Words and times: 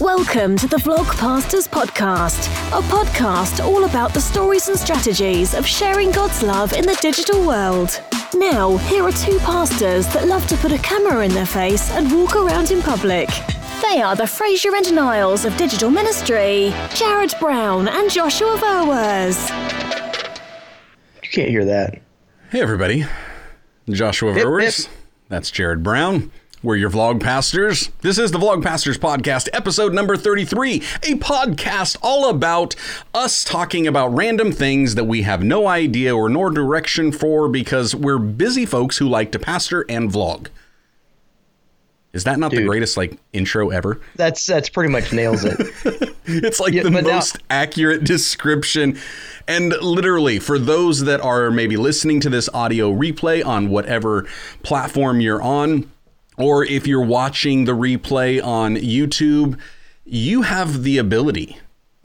Welcome 0.00 0.56
to 0.56 0.66
the 0.66 0.78
Vlogpastors 0.78 1.68
Podcast, 1.68 2.46
a 2.68 2.80
podcast 2.84 3.62
all 3.62 3.84
about 3.84 4.14
the 4.14 4.20
stories 4.20 4.66
and 4.70 4.78
strategies 4.78 5.52
of 5.52 5.66
sharing 5.66 6.10
God's 6.10 6.42
love 6.42 6.72
in 6.72 6.86
the 6.86 6.96
digital 7.02 7.46
world. 7.46 8.00
Now, 8.32 8.78
here 8.78 9.02
are 9.02 9.12
two 9.12 9.38
pastors 9.40 10.06
that 10.14 10.26
love 10.26 10.46
to 10.46 10.56
put 10.56 10.72
a 10.72 10.78
camera 10.78 11.22
in 11.22 11.34
their 11.34 11.44
face 11.44 11.90
and 11.90 12.10
walk 12.10 12.34
around 12.34 12.70
in 12.70 12.80
public. 12.80 13.28
They 13.82 14.00
are 14.00 14.16
the 14.16 14.22
Frasier 14.22 14.74
and 14.74 14.94
Niles 14.94 15.44
of 15.44 15.54
digital 15.58 15.90
ministry, 15.90 16.72
Jared 16.94 17.34
Brown 17.38 17.86
and 17.86 18.10
Joshua 18.10 18.56
Verwers. 18.56 19.50
You 21.22 21.28
can't 21.30 21.50
hear 21.50 21.66
that. 21.66 22.00
Hey, 22.48 22.62
everybody. 22.62 23.04
Joshua 23.90 24.32
Hip, 24.32 24.46
Verwers. 24.46 24.88
That's 25.28 25.50
Jared 25.50 25.82
Brown. 25.82 26.32
We're 26.62 26.76
your 26.76 26.90
vlog 26.90 27.22
pastors. 27.22 27.88
This 28.02 28.18
is 28.18 28.32
the 28.32 28.38
Vlog 28.38 28.62
Pastors 28.62 28.98
Podcast, 28.98 29.48
episode 29.54 29.94
number 29.94 30.14
33, 30.14 30.76
a 30.76 31.14
podcast 31.14 31.96
all 32.02 32.28
about 32.28 32.74
us 33.14 33.44
talking 33.44 33.86
about 33.86 34.08
random 34.08 34.52
things 34.52 34.94
that 34.94 35.04
we 35.04 35.22
have 35.22 35.42
no 35.42 35.66
idea 35.66 36.14
or 36.14 36.28
nor 36.28 36.50
direction 36.50 37.12
for 37.12 37.48
because 37.48 37.94
we're 37.94 38.18
busy 38.18 38.66
folks 38.66 38.98
who 38.98 39.08
like 39.08 39.32
to 39.32 39.38
pastor 39.38 39.86
and 39.88 40.10
vlog. 40.12 40.48
Is 42.12 42.24
that 42.24 42.38
not 42.38 42.50
the 42.50 42.64
greatest 42.66 42.96
like 42.96 43.16
intro 43.32 43.70
ever? 43.70 43.98
That's 44.16 44.44
that's 44.44 44.68
pretty 44.68 44.92
much 44.92 45.12
nails 45.12 45.44
it. 45.44 45.56
It's 46.32 46.60
like 46.60 46.72
Yeah, 46.74 46.82
the 46.84 46.90
but 46.92 47.04
now- 47.04 47.14
most 47.14 47.38
accurate 47.48 48.04
description. 48.04 48.98
And 49.48 49.72
literally, 49.80 50.38
for 50.38 50.58
those 50.58 51.04
that 51.04 51.20
are 51.22 51.50
maybe 51.50 51.76
listening 51.76 52.20
to 52.20 52.28
this 52.30 52.48
audio 52.52 52.92
replay 52.92 53.44
on 53.44 53.68
whatever 53.70 54.26
platform 54.62 55.20
you're 55.20 55.42
on, 55.42 55.90
or 56.40 56.64
if 56.64 56.86
you're 56.86 57.04
watching 57.04 57.64
the 57.64 57.72
replay 57.72 58.42
on 58.42 58.76
YouTube, 58.76 59.58
you 60.04 60.42
have 60.42 60.82
the 60.82 60.98
ability 60.98 61.58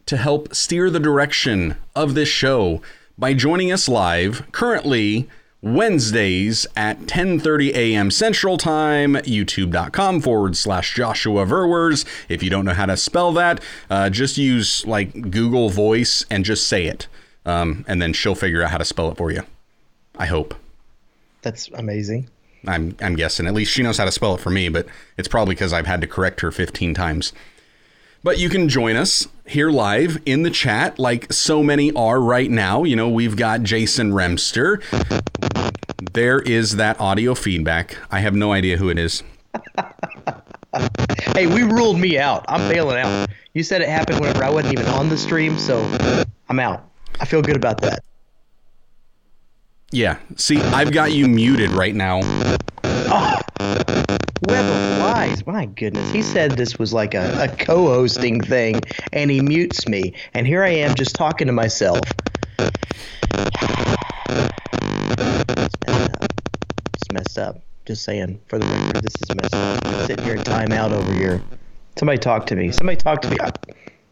to 0.05 0.17
help 0.17 0.53
steer 0.53 0.89
the 0.89 0.99
direction 0.99 1.75
of 1.95 2.13
this 2.13 2.29
show 2.29 2.81
by 3.17 3.33
joining 3.33 3.71
us 3.71 3.87
live 3.89 4.51
currently 4.51 5.27
Wednesdays 5.61 6.67
at 6.75 7.07
10:30 7.07 7.73
a.m. 7.73 8.11
Central 8.11 8.57
Time, 8.57 9.15
YouTube.com 9.15 10.21
forward 10.21 10.55
slash 10.55 10.93
Joshua 10.93 11.43
Verwers. 11.45 12.05
If 12.29 12.43
you 12.43 12.51
don't 12.51 12.65
know 12.65 12.73
how 12.73 12.85
to 12.85 12.95
spell 12.95 13.31
that, 13.33 13.63
uh, 13.89 14.11
just 14.11 14.37
use 14.37 14.85
like 14.85 15.31
Google 15.31 15.69
Voice 15.69 16.23
and 16.29 16.45
just 16.45 16.67
say 16.67 16.85
it, 16.85 17.07
um, 17.47 17.83
and 17.87 17.99
then 17.99 18.13
she'll 18.13 18.35
figure 18.35 18.61
out 18.61 18.69
how 18.69 18.77
to 18.77 18.85
spell 18.85 19.09
it 19.11 19.17
for 19.17 19.31
you. 19.31 19.41
I 20.17 20.27
hope. 20.27 20.53
That's 21.41 21.69
amazing. 21.69 22.29
I'm 22.67 22.95
I'm 23.01 23.15
guessing. 23.15 23.47
At 23.47 23.53
least 23.53 23.71
she 23.71 23.83
knows 23.83 23.97
how 23.97 24.05
to 24.05 24.11
spell 24.11 24.35
it 24.35 24.41
for 24.41 24.49
me, 24.49 24.69
but 24.69 24.87
it's 25.17 25.27
probably 25.27 25.55
because 25.55 25.73
I've 25.73 25.87
had 25.87 26.01
to 26.01 26.07
correct 26.07 26.41
her 26.41 26.51
15 26.51 26.93
times. 26.93 27.33
But 28.23 28.39
you 28.39 28.49
can 28.49 28.69
join 28.69 28.95
us 28.95 29.27
here 29.45 29.69
live 29.69 30.17
in 30.25 30.41
the 30.41 30.49
chat, 30.49 30.97
like 30.97 31.31
so 31.31 31.61
many 31.61 31.91
are 31.93 32.19
right 32.19 32.49
now. 32.49 32.83
You 32.83 32.95
know, 32.95 33.07
we've 33.07 33.35
got 33.35 33.61
Jason 33.61 34.11
Remster. 34.13 34.81
There 36.13 36.39
is 36.39 36.77
that 36.77 36.99
audio 36.99 37.35
feedback. 37.35 37.97
I 38.09 38.19
have 38.19 38.33
no 38.33 38.51
idea 38.51 38.77
who 38.77 38.89
it 38.89 38.97
is. 38.97 39.23
Hey, 41.35 41.47
we 41.47 41.63
ruled 41.63 41.97
me 41.97 42.17
out. 42.17 42.43
I'm 42.49 42.69
bailing 42.69 42.97
out. 42.97 43.29
You 43.53 43.63
said 43.63 43.81
it 43.81 43.87
happened 43.87 44.19
whenever 44.19 44.43
I 44.43 44.49
wasn't 44.49 44.73
even 44.73 44.87
on 44.87 45.07
the 45.07 45.17
stream, 45.17 45.57
so 45.57 45.79
I'm 46.49 46.59
out. 46.59 46.89
I 47.19 47.25
feel 47.25 47.41
good 47.41 47.55
about 47.55 47.79
that. 47.81 48.03
Yeah. 49.95 50.17
See, 50.35 50.59
I've 50.59 50.91
got 50.91 51.13
you 51.13 51.25
muted 51.25 51.69
right 51.69 51.95
now. 51.95 52.19
Oh, 52.83 53.39
Web 54.41 54.65
of 54.65 54.99
lies. 54.99 55.47
My 55.47 55.67
goodness. 55.67 56.11
He 56.11 56.21
said 56.21 56.51
this 56.51 56.77
was 56.77 56.91
like 56.91 57.13
a, 57.13 57.43
a 57.43 57.47
co-hosting 57.47 58.41
thing, 58.41 58.81
and 59.13 59.31
he 59.31 59.39
mutes 59.39 59.87
me, 59.87 60.13
and 60.33 60.45
here 60.45 60.65
I 60.65 60.71
am 60.71 60.95
just 60.95 61.15
talking 61.15 61.47
to 61.47 61.53
myself. 61.53 62.01
It's 62.59 62.71
messed 65.87 65.87
up. 65.87 66.33
It's 66.93 67.11
messed 67.13 67.39
up. 67.39 67.61
Just 67.85 68.03
saying, 68.03 68.41
for 68.47 68.59
the 68.59 68.65
record, 68.65 69.01
this 69.01 69.15
is 69.15 69.33
messed 69.33 69.55
up. 69.55 69.85
I'm 69.85 70.07
sitting 70.07 70.25
here 70.25 70.35
in 70.35 70.41
timeout 70.41 70.91
over 70.91 71.13
here. 71.13 71.41
Somebody 71.95 72.17
talk 72.17 72.47
to 72.47 72.57
me. 72.57 72.73
Somebody 72.73 72.97
talk 72.97 73.21
to 73.21 73.29
me. 73.29 73.37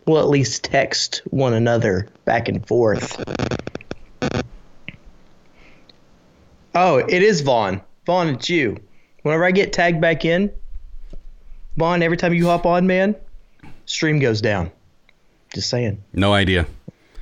We'll 0.07 0.19
at 0.19 0.29
least 0.29 0.63
text 0.63 1.23
one 1.31 1.53
another 1.53 2.07
back 2.23 2.47
and 2.47 2.65
forth. 2.65 3.21
Oh, 6.75 6.97
it 6.97 7.21
is 7.23 7.41
Vaughn. 7.41 7.81
Vaughn, 8.05 8.29
it's 8.29 8.49
you. 8.49 8.77
Whenever 9.21 9.45
I 9.45 9.51
get 9.51 9.73
tagged 9.73 10.01
back 10.01 10.25
in, 10.25 10.51
Vaughn, 11.77 12.01
every 12.01 12.17
time 12.17 12.33
you 12.33 12.45
hop 12.47 12.65
on, 12.65 12.87
man, 12.87 13.15
stream 13.85 14.19
goes 14.19 14.41
down. 14.41 14.71
Just 15.53 15.69
saying. 15.69 16.03
No 16.13 16.33
idea. 16.33 16.65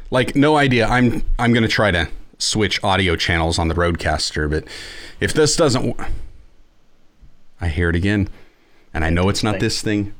Like 0.09 0.35
no 0.35 0.57
idea. 0.57 0.87
I'm 0.87 1.23
I'm 1.37 1.53
going 1.53 1.63
to 1.63 1.69
try 1.69 1.91
to 1.91 2.09
switch 2.37 2.83
audio 2.83 3.15
channels 3.15 3.59
on 3.59 3.67
the 3.67 3.75
Rodecaster, 3.75 4.49
but 4.49 4.65
if 5.19 5.33
this 5.33 5.55
doesn't 5.55 5.89
w- 5.89 6.11
I 7.59 7.67
hear 7.67 7.89
it 7.89 7.95
again. 7.95 8.27
And 8.93 9.05
I 9.05 9.09
know 9.09 9.29
it's 9.29 9.43
not 9.43 9.59
this 9.59 9.81
thing. 9.81 10.13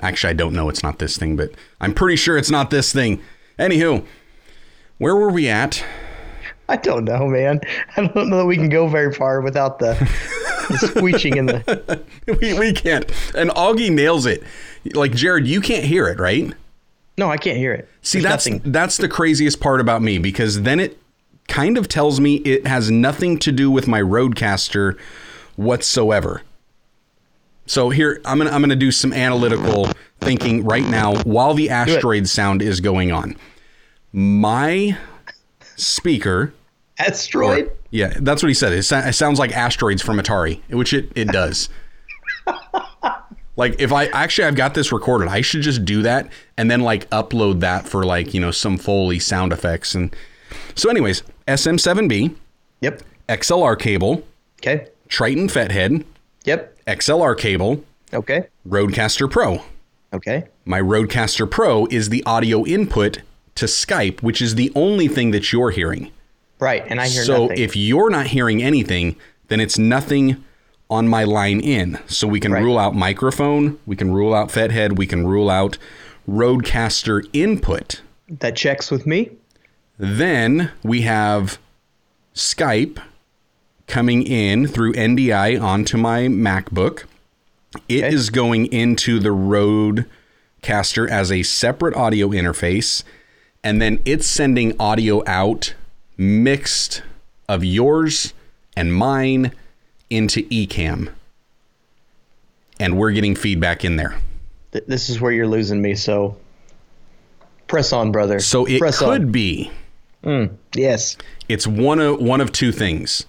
Actually, 0.00 0.30
I 0.30 0.34
don't 0.34 0.52
know 0.54 0.68
it's 0.68 0.82
not 0.84 0.98
this 1.00 1.16
thing, 1.16 1.36
but 1.36 1.50
I'm 1.80 1.94
pretty 1.94 2.16
sure 2.16 2.36
it's 2.38 2.50
not 2.50 2.70
this 2.70 2.92
thing. 2.92 3.20
Anywho, 3.58 4.06
where 4.98 5.16
were 5.16 5.30
we 5.30 5.48
at? 5.48 5.84
I 6.70 6.76
don't 6.76 7.04
know, 7.04 7.26
man. 7.26 7.60
I 7.96 8.06
don't 8.06 8.28
know 8.28 8.38
that 8.38 8.46
we 8.46 8.56
can 8.56 8.68
go 8.68 8.86
very 8.86 9.12
far 9.12 9.40
without 9.40 9.80
the, 9.80 9.94
the 10.68 10.78
squeeching 10.78 11.36
in 11.36 11.46
the. 11.46 12.02
we, 12.40 12.56
we 12.56 12.72
can't. 12.72 13.04
And 13.34 13.50
Augie 13.50 13.90
nails 13.90 14.24
it. 14.24 14.44
Like 14.94 15.12
Jared, 15.12 15.48
you 15.48 15.60
can't 15.60 15.84
hear 15.84 16.06
it, 16.06 16.20
right? 16.20 16.54
No, 17.18 17.28
I 17.28 17.38
can't 17.38 17.58
hear 17.58 17.72
it. 17.72 17.88
See, 18.02 18.20
There's 18.20 18.30
that's 18.30 18.46
nothing. 18.46 18.72
that's 18.72 18.96
the 18.96 19.08
craziest 19.08 19.60
part 19.60 19.80
about 19.80 20.00
me 20.00 20.18
because 20.18 20.62
then 20.62 20.78
it 20.78 20.96
kind 21.48 21.76
of 21.76 21.88
tells 21.88 22.20
me 22.20 22.36
it 22.36 22.66
has 22.68 22.88
nothing 22.88 23.36
to 23.40 23.50
do 23.50 23.68
with 23.68 23.88
my 23.88 24.00
Rodecaster 24.00 24.96
whatsoever. 25.56 26.42
So 27.66 27.90
here 27.90 28.20
I'm 28.24 28.38
gonna 28.38 28.50
I'm 28.50 28.62
gonna 28.62 28.76
do 28.76 28.92
some 28.92 29.12
analytical 29.12 29.88
thinking 30.20 30.64
right 30.64 30.86
now 30.86 31.16
while 31.24 31.52
the 31.52 31.68
asteroid 31.68 32.28
sound 32.28 32.62
is 32.62 32.80
going 32.80 33.10
on. 33.10 33.36
My 34.12 34.96
speaker, 35.76 36.54
asteroid. 37.06 37.70
yeah, 37.90 38.12
that's 38.20 38.42
what 38.42 38.48
he 38.48 38.54
said. 38.54 38.72
It, 38.72 38.82
sa- 38.84 39.06
it 39.06 39.12
sounds 39.14 39.38
like 39.38 39.52
asteroids 39.56 40.02
from 40.02 40.18
Atari, 40.18 40.60
which 40.70 40.92
it 40.92 41.10
it 41.14 41.28
does. 41.28 41.68
like 43.56 43.80
if 43.80 43.92
I 43.92 44.06
actually 44.06 44.46
I've 44.46 44.54
got 44.56 44.74
this 44.74 44.92
recorded, 44.92 45.28
I 45.28 45.40
should 45.40 45.62
just 45.62 45.84
do 45.84 46.02
that 46.02 46.30
and 46.56 46.70
then 46.70 46.80
like 46.80 47.08
upload 47.10 47.60
that 47.60 47.86
for 47.88 48.04
like 48.04 48.34
you 48.34 48.40
know 48.40 48.50
some 48.50 48.76
Foley 48.78 49.18
sound 49.18 49.52
effects 49.52 49.94
and 49.94 50.14
so 50.74 50.88
anyways 50.90 51.22
SM7B 51.48 52.34
Yep. 52.80 53.02
XLR 53.28 53.78
cable 53.78 54.22
Okay. 54.60 54.88
Triton 55.08 55.48
FET 55.48 55.72
Yep. 56.44 56.76
XLR 56.86 57.36
cable 57.38 57.84
Okay. 58.12 58.48
Rodecaster 58.68 59.30
Pro. 59.30 59.62
Okay. 60.12 60.44
My 60.64 60.80
Rodecaster 60.80 61.48
Pro 61.48 61.86
is 61.86 62.08
the 62.08 62.24
audio 62.24 62.64
input 62.66 63.20
to 63.54 63.66
Skype, 63.66 64.20
which 64.22 64.42
is 64.42 64.56
the 64.56 64.72
only 64.74 65.06
thing 65.06 65.30
that 65.30 65.52
you're 65.52 65.70
hearing. 65.70 66.10
Right, 66.60 66.84
and 66.86 67.00
I 67.00 67.08
hear 67.08 67.22
nothing. 67.22 67.34
so 67.36 67.42
nothing. 67.44 67.58
if 67.58 67.76
you're 67.76 68.10
not 68.10 68.26
hearing 68.28 68.62
anything, 68.62 69.16
then 69.48 69.60
it's 69.60 69.78
nothing 69.78 70.44
on 70.90 71.08
my 71.08 71.24
line 71.24 71.60
in. 71.60 71.98
So 72.06 72.26
we 72.26 72.38
can 72.40 72.52
Right. 72.52 72.62
rule 72.62 72.78
out 72.78 72.94
microphone, 72.94 73.78
we 73.86 73.96
can 73.96 74.12
rule 74.12 74.34
out 74.34 74.50
FET 74.50 74.96
we 74.98 75.06
can 75.06 75.26
rule 75.26 75.48
out 75.50 75.78
Rodecaster 76.28 77.22
input. 77.32 78.02
that 78.28 78.54
checks 78.56 78.90
with 78.90 79.06
me. 79.06 79.30
Then 79.98 80.70
we 80.84 81.00
have 81.02 81.58
Skype 82.34 82.98
coming 83.88 84.22
in 84.22 84.66
through 84.68 84.92
NDI 84.94 85.56
onto 85.60 85.96
my 85.96 86.28
MacBook. 86.28 87.04
It 87.88 88.04
is 88.04 88.28
Okay. 88.28 88.34
going 88.34 88.66
into 88.66 89.18
the 89.18 89.30
Rodecaster 89.30 91.08
as 91.08 91.32
a 91.32 91.42
separate 91.42 91.96
audio 91.96 92.28
interface, 92.28 93.02
and 93.64 93.82
then 93.82 93.98
it's 94.04 94.26
sending 94.28 94.74
audio 94.78 95.22
out 95.26 95.74
mixed 96.20 97.02
of 97.48 97.64
yours 97.64 98.34
and 98.76 98.94
mine 98.94 99.52
into 100.10 100.42
Ecamm 100.50 101.08
And 102.78 102.98
we're 102.98 103.12
getting 103.12 103.34
feedback 103.34 103.84
in 103.86 103.96
there. 103.96 104.18
Th- 104.72 104.84
This 104.86 105.08
is 105.08 105.18
where 105.20 105.32
you're 105.32 105.48
losing 105.48 105.80
me. 105.80 105.94
So 105.94 106.36
press 107.68 107.92
on, 107.94 108.12
brother. 108.12 108.38
So 108.40 108.66
it 108.66 108.78
press 108.80 108.98
could 108.98 109.22
on. 109.22 109.32
be 109.32 109.70
mm, 110.22 110.54
Yes. 110.74 111.16
it's 111.48 111.66
one 111.66 111.98
of 112.00 112.20
one 112.20 112.40
of 112.42 112.52
two 112.52 112.70
things. 112.70 113.24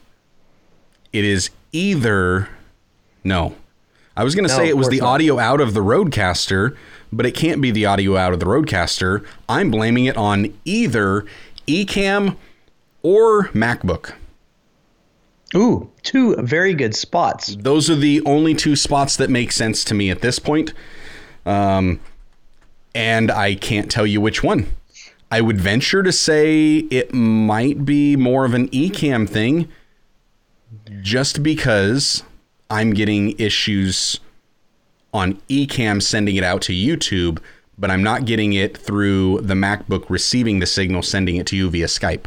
It 1.14 1.24
is 1.24 1.50
either 1.72 2.50
no. 3.24 3.56
I 4.18 4.26
was 4.26 4.36
going 4.36 4.46
to 4.48 4.52
No, 4.54 4.58
say 4.58 4.68
it 4.68 4.76
was 4.76 4.90
the 4.90 5.00
not. 5.00 5.08
audio 5.08 5.40
out 5.40 5.62
of 5.62 5.74
the 5.74 5.80
Rodecaster, 5.80 6.76
but 7.14 7.26
it 7.26 7.32
can't 7.32 7.62
be 7.62 7.72
the 7.72 7.86
audio 7.86 8.18
out 8.18 8.34
of 8.34 8.42
the 8.42 8.46
Rodecaster. 8.46 9.26
I'm 9.48 9.72
blaming 9.72 10.04
it 10.06 10.18
on 10.18 10.54
either 10.66 11.26
Ecamm 11.68 12.36
or 13.04 13.46
MacBook. 13.50 14.14
Ooh, 15.56 15.92
two 16.04 16.36
very 16.38 16.74
good 16.74 16.96
spots. 16.96 17.56
Those 17.56 17.90
are 17.90 17.96
the 17.96 18.22
only 18.26 18.54
two 18.54 18.76
spots 18.76 19.18
that 19.18 19.30
make 19.30 19.52
sense 19.52 19.84
to 19.86 19.94
me 19.94 20.10
at 20.10 20.22
this 20.22 20.40
point. 20.40 20.74
Um, 21.46 22.00
and 22.96 23.32
I 23.32 23.56
can't 23.56 23.92
tell 23.92 24.08
you 24.08 24.22
which 24.22 24.44
one. 24.44 24.68
I 25.30 25.42
would 25.42 25.60
venture 25.60 26.04
to 26.04 26.12
say 26.12 26.78
it 26.90 27.14
might 27.14 27.86
be 27.86 28.16
more 28.16 28.46
of 28.46 28.54
an 28.54 28.68
Ecamm 28.70 29.28
thing 29.28 29.70
just 31.02 31.42
because 31.42 32.24
I'm 32.70 32.94
getting 32.94 33.38
issues 33.40 34.20
on 35.14 35.36
Ecamm 35.50 36.02
sending 36.02 36.36
it 36.36 36.44
out 36.44 36.62
to 36.64 36.74
YouTube, 36.74 37.40
but 37.78 37.92
I'm 37.92 38.04
not 38.04 38.26
getting 38.26 38.54
it 38.54 38.78
through 38.78 39.42
the 39.42 39.54
MacBook 39.54 40.10
receiving 40.10 40.60
the 40.60 40.66
signal, 40.66 41.02
sending 41.02 41.36
it 41.38 41.48
to 41.48 41.58
you 41.58 41.70
via 41.70 41.88
Skype. 41.88 42.26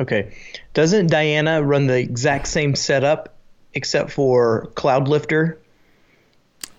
Okay. 0.00 0.34
Doesn't 0.74 1.08
Diana 1.08 1.62
run 1.62 1.86
the 1.86 1.98
exact 1.98 2.48
same 2.48 2.74
setup 2.74 3.36
except 3.74 4.10
for 4.10 4.68
Cloudlifter? 4.74 5.56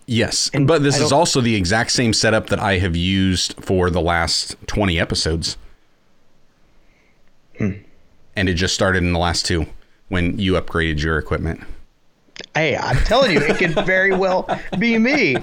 Yes, 0.08 0.50
And 0.54 0.68
but 0.68 0.84
this 0.84 1.00
is 1.00 1.14
also 1.14 1.40
the 1.40 1.56
exact 1.56 1.92
same 1.92 2.12
setup 2.12 2.48
that 2.48 2.60
I 2.60 2.80
have 2.80 2.98
used 2.98 3.54
for 3.64 3.90
the 3.90 4.02
last 4.02 4.58
20 4.68 5.00
episodes. 5.00 5.56
Hmm. 7.58 7.72
And 8.36 8.50
it 8.50 8.56
just 8.56 8.74
started 8.74 9.04
in 9.04 9.14
the 9.14 9.20
last 9.20 9.46
two 9.46 9.68
when 10.10 10.38
you 10.38 10.54
upgraded 10.54 11.02
your 11.02 11.18
equipment. 11.18 11.62
Hey, 12.54 12.76
I'm 12.76 12.98
telling 13.06 13.32
you, 13.32 13.40
it 13.40 13.58
could 13.58 13.86
very 13.86 14.14
well 14.14 14.50
be 14.78 14.98
me. 14.98 15.38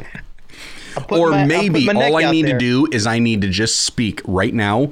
Or 1.09 1.31
my- 1.31 1.47
maybe 1.47 1.89
all 1.89 2.17
I 2.17 2.31
need 2.31 2.47
there. 2.47 2.53
to 2.55 2.59
do 2.59 2.89
is 2.93 3.07
I 3.07 3.21
need 3.21 3.41
to 3.43 3.49
just 3.49 3.81
speak 3.83 4.21
right 4.27 4.53
now. 4.53 4.91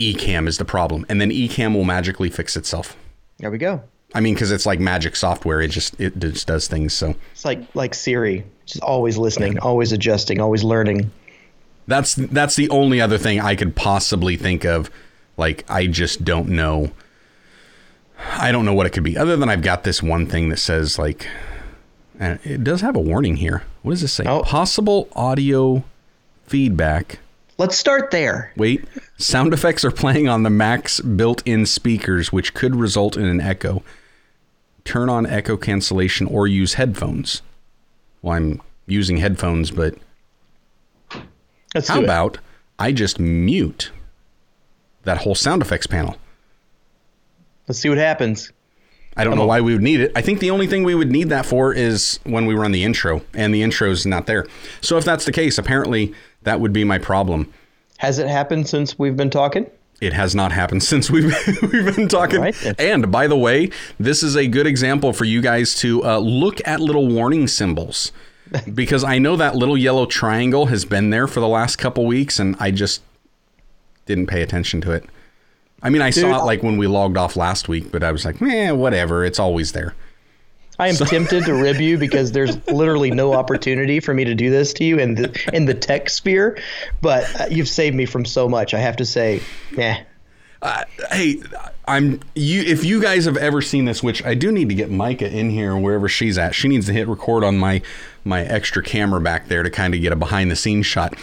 Ecamm 0.00 0.48
is 0.48 0.58
the 0.58 0.64
problem, 0.64 1.04
and 1.08 1.20
then 1.20 1.30
Ecamm 1.30 1.74
will 1.74 1.84
magically 1.84 2.30
fix 2.30 2.56
itself. 2.56 2.96
There 3.38 3.50
we 3.50 3.58
go. 3.58 3.82
I 4.14 4.20
mean, 4.20 4.34
because 4.34 4.50
it's 4.50 4.66
like 4.66 4.80
magic 4.80 5.14
software; 5.14 5.60
it 5.60 5.68
just 5.70 5.98
it 6.00 6.18
just 6.18 6.46
does 6.46 6.66
things. 6.66 6.92
So 6.94 7.14
It's 7.32 7.44
like 7.44 7.60
like 7.74 7.94
Siri, 7.94 8.44
just 8.66 8.82
always 8.82 9.16
listening, 9.18 9.58
always 9.58 9.92
adjusting, 9.92 10.40
always 10.40 10.64
learning. 10.64 11.10
that's 11.86 12.14
that's 12.14 12.56
the 12.56 12.68
only 12.70 13.00
other 13.00 13.18
thing 13.18 13.40
I 13.40 13.54
could 13.54 13.76
possibly 13.76 14.36
think 14.36 14.64
of. 14.64 14.90
Like 15.36 15.64
I 15.68 15.86
just 15.86 16.24
don't 16.24 16.48
know. 16.48 16.90
I 18.18 18.52
don't 18.52 18.64
know 18.64 18.74
what 18.74 18.86
it 18.86 18.90
could 18.90 19.04
be, 19.04 19.16
other 19.16 19.36
than 19.36 19.48
I've 19.48 19.62
got 19.62 19.84
this 19.84 20.02
one 20.02 20.26
thing 20.26 20.48
that 20.50 20.58
says 20.58 20.98
like, 20.98 21.26
and 22.18 22.38
it 22.44 22.64
does 22.64 22.80
have 22.80 22.96
a 22.96 23.00
warning 23.00 23.36
here. 23.36 23.62
What 23.82 23.92
does 23.92 24.00
this 24.02 24.12
say? 24.12 24.24
Oh. 24.26 24.42
Possible 24.42 25.08
audio 25.14 25.84
feedback. 26.46 27.20
Let's 27.60 27.76
start 27.76 28.10
there. 28.10 28.54
Wait, 28.56 28.86
sound 29.18 29.52
effects 29.52 29.84
are 29.84 29.90
playing 29.90 30.30
on 30.30 30.44
the 30.44 30.48
Mac's 30.48 30.98
built-in 30.98 31.66
speakers, 31.66 32.32
which 32.32 32.54
could 32.54 32.74
result 32.74 33.18
in 33.18 33.26
an 33.26 33.38
echo. 33.38 33.82
Turn 34.84 35.10
on 35.10 35.26
echo 35.26 35.58
cancellation 35.58 36.26
or 36.26 36.46
use 36.46 36.72
headphones. 36.72 37.42
Well, 38.22 38.36
I'm 38.38 38.62
using 38.86 39.18
headphones, 39.18 39.70
but 39.70 39.94
Let's 41.74 41.88
how 41.88 42.02
about 42.02 42.38
I 42.78 42.92
just 42.92 43.20
mute 43.20 43.92
that 45.02 45.18
whole 45.18 45.34
sound 45.34 45.60
effects 45.60 45.86
panel? 45.86 46.16
Let's 47.68 47.78
see 47.78 47.90
what 47.90 47.98
happens. 47.98 48.52
I 49.16 49.24
don't 49.24 49.36
know 49.36 49.46
why 49.46 49.60
we 49.60 49.72
would 49.72 49.82
need 49.82 50.00
it. 50.00 50.12
I 50.14 50.22
think 50.22 50.38
the 50.38 50.50
only 50.50 50.66
thing 50.66 50.84
we 50.84 50.94
would 50.94 51.10
need 51.10 51.28
that 51.30 51.44
for 51.44 51.74
is 51.74 52.20
when 52.24 52.46
we 52.46 52.54
run 52.54 52.72
the 52.72 52.84
intro, 52.84 53.22
and 53.34 53.52
the 53.52 53.62
intro 53.62 53.90
is 53.90 54.06
not 54.06 54.26
there. 54.26 54.46
So 54.80 54.96
if 54.96 55.04
that's 55.04 55.24
the 55.24 55.32
case, 55.32 55.58
apparently 55.58 56.14
that 56.42 56.60
would 56.60 56.72
be 56.72 56.84
my 56.84 56.98
problem. 56.98 57.52
Has 57.98 58.18
it 58.18 58.28
happened 58.28 58.68
since 58.68 58.98
we've 58.98 59.16
been 59.16 59.30
talking? 59.30 59.70
It 60.00 60.12
has 60.12 60.34
not 60.34 60.52
happened 60.52 60.82
since 60.92 61.10
we've 61.10 61.34
we've 61.62 61.94
been 61.96 62.08
talking. 62.08 62.40
Right, 62.40 62.80
and 62.80 63.10
by 63.10 63.26
the 63.26 63.36
way, 63.36 63.70
this 63.98 64.22
is 64.22 64.36
a 64.36 64.46
good 64.46 64.66
example 64.66 65.12
for 65.12 65.24
you 65.24 65.42
guys 65.42 65.74
to 65.76 66.04
uh, 66.04 66.18
look 66.18 66.66
at 66.66 66.80
little 66.80 67.08
warning 67.08 67.46
symbols 67.48 68.12
because 68.74 69.04
I 69.04 69.18
know 69.18 69.36
that 69.36 69.54
little 69.56 69.76
yellow 69.76 70.06
triangle 70.06 70.66
has 70.66 70.84
been 70.84 71.10
there 71.10 71.26
for 71.26 71.40
the 71.40 71.48
last 71.48 71.76
couple 71.76 72.06
weeks, 72.06 72.38
and 72.38 72.56
I 72.58 72.70
just 72.70 73.02
didn't 74.06 74.26
pay 74.28 74.42
attention 74.42 74.80
to 74.82 74.92
it. 74.92 75.04
I 75.82 75.90
mean, 75.90 76.02
I 76.02 76.10
saw 76.10 76.40
it 76.40 76.44
like 76.44 76.62
when 76.62 76.76
we 76.76 76.86
logged 76.86 77.16
off 77.16 77.36
last 77.36 77.68
week, 77.68 77.90
but 77.90 78.02
I 78.02 78.12
was 78.12 78.24
like, 78.24 78.40
eh, 78.42 78.70
whatever. 78.70 79.24
It's 79.24 79.38
always 79.38 79.72
there. 79.72 79.94
I 80.78 80.88
am 80.88 80.94
tempted 80.96 81.44
to 81.44 81.54
rib 81.54 81.80
you 81.80 81.98
because 81.98 82.32
there's 82.32 82.56
literally 82.68 83.10
no 83.10 83.34
opportunity 83.34 84.00
for 84.00 84.14
me 84.14 84.24
to 84.24 84.34
do 84.34 84.50
this 84.50 84.72
to 84.74 84.84
you 84.84 84.98
in 84.98 85.14
the 85.14 85.50
in 85.52 85.66
the 85.66 85.74
tech 85.74 86.08
sphere, 86.10 86.58
but 87.00 87.40
uh, 87.40 87.46
you've 87.50 87.68
saved 87.68 87.94
me 87.94 88.06
from 88.06 88.24
so 88.24 88.48
much. 88.48 88.74
I 88.74 88.78
have 88.78 88.96
to 88.96 89.04
say, 89.04 89.42
yeah. 89.76 90.02
hey, 91.10 91.42
I'm 91.86 92.20
you. 92.34 92.62
If 92.62 92.84
you 92.84 93.00
guys 93.00 93.26
have 93.26 93.36
ever 93.36 93.60
seen 93.60 93.84
this, 93.84 94.02
which 94.02 94.24
I 94.24 94.34
do 94.34 94.50
need 94.50 94.68
to 94.70 94.74
get 94.74 94.90
Micah 94.90 95.30
in 95.30 95.50
here 95.50 95.76
wherever 95.76 96.08
she's 96.08 96.38
at. 96.38 96.54
She 96.54 96.68
needs 96.68 96.86
to 96.86 96.92
hit 96.92 97.08
record 97.08 97.44
on 97.44 97.58
my 97.58 97.82
my 98.24 98.42
extra 98.42 98.82
camera 98.82 99.20
back 99.20 99.48
there 99.48 99.62
to 99.62 99.70
kind 99.70 99.94
of 99.94 100.00
get 100.00 100.12
a 100.12 100.16
behind 100.16 100.50
the 100.50 100.56
scenes 100.56 100.86
shot. 100.86 101.14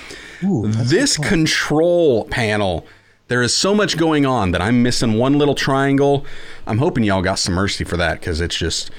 this 0.42 1.18
control 1.18 2.25
panel. 2.25 2.86
There 3.27 3.41
is 3.41 3.53
so 3.53 3.75
much 3.75 3.97
going 3.97 4.25
on 4.25 4.51
that 4.51 4.62
I'm 4.62 4.81
missing 4.81 5.15
one 5.15 5.38
little 5.38 5.56
triangle. 5.56 6.25
I'm 6.65 6.77
hoping 6.77 7.03
y'all 7.03 7.21
got 7.21 7.39
some 7.39 7.56
mercy 7.56 7.83
for 7.83 7.97
that 7.97 8.19
because 8.19 8.39
it's 8.39 8.56
just 8.56 8.89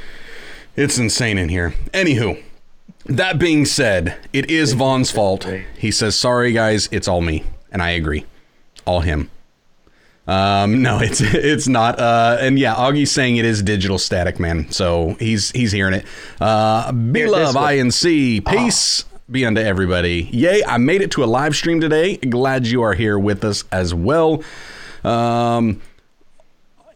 it's 0.77 0.99
insane 0.99 1.39
in 1.39 1.49
here. 1.49 1.75
Anywho, 1.93 2.43
that 3.07 3.39
being 3.39 3.65
said, 3.65 4.17
it 4.33 4.51
is 4.51 4.75
Vaughn's 4.75 5.11
fault. 5.11 5.49
He 5.79 5.91
says, 5.91 6.15
"Sorry 6.15 6.53
guys, 6.53 6.89
it's 6.93 7.09
all 7.09 7.23
me," 7.23 7.45
and 7.73 7.83
I 7.83 7.91
agree, 7.91 8.27
all 8.85 9.01
him. 9.01 9.31
Um, 10.27 10.83
no, 10.83 10.99
it's 11.03 11.23
it's 11.23 11.67
not. 11.67 11.99
Uh, 11.99 12.37
and 12.39 12.59
yeah, 12.59 12.75
Augie's 12.75 13.11
saying 13.11 13.39
it 13.39 13.47
is 13.47 13.63
digital 13.63 13.99
static, 13.99 14.39
man. 14.39 14.71
So 14.71 15.17
he's 15.19 15.51
he's 15.53 15.73
hearing 15.73 15.95
it. 15.95 16.05
Uh, 16.39 16.93
be 16.93 17.27
love. 17.27 17.55
INC. 17.55 18.45
Peace 18.47 19.07
be 19.31 19.45
unto 19.45 19.61
everybody. 19.61 20.29
Yay! 20.33 20.65
I 20.65 20.79
made 20.79 21.03
it 21.03 21.11
to 21.13 21.25
a 21.25 21.27
live 21.27 21.55
stream 21.55 21.81
today. 21.81 22.17
Glad 22.17 22.67
you 22.67 22.83
are 22.83 22.95
here 22.95 23.19
with 23.19 23.45
us 23.45 23.65
as 23.71 23.95
well. 23.95 24.43
Um, 25.05 25.83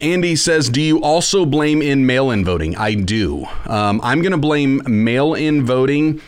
Andy 0.01 0.35
says, 0.35 0.69
"Do 0.69 0.81
you 0.81 1.01
also 1.01 1.45
blame 1.45 1.81
in 1.81 2.05
mail-in 2.05 2.43
voting?" 2.43 2.75
I 2.75 2.95
do. 2.95 3.45
Um, 3.67 4.01
I'm 4.03 4.21
going 4.21 4.31
to 4.31 4.37
blame 4.37 4.81
mail-in 4.87 5.65
voting 5.65 6.21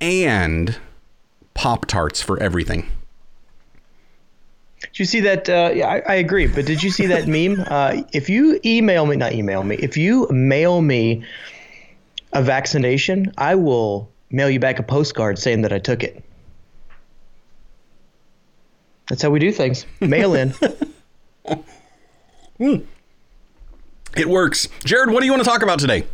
and 0.00 0.76
Pop 1.54 1.86
Tarts 1.86 2.20
for 2.20 2.40
everything. 2.42 2.86
Did 4.80 4.98
you 4.98 5.04
see 5.06 5.20
that? 5.20 5.48
Uh, 5.48 5.70
yeah, 5.74 5.88
I, 5.88 6.02
I 6.06 6.14
agree. 6.16 6.46
But 6.46 6.66
did 6.66 6.82
you 6.82 6.90
see 6.90 7.06
that 7.06 7.26
meme? 7.28 7.64
Uh, 7.66 8.02
if 8.12 8.28
you 8.28 8.60
email 8.64 9.06
me, 9.06 9.16
not 9.16 9.32
email 9.32 9.64
me, 9.64 9.76
if 9.76 9.96
you 9.96 10.28
mail 10.30 10.82
me 10.82 11.24
a 12.34 12.42
vaccination, 12.42 13.32
I 13.38 13.54
will 13.54 14.10
mail 14.30 14.50
you 14.50 14.60
back 14.60 14.78
a 14.78 14.82
postcard 14.82 15.38
saying 15.38 15.62
that 15.62 15.72
I 15.72 15.78
took 15.78 16.02
it. 16.02 16.22
That's 19.08 19.22
how 19.22 19.30
we 19.30 19.38
do 19.38 19.50
things. 19.52 19.86
Mail 20.00 20.34
in. 20.34 20.54
Hmm. 22.58 22.78
It 24.16 24.28
works. 24.28 24.66
Jared, 24.84 25.10
what 25.10 25.20
do 25.20 25.26
you 25.26 25.32
want 25.32 25.44
to 25.44 25.48
talk 25.48 25.62
about 25.62 25.78
today? 25.78 26.04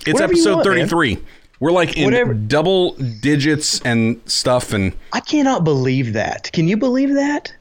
It's 0.00 0.12
Whatever 0.12 0.34
episode 0.34 0.54
want, 0.56 0.66
man. 0.68 0.86
33. 0.88 1.18
We're 1.60 1.72
like 1.72 1.96
in 1.96 2.04
Whatever. 2.04 2.34
double 2.34 2.92
digits 2.92 3.80
and 3.86 4.20
stuff, 4.26 4.74
and 4.74 4.92
I 5.14 5.20
cannot 5.20 5.64
believe 5.64 6.12
that. 6.12 6.50
Can 6.52 6.68
you 6.68 6.76
believe 6.76 7.14
that? 7.14 7.54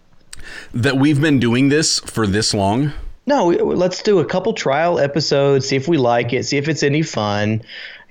that 0.74 0.98
we've 0.98 1.22
been 1.22 1.40
doing 1.40 1.70
this 1.70 2.00
for 2.00 2.28
this 2.28 2.54
long. 2.54 2.92
No, 3.26 3.46
let's 3.48 4.04
do 4.04 4.20
a 4.20 4.26
couple 4.26 4.52
trial 4.52 5.00
episodes, 5.00 5.70
see 5.70 5.78
if 5.78 5.88
we 5.88 5.98
like 5.98 6.34
it, 6.34 6.44
see 6.46 6.58
if 6.58 6.68
it's 6.68 6.84
any 6.84 7.02
fun. 7.02 7.62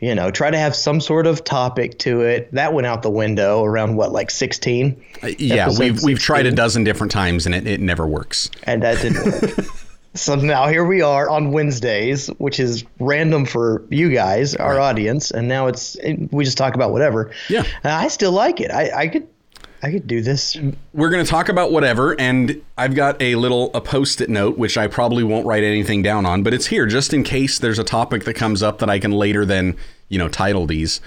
You 0.03 0.17
know, 0.17 0.33
try 0.33 0.51
to 0.51 0.59
have 0.59 0.75
some 0.75 1.01
sort 1.01 1.29
of 1.29 1.45
topic 1.45 1.97
to 2.01 2.23
it. 2.23 2.51
That 2.53 2.73
went 2.75 2.89
out 2.89 3.03
the 3.03 3.11
window 3.11 3.63
around 3.63 3.95
what, 3.95 4.11
like 4.11 4.33
16? 4.33 5.01
Uh, 5.23 5.29
Yeah, 5.39 5.67
Episode 5.67 5.79
we've 5.81 6.03
we've 6.03 6.19
tried 6.19 6.45
a 6.47 6.51
dozen 6.51 6.83
different 6.83 7.13
times 7.13 7.47
and 7.47 7.55
it, 7.55 7.69
it 7.69 7.81
never 7.81 8.05
works. 8.05 8.51
And 8.65 8.83
that 8.83 9.01
didn't 9.01 9.25
work. 9.25 9.67
so 10.15 10.35
now 10.35 10.67
here 10.67 10.85
we 10.85 11.03
are 11.03 11.31
on 11.31 11.53
Wednesdays, 11.53 12.27
which 12.39 12.59
is 12.59 12.85
random 12.99 13.47
for 13.47 13.85
you 13.91 14.11
guys, 14.11 14.57
our 14.57 14.81
audience. 14.81 15.31
And 15.31 15.47
now 15.47 15.69
it's, 15.69 15.97
we 16.33 16.45
just 16.45 16.59
talk 16.59 16.75
about 16.75 16.91
whatever. 16.91 17.31
Yeah. 17.49 17.63
And 17.85 17.93
I 17.93 18.09
still 18.09 18.33
like 18.33 18.61
it. 18.61 18.73
I, 18.73 18.91
I 19.03 19.07
could, 19.07 19.29
I 19.83 19.91
could 19.91 20.07
do 20.07 20.21
this. 20.21 20.57
We're 20.93 21.11
going 21.11 21.25
to 21.25 21.31
talk 21.31 21.49
about 21.49 21.73
whatever, 21.73 22.19
and 22.21 22.63
I've 22.79 22.95
got 22.95 23.21
a 23.21 23.35
little 23.35 23.71
a 23.75 23.81
post-it 23.81 24.31
note 24.31 24.57
which 24.57 24.79
I 24.79 24.87
probably 24.87 25.25
won't 25.25 25.45
write 25.45 25.65
anything 25.65 26.03
down 26.03 26.25
on, 26.25 26.45
but 26.45 26.55
it's 26.55 26.67
here 26.67 26.87
just 26.87 27.13
in 27.13 27.25
case 27.25 27.59
there's 27.59 27.81
a 27.81 27.85
topic 27.85 28.25
that 28.25 28.35
comes 28.35 28.63
up 28.63 28.79
that 28.79 28.89
I 28.89 29.01
can 29.01 29.11
later 29.11 29.45
then 29.45 29.77
you 30.09 30.19
know 30.19 30.29
title 30.29 30.67
these, 30.67 31.01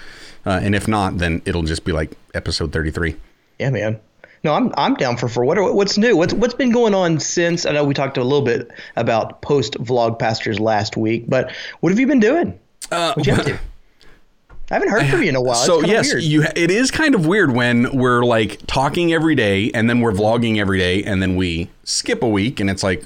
uh, 0.44 0.60
and 0.62 0.74
if 0.74 0.86
not, 0.86 1.18
then 1.18 1.40
it'll 1.46 1.62
just 1.62 1.84
be 1.84 1.92
like 1.92 2.10
episode 2.34 2.72
33. 2.72 3.16
Yeah, 3.58 3.70
man. 3.70 3.98
No, 4.44 4.52
I'm 4.52 4.72
I'm 4.76 4.94
down 4.94 5.16
for 5.16 5.28
for 5.28 5.44
what 5.44 5.56
are, 5.58 5.72
what's 5.72 5.96
new. 5.96 6.16
What's 6.16 6.34
what's 6.34 6.54
been 6.54 6.70
going 6.70 6.94
on 6.94 7.18
since? 7.18 7.64
I 7.64 7.72
know 7.72 7.82
we 7.82 7.94
talked 7.94 8.18
a 8.18 8.22
little 8.22 8.44
bit 8.44 8.70
about 8.94 9.40
post 9.40 9.74
vlog 9.78 10.18
pastors 10.18 10.60
last 10.60 10.96
week, 10.96 11.24
but 11.26 11.50
what 11.80 11.90
have 11.90 11.98
you 11.98 12.06
been 12.06 12.20
doing? 12.20 12.58
Uh, 12.92 13.14
What 13.14 13.26
you? 13.26 13.58
I 14.70 14.74
haven't 14.74 14.88
heard 14.88 15.06
from 15.06 15.22
you 15.22 15.28
in 15.28 15.36
a 15.36 15.40
while. 15.40 15.54
So 15.54 15.82
yes, 15.82 16.12
weird. 16.12 16.22
you. 16.24 16.44
It 16.56 16.70
is 16.70 16.90
kind 16.90 17.14
of 17.14 17.26
weird 17.26 17.52
when 17.52 17.96
we're 17.96 18.24
like 18.24 18.60
talking 18.66 19.12
every 19.12 19.34
day, 19.34 19.70
and 19.72 19.88
then 19.88 20.00
we're 20.00 20.12
vlogging 20.12 20.58
every 20.58 20.78
day, 20.78 21.04
and 21.04 21.22
then 21.22 21.36
we 21.36 21.70
skip 21.84 22.22
a 22.22 22.28
week, 22.28 22.58
and 22.58 22.68
it's 22.68 22.82
like 22.82 23.04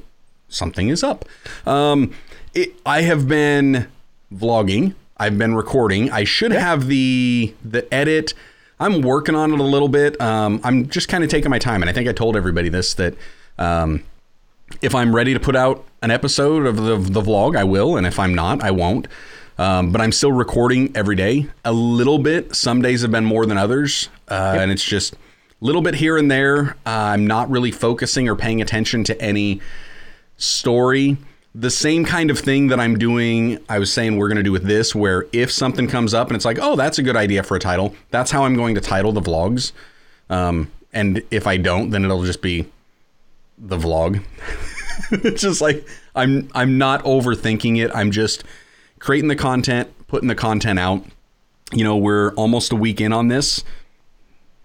something 0.48 0.88
is 0.88 1.02
up. 1.02 1.26
Um, 1.66 2.14
it, 2.54 2.74
I 2.86 3.02
have 3.02 3.28
been 3.28 3.88
vlogging. 4.32 4.94
I've 5.18 5.36
been 5.36 5.54
recording. 5.54 6.10
I 6.10 6.24
should 6.24 6.52
have 6.52 6.86
the 6.86 7.54
the 7.62 7.92
edit 7.92 8.32
I'm 8.80 9.02
working 9.02 9.34
on 9.34 9.52
it 9.52 9.60
a 9.60 9.62
little 9.62 9.88
bit. 9.88 10.18
Um, 10.20 10.60
I'm 10.64 10.88
just 10.88 11.08
kind 11.08 11.22
of 11.22 11.28
taking 11.28 11.50
my 11.50 11.58
time, 11.58 11.82
and 11.82 11.90
I 11.90 11.92
think 11.92 12.08
I 12.08 12.12
told 12.12 12.34
everybody 12.34 12.70
this 12.70 12.94
that 12.94 13.14
um, 13.58 14.02
if 14.80 14.94
I'm 14.94 15.14
ready 15.14 15.34
to 15.34 15.40
put 15.40 15.54
out 15.54 15.84
an 16.00 16.10
episode 16.10 16.64
of 16.64 16.76
the, 16.76 16.96
the 16.96 17.20
vlog, 17.20 17.56
I 17.56 17.64
will, 17.64 17.98
and 17.98 18.06
if 18.06 18.18
I'm 18.18 18.34
not, 18.34 18.62
I 18.62 18.70
won't. 18.70 19.06
Um, 19.60 19.92
but 19.92 20.00
I'm 20.00 20.10
still 20.10 20.32
recording 20.32 20.90
every 20.94 21.16
day, 21.16 21.46
a 21.66 21.72
little 21.72 22.18
bit. 22.18 22.56
Some 22.56 22.80
days 22.80 23.02
have 23.02 23.10
been 23.10 23.26
more 23.26 23.44
than 23.44 23.58
others, 23.58 24.08
uh, 24.28 24.52
yep. 24.54 24.62
and 24.62 24.72
it's 24.72 24.82
just 24.82 25.12
a 25.12 25.18
little 25.60 25.82
bit 25.82 25.96
here 25.96 26.16
and 26.16 26.30
there. 26.30 26.78
Uh, 26.86 27.12
I'm 27.12 27.26
not 27.26 27.50
really 27.50 27.70
focusing 27.70 28.26
or 28.26 28.34
paying 28.34 28.62
attention 28.62 29.04
to 29.04 29.20
any 29.20 29.60
story. 30.38 31.18
The 31.54 31.68
same 31.70 32.06
kind 32.06 32.30
of 32.30 32.38
thing 32.38 32.68
that 32.68 32.80
I'm 32.80 32.96
doing, 32.96 33.58
I 33.68 33.78
was 33.78 33.92
saying 33.92 34.16
we're 34.16 34.28
going 34.28 34.38
to 34.38 34.42
do 34.42 34.50
with 34.50 34.64
this, 34.64 34.94
where 34.94 35.26
if 35.30 35.52
something 35.52 35.88
comes 35.88 36.14
up 36.14 36.28
and 36.28 36.36
it's 36.36 36.46
like, 36.46 36.58
oh, 36.58 36.74
that's 36.74 36.98
a 36.98 37.02
good 37.02 37.16
idea 37.16 37.42
for 37.42 37.54
a 37.54 37.60
title, 37.60 37.94
that's 38.08 38.30
how 38.30 38.44
I'm 38.44 38.56
going 38.56 38.76
to 38.76 38.80
title 38.80 39.12
the 39.12 39.20
vlogs. 39.20 39.72
Um, 40.30 40.72
and 40.94 41.22
if 41.30 41.46
I 41.46 41.58
don't, 41.58 41.90
then 41.90 42.06
it'll 42.06 42.24
just 42.24 42.40
be 42.40 42.64
the 43.58 43.76
vlog. 43.76 44.24
it's 45.10 45.42
just 45.42 45.60
like 45.60 45.86
I'm 46.14 46.48
I'm 46.54 46.78
not 46.78 47.04
overthinking 47.04 47.76
it. 47.84 47.90
I'm 47.94 48.10
just 48.10 48.42
creating 49.00 49.28
the 49.28 49.37
content, 49.37 49.90
putting 50.07 50.28
the 50.28 50.37
content 50.37 50.78
out. 50.78 51.04
You 51.73 51.83
know, 51.83 51.97
we're 51.97 52.33
almost 52.35 52.71
a 52.71 52.76
week 52.76 53.00
in 53.00 53.12
on 53.12 53.28
this. 53.28 53.64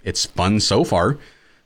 It's 0.04 0.25
fun 0.25 0.60
so 0.60 0.84
far. 0.84 1.18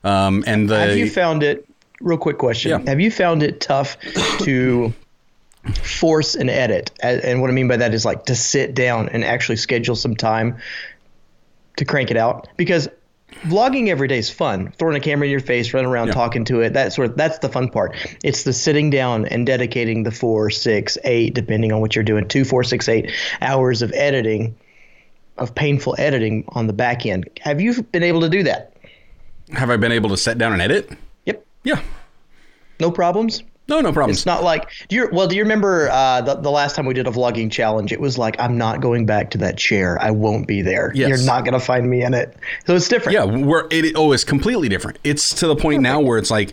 Um, 0.02 0.42
and 0.46 0.68
the, 0.68 0.78
have 0.78 0.96
you 0.96 1.10
found 1.10 1.42
it? 1.42 1.66
Real 2.00 2.16
quick 2.16 2.38
question: 2.38 2.70
yeah. 2.70 2.90
Have 2.90 3.00
you 3.00 3.10
found 3.10 3.42
it 3.42 3.60
tough 3.60 3.98
to 4.40 4.94
force 5.82 6.34
an 6.34 6.48
edit? 6.48 6.90
And 7.02 7.42
what 7.42 7.50
I 7.50 7.52
mean 7.52 7.68
by 7.68 7.76
that 7.76 7.92
is 7.92 8.06
like 8.06 8.24
to 8.26 8.34
sit 8.34 8.74
down 8.74 9.10
and 9.10 9.22
actually 9.24 9.56
schedule 9.56 9.96
some 9.96 10.16
time 10.16 10.56
to 11.76 11.84
crank 11.84 12.10
it 12.10 12.16
out 12.16 12.48
because 12.56 12.88
vlogging 13.42 13.88
every 13.88 14.08
day 14.08 14.18
is 14.18 14.30
fun. 14.30 14.72
Throwing 14.78 14.96
a 14.96 15.00
camera 15.00 15.26
in 15.26 15.30
your 15.30 15.40
face, 15.40 15.72
running 15.72 15.90
around, 15.90 16.08
yeah. 16.08 16.14
talking 16.14 16.44
to 16.46 16.60
it. 16.60 16.74
That 16.74 16.92
sort 16.92 17.10
of 17.10 17.16
that's 17.16 17.38
the 17.38 17.48
fun 17.48 17.68
part. 17.68 17.96
It's 18.22 18.42
the 18.42 18.52
sitting 18.52 18.90
down 18.90 19.26
and 19.26 19.46
dedicating 19.46 20.02
the 20.02 20.10
four, 20.10 20.50
six, 20.50 20.98
eight, 21.04 21.34
depending 21.34 21.72
on 21.72 21.80
what 21.80 21.94
you're 21.94 22.04
doing, 22.04 22.28
two, 22.28 22.44
four, 22.44 22.64
six, 22.64 22.88
eight 22.88 23.12
hours 23.40 23.82
of 23.82 23.92
editing, 23.92 24.56
of 25.38 25.54
painful 25.54 25.94
editing 25.98 26.44
on 26.48 26.66
the 26.66 26.72
back 26.72 27.06
end. 27.06 27.28
Have 27.40 27.60
you 27.60 27.82
been 27.82 28.02
able 28.02 28.20
to 28.20 28.28
do 28.28 28.42
that? 28.44 28.76
Have 29.52 29.70
I 29.70 29.76
been 29.76 29.92
able 29.92 30.10
to 30.10 30.16
sit 30.16 30.38
down 30.38 30.52
and 30.52 30.62
edit? 30.62 30.90
Yep. 31.26 31.44
Yeah. 31.64 31.82
No 32.78 32.90
problems. 32.90 33.42
No, 33.70 33.80
no 33.80 33.92
problem. 33.92 34.10
It's 34.10 34.26
not 34.26 34.42
like 34.42 34.68
do 34.88 34.96
you 34.96 35.08
well, 35.12 35.28
do 35.28 35.36
you 35.36 35.42
remember 35.42 35.88
uh, 35.90 36.20
the, 36.22 36.34
the 36.34 36.50
last 36.50 36.74
time 36.74 36.86
we 36.86 36.92
did 36.92 37.06
a 37.06 37.10
vlogging 37.10 37.50
challenge? 37.52 37.92
It 37.92 38.00
was 38.00 38.18
like 38.18 38.34
I'm 38.40 38.58
not 38.58 38.80
going 38.80 39.06
back 39.06 39.30
to 39.30 39.38
that 39.38 39.56
chair. 39.56 39.96
I 40.02 40.10
won't 40.10 40.48
be 40.48 40.60
there. 40.60 40.90
Yes. 40.92 41.08
You're 41.08 41.24
not 41.24 41.44
gonna 41.44 41.60
find 41.60 41.88
me 41.88 42.02
in 42.02 42.12
it. 42.12 42.36
So 42.66 42.74
it's 42.74 42.88
different. 42.88 43.14
Yeah, 43.14 43.24
where 43.24 43.68
it 43.70 43.94
oh, 43.94 44.10
it's 44.10 44.24
completely 44.24 44.68
different. 44.68 44.98
It's 45.04 45.32
to 45.36 45.46
the 45.46 45.54
point 45.54 45.78
Perfect. 45.78 45.82
now 45.82 46.00
where 46.00 46.18
it's 46.18 46.32
like 46.32 46.52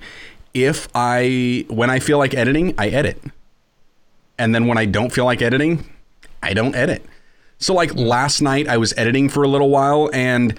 if 0.53 0.87
I 0.93 1.65
when 1.69 1.89
I 1.89 1.97
feel 1.97 2.19
like 2.19 2.35
editing, 2.35 2.75
I 2.77 2.89
edit. 2.89 3.19
And 4.37 4.53
then 4.53 4.67
when 4.67 4.77
I 4.77 4.85
don't 4.85 5.11
feel 5.11 5.25
like 5.25 5.41
editing, 5.41 5.89
I 6.43 6.53
don't 6.53 6.75
edit. 6.75 7.03
So 7.57 7.73
like 7.73 7.95
last 7.95 8.41
night 8.41 8.67
I 8.67 8.77
was 8.77 8.93
editing 8.95 9.27
for 9.27 9.41
a 9.41 9.47
little 9.47 9.71
while 9.71 10.11
and 10.13 10.55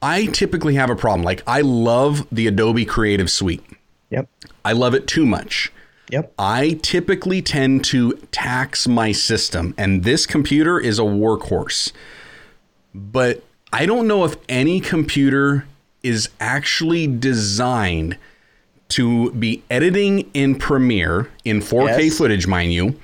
I 0.00 0.26
typically 0.26 0.76
have 0.76 0.88
a 0.88 0.96
problem. 0.96 1.22
Like 1.22 1.42
I 1.46 1.60
love 1.60 2.26
the 2.32 2.46
Adobe 2.46 2.86
Creative 2.86 3.30
Suite. 3.30 3.62
Yep. 4.08 4.28
I 4.64 4.72
love 4.72 4.94
it 4.94 5.06
too 5.06 5.26
much. 5.26 5.70
Yep. 6.10 6.34
I 6.38 6.78
typically 6.82 7.40
tend 7.42 7.84
to 7.86 8.12
tax 8.30 8.86
my 8.86 9.12
system, 9.12 9.74
and 9.78 10.04
this 10.04 10.26
computer 10.26 10.78
is 10.78 10.98
a 10.98 11.02
workhorse. 11.02 11.92
But 12.94 13.42
I 13.72 13.86
don't 13.86 14.06
know 14.06 14.24
if 14.24 14.36
any 14.48 14.80
computer 14.80 15.66
is 16.02 16.28
actually 16.38 17.06
designed 17.06 18.18
to 18.90 19.32
be 19.32 19.62
editing 19.70 20.30
in 20.34 20.56
Premiere 20.56 21.30
in 21.44 21.60
4K 21.60 22.04
yes. 22.04 22.18
footage, 22.18 22.46
mind 22.46 22.72
you, 22.72 23.00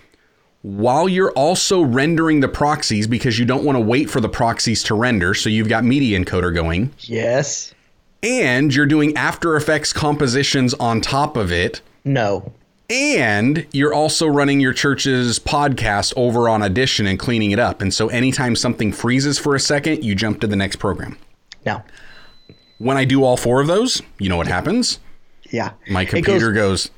while 0.63 1.09
you're 1.09 1.33
also 1.33 1.81
rendering 1.81 2.41
the 2.41 2.49
proxies 2.49 3.07
because 3.07 3.39
you 3.39 3.47
don't 3.47 3.65
want 3.65 3.77
to 3.77 3.81
wait 3.81 4.11
for 4.11 4.21
the 4.21 4.29
proxies 4.29 4.83
to 4.85 4.95
render. 4.95 5.33
So 5.35 5.49
you've 5.49 5.69
got 5.69 5.85
Media 5.85 6.21
Encoder 6.21 6.55
going. 6.55 6.93
Yes. 7.01 7.75
And 8.23 8.73
you're 8.75 8.87
doing 8.87 9.17
After 9.17 9.57
Effects 9.57 9.93
compositions 9.93 10.75
on 10.75 11.01
top 11.01 11.37
of 11.39 11.51
it. 11.51 11.81
No. 12.05 12.53
And 12.91 13.69
you're 13.71 13.95
also 13.95 14.27
running 14.27 14.59
your 14.59 14.73
church's 14.73 15.39
podcast 15.39 16.13
over 16.17 16.49
on 16.49 16.61
Audition 16.61 17.07
and 17.07 17.21
cleaning 17.21 17.53
it 17.53 17.61
up. 17.61 17.81
And 17.81 17.95
so 17.95 18.09
anytime 18.09 18.57
something 18.57 18.93
freezes 18.93 19.39
for 19.39 19.55
a 19.55 19.61
second, 19.61 20.05
you 20.05 20.17
jump 20.17 20.41
to 20.41 20.49
the 20.49 20.57
next 20.57 20.77
program. 20.77 21.17
Now, 21.65 21.85
when 22.79 22.97
I 22.97 23.05
do 23.05 23.23
all 23.23 23.37
four 23.37 23.61
of 23.61 23.69
those, 23.69 24.03
you 24.19 24.29
know 24.29 24.37
what 24.37 24.49
happens? 24.49 24.99
Yeah. 25.53 25.75
My 25.89 26.05
computer 26.05 26.51
goes, 26.51 26.87
goes, 26.87 26.91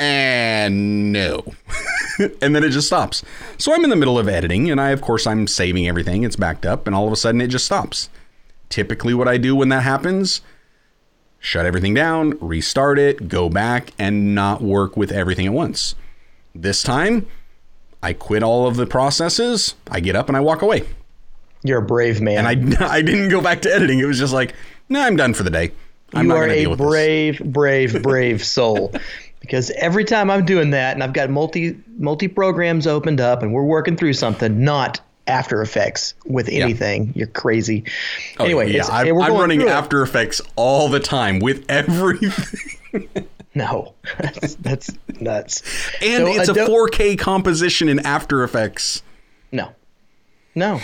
and 0.00 1.12
no. 1.12 1.44
and 2.42 2.56
then 2.56 2.64
it 2.64 2.70
just 2.70 2.88
stops. 2.88 3.22
So 3.58 3.72
I'm 3.72 3.84
in 3.84 3.90
the 3.90 3.96
middle 3.96 4.18
of 4.18 4.28
editing, 4.28 4.70
and 4.70 4.80
I, 4.80 4.90
of 4.90 5.02
course, 5.02 5.24
I'm 5.24 5.46
saving 5.46 5.86
everything. 5.86 6.24
It's 6.24 6.36
backed 6.36 6.66
up, 6.66 6.88
and 6.88 6.96
all 6.96 7.06
of 7.06 7.12
a 7.12 7.16
sudden 7.16 7.40
it 7.40 7.48
just 7.48 7.66
stops. 7.66 8.08
Typically, 8.70 9.14
what 9.14 9.28
I 9.28 9.36
do 9.36 9.54
when 9.54 9.68
that 9.68 9.84
happens 9.84 10.40
shut 11.40 11.66
everything 11.66 11.94
down, 11.94 12.38
restart 12.40 12.98
it, 12.98 13.28
go 13.28 13.48
back, 13.48 13.92
and 13.98 14.34
not 14.34 14.60
work 14.62 14.96
with 14.96 15.12
everything 15.12 15.46
at 15.46 15.52
once. 15.52 15.94
This 16.54 16.82
time, 16.82 17.26
I 18.02 18.12
quit 18.12 18.42
all 18.42 18.66
of 18.66 18.76
the 18.76 18.86
processes, 18.86 19.74
I 19.90 20.00
get 20.00 20.16
up 20.16 20.28
and 20.28 20.36
I 20.36 20.40
walk 20.40 20.62
away. 20.62 20.84
You're 21.64 21.78
a 21.78 21.86
brave 21.86 22.20
man. 22.20 22.46
And 22.46 22.76
I, 22.76 22.86
I 22.96 23.02
didn't 23.02 23.30
go 23.30 23.40
back 23.40 23.62
to 23.62 23.74
editing. 23.74 23.98
It 23.98 24.06
was 24.06 24.18
just 24.18 24.32
like, 24.32 24.54
nah, 24.88 25.04
I'm 25.04 25.16
done 25.16 25.34
for 25.34 25.42
the 25.42 25.50
day. 25.50 25.72
I'm 26.14 26.26
you 26.26 26.32
are 26.32 26.48
a 26.48 26.74
brave, 26.74 27.40
brave, 27.44 28.02
brave 28.02 28.44
soul. 28.44 28.92
because 29.40 29.70
every 29.72 30.04
time 30.04 30.30
I'm 30.30 30.44
doing 30.44 30.70
that 30.70 30.94
and 30.94 31.02
I've 31.02 31.12
got 31.12 31.28
multi 31.28 31.78
multi 31.98 32.28
programs 32.28 32.86
opened 32.86 33.20
up 33.20 33.42
and 33.42 33.52
we're 33.52 33.64
working 33.64 33.96
through 33.96 34.14
something, 34.14 34.64
not 34.64 35.00
after 35.28 35.62
Effects 35.62 36.14
with 36.26 36.48
anything. 36.48 37.06
Yeah. 37.06 37.12
You're 37.14 37.26
crazy. 37.28 37.84
Oh, 38.38 38.44
anyway, 38.44 38.72
yeah, 38.72 38.86
I'm, 38.86 39.20
I'm 39.20 39.32
running 39.32 39.62
After 39.62 40.02
Effects 40.02 40.40
all 40.56 40.88
the 40.88 41.00
time 41.00 41.38
with 41.38 41.64
everything. 41.68 43.08
no, 43.54 43.94
that's, 44.18 44.54
that's 44.56 44.90
nuts. 45.20 45.62
And 46.02 46.26
so, 46.26 46.32
it's 46.32 46.48
a 46.48 46.54
4K 46.54 47.18
composition 47.18 47.88
in 47.88 48.00
After 48.00 48.42
Effects. 48.42 49.02
No, 49.52 49.72
no. 50.54 50.80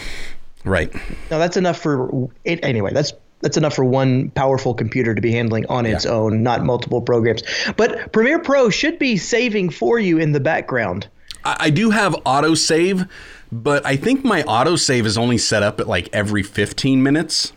Right. 0.64 0.92
No, 1.30 1.38
that's 1.38 1.56
enough 1.56 1.78
for 1.78 2.30
it. 2.44 2.60
Anyway, 2.62 2.92
that's 2.92 3.12
that's 3.40 3.58
enough 3.58 3.74
for 3.74 3.84
one 3.84 4.30
powerful 4.30 4.72
computer 4.72 5.14
to 5.14 5.20
be 5.20 5.30
handling 5.30 5.66
on 5.66 5.84
its 5.84 6.06
yeah. 6.06 6.12
own, 6.12 6.42
not 6.42 6.64
multiple 6.64 7.02
programs. 7.02 7.42
But 7.76 8.10
Premiere 8.10 8.38
Pro 8.38 8.70
should 8.70 8.98
be 8.98 9.18
saving 9.18 9.68
for 9.68 9.98
you 9.98 10.16
in 10.16 10.32
the 10.32 10.40
background. 10.40 11.08
I, 11.44 11.56
I 11.60 11.70
do 11.70 11.90
have 11.90 12.14
autosave, 12.24 13.06
but 13.54 13.86
I 13.86 13.94
think 13.94 14.24
my 14.24 14.42
autosave 14.42 15.06
is 15.06 15.16
only 15.16 15.38
set 15.38 15.62
up 15.62 15.78
at 15.78 15.86
like 15.86 16.08
every 16.12 16.42
15 16.42 17.02
minutes. 17.02 17.52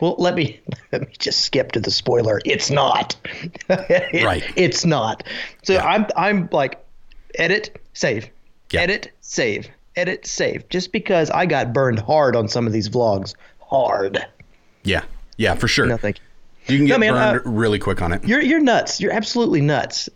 Well, 0.00 0.14
let 0.18 0.36
me 0.36 0.60
let 0.92 1.02
me 1.02 1.08
just 1.18 1.40
skip 1.40 1.72
to 1.72 1.80
the 1.80 1.90
spoiler. 1.90 2.40
It's 2.44 2.70
not. 2.70 3.16
it, 3.68 4.24
right. 4.24 4.44
It's 4.54 4.84
not. 4.84 5.24
So 5.64 5.72
yeah. 5.74 5.84
I'm 5.84 6.06
I'm 6.16 6.48
like 6.52 6.84
edit, 7.34 7.80
save. 7.92 8.30
Yeah. 8.70 8.82
Edit, 8.82 9.10
save. 9.20 9.68
Edit, 9.96 10.26
save. 10.26 10.68
Just 10.68 10.92
because 10.92 11.28
I 11.30 11.46
got 11.46 11.72
burned 11.72 11.98
hard 11.98 12.36
on 12.36 12.46
some 12.46 12.68
of 12.68 12.72
these 12.72 12.88
vlogs. 12.88 13.34
Hard. 13.60 14.24
Yeah. 14.84 15.02
Yeah, 15.38 15.54
for 15.54 15.66
sure. 15.66 15.86
No, 15.86 15.96
thank 15.96 16.18
you. 16.18 16.74
You 16.74 16.78
can 16.78 16.86
get 16.86 16.94
no, 16.94 16.98
man, 16.98 17.12
burned 17.14 17.46
uh, 17.46 17.50
really 17.50 17.78
quick 17.80 18.00
on 18.00 18.12
it. 18.12 18.22
You're 18.24 18.42
you're 18.42 18.60
nuts. 18.60 19.00
You're 19.00 19.12
absolutely 19.12 19.60
nuts 19.60 20.08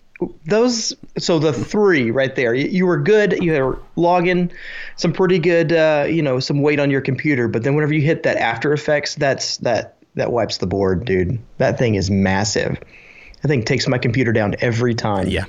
those 0.47 0.95
so 1.19 1.39
the 1.39 1.53
three 1.53 2.11
right 2.11 2.37
there 2.37 2.55
you, 2.55 2.69
you 2.69 2.87
were 2.87 2.99
good 2.99 3.43
you 3.43 3.53
were 3.53 3.79
logging 3.97 4.51
some 4.97 5.13
pretty 5.13 5.39
good 5.39 5.73
uh, 5.73 6.05
you 6.09 6.23
know 6.23 6.39
some 6.41 6.63
weight 6.63 6.79
on 6.79 6.91
your 6.91 7.01
computer 7.01 7.49
but 7.49 7.63
then 7.63 7.75
whenever 7.75 7.95
you 7.95 8.03
hit 8.03 8.23
that 8.23 8.37
after 8.37 8.73
effects 8.73 9.15
that's 9.15 9.57
that 9.59 9.97
that 10.15 10.33
wipes 10.33 10.59
the 10.59 10.67
board 10.67 11.05
dude 11.05 11.39
that 11.59 11.79
thing 11.79 11.95
is 11.95 12.11
massive 12.11 12.79
i 13.45 13.49
think 13.49 13.65
takes 13.65 13.87
my 13.89 13.99
computer 13.99 14.33
down 14.33 14.55
every 14.61 14.95
time 14.95 15.27
yeah 15.29 15.45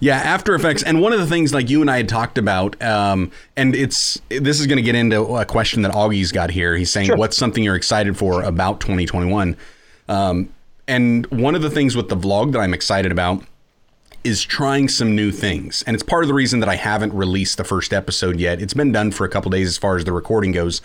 yeah, 0.00 0.16
After 0.16 0.56
Effects, 0.56 0.82
and 0.82 1.00
one 1.00 1.12
of 1.12 1.20
the 1.20 1.26
things 1.26 1.54
like 1.54 1.70
you 1.70 1.80
and 1.80 1.88
I 1.88 1.98
had 1.98 2.08
talked 2.08 2.36
about, 2.36 2.80
um, 2.82 3.30
and 3.56 3.76
it's 3.76 4.20
this 4.28 4.58
is 4.58 4.66
going 4.66 4.76
to 4.76 4.82
get 4.82 4.96
into 4.96 5.22
a 5.36 5.44
question 5.44 5.82
that 5.82 5.92
Augie's 5.92 6.32
got 6.32 6.50
here. 6.50 6.76
He's 6.76 6.90
saying, 6.90 7.06
sure. 7.06 7.16
"What's 7.16 7.36
something 7.36 7.62
you're 7.62 7.76
excited 7.76 8.16
for 8.16 8.42
about 8.42 8.80
2021?" 8.80 9.56
Um, 10.08 10.52
and 10.88 11.26
one 11.26 11.54
of 11.54 11.62
the 11.62 11.70
things 11.70 11.96
with 11.96 12.08
the 12.08 12.16
vlog 12.16 12.52
that 12.52 12.58
I'm 12.58 12.74
excited 12.74 13.12
about 13.12 13.44
is 14.24 14.42
trying 14.42 14.88
some 14.88 15.14
new 15.14 15.30
things. 15.30 15.84
And 15.86 15.94
it's 15.94 16.02
part 16.02 16.24
of 16.24 16.28
the 16.28 16.34
reason 16.34 16.60
that 16.60 16.68
I 16.68 16.76
haven't 16.76 17.12
released 17.12 17.58
the 17.58 17.64
first 17.64 17.92
episode 17.92 18.40
yet. 18.40 18.60
It's 18.60 18.74
been 18.74 18.90
done 18.90 19.12
for 19.12 19.24
a 19.24 19.28
couple 19.28 19.50
days 19.50 19.68
as 19.68 19.78
far 19.78 19.96
as 19.96 20.04
the 20.04 20.12
recording 20.12 20.52
goes, 20.52 20.80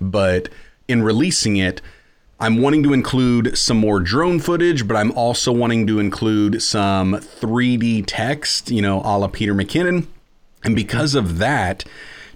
but 0.00 0.48
in 0.86 1.02
releasing 1.02 1.56
it, 1.56 1.82
I'm 2.38 2.60
wanting 2.60 2.82
to 2.84 2.92
include 2.92 3.56
some 3.56 3.78
more 3.78 3.98
drone 3.98 4.38
footage, 4.40 4.86
but 4.86 4.96
I'm 4.96 5.10
also 5.12 5.50
wanting 5.52 5.86
to 5.86 5.98
include 5.98 6.62
some 6.62 7.14
3D 7.14 8.04
text, 8.06 8.70
you 8.70 8.82
know, 8.82 9.00
a 9.00 9.18
la 9.18 9.28
Peter 9.28 9.54
McKinnon. 9.54 10.06
And 10.62 10.76
because 10.76 11.14
of 11.14 11.38
that, 11.38 11.84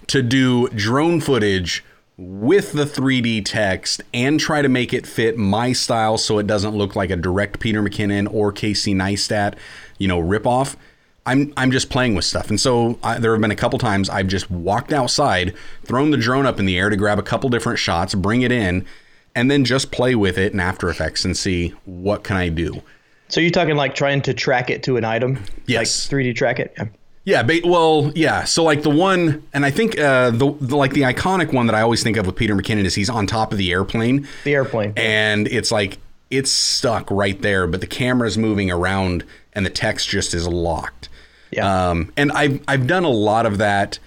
to 0.06 0.22
do 0.22 0.68
drone 0.70 1.20
footage 1.20 1.84
with 2.20 2.72
the 2.72 2.84
3D 2.84 3.42
text 3.46 4.02
and 4.12 4.38
try 4.38 4.60
to 4.60 4.68
make 4.68 4.92
it 4.92 5.06
fit 5.06 5.38
my 5.38 5.72
style 5.72 6.18
so 6.18 6.38
it 6.38 6.46
doesn't 6.46 6.76
look 6.76 6.94
like 6.94 7.08
a 7.08 7.16
direct 7.16 7.60
Peter 7.60 7.82
McKinnon 7.82 8.32
or 8.32 8.52
Casey 8.52 8.94
Neistat, 8.94 9.54
you 9.96 10.06
know, 10.06 10.20
ripoff. 10.20 10.76
I'm 11.24 11.52
I'm 11.56 11.70
just 11.70 11.88
playing 11.88 12.14
with 12.14 12.24
stuff, 12.24 12.50
and 12.50 12.60
so 12.60 12.98
I, 13.02 13.18
there 13.18 13.32
have 13.32 13.40
been 13.40 13.50
a 13.50 13.56
couple 13.56 13.78
times 13.78 14.10
I've 14.10 14.26
just 14.26 14.50
walked 14.50 14.92
outside, 14.92 15.54
thrown 15.84 16.10
the 16.10 16.16
drone 16.16 16.44
up 16.44 16.58
in 16.58 16.66
the 16.66 16.78
air 16.78 16.90
to 16.90 16.96
grab 16.96 17.18
a 17.18 17.22
couple 17.22 17.48
different 17.48 17.78
shots, 17.78 18.14
bring 18.14 18.42
it 18.42 18.52
in, 18.52 18.86
and 19.34 19.50
then 19.50 19.64
just 19.64 19.90
play 19.90 20.14
with 20.14 20.36
it 20.36 20.52
in 20.52 20.60
After 20.60 20.88
Effects 20.90 21.24
and 21.24 21.36
see 21.36 21.70
what 21.84 22.22
can 22.22 22.36
I 22.36 22.48
do. 22.48 22.82
So 23.28 23.40
you're 23.40 23.50
talking 23.50 23.76
like 23.76 23.94
trying 23.94 24.22
to 24.22 24.34
track 24.34 24.70
it 24.70 24.82
to 24.84 24.96
an 24.96 25.04
item? 25.04 25.42
Yes. 25.66 26.10
Like 26.10 26.24
3D 26.24 26.36
track 26.36 26.58
it? 26.58 26.74
Yeah. 26.76 26.84
Yeah, 27.24 27.42
ba- 27.42 27.60
well, 27.64 28.12
yeah. 28.14 28.44
So 28.44 28.62
like 28.64 28.82
the 28.82 28.90
one, 28.90 29.42
and 29.52 29.64
I 29.64 29.70
think 29.70 29.98
uh, 30.00 30.30
the, 30.30 30.52
the 30.60 30.76
like 30.76 30.92
the 30.94 31.02
iconic 31.02 31.52
one 31.52 31.66
that 31.66 31.74
I 31.74 31.82
always 31.82 32.02
think 32.02 32.16
of 32.16 32.26
with 32.26 32.36
Peter 32.36 32.54
McKinnon 32.54 32.84
is 32.84 32.94
he's 32.94 33.10
on 33.10 33.26
top 33.26 33.52
of 33.52 33.58
the 33.58 33.70
airplane, 33.72 34.26
The 34.44 34.54
airplane. 34.54 34.94
and 34.96 35.46
it's 35.48 35.70
like 35.70 35.98
it's 36.30 36.50
stuck 36.50 37.10
right 37.10 37.40
there, 37.42 37.66
but 37.66 37.80
the 37.80 37.86
camera's 37.86 38.38
moving 38.38 38.70
around 38.70 39.24
and 39.52 39.66
the 39.66 39.70
text 39.70 40.08
just 40.08 40.32
is 40.32 40.46
locked. 40.48 41.08
Yeah. 41.50 41.90
Um, 41.90 42.12
and 42.16 42.32
I've 42.32 42.62
I've 42.66 42.86
done 42.86 43.04
a 43.04 43.10
lot 43.10 43.44
of 43.44 43.58
that 43.58 43.98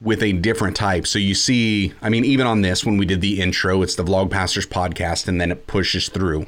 with 0.00 0.22
a 0.22 0.32
different 0.32 0.74
type. 0.76 1.06
So 1.06 1.18
you 1.18 1.34
see, 1.34 1.92
I 2.02 2.08
mean, 2.08 2.24
even 2.24 2.46
on 2.46 2.62
this 2.62 2.84
when 2.84 2.96
we 2.96 3.04
did 3.06 3.20
the 3.20 3.40
intro, 3.40 3.82
it's 3.82 3.94
the 3.96 4.02
Vlogpastors 4.04 4.66
podcast, 4.66 5.28
and 5.28 5.40
then 5.40 5.52
it 5.52 5.66
pushes 5.66 6.08
through. 6.08 6.46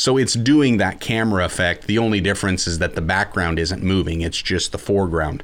So 0.00 0.16
it's 0.16 0.32
doing 0.32 0.78
that 0.78 0.98
camera 0.98 1.44
effect. 1.44 1.86
The 1.86 1.98
only 1.98 2.22
difference 2.22 2.66
is 2.66 2.78
that 2.78 2.94
the 2.94 3.02
background 3.02 3.58
isn't 3.58 3.82
moving; 3.82 4.22
it's 4.22 4.40
just 4.40 4.72
the 4.72 4.78
foreground. 4.78 5.42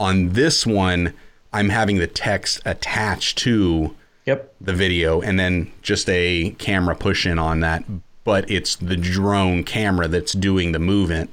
On 0.00 0.30
this 0.30 0.66
one, 0.66 1.14
I'm 1.52 1.68
having 1.68 1.98
the 1.98 2.08
text 2.08 2.60
attached 2.64 3.38
to 3.38 3.94
Yep. 4.26 4.52
the 4.60 4.72
video 4.72 5.20
and 5.20 5.38
then 5.38 5.70
just 5.80 6.10
a 6.10 6.56
camera 6.58 6.96
push 6.96 7.24
in 7.24 7.38
on 7.38 7.60
that 7.60 7.84
but 8.24 8.50
it's 8.50 8.74
the 8.74 8.96
drone 8.96 9.62
camera 9.62 10.08
that's 10.08 10.32
doing 10.32 10.72
the 10.72 10.78
movement 10.80 11.30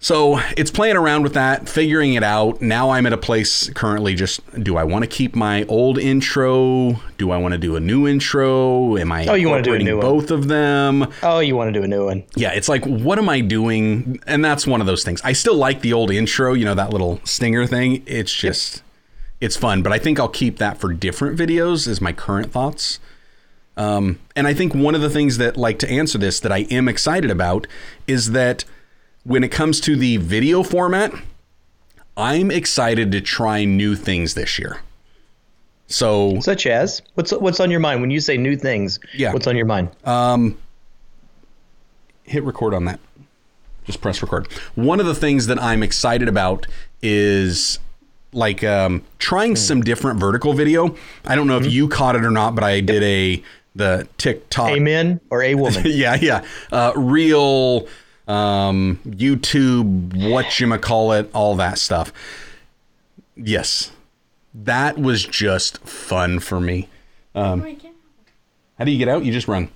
so 0.00 0.38
it's 0.56 0.70
playing 0.70 0.96
around 0.96 1.24
with 1.24 1.34
that 1.34 1.68
figuring 1.68 2.14
it 2.14 2.22
out 2.22 2.62
now 2.62 2.90
i'm 2.90 3.04
at 3.04 3.12
a 3.12 3.16
place 3.16 3.68
currently 3.70 4.14
just 4.14 4.40
do 4.62 4.76
i 4.76 4.84
want 4.84 5.02
to 5.02 5.08
keep 5.08 5.34
my 5.34 5.64
old 5.64 5.98
intro 5.98 7.00
do 7.16 7.32
i 7.32 7.36
want 7.36 7.50
to 7.52 7.58
do 7.58 7.74
a 7.74 7.80
new 7.80 8.06
intro 8.06 8.96
am 8.96 9.10
i 9.10 9.26
Oh, 9.26 9.34
you 9.34 9.48
wanna 9.48 9.62
do 9.62 9.74
a 9.74 9.78
new 9.78 9.96
one. 9.96 10.06
both 10.06 10.30
of 10.30 10.46
them 10.46 11.08
Oh, 11.22 11.40
you 11.40 11.56
want 11.56 11.72
to 11.74 11.78
do 11.80 11.84
a 11.84 11.88
new 11.88 12.04
one? 12.04 12.22
yeah, 12.36 12.52
it's 12.52 12.68
like, 12.68 12.84
what 12.84 13.18
am 13.18 13.28
I 13.28 13.40
doing? 13.40 14.20
And 14.26 14.44
that's 14.44 14.66
one 14.66 14.80
of 14.80 14.86
those 14.86 15.02
things. 15.04 15.20
I 15.24 15.32
still 15.32 15.56
like 15.56 15.80
the 15.80 15.92
old 15.92 16.10
intro, 16.12 16.52
you 16.54 16.64
know, 16.64 16.74
that 16.74 16.90
little 16.90 17.20
stinger 17.24 17.66
thing. 17.66 18.02
It's 18.06 18.32
just, 18.32 18.82
it's 19.40 19.56
fun. 19.56 19.82
But 19.82 19.92
I 19.92 19.98
think 19.98 20.18
I'll 20.20 20.28
keep 20.28 20.58
that 20.58 20.78
for 20.78 20.92
different 20.92 21.38
videos, 21.38 21.86
is 21.88 22.00
my 22.00 22.12
current 22.12 22.52
thoughts. 22.52 23.00
Um, 23.76 24.18
and 24.36 24.46
I 24.46 24.54
think 24.54 24.74
one 24.74 24.94
of 24.94 25.00
the 25.00 25.10
things 25.10 25.38
that, 25.38 25.56
like, 25.56 25.78
to 25.80 25.90
answer 25.90 26.18
this, 26.18 26.40
that 26.40 26.52
I 26.52 26.58
am 26.70 26.88
excited 26.88 27.30
about 27.30 27.66
is 28.06 28.30
that 28.32 28.64
when 29.24 29.44
it 29.44 29.48
comes 29.50 29.80
to 29.82 29.96
the 29.96 30.16
video 30.18 30.62
format, 30.62 31.12
I'm 32.16 32.50
excited 32.50 33.12
to 33.12 33.20
try 33.20 33.64
new 33.64 33.94
things 33.94 34.34
this 34.34 34.58
year. 34.58 34.80
So, 35.86 36.38
Such 36.40 36.66
as 36.66 37.00
what's 37.14 37.32
what's 37.32 37.60
on 37.60 37.70
your 37.70 37.80
mind 37.80 38.00
when 38.00 38.10
you 38.10 38.20
say 38.20 38.36
new 38.36 38.56
things? 38.56 39.00
Yeah. 39.14 39.32
What's 39.32 39.46
on 39.46 39.56
your 39.56 39.64
mind? 39.66 39.88
Um, 40.04 40.58
hit 42.24 42.44
record 42.44 42.74
on 42.74 42.84
that. 42.84 43.00
Just 43.84 44.02
press 44.02 44.20
record. 44.20 44.52
One 44.74 45.00
of 45.00 45.06
the 45.06 45.14
things 45.14 45.46
that 45.46 45.60
I'm 45.62 45.82
excited 45.82 46.28
about 46.28 46.66
is 47.00 47.78
like 48.32 48.62
um, 48.62 49.02
trying 49.18 49.56
some 49.56 49.80
different 49.80 50.20
vertical 50.20 50.52
video. 50.52 50.94
I 51.24 51.34
don't 51.36 51.46
know 51.46 51.56
if 51.56 51.70
you 51.72 51.88
caught 51.88 52.16
it 52.16 52.24
or 52.24 52.30
not, 52.30 52.54
but 52.54 52.64
I 52.64 52.80
did 52.80 53.02
a 53.02 53.42
the 53.74 54.06
TikTok. 54.18 54.70
Amen 54.70 55.20
or 55.30 55.42
a 55.42 55.54
woman? 55.54 55.82
Yeah, 55.86 56.16
yeah. 56.20 56.44
Uh, 56.70 56.92
real 56.96 57.86
um, 58.28 59.00
YouTube, 59.04 60.30
what 60.30 60.60
you 60.60 60.78
call 60.78 61.12
it, 61.12 61.30
all 61.34 61.56
that 61.56 61.78
stuff. 61.78 62.12
Yes, 63.34 63.90
that 64.54 64.98
was 64.98 65.24
just 65.24 65.78
fun 65.78 66.38
for 66.38 66.60
me. 66.60 66.88
Um, 67.34 67.78
how 68.78 68.84
do 68.84 68.90
you 68.90 68.98
get 68.98 69.08
out? 69.08 69.24
You 69.24 69.32
just 69.32 69.48
run. 69.48 69.70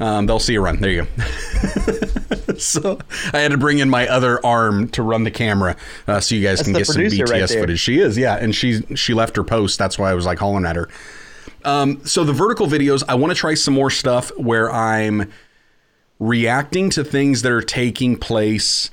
Um, 0.00 0.26
they'll 0.26 0.40
see 0.40 0.54
you 0.54 0.60
run. 0.60 0.80
There 0.80 0.90
you 0.90 1.06
go. 1.16 1.22
so 2.58 2.98
I 3.32 3.38
had 3.38 3.52
to 3.52 3.58
bring 3.58 3.78
in 3.78 3.88
my 3.88 4.08
other 4.08 4.44
arm 4.44 4.88
to 4.90 5.02
run 5.02 5.24
the 5.24 5.30
camera, 5.30 5.76
uh, 6.08 6.20
so 6.20 6.34
you 6.34 6.42
guys 6.42 6.62
can 6.62 6.72
get 6.72 6.86
some 6.86 7.02
BTS 7.02 7.28
right 7.30 7.48
footage. 7.48 7.80
She 7.80 8.00
is, 8.00 8.18
yeah, 8.18 8.36
and 8.36 8.54
she 8.54 8.82
she 8.96 9.14
left 9.14 9.36
her 9.36 9.44
post. 9.44 9.78
That's 9.78 9.98
why 9.98 10.10
I 10.10 10.14
was 10.14 10.26
like 10.26 10.38
hollering 10.38 10.66
at 10.66 10.76
her. 10.76 10.88
Um, 11.64 12.04
so 12.04 12.24
the 12.24 12.32
vertical 12.32 12.66
videos, 12.66 13.04
I 13.08 13.14
want 13.14 13.32
to 13.32 13.38
try 13.38 13.54
some 13.54 13.74
more 13.74 13.90
stuff 13.90 14.36
where 14.36 14.72
I'm 14.72 15.30
reacting 16.22 16.88
to 16.88 17.02
things 17.02 17.42
that 17.42 17.50
are 17.50 17.60
taking 17.60 18.16
place 18.16 18.90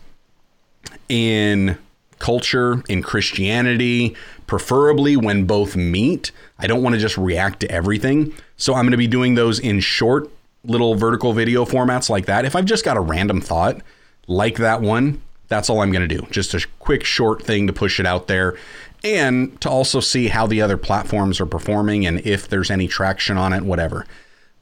in 1.07 1.77
culture, 2.17 2.83
in 2.89 3.03
Christianity, 3.03 4.15
preferably 4.47 5.15
when 5.15 5.45
both 5.45 5.75
meet. 5.75 6.31
I 6.57 6.65
don't 6.65 6.81
want 6.81 6.95
to 6.95 6.99
just 6.99 7.19
react 7.19 7.59
to 7.59 7.71
everything. 7.71 8.33
So 8.57 8.73
I'm 8.73 8.83
going 8.85 8.91
to 8.91 8.97
be 8.97 9.07
doing 9.07 9.35
those 9.35 9.59
in 9.59 9.79
short 9.79 10.29
little 10.63 10.95
vertical 10.95 11.33
video 11.33 11.65
formats 11.65 12.09
like 12.09 12.25
that. 12.25 12.45
If 12.45 12.55
I've 12.55 12.65
just 12.65 12.83
got 12.83 12.97
a 12.97 13.01
random 13.01 13.41
thought 13.41 13.81
like 14.27 14.57
that 14.57 14.81
one, 14.81 15.21
that's 15.47 15.69
all 15.69 15.81
I'm 15.81 15.91
going 15.91 16.07
to 16.07 16.17
do. 16.17 16.25
Just 16.31 16.55
a 16.55 16.65
quick 16.79 17.03
short 17.03 17.43
thing 17.43 17.67
to 17.67 17.73
push 17.73 17.99
it 17.99 18.07
out 18.07 18.27
there 18.27 18.57
and 19.03 19.59
to 19.61 19.69
also 19.69 19.99
see 19.99 20.29
how 20.29 20.47
the 20.47 20.61
other 20.61 20.77
platforms 20.77 21.39
are 21.39 21.45
performing 21.45 22.07
and 22.07 22.25
if 22.25 22.47
there's 22.47 22.71
any 22.71 22.87
traction 22.87 23.37
on 23.37 23.53
it, 23.53 23.61
whatever. 23.61 24.05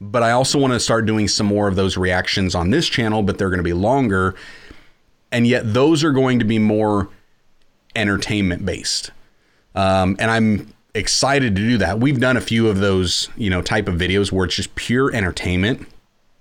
But 0.00 0.22
I 0.22 0.30
also 0.30 0.58
want 0.58 0.72
to 0.74 0.80
start 0.80 1.06
doing 1.06 1.28
some 1.28 1.46
more 1.46 1.68
of 1.68 1.76
those 1.76 1.96
reactions 1.96 2.54
on 2.54 2.70
this 2.70 2.88
channel, 2.88 3.22
but 3.22 3.38
they're 3.38 3.50
going 3.50 3.58
to 3.58 3.64
be 3.64 3.72
longer. 3.72 4.34
And 5.32 5.46
yet 5.46 5.74
those 5.74 6.04
are 6.04 6.12
going 6.12 6.38
to 6.38 6.44
be 6.44 6.58
more 6.58 7.08
entertainment 7.96 8.64
based. 8.64 9.10
Um, 9.74 10.16
and 10.18 10.30
I'm 10.30 10.72
excited 10.94 11.56
to 11.56 11.62
do 11.62 11.78
that. 11.78 12.00
We've 12.00 12.20
done 12.20 12.36
a 12.36 12.40
few 12.40 12.68
of 12.68 12.78
those, 12.78 13.28
you 13.36 13.50
know, 13.50 13.60
type 13.62 13.88
of 13.88 13.96
videos 13.96 14.32
where 14.32 14.44
it's 14.44 14.54
just 14.54 14.74
pure 14.74 15.14
entertainment. 15.14 15.86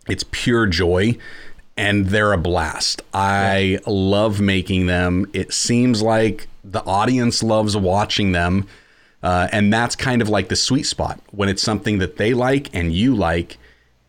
It's 0.07 0.23
pure 0.31 0.67
joy 0.67 1.17
and 1.77 2.07
they're 2.07 2.33
a 2.33 2.37
blast. 2.37 3.01
I 3.13 3.79
love 3.85 4.41
making 4.41 4.87
them. 4.87 5.29
It 5.33 5.53
seems 5.53 6.01
like 6.01 6.47
the 6.63 6.83
audience 6.85 7.43
loves 7.43 7.77
watching 7.77 8.31
them. 8.31 8.67
Uh, 9.23 9.47
and 9.51 9.73
that's 9.73 9.95
kind 9.95 10.21
of 10.21 10.29
like 10.29 10.49
the 10.49 10.55
sweet 10.55 10.83
spot 10.83 11.19
when 11.31 11.49
it's 11.49 11.61
something 11.61 11.97
that 11.99 12.17
they 12.17 12.33
like 12.33 12.73
and 12.73 12.93
you 12.93 13.15
like. 13.15 13.57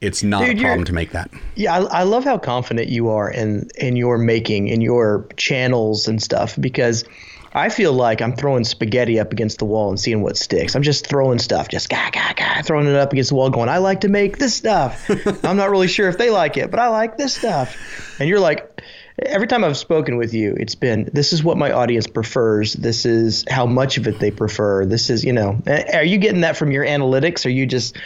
It's 0.00 0.22
not 0.22 0.44
Dude, 0.44 0.58
a 0.58 0.62
problem 0.62 0.84
to 0.84 0.92
make 0.92 1.10
that. 1.10 1.28
Yeah, 1.56 1.76
I, 1.76 2.00
I 2.00 2.02
love 2.04 2.22
how 2.22 2.38
confident 2.38 2.88
you 2.88 3.08
are 3.08 3.28
in 3.28 3.68
in 3.76 3.96
your 3.96 4.16
making 4.16 4.68
in 4.68 4.80
your 4.80 5.26
channels 5.36 6.06
and 6.06 6.22
stuff 6.22 6.56
because 6.60 7.04
I 7.52 7.68
feel 7.70 7.92
like 7.92 8.20
I'm 8.20 8.36
throwing 8.36 8.62
spaghetti 8.64 9.18
up 9.18 9.32
against 9.32 9.58
the 9.58 9.64
wall 9.64 9.88
and 9.88 9.98
seeing 9.98 10.22
what 10.22 10.36
sticks. 10.36 10.76
I'm 10.76 10.82
just 10.82 11.06
throwing 11.06 11.38
stuff, 11.38 11.68
just 11.68 11.88
gah 11.88 12.10
gah 12.12 12.32
gah, 12.36 12.62
throwing 12.62 12.86
it 12.86 12.94
up 12.94 13.12
against 13.12 13.30
the 13.30 13.34
wall, 13.34 13.50
going, 13.50 13.68
I 13.68 13.78
like 13.78 14.02
to 14.02 14.08
make 14.08 14.38
this 14.38 14.54
stuff. 14.54 15.10
I'm 15.44 15.56
not 15.56 15.70
really 15.70 15.88
sure 15.88 16.08
if 16.08 16.18
they 16.18 16.30
like 16.30 16.56
it, 16.56 16.70
but 16.70 16.78
I 16.78 16.88
like 16.88 17.16
this 17.16 17.34
stuff. 17.34 17.76
And 18.20 18.28
you're 18.28 18.40
like, 18.40 18.82
every 19.22 19.46
time 19.46 19.64
I've 19.64 19.76
spoken 19.76 20.16
with 20.16 20.34
you, 20.34 20.56
it's 20.58 20.74
been 20.74 21.08
this 21.12 21.32
is 21.32 21.42
what 21.42 21.56
my 21.56 21.72
audience 21.72 22.06
prefers. 22.06 22.74
This 22.74 23.04
is 23.04 23.44
how 23.48 23.66
much 23.66 23.96
of 23.98 24.06
it 24.06 24.18
they 24.18 24.30
prefer. 24.30 24.84
This 24.84 25.10
is, 25.10 25.24
you 25.24 25.32
know, 25.32 25.60
are 25.92 26.04
you 26.04 26.18
getting 26.18 26.42
that 26.42 26.56
from 26.56 26.70
your 26.70 26.84
analytics? 26.84 27.44
Or 27.44 27.48
are 27.48 27.52
you 27.52 27.66
just 27.66 27.96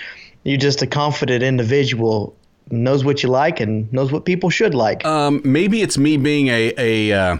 you 0.44 0.57
just 0.57 0.83
a 0.83 0.87
confident 0.87 1.42
individual 1.42 2.37
knows 2.70 3.05
what 3.05 3.22
you 3.22 3.29
like 3.29 3.61
and 3.61 3.92
knows 3.92 4.12
what 4.12 4.25
people 4.25 4.51
should 4.51 4.75
like. 4.75 5.05
Um, 5.05 5.40
maybe 5.44 5.83
it's 5.83 5.98
me 5.98 6.16
being 6.16 6.48
a 6.48 6.72
a 6.77 7.12
uh, 7.12 7.38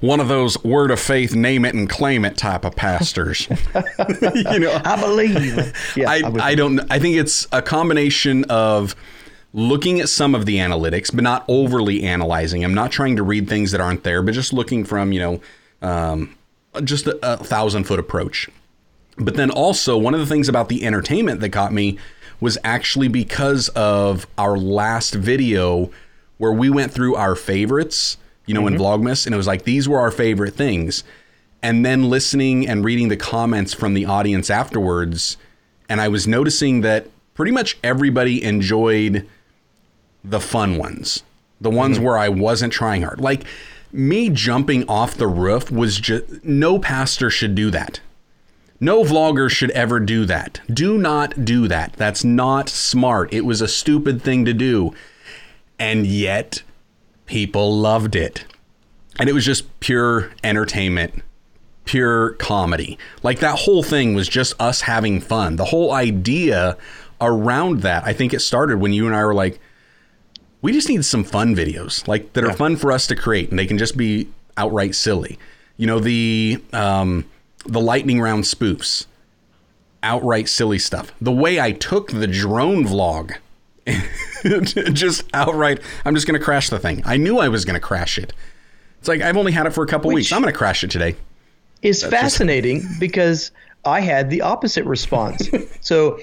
one 0.00 0.20
of 0.20 0.28
those 0.28 0.62
word 0.62 0.90
of 0.90 1.00
faith, 1.00 1.34
name 1.34 1.64
it 1.64 1.74
and 1.74 1.88
claim 1.88 2.24
it 2.24 2.36
type 2.36 2.64
of 2.64 2.76
pastors. 2.76 3.48
you 3.74 4.58
know, 4.58 4.80
I 4.84 5.00
believe. 5.00 5.72
Yeah, 5.96 6.10
I, 6.10 6.16
I'm 6.16 6.40
I 6.40 6.54
don't. 6.54 6.80
I 6.90 6.98
think 6.98 7.16
it's 7.16 7.46
a 7.52 7.62
combination 7.62 8.44
of 8.44 8.94
looking 9.56 10.00
at 10.00 10.08
some 10.10 10.34
of 10.34 10.44
the 10.44 10.58
analytics, 10.58 11.12
but 11.12 11.24
not 11.24 11.42
overly 11.48 12.04
analyzing. 12.04 12.62
I'm 12.62 12.74
not 12.74 12.92
trying 12.92 13.16
to 13.16 13.22
read 13.22 13.48
things 13.48 13.72
that 13.72 13.80
aren't 13.80 14.04
there, 14.04 14.22
but 14.22 14.34
just 14.34 14.52
looking 14.52 14.84
from 14.84 15.12
you 15.12 15.18
know, 15.20 15.40
um, 15.80 16.36
just 16.84 17.06
a, 17.06 17.18
a 17.22 17.36
thousand 17.38 17.84
foot 17.84 17.98
approach. 17.98 18.50
But 19.16 19.34
then 19.34 19.50
also 19.50 19.96
one 19.96 20.12
of 20.12 20.20
the 20.20 20.26
things 20.26 20.50
about 20.50 20.68
the 20.68 20.84
entertainment 20.84 21.40
that 21.40 21.48
got 21.48 21.72
me 21.72 21.98
was 22.38 22.58
actually 22.62 23.08
because 23.08 23.70
of 23.70 24.26
our 24.36 24.58
last 24.58 25.14
video 25.14 25.90
where 26.36 26.52
we 26.52 26.68
went 26.68 26.92
through 26.92 27.14
our 27.14 27.34
favorites, 27.34 28.18
you 28.44 28.52
know, 28.52 28.66
in 28.66 28.74
Vlogmas, 28.74 29.24
and 29.24 29.34
it 29.34 29.38
was 29.38 29.46
like 29.46 29.64
these 29.64 29.88
were 29.88 29.98
our 29.98 30.10
favorite 30.10 30.52
things. 30.52 31.02
And 31.62 31.84
then 31.84 32.10
listening 32.10 32.68
and 32.68 32.84
reading 32.84 33.08
the 33.08 33.16
comments 33.16 33.72
from 33.72 33.94
the 33.94 34.04
audience 34.04 34.50
afterwards, 34.50 35.38
and 35.88 35.98
I 35.98 36.08
was 36.08 36.28
noticing 36.28 36.82
that 36.82 37.06
pretty 37.32 37.52
much 37.52 37.78
everybody 37.82 38.44
enjoyed 38.44 39.26
the 40.28 40.40
fun 40.40 40.76
ones, 40.76 41.22
the 41.60 41.70
ones 41.70 41.98
where 41.98 42.18
I 42.18 42.28
wasn't 42.28 42.72
trying 42.72 43.02
hard. 43.02 43.20
Like 43.20 43.44
me 43.92 44.28
jumping 44.28 44.88
off 44.88 45.14
the 45.14 45.26
roof 45.28 45.70
was 45.70 45.98
just 45.98 46.44
no 46.44 46.78
pastor 46.78 47.30
should 47.30 47.54
do 47.54 47.70
that 47.70 48.00
No 48.78 49.04
vlogger 49.04 49.48
should 49.50 49.70
ever 49.70 50.00
do 50.00 50.26
that. 50.26 50.60
Do 50.70 50.98
not 50.98 51.44
do 51.44 51.66
that. 51.68 51.94
That's 51.94 52.24
not 52.24 52.68
smart. 52.68 53.32
It 53.32 53.42
was 53.46 53.62
a 53.62 53.68
stupid 53.68 54.20
thing 54.20 54.44
to 54.44 54.52
do. 54.52 54.92
And 55.78 56.06
yet, 56.06 56.62
people 57.24 57.78
loved 57.78 58.14
it. 58.14 58.44
And 59.18 59.30
it 59.30 59.32
was 59.32 59.46
just 59.46 59.80
pure 59.80 60.30
entertainment, 60.44 61.22
pure 61.86 62.32
comedy. 62.32 62.98
Like 63.22 63.40
that 63.40 63.60
whole 63.60 63.82
thing 63.82 64.14
was 64.14 64.28
just 64.28 64.52
us 64.60 64.82
having 64.82 65.20
fun. 65.20 65.56
The 65.56 65.66
whole 65.66 65.92
idea 65.92 66.76
around 67.18 67.80
that, 67.80 68.04
I 68.04 68.12
think 68.12 68.34
it 68.34 68.40
started 68.40 68.78
when 68.78 68.92
you 68.92 69.06
and 69.06 69.16
I 69.16 69.24
were 69.24 69.34
like, 69.34 69.58
we 70.62 70.72
just 70.72 70.88
need 70.88 71.04
some 71.04 71.22
fun 71.24 71.54
videos, 71.54 72.06
like 72.08 72.32
that 72.32 72.44
are 72.44 72.52
fun 72.52 72.76
for 72.76 72.90
us 72.92 73.06
to 73.08 73.16
create, 73.16 73.50
and 73.50 73.58
they 73.58 73.66
can 73.66 73.78
just 73.78 73.96
be 73.96 74.28
outright 74.56 74.94
silly. 74.94 75.38
You 75.76 75.86
know, 75.86 75.98
the 76.00 76.62
um, 76.72 77.24
the 77.66 77.80
lightning 77.80 78.20
round 78.20 78.44
spoofs, 78.44 79.06
outright 80.02 80.48
silly 80.48 80.78
stuff. 80.78 81.12
The 81.20 81.32
way 81.32 81.60
I 81.60 81.72
took 81.72 82.10
the 82.10 82.26
drone 82.26 82.84
vlog, 82.84 83.36
just 84.92 85.24
outright, 85.34 85.80
I'm 86.04 86.14
just 86.14 86.26
going 86.26 86.38
to 86.38 86.44
crash 86.44 86.70
the 86.70 86.78
thing. 86.78 87.02
I 87.04 87.16
knew 87.16 87.38
I 87.38 87.48
was 87.48 87.64
going 87.64 87.74
to 87.74 87.80
crash 87.80 88.18
it. 88.18 88.32
It's 88.98 89.08
like 89.08 89.20
I've 89.20 89.36
only 89.36 89.52
had 89.52 89.66
it 89.66 89.70
for 89.70 89.84
a 89.84 89.86
couple 89.86 90.08
Which- 90.08 90.14
weeks. 90.16 90.32
I'm 90.32 90.40
going 90.42 90.52
to 90.52 90.56
crash 90.58 90.82
it 90.84 90.90
today. 90.90 91.16
is 91.82 92.02
fascinating 92.02 92.82
because 93.00 93.50
I 93.84 94.00
had 94.00 94.30
the 94.30 94.40
opposite 94.42 94.84
response. 94.84 95.48
so 95.80 96.18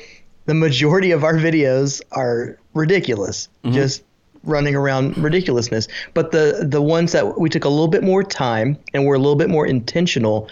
the 0.45 0.53
majority 0.53 1.11
of 1.11 1.23
our 1.23 1.35
videos 1.35 2.01
are 2.11 2.57
ridiculous, 2.73 3.47
just 3.69 4.03
running 4.43 4.75
around 4.75 5.17
ridiculousness. 5.17 5.87
But 6.13 6.31
the 6.31 6.65
the 6.69 6.81
ones 6.81 7.13
that 7.13 7.39
we 7.39 7.49
took 7.49 7.65
a 7.65 7.69
little 7.69 7.87
bit 7.87 8.03
more 8.03 8.23
time 8.23 8.77
and 8.93 9.05
were 9.05 9.15
a 9.15 9.19
little 9.19 9.35
bit 9.35 9.49
more 9.49 9.65
intentional 9.65 10.49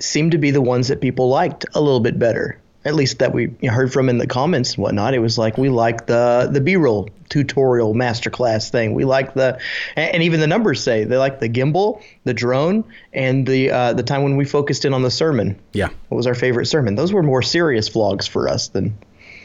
seem 0.00 0.30
to 0.30 0.38
be 0.38 0.50
the 0.50 0.62
ones 0.62 0.88
that 0.88 1.00
people 1.00 1.28
liked 1.28 1.66
a 1.74 1.80
little 1.80 2.00
bit 2.00 2.18
better. 2.18 2.58
At 2.84 2.96
least 2.96 3.20
that 3.20 3.32
we 3.32 3.54
heard 3.62 3.92
from 3.92 4.08
in 4.08 4.18
the 4.18 4.26
comments 4.26 4.74
and 4.74 4.82
whatnot. 4.82 5.14
It 5.14 5.20
was 5.20 5.38
like 5.38 5.56
we 5.56 5.68
like 5.68 6.06
the 6.06 6.48
the 6.50 6.60
B-roll 6.60 7.08
tutorial 7.28 7.94
masterclass 7.94 8.70
thing. 8.70 8.92
We 8.94 9.04
like 9.04 9.34
the 9.34 9.60
and, 9.94 10.14
and 10.14 10.22
even 10.24 10.40
the 10.40 10.48
numbers 10.48 10.82
say 10.82 11.04
they 11.04 11.16
like 11.16 11.38
the 11.38 11.48
gimbal, 11.48 12.02
the 12.24 12.34
drone, 12.34 12.84
and 13.12 13.46
the 13.46 13.70
uh, 13.70 13.92
the 13.92 14.02
time 14.02 14.24
when 14.24 14.36
we 14.36 14.44
focused 14.44 14.84
in 14.84 14.94
on 14.94 15.02
the 15.02 15.12
sermon. 15.12 15.60
Yeah. 15.72 15.90
What 16.08 16.16
was 16.16 16.26
our 16.26 16.34
favorite 16.34 16.66
sermon? 16.66 16.96
Those 16.96 17.12
were 17.12 17.22
more 17.22 17.42
serious 17.42 17.88
vlogs 17.88 18.28
for 18.28 18.48
us 18.48 18.68
than. 18.68 18.98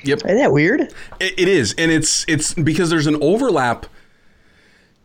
Yep. 0.08 0.20
Isn't 0.26 0.38
that 0.38 0.52
weird? 0.52 0.82
It, 0.82 0.93
it 1.38 1.48
is, 1.48 1.76
and 1.78 1.91
it's 1.91 2.26
it's 2.28 2.54
because 2.54 2.89
there's 2.89 3.08
an 3.08 3.22
overlap, 3.22 3.86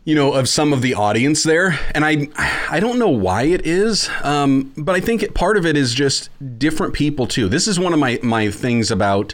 you 0.05 0.15
know, 0.15 0.33
of 0.33 0.47
some 0.47 0.71
of 0.71 0.81
the 0.81 0.93
audience 0.93 1.43
there, 1.43 1.77
and 1.93 2.05
I 2.05 2.29
I 2.69 2.79
don't 2.79 2.97
know 2.97 3.09
why 3.09 3.43
it 3.43 3.67
is, 3.67 4.09
um, 4.23 4.71
but 4.77 4.95
I 4.95 4.99
think 4.99 5.23
it, 5.23 5.33
part 5.33 5.57
of 5.57 5.65
it 5.65 5.75
is 5.75 5.93
just 5.93 6.29
different 6.57 6.93
people 6.93 7.27
too. 7.27 7.49
This 7.49 7.67
is 7.67 7.79
one 7.79 7.93
of 7.93 7.99
my 7.99 8.19
my 8.23 8.49
things 8.49 8.89
about 8.91 9.33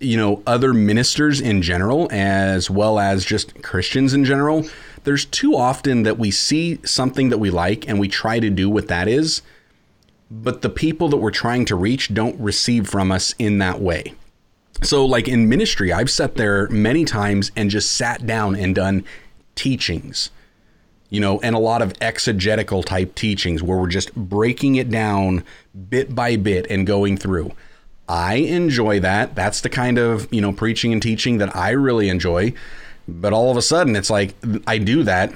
you 0.00 0.16
know 0.16 0.42
other 0.46 0.72
ministers 0.72 1.40
in 1.40 1.60
general 1.60 2.08
as 2.12 2.70
well 2.70 2.98
as 2.98 3.24
just 3.24 3.62
Christians 3.62 4.14
in 4.14 4.24
general. 4.24 4.64
There's 5.04 5.24
too 5.24 5.56
often 5.56 6.02
that 6.02 6.18
we 6.18 6.30
see 6.30 6.78
something 6.84 7.30
that 7.30 7.38
we 7.38 7.50
like 7.50 7.88
and 7.88 7.98
we 7.98 8.08
try 8.08 8.40
to 8.40 8.50
do 8.50 8.68
what 8.68 8.88
that 8.88 9.08
is, 9.08 9.42
but 10.30 10.62
the 10.62 10.68
people 10.68 11.08
that 11.08 11.16
we're 11.16 11.30
trying 11.30 11.64
to 11.66 11.76
reach 11.76 12.12
don't 12.12 12.38
receive 12.38 12.88
from 12.88 13.10
us 13.10 13.34
in 13.38 13.58
that 13.58 13.80
way. 13.80 14.14
So, 14.82 15.04
like 15.04 15.26
in 15.26 15.48
ministry, 15.48 15.92
I've 15.92 16.10
sat 16.10 16.36
there 16.36 16.68
many 16.68 17.04
times 17.04 17.50
and 17.56 17.70
just 17.70 17.92
sat 17.92 18.26
down 18.26 18.54
and 18.54 18.74
done 18.74 19.04
teachings, 19.54 20.30
you 21.10 21.20
know, 21.20 21.40
and 21.40 21.56
a 21.56 21.58
lot 21.58 21.82
of 21.82 21.94
exegetical 22.00 22.82
type 22.82 23.14
teachings 23.14 23.62
where 23.62 23.76
we're 23.76 23.88
just 23.88 24.14
breaking 24.14 24.76
it 24.76 24.88
down 24.88 25.44
bit 25.88 26.14
by 26.14 26.36
bit 26.36 26.66
and 26.70 26.86
going 26.86 27.16
through. 27.16 27.52
I 28.08 28.36
enjoy 28.36 29.00
that. 29.00 29.34
That's 29.34 29.60
the 29.60 29.68
kind 29.68 29.98
of, 29.98 30.32
you 30.32 30.40
know, 30.40 30.52
preaching 30.52 30.92
and 30.92 31.02
teaching 31.02 31.38
that 31.38 31.54
I 31.54 31.70
really 31.70 32.08
enjoy. 32.08 32.54
But 33.06 33.32
all 33.32 33.50
of 33.50 33.56
a 33.56 33.62
sudden, 33.62 33.96
it's 33.96 34.10
like 34.10 34.34
I 34.66 34.78
do 34.78 35.02
that 35.02 35.32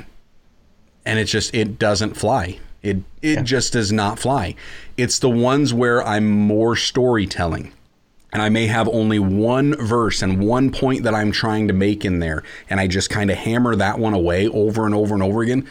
and 1.05 1.19
it 1.19 1.25
just 1.25 1.55
it 1.55 1.79
doesn't 1.79 2.15
fly. 2.15 2.59
It 2.83 2.99
it 3.21 3.43
just 3.43 3.73
does 3.73 3.93
not 3.93 4.19
fly. 4.19 4.55
It's 4.97 5.19
the 5.19 5.31
ones 5.31 5.75
where 5.75 6.03
I'm 6.03 6.31
more 6.31 6.77
storytelling 6.77 7.73
and 8.33 8.41
I 8.41 8.49
may 8.49 8.67
have 8.67 8.89
only 8.89 9.19
one 9.19 9.75
verse 9.75 10.23
and 10.23 10.47
one 10.47 10.71
point 10.71 11.03
that 11.05 11.15
I'm 11.15 11.33
trying 11.33 11.69
to 11.69 11.75
make 11.75 12.05
in 12.05 12.19
there, 12.19 12.43
and 12.71 12.81
I 12.81 12.87
just 12.87 13.11
kind 13.11 13.31
of 13.31 13.37
hammer 13.37 13.77
that 13.77 13.99
one 13.99 14.15
away 14.15 14.49
over 14.49 14.87
and 14.87 14.95
over 14.95 15.15
and 15.15 15.23
over 15.23 15.43
again. 15.43 15.69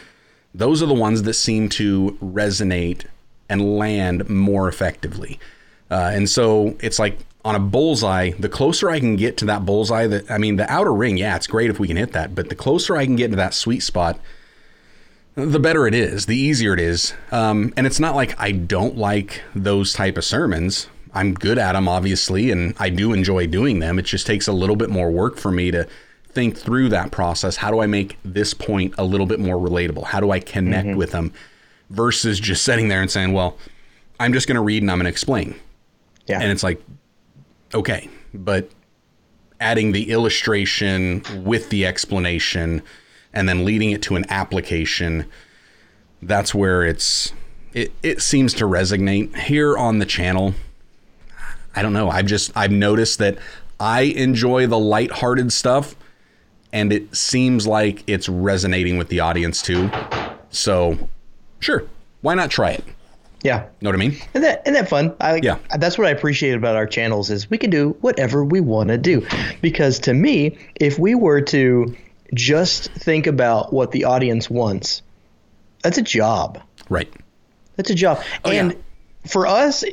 Those 0.54 0.82
are 0.82 0.86
the 0.86 0.94
ones 0.94 1.22
that 1.22 1.34
seem 1.34 1.68
to 1.70 2.16
resonate 2.22 3.06
and 3.48 3.76
land 3.76 4.28
more 4.28 4.68
effectively. 4.68 5.40
Uh, 5.90 6.10
and 6.14 6.28
so 6.28 6.76
it's 6.80 6.98
like 6.98 7.18
on 7.44 7.54
a 7.54 7.60
bullseye, 7.60 8.30
the 8.38 8.48
closer 8.48 8.88
I 8.88 9.00
can 9.00 9.16
get 9.16 9.36
to 9.38 9.44
that 9.46 9.66
bullseye, 9.66 10.06
that 10.06 10.30
I 10.30 10.38
mean, 10.38 10.56
the 10.56 10.70
outer 10.70 10.92
ring, 10.92 11.16
yeah, 11.16 11.36
it's 11.36 11.46
great 11.46 11.70
if 11.70 11.80
we 11.80 11.88
can 11.88 11.96
hit 11.96 12.12
that, 12.12 12.34
but 12.34 12.48
the 12.48 12.54
closer 12.54 12.96
I 12.96 13.04
can 13.04 13.16
get 13.16 13.30
to 13.30 13.36
that 13.36 13.54
sweet 13.54 13.80
spot, 13.80 14.18
the 15.34 15.58
better 15.58 15.86
it 15.86 15.94
is, 15.94 16.26
the 16.26 16.36
easier 16.36 16.74
it 16.74 16.80
is. 16.80 17.14
Um, 17.30 17.72
and 17.76 17.86
it's 17.86 17.98
not 17.98 18.14
like 18.14 18.38
I 18.40 18.52
don't 18.52 18.96
like 18.96 19.42
those 19.54 19.92
type 19.92 20.16
of 20.16 20.24
sermons. 20.24 20.88
I'm 21.14 21.34
good 21.34 21.58
at 21.58 21.72
them, 21.72 21.88
obviously, 21.88 22.50
and 22.50 22.74
I 22.78 22.88
do 22.88 23.12
enjoy 23.12 23.46
doing 23.46 23.80
them. 23.80 23.98
It 23.98 24.06
just 24.06 24.26
takes 24.26 24.48
a 24.48 24.52
little 24.52 24.76
bit 24.76 24.90
more 24.90 25.10
work 25.10 25.36
for 25.36 25.50
me 25.50 25.70
to 25.70 25.86
think 26.30 26.56
through 26.56 26.88
that 26.88 27.10
process. 27.10 27.56
How 27.56 27.70
do 27.70 27.80
I 27.80 27.86
make 27.86 28.16
this 28.24 28.54
point 28.54 28.94
a 28.96 29.04
little 29.04 29.26
bit 29.26 29.38
more 29.38 29.56
relatable? 29.56 30.04
How 30.04 30.20
do 30.20 30.30
I 30.30 30.40
connect 30.40 30.88
mm-hmm. 30.88 30.96
with 30.96 31.10
them 31.12 31.32
versus 31.90 32.40
just 32.40 32.64
sitting 32.64 32.88
there 32.88 33.02
and 33.02 33.10
saying, 33.10 33.32
well, 33.32 33.58
I'm 34.18 34.32
just 34.32 34.46
going 34.46 34.56
to 34.56 34.62
read 34.62 34.82
and 34.82 34.90
I'm 34.90 34.98
going 34.98 35.04
to 35.04 35.10
explain. 35.10 35.54
Yeah. 36.26 36.40
And 36.40 36.50
it's 36.50 36.62
like, 36.62 36.82
okay, 37.74 38.08
but 38.32 38.70
adding 39.60 39.92
the 39.92 40.10
illustration 40.10 41.22
with 41.44 41.70
the 41.70 41.86
explanation 41.86 42.82
and 43.32 43.48
then 43.48 43.64
leading 43.64 43.90
it 43.90 44.02
to 44.02 44.16
an 44.16 44.24
application, 44.30 45.26
that's 46.22 46.54
where 46.54 46.84
it's 46.84 47.32
it, 47.72 47.92
it 48.02 48.20
seems 48.20 48.54
to 48.54 48.64
resonate 48.64 49.34
here 49.36 49.76
on 49.76 49.98
the 49.98 50.06
channel. 50.06 50.54
I 51.74 51.82
don't 51.82 51.92
know. 51.92 52.10
I've 52.10 52.26
just 52.26 52.52
I've 52.56 52.70
noticed 52.70 53.18
that 53.18 53.38
I 53.80 54.02
enjoy 54.02 54.66
the 54.66 54.78
lighthearted 54.78 55.52
stuff 55.52 55.96
and 56.72 56.92
it 56.92 57.14
seems 57.14 57.66
like 57.66 58.02
it's 58.06 58.28
resonating 58.28 58.96
with 58.96 59.08
the 59.08 59.20
audience 59.20 59.62
too. 59.62 59.90
So, 60.50 61.08
sure, 61.60 61.84
why 62.20 62.34
not 62.34 62.50
try 62.50 62.72
it? 62.72 62.84
yeah. 63.42 63.66
Know 63.80 63.90
what 63.90 63.96
I 63.96 63.98
mean? 63.98 64.12
Isn't 64.12 64.42
that, 64.42 64.62
isn't 64.64 64.74
that 64.74 64.88
fun? 64.88 65.14
I, 65.20 65.40
Yeah. 65.42 65.58
That's 65.78 65.98
what 65.98 66.06
I 66.06 66.10
appreciate 66.10 66.54
about 66.54 66.76
our 66.76 66.86
channels 66.86 67.30
is 67.30 67.50
we 67.50 67.58
can 67.58 67.70
do 67.70 67.96
whatever 68.00 68.44
we 68.44 68.60
want 68.60 68.88
to 68.90 68.98
do. 68.98 69.26
Because 69.60 69.98
to 70.00 70.14
me, 70.14 70.56
if 70.76 70.98
we 70.98 71.14
were 71.14 71.40
to 71.40 71.96
just 72.34 72.90
think 72.92 73.26
about 73.26 73.72
what 73.72 73.90
the 73.90 74.04
audience 74.04 74.48
wants, 74.48 75.02
that's 75.82 75.98
a 75.98 76.02
job. 76.02 76.62
Right. 76.88 77.12
That's 77.76 77.90
a 77.90 77.94
job. 77.94 78.22
Oh, 78.44 78.50
and 78.50 78.72
yeah. 78.72 78.78
for 79.26 79.46
us, 79.46 79.84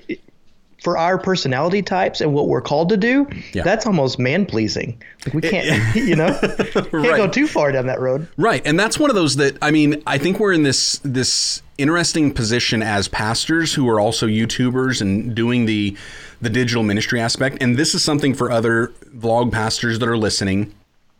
for 0.83 0.97
our 0.97 1.17
personality 1.17 1.81
types 1.81 2.21
and 2.21 2.33
what 2.33 2.47
we're 2.47 2.61
called 2.61 2.89
to 2.89 2.97
do, 2.97 3.27
Yeah. 3.53 3.63
that's 3.63 3.85
almost 3.85 4.17
man 4.19 4.45
pleasing. 4.45 5.01
Like 5.25 5.33
we 5.33 5.41
can't, 5.41 5.95
you 5.95 6.15
know, 6.15 6.37
can't 6.41 6.93
Right. 6.93 7.17
go 7.17 7.27
too 7.27 7.47
far 7.47 7.71
down 7.71 7.87
that 7.87 7.99
road. 7.99 8.27
Right, 8.37 8.61
and 8.65 8.79
that's 8.79 8.97
one 8.97 9.09
of 9.09 9.15
those 9.15 9.35
that 9.37 9.57
I 9.61 9.71
mean, 9.71 10.01
I 10.07 10.17
think 10.17 10.39
we're 10.39 10.53
in 10.53 10.63
this 10.63 10.99
this 11.03 11.61
interesting 11.77 12.33
position 12.33 12.81
as 12.83 13.07
pastors 13.07 13.73
who 13.73 13.87
are 13.89 13.99
also 13.99 14.27
YouTubers 14.27 15.01
and 15.01 15.33
doing 15.35 15.65
the 15.65 15.95
the 16.41 16.49
digital 16.49 16.83
ministry 16.83 17.19
aspect. 17.19 17.57
And 17.61 17.75
this 17.77 17.93
is 17.93 18.03
something 18.03 18.33
for 18.33 18.49
other 18.51 18.93
vlog 19.17 19.51
pastors 19.51 19.99
that 19.99 20.07
are 20.07 20.17
listening, 20.17 20.73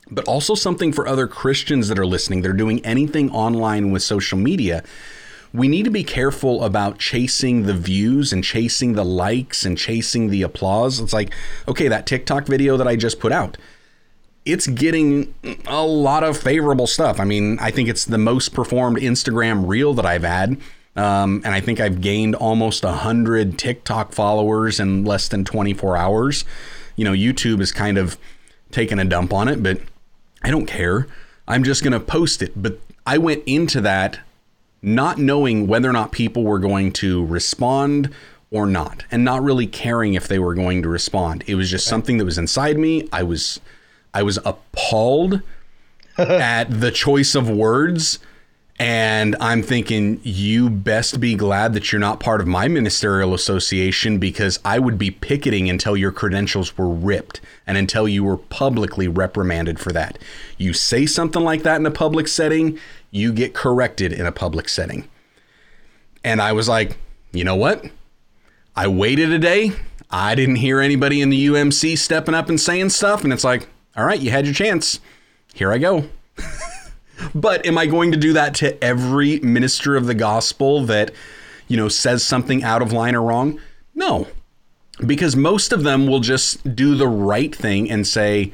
but 0.09 0.25
also 0.25 0.55
something 0.55 0.93
for 0.93 1.05
other 1.07 1.27
Christians 1.27 1.89
that 1.89 1.99
are 1.99 2.05
listening. 2.05 2.41
They're 2.41 2.53
doing 2.53 2.79
anything 2.85 3.29
online 3.31 3.91
with 3.91 4.01
social 4.03 4.37
media. 4.37 4.83
We 5.53 5.67
need 5.67 5.85
to 5.85 5.91
be 5.91 6.03
careful 6.03 6.63
about 6.63 6.99
chasing 6.99 7.63
the 7.63 7.73
views 7.73 8.31
and 8.31 8.43
chasing 8.43 8.93
the 8.93 9.05
likes 9.05 9.65
and 9.65 9.77
chasing 9.77 10.29
the 10.29 10.43
applause. 10.43 10.99
It's 10.99 11.13
like, 11.13 11.33
okay, 11.67 11.87
that 11.87 12.05
TikTok 12.05 12.45
video 12.45 12.77
that 12.77 12.87
I 12.87 12.95
just 12.95 13.19
put 13.19 13.31
out 13.31 13.57
it's 14.45 14.67
getting 14.67 15.33
a 15.67 15.85
lot 15.85 16.23
of 16.23 16.37
favorable 16.37 16.87
stuff. 16.87 17.19
I 17.19 17.25
mean, 17.25 17.59
I 17.59 17.71
think 17.71 17.89
it's 17.89 18.05
the 18.05 18.17
most 18.17 18.49
performed 18.49 18.97
Instagram 18.97 19.67
reel 19.67 19.93
that 19.95 20.05
I've 20.05 20.23
had. 20.23 20.57
Um, 20.95 21.41
and 21.45 21.53
I 21.53 21.61
think 21.61 21.79
I've 21.79 22.01
gained 22.01 22.35
almost 22.35 22.83
100 22.83 23.57
TikTok 23.57 24.11
followers 24.11 24.79
in 24.79 25.05
less 25.05 25.27
than 25.27 25.45
24 25.45 25.95
hours. 25.95 26.45
You 26.95 27.05
know, 27.05 27.13
YouTube 27.13 27.61
is 27.61 27.71
kind 27.71 27.97
of 27.97 28.17
taking 28.71 28.99
a 28.99 29.05
dump 29.05 29.33
on 29.33 29.47
it, 29.47 29.61
but 29.61 29.81
I 30.41 30.51
don't 30.51 30.65
care. 30.65 31.07
I'm 31.47 31.63
just 31.63 31.83
going 31.83 31.93
to 31.93 31.99
post 31.99 32.41
it. 32.41 32.53
But 32.61 32.79
I 33.05 33.17
went 33.17 33.43
into 33.45 33.81
that 33.81 34.19
not 34.81 35.17
knowing 35.17 35.67
whether 35.67 35.89
or 35.89 35.93
not 35.93 36.11
people 36.11 36.43
were 36.43 36.59
going 36.59 36.91
to 36.93 37.25
respond 37.25 38.13
or 38.51 38.65
not, 38.65 39.03
and 39.11 39.23
not 39.23 39.43
really 39.43 39.67
caring 39.67 40.15
if 40.15 40.27
they 40.27 40.39
were 40.39 40.55
going 40.55 40.81
to 40.81 40.89
respond. 40.89 41.43
It 41.45 41.55
was 41.55 41.69
just 41.69 41.85
something 41.85 42.17
that 42.17 42.25
was 42.25 42.37
inside 42.37 42.77
me. 42.77 43.07
I 43.13 43.23
was 43.23 43.59
I 44.13 44.23
was 44.23 44.39
appalled 44.43 45.41
at 46.17 46.81
the 46.81 46.91
choice 46.91 47.35
of 47.35 47.49
words 47.49 48.19
And 48.79 49.35
I'm 49.41 49.61
thinking, 49.61 50.21
you 50.23 50.69
best 50.69 51.19
be 51.19 51.35
glad 51.35 51.73
that 51.73 51.91
you're 51.91 51.99
not 51.99 52.21
part 52.21 52.39
of 52.39 52.47
my 52.47 52.69
ministerial 52.69 53.33
association 53.33 54.19
because 54.19 54.57
I 54.63 54.79
would 54.79 54.97
be 54.97 55.11
picketing 55.11 55.69
until 55.69 55.97
your 55.97 56.13
credentials 56.13 56.77
were 56.77 56.87
ripped 56.87 57.41
and 57.67 57.77
until 57.77 58.07
you 58.07 58.23
were 58.23 58.37
publicly 58.37 59.09
reprimanded 59.09 59.81
for 59.81 59.91
that. 59.91 60.17
You 60.57 60.71
say 60.71 61.05
something 61.05 61.43
like 61.43 61.63
that 61.63 61.75
in 61.75 61.85
a 61.85 61.91
public 61.91 62.29
setting, 62.29 62.79
you 63.11 63.33
get 63.33 63.53
corrected 63.53 64.13
in 64.13 64.25
a 64.25 64.31
public 64.31 64.69
setting. 64.69 65.09
And 66.23 66.41
I 66.41 66.53
was 66.53 66.69
like, 66.69 66.97
you 67.33 67.43
know 67.43 67.57
what? 67.57 67.83
I 68.77 68.87
waited 68.87 69.33
a 69.33 69.39
day. 69.39 69.73
I 70.09 70.35
didn't 70.35 70.55
hear 70.55 70.79
anybody 70.79 71.21
in 71.21 71.29
the 71.29 71.47
UMC 71.47 71.97
stepping 71.97 72.33
up 72.33 72.47
and 72.47 72.59
saying 72.59 72.89
stuff. 72.89 73.25
And 73.25 73.33
it's 73.33 73.43
like, 73.43 73.67
all 73.97 74.05
right, 74.05 74.21
you 74.21 74.31
had 74.31 74.45
your 74.45 74.55
chance. 74.55 75.01
Here 75.53 75.73
I 75.73 75.79
go. 75.79 76.05
But 77.35 77.65
am 77.65 77.77
I 77.77 77.85
going 77.85 78.11
to 78.11 78.17
do 78.17 78.33
that 78.33 78.55
to 78.55 78.81
every 78.83 79.39
minister 79.39 79.95
of 79.95 80.05
the 80.05 80.13
gospel 80.13 80.83
that, 80.85 81.11
you 81.67 81.77
know, 81.77 81.87
says 81.87 82.23
something 82.23 82.63
out 82.63 82.81
of 82.81 82.93
line 82.93 83.15
or 83.15 83.21
wrong? 83.21 83.59
No. 83.95 84.27
Because 85.05 85.35
most 85.35 85.71
of 85.71 85.83
them 85.83 86.07
will 86.07 86.19
just 86.19 86.75
do 86.75 86.95
the 86.95 87.07
right 87.07 87.55
thing 87.55 87.89
and 87.89 88.05
say, 88.05 88.51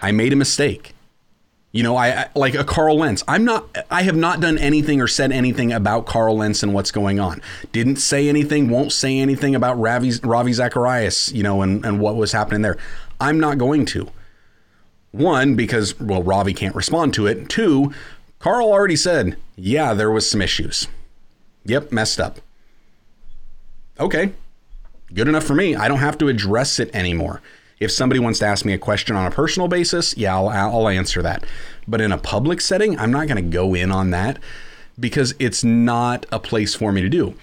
I 0.00 0.12
made 0.12 0.32
a 0.32 0.36
mistake. 0.36 0.94
You 1.72 1.82
know, 1.82 1.96
I, 1.96 2.08
I 2.08 2.28
like 2.36 2.54
a 2.54 2.62
Carl 2.62 2.98
Lentz. 2.98 3.24
I'm 3.26 3.44
not 3.44 3.66
I 3.90 4.02
have 4.02 4.14
not 4.14 4.38
done 4.38 4.58
anything 4.58 5.00
or 5.00 5.08
said 5.08 5.32
anything 5.32 5.72
about 5.72 6.06
Carl 6.06 6.36
Lentz 6.36 6.62
and 6.62 6.72
what's 6.72 6.92
going 6.92 7.18
on. 7.18 7.42
Didn't 7.72 7.96
say 7.96 8.28
anything, 8.28 8.70
won't 8.70 8.92
say 8.92 9.18
anything 9.18 9.56
about 9.56 9.74
Ravi, 9.80 10.12
Ravi 10.22 10.52
Zacharias, 10.52 11.32
you 11.32 11.42
know, 11.42 11.62
and, 11.62 11.84
and 11.84 11.98
what 11.98 12.14
was 12.14 12.30
happening 12.30 12.62
there. 12.62 12.78
I'm 13.20 13.40
not 13.40 13.58
going 13.58 13.86
to. 13.86 14.08
One, 15.14 15.54
because, 15.54 16.00
well, 16.00 16.24
Ravi 16.24 16.52
can't 16.52 16.74
respond 16.74 17.14
to 17.14 17.28
it. 17.28 17.48
Two, 17.48 17.94
Carl 18.40 18.68
already 18.68 18.96
said, 18.96 19.36
yeah, 19.54 19.94
there 19.94 20.10
was 20.10 20.28
some 20.28 20.42
issues. 20.42 20.88
Yep, 21.64 21.92
messed 21.92 22.18
up. 22.18 22.40
Okay, 24.00 24.32
good 25.14 25.28
enough 25.28 25.44
for 25.44 25.54
me. 25.54 25.76
I 25.76 25.86
don't 25.86 26.00
have 26.00 26.18
to 26.18 26.26
address 26.26 26.80
it 26.80 26.92
anymore. 26.92 27.40
If 27.78 27.92
somebody 27.92 28.18
wants 28.18 28.40
to 28.40 28.46
ask 28.46 28.64
me 28.64 28.72
a 28.72 28.78
question 28.78 29.14
on 29.14 29.24
a 29.24 29.30
personal 29.30 29.68
basis, 29.68 30.16
yeah, 30.16 30.34
I'll, 30.34 30.48
I'll 30.48 30.88
answer 30.88 31.22
that. 31.22 31.44
But 31.86 32.00
in 32.00 32.10
a 32.10 32.18
public 32.18 32.60
setting, 32.60 32.98
I'm 32.98 33.12
not 33.12 33.28
going 33.28 33.36
to 33.36 33.56
go 33.56 33.72
in 33.72 33.92
on 33.92 34.10
that 34.10 34.40
because 34.98 35.32
it's 35.38 35.62
not 35.62 36.26
a 36.32 36.40
place 36.40 36.74
for 36.74 36.90
me 36.90 37.02
to 37.02 37.08
do. 37.08 37.34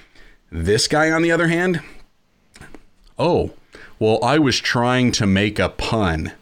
This 0.52 0.90
guy, 0.90 1.10
on 1.10 1.22
the 1.22 1.32
other 1.32 1.48
hand, 1.48 1.80
oh, 3.18 3.52
well, 3.98 4.22
I 4.22 4.40
was 4.40 4.60
trying 4.60 5.14
to 5.14 5.26
make 5.26 5.58
a 5.58 5.70
pun. 5.70 6.34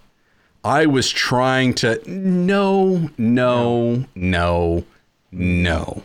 I 0.63 0.87
was 0.87 1.09
trying 1.09 1.73
to. 1.75 2.01
No, 2.09 3.09
no, 3.17 4.05
no, 4.13 4.83
no. 5.31 6.03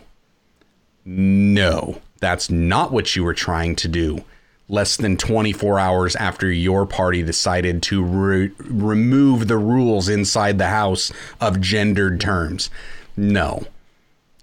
No. 1.04 2.00
That's 2.20 2.48
not 2.48 2.92
what 2.92 3.16
you 3.16 3.24
were 3.24 3.34
trying 3.34 3.76
to 3.76 3.88
do. 3.88 4.24
Less 4.68 4.96
than 4.96 5.16
24 5.16 5.78
hours 5.78 6.16
after 6.16 6.50
your 6.50 6.86
party 6.86 7.22
decided 7.22 7.82
to 7.84 8.02
re- 8.02 8.52
remove 8.58 9.48
the 9.48 9.58
rules 9.58 10.08
inside 10.08 10.56
the 10.56 10.68
house 10.68 11.12
of 11.40 11.60
gendered 11.60 12.20
terms. 12.20 12.70
No. 13.16 13.66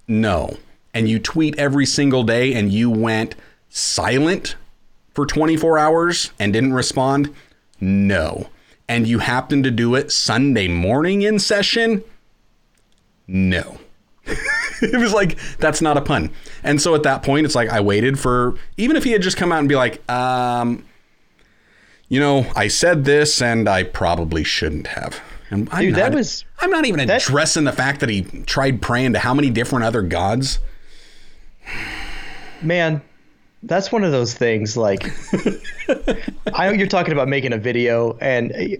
No. 0.07 0.57
And 0.93 1.09
you 1.09 1.19
tweet 1.19 1.57
every 1.57 1.85
single 1.85 2.23
day 2.23 2.53
and 2.53 2.71
you 2.71 2.91
went 2.91 3.33
silent 3.69 4.55
for 5.13 5.25
24 5.25 5.79
hours 5.79 6.31
and 6.37 6.53
didn't 6.53 6.73
respond? 6.73 7.33
No 7.79 8.49
and 8.91 9.07
you 9.07 9.19
happen 9.19 9.63
to 9.63 9.71
do 9.71 9.95
it 9.95 10.11
Sunday 10.11 10.67
morning 10.67 11.21
in 11.21 11.39
session, 11.39 12.03
no. 13.25 13.77
it 14.81 14.99
was 14.99 15.13
like 15.13 15.37
that's 15.59 15.81
not 15.81 15.95
a 15.95 16.01
pun. 16.01 16.29
And 16.61 16.81
so 16.81 16.93
at 16.93 17.03
that 17.03 17.23
point 17.23 17.45
it's 17.45 17.55
like 17.55 17.69
I 17.69 17.79
waited 17.79 18.19
for 18.19 18.55
even 18.75 18.97
if 18.97 19.05
he 19.05 19.11
had 19.13 19.21
just 19.21 19.37
come 19.37 19.51
out 19.53 19.59
and 19.59 19.69
be 19.69 19.75
like, 19.77 20.07
um 20.11 20.85
you 22.09 22.19
know, 22.19 22.45
I 22.53 22.67
said 22.67 23.05
this 23.05 23.41
and 23.41 23.69
I 23.69 23.83
probably 23.83 24.43
shouldn't 24.43 24.87
have. 24.87 25.21
And 25.49 25.69
I'm 25.71 25.85
Dude, 25.85 25.93
not, 25.93 25.99
that 25.99 26.13
was 26.13 26.43
I'm 26.59 26.69
not 26.69 26.85
even 26.85 27.07
that- 27.07 27.23
addressing 27.25 27.63
the 27.63 27.71
fact 27.71 28.01
that 28.01 28.09
he 28.09 28.23
tried 28.45 28.81
praying 28.81 29.13
to 29.13 29.19
how 29.19 29.33
many 29.33 29.49
different 29.49 29.85
other 29.85 30.01
gods. 30.01 30.59
man 32.61 33.01
that's 33.63 33.91
one 33.91 34.03
of 34.03 34.11
those 34.11 34.33
things 34.33 34.75
like 34.75 35.03
i 36.53 36.67
know 36.67 36.73
you're 36.73 36.87
talking 36.87 37.13
about 37.13 37.27
making 37.27 37.53
a 37.53 37.57
video 37.57 38.17
and 38.21 38.51
uh, 38.53 38.77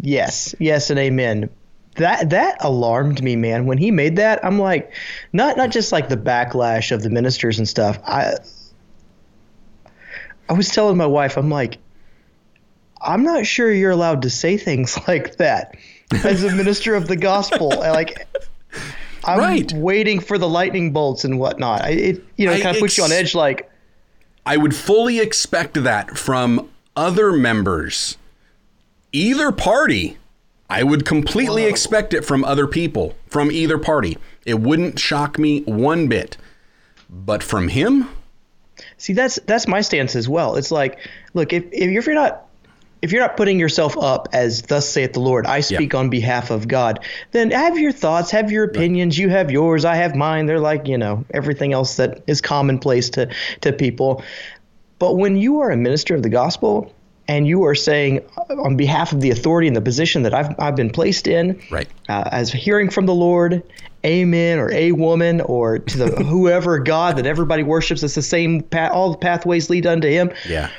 yes 0.00 0.54
yes 0.58 0.90
and 0.90 0.98
amen 0.98 1.48
that 1.96 2.30
that 2.30 2.56
alarmed 2.64 3.22
me 3.22 3.36
man 3.36 3.66
when 3.66 3.78
he 3.78 3.90
made 3.90 4.16
that 4.16 4.44
i'm 4.44 4.58
like 4.58 4.92
not 5.32 5.56
not 5.56 5.70
just 5.70 5.92
like 5.92 6.08
the 6.08 6.16
backlash 6.16 6.90
of 6.92 7.02
the 7.02 7.10
ministers 7.10 7.58
and 7.58 7.68
stuff 7.68 7.98
i 8.06 8.34
i 10.48 10.52
was 10.52 10.68
telling 10.68 10.96
my 10.96 11.06
wife 11.06 11.36
i'm 11.36 11.50
like 11.50 11.78
i'm 13.02 13.22
not 13.22 13.46
sure 13.46 13.72
you're 13.72 13.90
allowed 13.90 14.22
to 14.22 14.30
say 14.30 14.56
things 14.56 14.98
like 15.08 15.36
that 15.36 15.76
as 16.24 16.42
a 16.44 16.50
minister 16.50 16.94
of 16.94 17.06
the 17.08 17.16
gospel 17.16 17.68
like 17.68 18.28
I'm 19.26 19.38
Right. 19.38 19.72
waiting 19.72 20.20
for 20.20 20.36
the 20.36 20.46
lightning 20.46 20.92
bolts 20.92 21.24
and 21.24 21.38
whatnot. 21.38 21.80
I, 21.80 21.88
it, 21.92 22.24
you 22.36 22.46
know, 22.46 22.52
I 22.52 22.60
kind 22.60 22.76
of 22.76 22.80
puts 22.80 22.98
you 22.98 23.04
on 23.04 23.10
edge. 23.10 23.34
Like, 23.34 23.70
I 24.46 24.56
would 24.56 24.74
fully 24.74 25.20
expect 25.20 25.82
that 25.82 26.18
from 26.18 26.68
other 26.96 27.32
members, 27.32 28.16
either 29.12 29.52
party. 29.52 30.18
I 30.68 30.82
would 30.82 31.04
completely 31.04 31.64
expect 31.64 32.14
it 32.14 32.24
from 32.24 32.44
other 32.44 32.66
people, 32.66 33.14
from 33.28 33.50
either 33.50 33.78
party. 33.78 34.18
It 34.44 34.60
wouldn't 34.60 34.98
shock 34.98 35.38
me 35.38 35.62
one 35.62 36.08
bit. 36.08 36.36
But 37.08 37.42
from 37.42 37.68
him, 37.68 38.08
See, 38.96 39.12
that's 39.12 39.38
that's 39.46 39.68
my 39.68 39.80
stance 39.80 40.16
as 40.16 40.28
well. 40.28 40.56
It's 40.56 40.70
like, 40.70 40.98
look, 41.34 41.52
if 41.52 41.64
if 41.72 42.06
you're 42.06 42.14
not 42.14 42.43
if 43.04 43.12
you're 43.12 43.20
not 43.20 43.36
putting 43.36 43.58
yourself 43.60 43.98
up 43.98 44.28
as 44.32 44.62
thus 44.62 44.88
saith 44.88 45.12
the 45.12 45.20
Lord, 45.20 45.44
I 45.46 45.60
speak 45.60 45.94
on 45.94 46.08
behalf 46.08 46.50
of 46.50 46.66
God, 46.66 47.00
then 47.32 47.50
have 47.50 47.78
your 47.78 47.92
thoughts, 47.92 48.30
have 48.30 48.50
your 48.50 48.64
opinions, 48.64 49.18
you 49.18 49.28
have 49.28 49.50
yours, 49.50 49.84
I 49.84 49.96
have 49.96 50.16
mine. 50.16 50.46
They're 50.46 50.58
like, 50.58 50.88
you 50.88 50.96
know, 50.96 51.24
everything 51.34 51.74
else 51.74 51.96
that 51.96 52.22
is 52.26 52.40
commonplace 52.40 53.10
to 53.10 53.28
to 53.60 53.72
people. 53.74 54.24
But 54.98 55.16
when 55.18 55.36
you 55.36 55.60
are 55.60 55.70
a 55.70 55.76
minister 55.76 56.14
of 56.14 56.22
the 56.22 56.30
gospel 56.30 56.94
and 57.28 57.46
you 57.46 57.64
are 57.64 57.74
saying 57.74 58.24
uh, 58.38 58.54
on 58.62 58.76
behalf 58.78 59.12
of 59.12 59.20
the 59.20 59.30
authority 59.30 59.66
and 59.66 59.76
the 59.76 59.82
position 59.82 60.22
that 60.22 60.32
I've 60.32 60.54
I've 60.58 60.76
been 60.76 60.90
placed 60.90 61.26
in, 61.26 61.60
Right. 61.70 61.88
uh, 62.08 62.24
as 62.32 62.50
hearing 62.52 62.88
from 62.88 63.04
the 63.04 63.14
Lord, 63.14 63.62
amen, 64.06 64.58
or 64.58 64.72
a 64.72 64.92
woman, 64.92 65.42
or 65.42 65.78
to 65.78 65.98
the 65.98 66.06
whoever 66.24 66.78
God 66.78 67.16
that 67.18 67.26
everybody 67.26 67.64
worships, 67.64 68.02
it's 68.02 68.14
the 68.14 68.22
same 68.22 68.62
path. 68.62 68.92
All 68.92 69.10
the 69.10 69.18
pathways 69.18 69.68
lead 69.68 69.86
unto 69.86 70.08
Him. 70.08 70.32
yeah. 70.48 70.70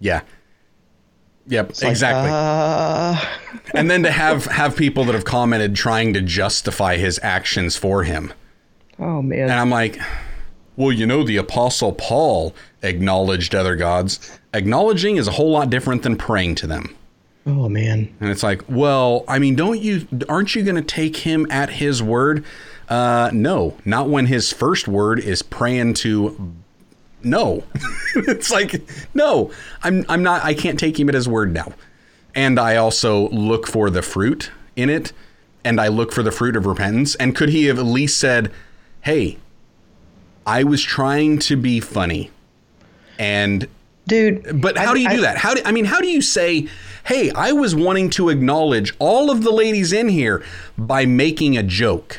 Yeah. 0.00 0.22
Yep, 1.46 1.70
It's 1.70 1.82
like, 1.82 1.90
exactly. 1.90 2.30
uh, 2.32 3.20
and 3.74 3.90
then 3.90 4.02
to 4.04 4.10
have 4.12 4.44
have 4.46 4.76
people 4.76 5.04
that 5.06 5.14
have 5.14 5.24
commented 5.24 5.74
trying 5.74 6.12
to 6.14 6.20
justify 6.20 6.96
his 6.96 7.18
actions 7.22 7.76
for 7.76 8.04
him. 8.04 8.32
oh 8.98 9.20
man, 9.22 9.42
And 9.50 9.52
I'm 9.52 9.70
like, 9.70 9.98
well, 10.76 10.92
you 10.92 11.06
know, 11.06 11.24
the 11.24 11.36
Apostle 11.38 11.92
Paul 11.92 12.54
acknowledged 12.82 13.54
other 13.54 13.74
gods. 13.74 14.38
Acknowledging 14.54 15.16
is 15.16 15.26
a 15.26 15.32
whole 15.32 15.50
lot 15.50 15.70
different 15.70 16.02
than 16.02 16.16
praying 16.16 16.54
to 16.56 16.66
them. 16.66 16.94
oh 17.46 17.68
man. 17.68 18.14
And 18.20 18.30
it's 18.30 18.42
like, 18.42 18.62
well, 18.68 19.24
I 19.26 19.38
mean, 19.38 19.56
don't 19.56 19.80
you, 19.80 20.06
aren't 20.28 20.54
you 20.54 20.62
going 20.62 20.76
to 20.76 20.82
take 20.82 21.16
him 21.18 21.46
at 21.50 21.70
his 21.70 22.02
word? 22.02 22.44
Uh, 22.88 23.30
no, 23.32 23.76
not 23.84 24.08
when 24.08 24.26
his 24.26 24.52
first 24.52 24.86
word 24.86 25.18
is 25.18 25.42
praying 25.42 25.94
to. 25.94 26.54
No, 27.22 27.64
it's 28.14 28.50
like 28.50 28.82
no. 29.14 29.50
I'm 29.82 30.04
I'm 30.08 30.22
not. 30.22 30.42
I 30.44 30.54
can't 30.54 30.78
take 30.78 30.98
him 30.98 31.08
at 31.08 31.14
his 31.14 31.28
word 31.28 31.52
now. 31.52 31.72
And 32.34 32.58
I 32.60 32.76
also 32.76 33.28
look 33.30 33.66
for 33.66 33.90
the 33.90 34.02
fruit 34.02 34.50
in 34.76 34.88
it, 34.88 35.12
and 35.64 35.80
I 35.80 35.88
look 35.88 36.12
for 36.12 36.22
the 36.22 36.30
fruit 36.30 36.56
of 36.56 36.64
repentance. 36.66 37.14
And 37.16 37.34
could 37.34 37.48
he 37.48 37.64
have 37.66 37.78
at 37.78 37.84
least 37.84 38.18
said, 38.18 38.50
"Hey, 39.02 39.38
I 40.46 40.64
was 40.64 40.82
trying 40.82 41.38
to 41.40 41.56
be 41.56 41.80
funny," 41.80 42.30
and 43.18 43.66
Dude, 44.08 44.60
but 44.60 44.76
how 44.78 44.90
I- 44.92 44.94
do 44.94 45.00
you 45.00 45.08
I- 45.08 45.14
do 45.16 45.20
that? 45.22 45.36
How 45.38 45.54
do 45.54 45.62
I 45.64 45.72
mean? 45.72 45.84
How 45.84 46.00
do 46.00 46.08
you 46.08 46.22
say, 46.22 46.66
"Hey, 47.04 47.30
I 47.32 47.52
was 47.52 47.74
wanting 47.74 48.10
to 48.10 48.28
acknowledge 48.28 48.94
all 48.98 49.30
of 49.30 49.42
the 49.42 49.50
ladies 49.52 49.92
in 49.92 50.08
here 50.08 50.42
by 50.78 51.04
making 51.06 51.56
a 51.56 51.62
joke"? 51.62 52.18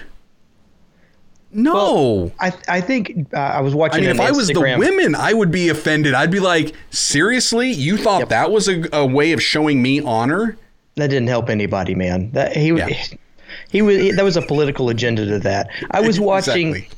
No. 1.54 2.32
I 2.40 2.54
I 2.68 2.82
think 2.82 3.28
uh, 3.34 3.38
I 3.38 3.62
was 3.62 3.74
watching. 3.76 3.96
I 3.96 3.98
watching. 3.98 4.02
mean, 4.02 4.10
an 4.12 4.16
if 4.16 4.22
I 4.22 4.32
was 4.32 4.48
the 4.48 4.60
women, 4.78 5.16
I 5.16 5.34
would 5.34 5.52
be 5.52 5.70
offended. 5.70 6.14
I'd 6.14 6.32
be 6.32 6.40
like, 6.40 6.74
"Seriously, 6.92 7.72
you 7.72 7.98
thought 7.98 8.30
that 8.30 8.52
was 8.52 8.68
a, 8.68 8.84
a 8.94 9.06
way 9.06 9.32
of 9.34 9.42
showing 9.42 9.82
me 9.82 10.02
honor?" 10.02 10.58
that 10.96 11.08
didn't 11.08 11.28
help 11.30 11.50
anybody, 11.50 11.96
man. 11.96 12.32
That 12.32 12.56
he 12.56 12.68
Yeah. 12.70 12.90
he 13.70 13.82
was 13.82 14.16
that 14.16 14.24
was 14.24 14.38
a 14.38 14.42
political 14.42 14.90
agenda 14.90 15.26
to 15.26 15.40
that. 15.40 15.70
I 15.92 16.02
was 16.02 16.20
watching. 16.32 16.76
Exactly. 16.76 16.98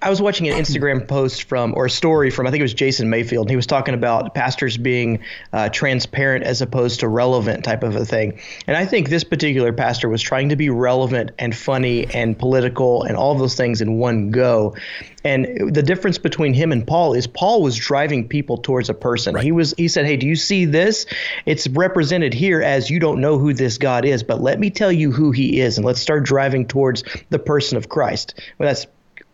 I 0.00 0.08
was 0.08 0.22
watching 0.22 0.48
an 0.48 0.54
Instagram 0.54 1.06
post 1.06 1.42
from 1.42 1.74
or 1.76 1.86
a 1.86 1.90
story 1.90 2.30
from 2.30 2.46
I 2.46 2.50
think 2.50 2.60
it 2.60 2.64
was 2.64 2.72
Jason 2.72 3.10
Mayfield. 3.10 3.46
And 3.46 3.50
he 3.50 3.56
was 3.56 3.66
talking 3.66 3.92
about 3.92 4.34
pastors 4.34 4.78
being 4.78 5.20
uh, 5.52 5.68
transparent 5.68 6.44
as 6.44 6.62
opposed 6.62 7.00
to 7.00 7.08
relevant 7.08 7.64
type 7.64 7.82
of 7.82 7.94
a 7.94 8.06
thing. 8.06 8.40
And 8.66 8.78
I 8.78 8.86
think 8.86 9.10
this 9.10 9.24
particular 9.24 9.74
pastor 9.74 10.08
was 10.08 10.22
trying 10.22 10.48
to 10.48 10.56
be 10.56 10.70
relevant 10.70 11.32
and 11.38 11.54
funny 11.54 12.06
and 12.14 12.38
political 12.38 13.02
and 13.02 13.14
all 13.14 13.34
those 13.34 13.56
things 13.56 13.82
in 13.82 13.98
one 13.98 14.30
go. 14.30 14.74
And 15.22 15.74
the 15.74 15.82
difference 15.82 16.16
between 16.16 16.54
him 16.54 16.72
and 16.72 16.86
Paul 16.86 17.12
is 17.12 17.26
Paul 17.26 17.62
was 17.62 17.76
driving 17.76 18.26
people 18.26 18.58
towards 18.58 18.88
a 18.88 18.94
person. 18.94 19.34
Right. 19.34 19.44
He 19.44 19.52
was 19.52 19.74
he 19.76 19.88
said, 19.88 20.06
"Hey, 20.06 20.16
do 20.16 20.26
you 20.26 20.36
see 20.36 20.64
this? 20.64 21.06
It's 21.44 21.66
represented 21.66 22.32
here 22.32 22.62
as 22.62 22.90
you 22.90 23.00
don't 23.00 23.20
know 23.20 23.38
who 23.38 23.52
this 23.52 23.78
God 23.78 24.04
is, 24.04 24.22
but 24.22 24.42
let 24.42 24.58
me 24.58 24.70
tell 24.70 24.92
you 24.92 25.12
who 25.12 25.30
he 25.30 25.60
is 25.60 25.78
and 25.78 25.86
let's 25.86 26.00
start 26.00 26.24
driving 26.24 26.66
towards 26.66 27.04
the 27.30 27.38
person 27.38 27.78
of 27.78 27.88
Christ." 27.88 28.34
Well, 28.58 28.68
that's 28.68 28.86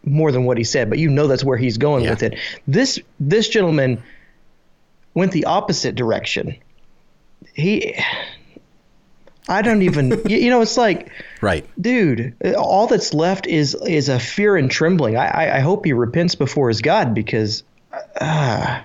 more 0.05 0.33
than 0.33 0.45
what 0.45 0.59
he 0.59 0.65
said, 0.65 0.89
but 0.89 0.99
you 0.99 1.09
know 1.09 1.27
that's 1.27 1.45
where 1.45 1.59
he's 1.59 1.79
going 1.79 2.05
yeah. 2.05 2.11
with 2.11 2.23
it. 2.23 2.39
This 2.67 2.99
this 3.19 3.49
gentleman 3.49 4.03
went 5.15 5.33
the 5.33 5.45
opposite 5.45 5.95
direction. 5.95 6.57
He 7.55 7.95
I 9.49 9.63
don't 9.63 9.83
even 9.83 10.23
you 10.27 10.51
know 10.51 10.61
it's 10.63 10.77
like 10.77 11.11
right 11.41 11.67
dude 11.81 12.35
all 12.57 12.87
that's 12.87 13.13
left 13.13 13.47
is 13.47 13.75
is 13.87 14.09
a 14.09 14.19
fear 14.19 14.57
and 14.57 14.71
trembling 14.71 15.17
I 15.17 15.57
I, 15.57 15.61
hope 15.61 15.85
he 15.85 15.93
repents 15.93 16.35
before 16.35 16.69
his 16.69 16.81
God 16.81 17.15
because 17.15 17.63
uh, 18.21 18.83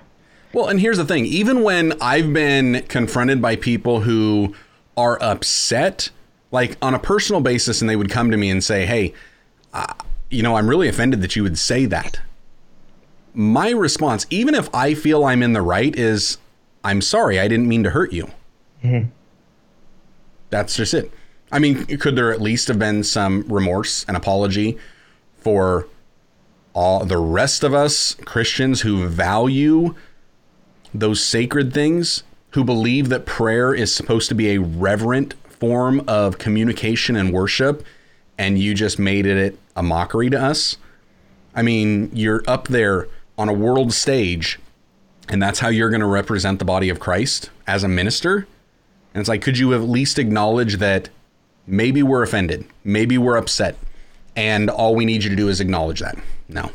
well 0.52 0.66
and 0.68 0.80
here's 0.80 0.96
the 0.96 1.04
thing 1.04 1.24
even 1.26 1.62
when 1.62 1.94
I've 2.02 2.32
been 2.32 2.84
confronted 2.88 3.40
by 3.40 3.56
people 3.56 4.00
who 4.00 4.54
are 4.96 5.22
upset 5.22 6.10
like 6.50 6.76
on 6.82 6.94
a 6.94 6.98
personal 6.98 7.40
basis 7.40 7.80
and 7.80 7.88
they 7.88 7.96
would 7.96 8.10
come 8.10 8.30
to 8.30 8.36
me 8.36 8.50
and 8.50 8.62
say 8.62 8.86
hey 8.86 9.14
you 10.30 10.42
know, 10.42 10.56
I'm 10.56 10.68
really 10.68 10.88
offended 10.88 11.22
that 11.22 11.36
you 11.36 11.42
would 11.42 11.58
say 11.58 11.86
that. 11.86 12.20
My 13.34 13.70
response, 13.70 14.26
even 14.30 14.54
if 14.54 14.74
I 14.74 14.94
feel 14.94 15.24
I'm 15.24 15.42
in 15.42 15.52
the 15.52 15.62
right, 15.62 15.94
is 15.94 16.38
I'm 16.82 17.00
sorry, 17.00 17.38
I 17.38 17.48
didn't 17.48 17.68
mean 17.68 17.82
to 17.84 17.90
hurt 17.90 18.12
you. 18.12 18.30
Mm-hmm. 18.82 19.10
That's 20.50 20.76
just 20.76 20.94
it. 20.94 21.12
I 21.52 21.58
mean, 21.58 21.84
could 21.98 22.16
there 22.16 22.32
at 22.32 22.40
least 22.40 22.68
have 22.68 22.78
been 22.78 23.04
some 23.04 23.44
remorse 23.48 24.04
and 24.08 24.16
apology 24.16 24.78
for 25.38 25.86
all 26.72 27.04
the 27.04 27.18
rest 27.18 27.62
of 27.64 27.72
us 27.72 28.14
Christians 28.24 28.82
who 28.82 29.06
value 29.06 29.94
those 30.92 31.24
sacred 31.24 31.72
things, 31.72 32.22
who 32.50 32.64
believe 32.64 33.08
that 33.08 33.26
prayer 33.26 33.74
is 33.74 33.94
supposed 33.94 34.28
to 34.28 34.34
be 34.34 34.50
a 34.50 34.60
reverent 34.60 35.34
form 35.44 36.02
of 36.06 36.38
communication 36.38 37.16
and 37.16 37.32
worship, 37.32 37.84
and 38.38 38.58
you 38.58 38.74
just 38.74 38.98
made 38.98 39.26
it 39.26 39.58
a 39.74 39.82
mockery 39.82 40.30
to 40.30 40.40
us. 40.40 40.76
I 41.54 41.62
mean, 41.62 42.10
you're 42.12 42.42
up 42.46 42.68
there 42.68 43.08
on 43.38 43.48
a 43.48 43.52
world 43.52 43.92
stage, 43.92 44.58
and 45.28 45.42
that's 45.42 45.58
how 45.58 45.68
you're 45.68 45.90
going 45.90 46.00
to 46.00 46.06
represent 46.06 46.58
the 46.58 46.64
body 46.64 46.88
of 46.88 47.00
Christ 47.00 47.50
as 47.66 47.82
a 47.82 47.88
minister. 47.88 48.46
And 49.14 49.20
it's 49.20 49.28
like, 49.28 49.42
could 49.42 49.58
you 49.58 49.72
at 49.74 49.80
least 49.82 50.18
acknowledge 50.18 50.76
that 50.76 51.08
maybe 51.66 52.02
we're 52.02 52.22
offended, 52.22 52.66
maybe 52.84 53.16
we're 53.16 53.36
upset, 53.36 53.76
and 54.34 54.68
all 54.68 54.94
we 54.94 55.06
need 55.06 55.24
you 55.24 55.30
to 55.30 55.36
do 55.36 55.48
is 55.48 55.60
acknowledge 55.60 56.00
that? 56.00 56.16
No. 56.48 56.70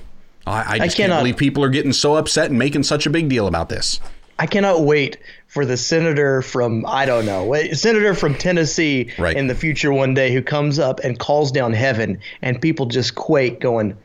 I, 0.48 0.74
I 0.74 0.80
just 0.80 1.00
I 1.00 1.04
can't 1.04 1.20
believe 1.20 1.38
people 1.38 1.64
are 1.64 1.70
getting 1.70 1.94
so 1.94 2.16
upset 2.16 2.50
and 2.50 2.58
making 2.58 2.84
such 2.84 3.06
a 3.06 3.12
big 3.12 3.30
deal 3.30 3.46
about 3.46 3.70
this. 3.70 4.00
I 4.42 4.48
cannot 4.48 4.82
wait 4.82 5.18
for 5.46 5.68
the 5.68 5.78
senator 5.78 6.42
from 6.42 6.84
I 6.88 7.06
don't 7.06 7.28
know, 7.28 7.54
senator 7.74 8.16
from 8.16 8.34
Tennessee 8.34 9.12
right. 9.20 9.38
in 9.38 9.46
the 9.46 9.54
future 9.54 9.94
one 9.94 10.16
day 10.16 10.34
who 10.34 10.42
comes 10.42 10.80
up 10.80 11.00
and 11.02 11.20
calls 11.20 11.52
down 11.52 11.74
heaven, 11.74 12.20
and 12.42 12.60
people 12.60 12.88
just 12.88 13.14
quake, 13.14 13.60
going, 13.60 13.96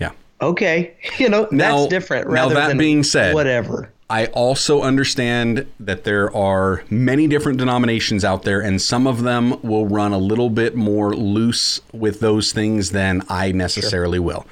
"Yeah, 0.00 0.12
okay, 0.40 0.96
you 1.18 1.28
know 1.28 1.46
now, 1.50 1.76
that's 1.76 1.90
different." 1.90 2.26
Rather 2.26 2.54
now 2.54 2.60
that 2.60 2.68
than 2.68 2.78
being 2.78 3.02
said, 3.02 3.34
whatever. 3.34 3.90
I 4.08 4.26
also 4.26 4.80
understand 4.80 5.66
that 5.78 6.04
there 6.04 6.34
are 6.34 6.82
many 6.88 7.26
different 7.26 7.58
denominations 7.58 8.24
out 8.24 8.44
there, 8.44 8.62
and 8.62 8.80
some 8.80 9.06
of 9.06 9.24
them 9.24 9.60
will 9.60 9.86
run 9.86 10.14
a 10.14 10.18
little 10.18 10.48
bit 10.48 10.74
more 10.74 11.14
loose 11.14 11.82
with 11.92 12.20
those 12.20 12.50
things 12.50 12.92
than 12.92 13.22
I 13.28 13.52
necessarily 13.52 14.16
sure. 14.16 14.22
will. 14.22 14.46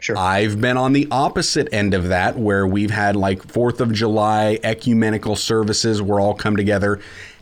Sure. 0.00 0.16
I've 0.16 0.60
been 0.60 0.76
on 0.76 0.92
the 0.92 1.08
opposite 1.10 1.68
end 1.72 1.92
of 1.92 2.08
that 2.08 2.38
where 2.38 2.66
we've 2.66 2.90
had 2.90 3.16
like 3.16 3.42
4th 3.42 3.80
of 3.80 3.92
July 3.92 4.60
ecumenical 4.62 5.34
services 5.34 6.00
where 6.00 6.20
all 6.20 6.34
come 6.34 6.56
together. 6.56 7.00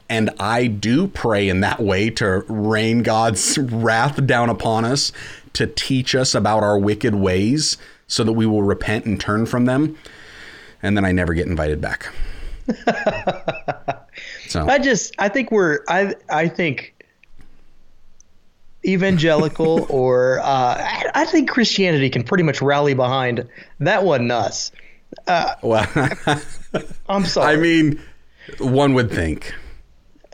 And 0.08 0.30
I 0.40 0.66
do 0.66 1.08
pray 1.08 1.48
in 1.48 1.60
that 1.60 1.80
way 1.80 2.10
to 2.10 2.44
rain 2.48 3.02
God's 3.02 3.58
wrath 3.58 4.24
down 4.26 4.48
upon 4.48 4.84
us, 4.84 5.12
to 5.52 5.66
teach 5.66 6.14
us 6.14 6.34
about 6.34 6.62
our 6.62 6.78
wicked 6.78 7.14
ways 7.14 7.76
so 8.06 8.24
that 8.24 8.32
we 8.32 8.46
will 8.46 8.62
repent 8.62 9.04
and 9.04 9.20
turn 9.20 9.44
from 9.46 9.66
them. 9.66 9.98
And 10.82 10.96
then 10.96 11.04
I 11.04 11.12
never 11.12 11.34
get 11.34 11.46
invited 11.46 11.80
back. 11.80 12.10
so 14.48 14.66
I 14.66 14.78
just, 14.78 15.14
I 15.18 15.28
think 15.28 15.50
we're, 15.50 15.80
I, 15.88 16.14
I 16.30 16.48
think 16.48 16.95
evangelical 18.86 19.86
or 19.90 20.40
uh, 20.40 21.00
I, 21.14 21.24
think 21.26 21.50
Christianity 21.50 22.10
can 22.10 22.22
pretty 22.22 22.44
much 22.44 22.62
rally 22.62 22.94
behind 22.94 23.48
that 23.80 24.04
wasn't 24.04 24.32
us. 24.32 24.72
Uh, 25.26 25.54
well, 25.62 25.86
I'm 27.08 27.24
sorry. 27.24 27.54
I 27.54 27.56
mean, 27.56 28.00
one 28.58 28.94
would 28.94 29.10
think, 29.10 29.54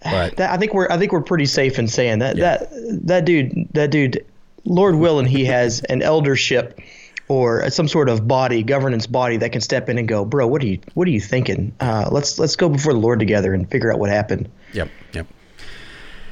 but 0.03 0.37
that, 0.37 0.51
I 0.51 0.57
think 0.57 0.75
we're 0.75 0.89
I 0.91 0.99
think 0.99 1.13
we're 1.13 1.23
pretty 1.23 1.47
safe 1.47 1.79
in 1.79 1.89
saying 1.89 2.19
that 2.21 2.37
yeah. 2.37 2.59
that 2.59 2.71
that 3.07 3.25
dude 3.25 3.69
that 3.75 3.91
dude, 3.91 4.25
Lord 4.65 4.97
willing, 4.97 5.27
he 5.27 5.45
has 5.45 5.81
an 5.85 6.03
eldership 6.03 6.81
or 7.29 7.69
some 7.71 7.87
sort 7.89 8.09
of 8.09 8.27
body 8.27 8.63
governance 8.63 9.07
body 9.07 9.37
that 9.39 9.53
can 9.53 9.61
step 9.61 9.89
in 9.89 9.99
and 9.99 10.09
go, 10.09 10.25
bro, 10.25 10.47
what 10.47 10.63
are 10.63 10.67
you 10.67 10.79
what 10.95 11.07
are 11.07 11.13
you 11.13 11.21
thinking? 11.21 11.75
Uh, 11.81 12.09
let's 12.11 12.39
let's 12.39 12.57
go 12.57 12.69
before 12.69 12.93
the 12.93 12.99
Lord 12.99 13.19
together 13.19 13.55
and 13.55 13.71
figure 13.71 13.93
out 13.93 13.99
what 13.99 14.11
happened. 14.11 14.51
Yep. 14.73 14.89
Yep. 15.13 15.27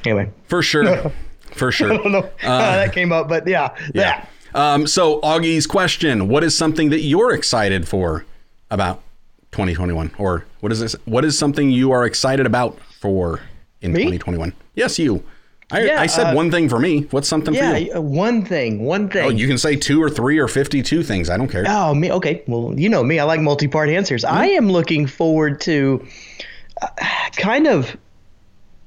Anyway, 0.05 0.31
for 0.47 0.61
sure. 0.61 1.11
for 1.53 1.71
sure. 1.71 1.93
I 1.93 1.97
don't 1.97 2.11
know 2.11 2.29
how 2.37 2.57
uh, 2.57 2.75
that 2.77 2.93
came 2.93 3.11
up, 3.11 3.29
but 3.29 3.47
yeah, 3.47 3.75
yeah. 3.93 4.25
Um, 4.53 4.87
so 4.87 5.19
Augie's 5.21 5.67
question: 5.67 6.27
What 6.27 6.43
is 6.43 6.57
something 6.57 6.89
that 6.89 7.01
you're 7.01 7.33
excited 7.33 7.87
for 7.87 8.25
about 8.69 9.01
2021, 9.51 10.11
or 10.17 10.45
what 10.59 10.71
is 10.71 10.79
this? 10.79 10.95
What 11.05 11.25
is 11.25 11.37
something 11.37 11.69
you 11.69 11.91
are 11.91 12.05
excited 12.05 12.45
about 12.45 12.77
for 12.99 13.39
in 13.81 13.93
me? 13.93 14.01
2021? 14.01 14.53
Yes, 14.75 14.99
you. 14.99 15.23
I, 15.71 15.83
yeah, 15.83 16.01
I 16.01 16.05
said 16.05 16.33
uh, 16.33 16.35
one 16.35 16.51
thing 16.51 16.67
for 16.67 16.79
me. 16.79 17.03
What's 17.11 17.27
something 17.27 17.53
yeah, 17.53 17.71
for 17.71 17.77
you? 17.77 17.93
Uh, 17.95 18.01
one 18.01 18.43
thing. 18.43 18.83
One 18.83 19.09
thing. 19.09 19.25
Oh, 19.25 19.29
you 19.29 19.47
can 19.47 19.57
say 19.57 19.75
two 19.75 20.03
or 20.03 20.09
three 20.09 20.37
or 20.37 20.47
52 20.47 21.01
things. 21.03 21.29
I 21.29 21.37
don't 21.37 21.47
care. 21.47 21.63
Oh, 21.67 21.93
me. 21.93 22.11
Okay. 22.11 22.43
Well, 22.47 22.77
you 22.77 22.89
know 22.89 23.03
me. 23.03 23.19
I 23.19 23.23
like 23.23 23.39
multi 23.39 23.67
part 23.67 23.89
answers. 23.89 24.23
Mm-hmm. 24.25 24.35
I 24.35 24.47
am 24.47 24.69
looking 24.69 25.07
forward 25.07 25.61
to 25.61 26.05
uh, 26.81 26.87
kind 27.37 27.67
of 27.67 27.95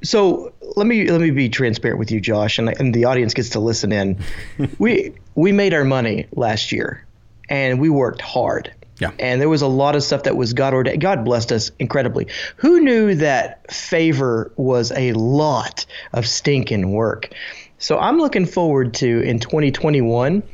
so 0.04 0.52
let 0.76 0.86
me 0.86 1.10
let 1.10 1.20
me 1.20 1.30
be 1.30 1.48
transparent 1.48 1.98
with 1.98 2.10
you, 2.10 2.20
Josh, 2.20 2.58
and, 2.58 2.68
and 2.68 2.94
the 2.94 3.06
audience 3.06 3.34
gets 3.34 3.50
to 3.50 3.60
listen 3.60 3.92
in. 3.92 4.18
we 4.78 5.14
we 5.34 5.52
made 5.52 5.74
our 5.74 5.84
money 5.84 6.26
last 6.32 6.72
year, 6.72 7.04
and 7.48 7.80
we 7.80 7.88
worked 7.88 8.20
hard. 8.20 8.72
Yeah. 9.00 9.10
And 9.18 9.40
there 9.40 9.48
was 9.48 9.62
a 9.62 9.66
lot 9.66 9.96
of 9.96 10.04
stuff 10.04 10.22
that 10.22 10.36
was 10.36 10.52
God 10.52 10.72
ordained. 10.72 11.00
God 11.00 11.24
blessed 11.24 11.50
us 11.50 11.72
incredibly. 11.78 12.28
Who 12.56 12.80
knew 12.80 13.16
that 13.16 13.72
favor 13.72 14.52
was 14.56 14.92
a 14.92 15.12
lot 15.14 15.84
of 16.12 16.28
stinking 16.28 16.92
work? 16.92 17.30
So 17.78 17.98
I'm 17.98 18.18
looking 18.18 18.46
forward 18.46 18.94
to 18.94 19.20
in 19.22 19.40
2021 19.40 20.44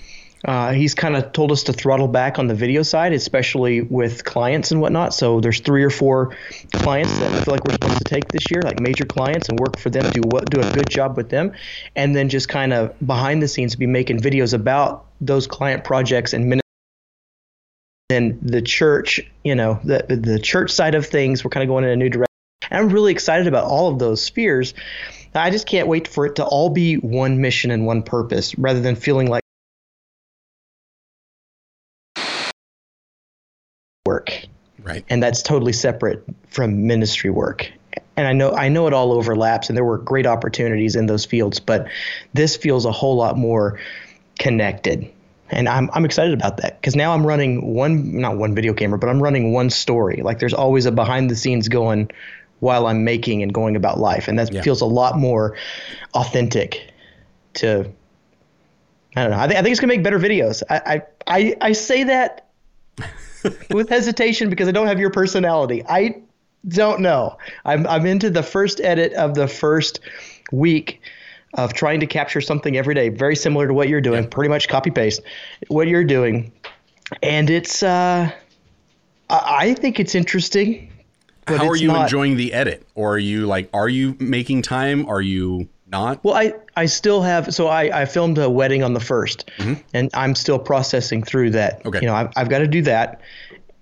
uh, 0.45 0.73
he's 0.73 0.95
kind 0.95 1.17
of 1.17 1.33
told 1.33 1.53
us 1.53 1.65
to 1.65 1.73
throttle 1.73 2.09
back 2.09 2.39
on 2.39 2.47
the 2.47 2.55
video 2.55 2.83
side, 2.83 3.13
especially 3.13 3.83
with 3.83 4.25
clients 4.25 4.71
and 4.71 4.81
whatnot. 4.81 5.13
So 5.13 5.41
there's 5.41 5.61
three 5.61 5.85
or 5.85 5.91
four 5.91 6.37
clients 6.73 7.19
that 7.19 7.33
I 7.33 7.41
feel 7.43 7.53
like 7.53 7.65
we're 7.65 7.75
supposed 7.75 7.99
to 7.99 8.05
take 8.05 8.29
this 8.29 8.51
year, 8.51 8.63
like 8.63 8.81
major 8.81 9.05
clients, 9.05 9.49
and 9.49 9.59
work 9.59 9.79
for 9.79 9.91
them, 9.91 10.11
do 10.13 10.23
what, 10.23 10.49
do 10.51 10.61
a 10.61 10.73
good 10.73 10.89
job 10.89 11.17
with 11.17 11.29
them, 11.29 11.53
and 11.95 12.17
then 12.17 12.29
just 12.29 12.49
kind 12.49 12.73
of 12.73 12.95
behind 13.07 13.43
the 13.43 13.49
scenes 13.49 13.77
be 13.77 13.87
making 13.87 14.21
videos 14.21 14.55
about 14.55 15.07
those 15.21 15.47
client 15.47 15.85
projects 15.85 16.33
and. 16.33 16.61
Then 18.09 18.41
the 18.43 18.61
church, 18.61 19.21
you 19.45 19.55
know, 19.55 19.79
the 19.85 20.05
the 20.09 20.41
church 20.41 20.73
side 20.73 20.97
of 20.97 21.07
things, 21.07 21.45
we're 21.45 21.51
kind 21.51 21.63
of 21.63 21.69
going 21.69 21.85
in 21.85 21.91
a 21.91 21.97
new 21.97 22.09
direction. 22.09 22.27
And 22.69 22.81
I'm 22.81 22.89
really 22.89 23.13
excited 23.13 23.47
about 23.47 23.67
all 23.67 23.93
of 23.93 24.01
those 24.01 24.21
spheres. 24.21 24.75
I 25.33 25.51
just 25.51 25.65
can't 25.65 25.87
wait 25.87 26.09
for 26.09 26.27
it 26.27 26.35
to 26.35 26.45
all 26.45 26.71
be 26.71 26.97
one 26.97 27.41
mission 27.41 27.71
and 27.71 27.87
one 27.87 28.03
purpose, 28.03 28.59
rather 28.59 28.81
than 28.81 28.97
feeling 28.97 29.29
like 29.29 29.45
work. 34.11 34.47
Right. 34.83 35.05
And 35.09 35.23
that's 35.23 35.43
totally 35.43 35.73
separate 35.73 36.25
from 36.49 36.87
ministry 36.89 37.31
work. 37.31 37.71
And 38.17 38.27
I 38.27 38.33
know 38.33 38.51
I 38.53 38.69
know 38.69 38.89
it 38.89 38.93
all 38.93 39.13
overlaps 39.13 39.69
and 39.69 39.77
there 39.77 39.85
were 39.85 39.99
great 39.99 40.27
opportunities 40.27 40.97
in 40.97 41.07
those 41.07 41.25
fields, 41.25 41.61
but 41.61 41.87
this 42.35 42.57
feels 42.57 42.85
a 42.85 42.93
whole 42.93 43.17
lot 43.17 43.39
more 43.39 43.79
connected. 44.39 45.09
And 45.51 45.69
I'm 45.69 45.91
I'm 45.93 46.05
excited 46.05 46.35
about 46.35 46.57
that 46.59 46.81
because 46.81 46.97
now 46.97 47.13
I'm 47.15 47.25
running 47.25 47.75
one 47.75 48.21
not 48.21 48.37
one 48.37 48.55
video 48.55 48.75
camera, 48.75 48.99
but 48.99 49.09
I'm 49.09 49.23
running 49.23 49.53
one 49.53 49.71
story. 49.71 50.23
Like 50.23 50.39
there's 50.41 50.55
always 50.55 50.87
a 50.87 50.93
behind 50.93 51.31
the 51.31 51.37
scenes 51.37 51.69
going 51.69 52.11
while 52.59 52.87
I'm 52.87 53.05
making 53.05 53.43
and 53.43 53.55
going 53.55 53.77
about 53.77 53.99
life, 53.99 54.29
and 54.29 54.39
that 54.39 54.53
yeah. 54.53 54.63
feels 54.63 54.81
a 54.81 54.87
lot 54.87 55.17
more 55.17 55.57
authentic 56.15 56.93
to 57.55 57.91
I 59.17 59.23
don't 59.23 59.31
know. 59.31 59.41
I, 59.41 59.47
th- 59.47 59.59
I 59.59 59.63
think 59.63 59.73
it's 59.73 59.81
gonna 59.81 59.93
make 59.93 60.05
better 60.05 60.21
videos. 60.21 60.63
I 60.69 60.81
I 60.95 61.03
I, 61.27 61.57
I 61.61 61.73
say 61.73 62.05
that 62.05 62.51
with 63.71 63.89
hesitation 63.89 64.51
because 64.51 64.69
I 64.69 64.73
don't 64.73 64.87
have 64.87 64.99
your 64.99 65.11
personality. 65.11 65.85
I 65.89 66.23
don't 66.69 67.01
know. 67.01 67.37
I'm 67.65 67.87
I'm 67.87 68.07
into 68.07 68.31
the 68.31 68.43
first 68.43 68.81
edit 68.81 69.13
of 69.15 69.35
the 69.35 69.49
first 69.49 70.01
week 70.53 71.01
of 71.55 71.73
trying 71.73 72.01
to 72.01 72.07
capture 72.07 72.41
something 72.41 72.77
every 72.77 72.95
day, 72.95 73.09
very 73.09 73.35
similar 73.35 73.67
to 73.67 73.75
what 73.75 73.89
you're 73.89 74.01
doing, 74.01 74.29
pretty 74.29 74.49
much 74.49 74.69
copy 74.69 74.91
paste 74.91 75.21
what 75.69 75.89
you're 75.89 76.05
doing, 76.05 76.53
and 77.23 77.51
it's 77.51 77.83
uh, 77.83 78.31
I, 79.29 79.57
I 79.59 79.75
think 79.75 79.99
it's 79.99 80.15
interesting. 80.15 80.91
but 81.47 81.59
How 81.59 81.69
are 81.69 81.77
you 81.77 81.89
not- 81.89 82.03
enjoying 82.03 82.37
the 82.37 82.53
edit? 82.53 82.87
Or 82.95 83.15
are 83.15 83.19
you 83.19 83.47
like, 83.47 83.71
are 83.73 83.89
you 83.89 84.17
making 84.19 84.63
time? 84.63 85.07
Are 85.09 85.23
you 85.23 85.69
not? 85.91 86.23
Well, 86.25 86.35
I, 86.35 86.55
I 86.77 86.87
still 86.87 87.23
have 87.23 87.55
so 87.55 87.69
I, 87.69 88.03
I 88.03 88.05
filmed 88.05 88.39
a 88.39 88.49
wedding 88.49 88.83
on 88.83 88.93
the 88.93 89.01
1st 89.01 89.85
and 89.93 90.11
I'm 90.15 90.35
still 90.35 90.59
processing 90.59 91.23
through 91.23 91.51
that. 91.51 91.81
Mm-hmm. 91.81 91.89
Okay. 91.89 92.01
You 92.03 92.07
know, 92.07 92.15
I've, 92.15 92.29
I've 92.37 92.49
got 92.49 92.59
to 92.59 92.67
do 92.67 92.83
that, 92.83 93.21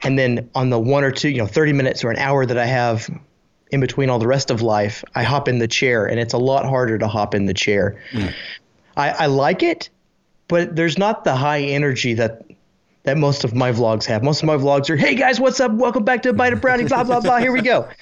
and 0.02 0.18
then 0.18 0.48
on 0.54 0.70
the 0.70 0.78
one 0.78 1.04
or 1.04 1.10
two, 1.10 1.28
you 1.28 1.38
know, 1.38 1.46
30 1.46 1.72
minutes 1.72 2.04
or 2.04 2.10
an 2.10 2.18
hour 2.18 2.46
that 2.46 2.58
I 2.58 2.66
have 2.66 3.08
in 3.70 3.80
between 3.80 4.10
all 4.10 4.18
the 4.18 4.26
rest 4.26 4.50
of 4.50 4.62
life, 4.62 5.04
I 5.14 5.22
hop 5.22 5.48
in 5.48 5.58
the 5.58 5.68
chair, 5.68 6.06
and 6.06 6.18
it's 6.18 6.32
a 6.32 6.38
lot 6.38 6.64
harder 6.64 6.98
to 6.98 7.08
hop 7.08 7.34
in 7.34 7.46
the 7.46 7.54
chair. 7.54 8.00
Mm. 8.12 8.34
I, 8.96 9.10
I 9.10 9.26
like 9.26 9.62
it, 9.62 9.90
but 10.48 10.74
there's 10.74 10.98
not 10.98 11.24
the 11.24 11.36
high 11.36 11.60
energy 11.60 12.14
that 12.14 12.42
that 13.04 13.16
most 13.16 13.44
of 13.44 13.54
my 13.54 13.72
vlogs 13.72 14.04
have. 14.04 14.22
Most 14.22 14.42
of 14.42 14.46
my 14.46 14.56
vlogs 14.56 14.90
are, 14.90 14.96
"Hey 14.96 15.14
guys, 15.14 15.40
what's 15.40 15.60
up? 15.60 15.72
Welcome 15.72 16.04
back 16.04 16.22
to 16.22 16.30
a 16.30 16.32
bite 16.32 16.52
of 16.52 16.60
brownie." 16.60 16.84
Blah 16.84 17.04
blah 17.04 17.20
blah. 17.20 17.38
Here 17.38 17.52
we 17.52 17.62
go. 17.62 17.88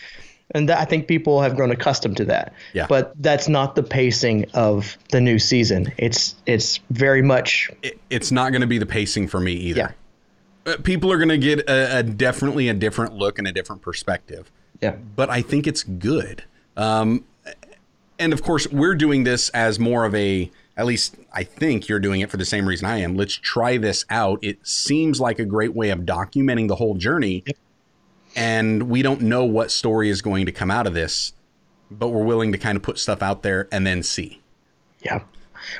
And 0.52 0.68
that, 0.68 0.78
I 0.78 0.84
think 0.84 1.08
people 1.08 1.42
have 1.42 1.56
grown 1.56 1.70
accustomed 1.72 2.16
to 2.18 2.24
that. 2.26 2.52
Yeah. 2.72 2.86
But 2.88 3.12
that's 3.20 3.48
not 3.48 3.74
the 3.74 3.82
pacing 3.82 4.46
of 4.54 4.96
the 5.10 5.20
new 5.20 5.38
season. 5.38 5.92
It's 5.98 6.36
it's 6.46 6.78
very 6.90 7.22
much 7.22 7.70
It, 7.82 7.98
it's 8.10 8.30
not 8.30 8.52
going 8.52 8.60
to 8.60 8.66
be 8.66 8.78
the 8.78 8.86
pacing 8.86 9.26
for 9.28 9.40
me 9.40 9.52
either. 9.54 9.94
yeah 10.66 10.72
Uh, 10.72 10.76
people 10.82 11.10
are 11.10 11.18
going 11.18 11.28
to 11.30 11.38
get 11.38 11.68
a, 11.68 11.98
a 11.98 12.02
definitely 12.04 12.68
a 12.68 12.74
different 12.74 13.14
look 13.14 13.38
and 13.38 13.48
a 13.48 13.52
different 13.52 13.82
perspective. 13.82 14.50
yeah 14.80 14.96
but 15.16 15.30
I 15.30 15.42
think 15.42 15.66
it's 15.66 15.82
good. 15.82 16.44
Um, 16.76 17.24
and 18.18 18.32
of 18.32 18.42
course, 18.42 18.66
we're 18.68 18.94
doing 18.94 19.24
this 19.24 19.48
as 19.50 19.78
more 19.78 20.04
of 20.04 20.14
a, 20.14 20.50
at 20.76 20.86
least 20.86 21.16
I 21.32 21.42
think 21.42 21.88
you're 21.88 21.98
doing 21.98 22.20
it 22.20 22.30
for 22.30 22.36
the 22.36 22.44
same 22.44 22.66
reason 22.66 22.86
I 22.86 22.98
am. 22.98 23.16
Let's 23.16 23.34
try 23.34 23.76
this 23.78 24.04
out. 24.10 24.38
It 24.42 24.66
seems 24.66 25.20
like 25.20 25.38
a 25.38 25.44
great 25.44 25.74
way 25.74 25.90
of 25.90 26.00
documenting 26.00 26.68
the 26.68 26.76
whole 26.76 26.94
journey. 26.94 27.44
And 28.36 28.84
we 28.84 29.02
don't 29.02 29.22
know 29.22 29.44
what 29.44 29.72
story 29.72 30.10
is 30.10 30.22
going 30.22 30.46
to 30.46 30.52
come 30.52 30.70
out 30.70 30.86
of 30.86 30.94
this, 30.94 31.32
but 31.90 32.10
we're 32.10 32.24
willing 32.24 32.52
to 32.52 32.58
kind 32.58 32.76
of 32.76 32.82
put 32.82 32.98
stuff 32.98 33.22
out 33.22 33.42
there 33.42 33.66
and 33.72 33.84
then 33.86 34.02
see. 34.04 34.40
yeah. 35.02 35.22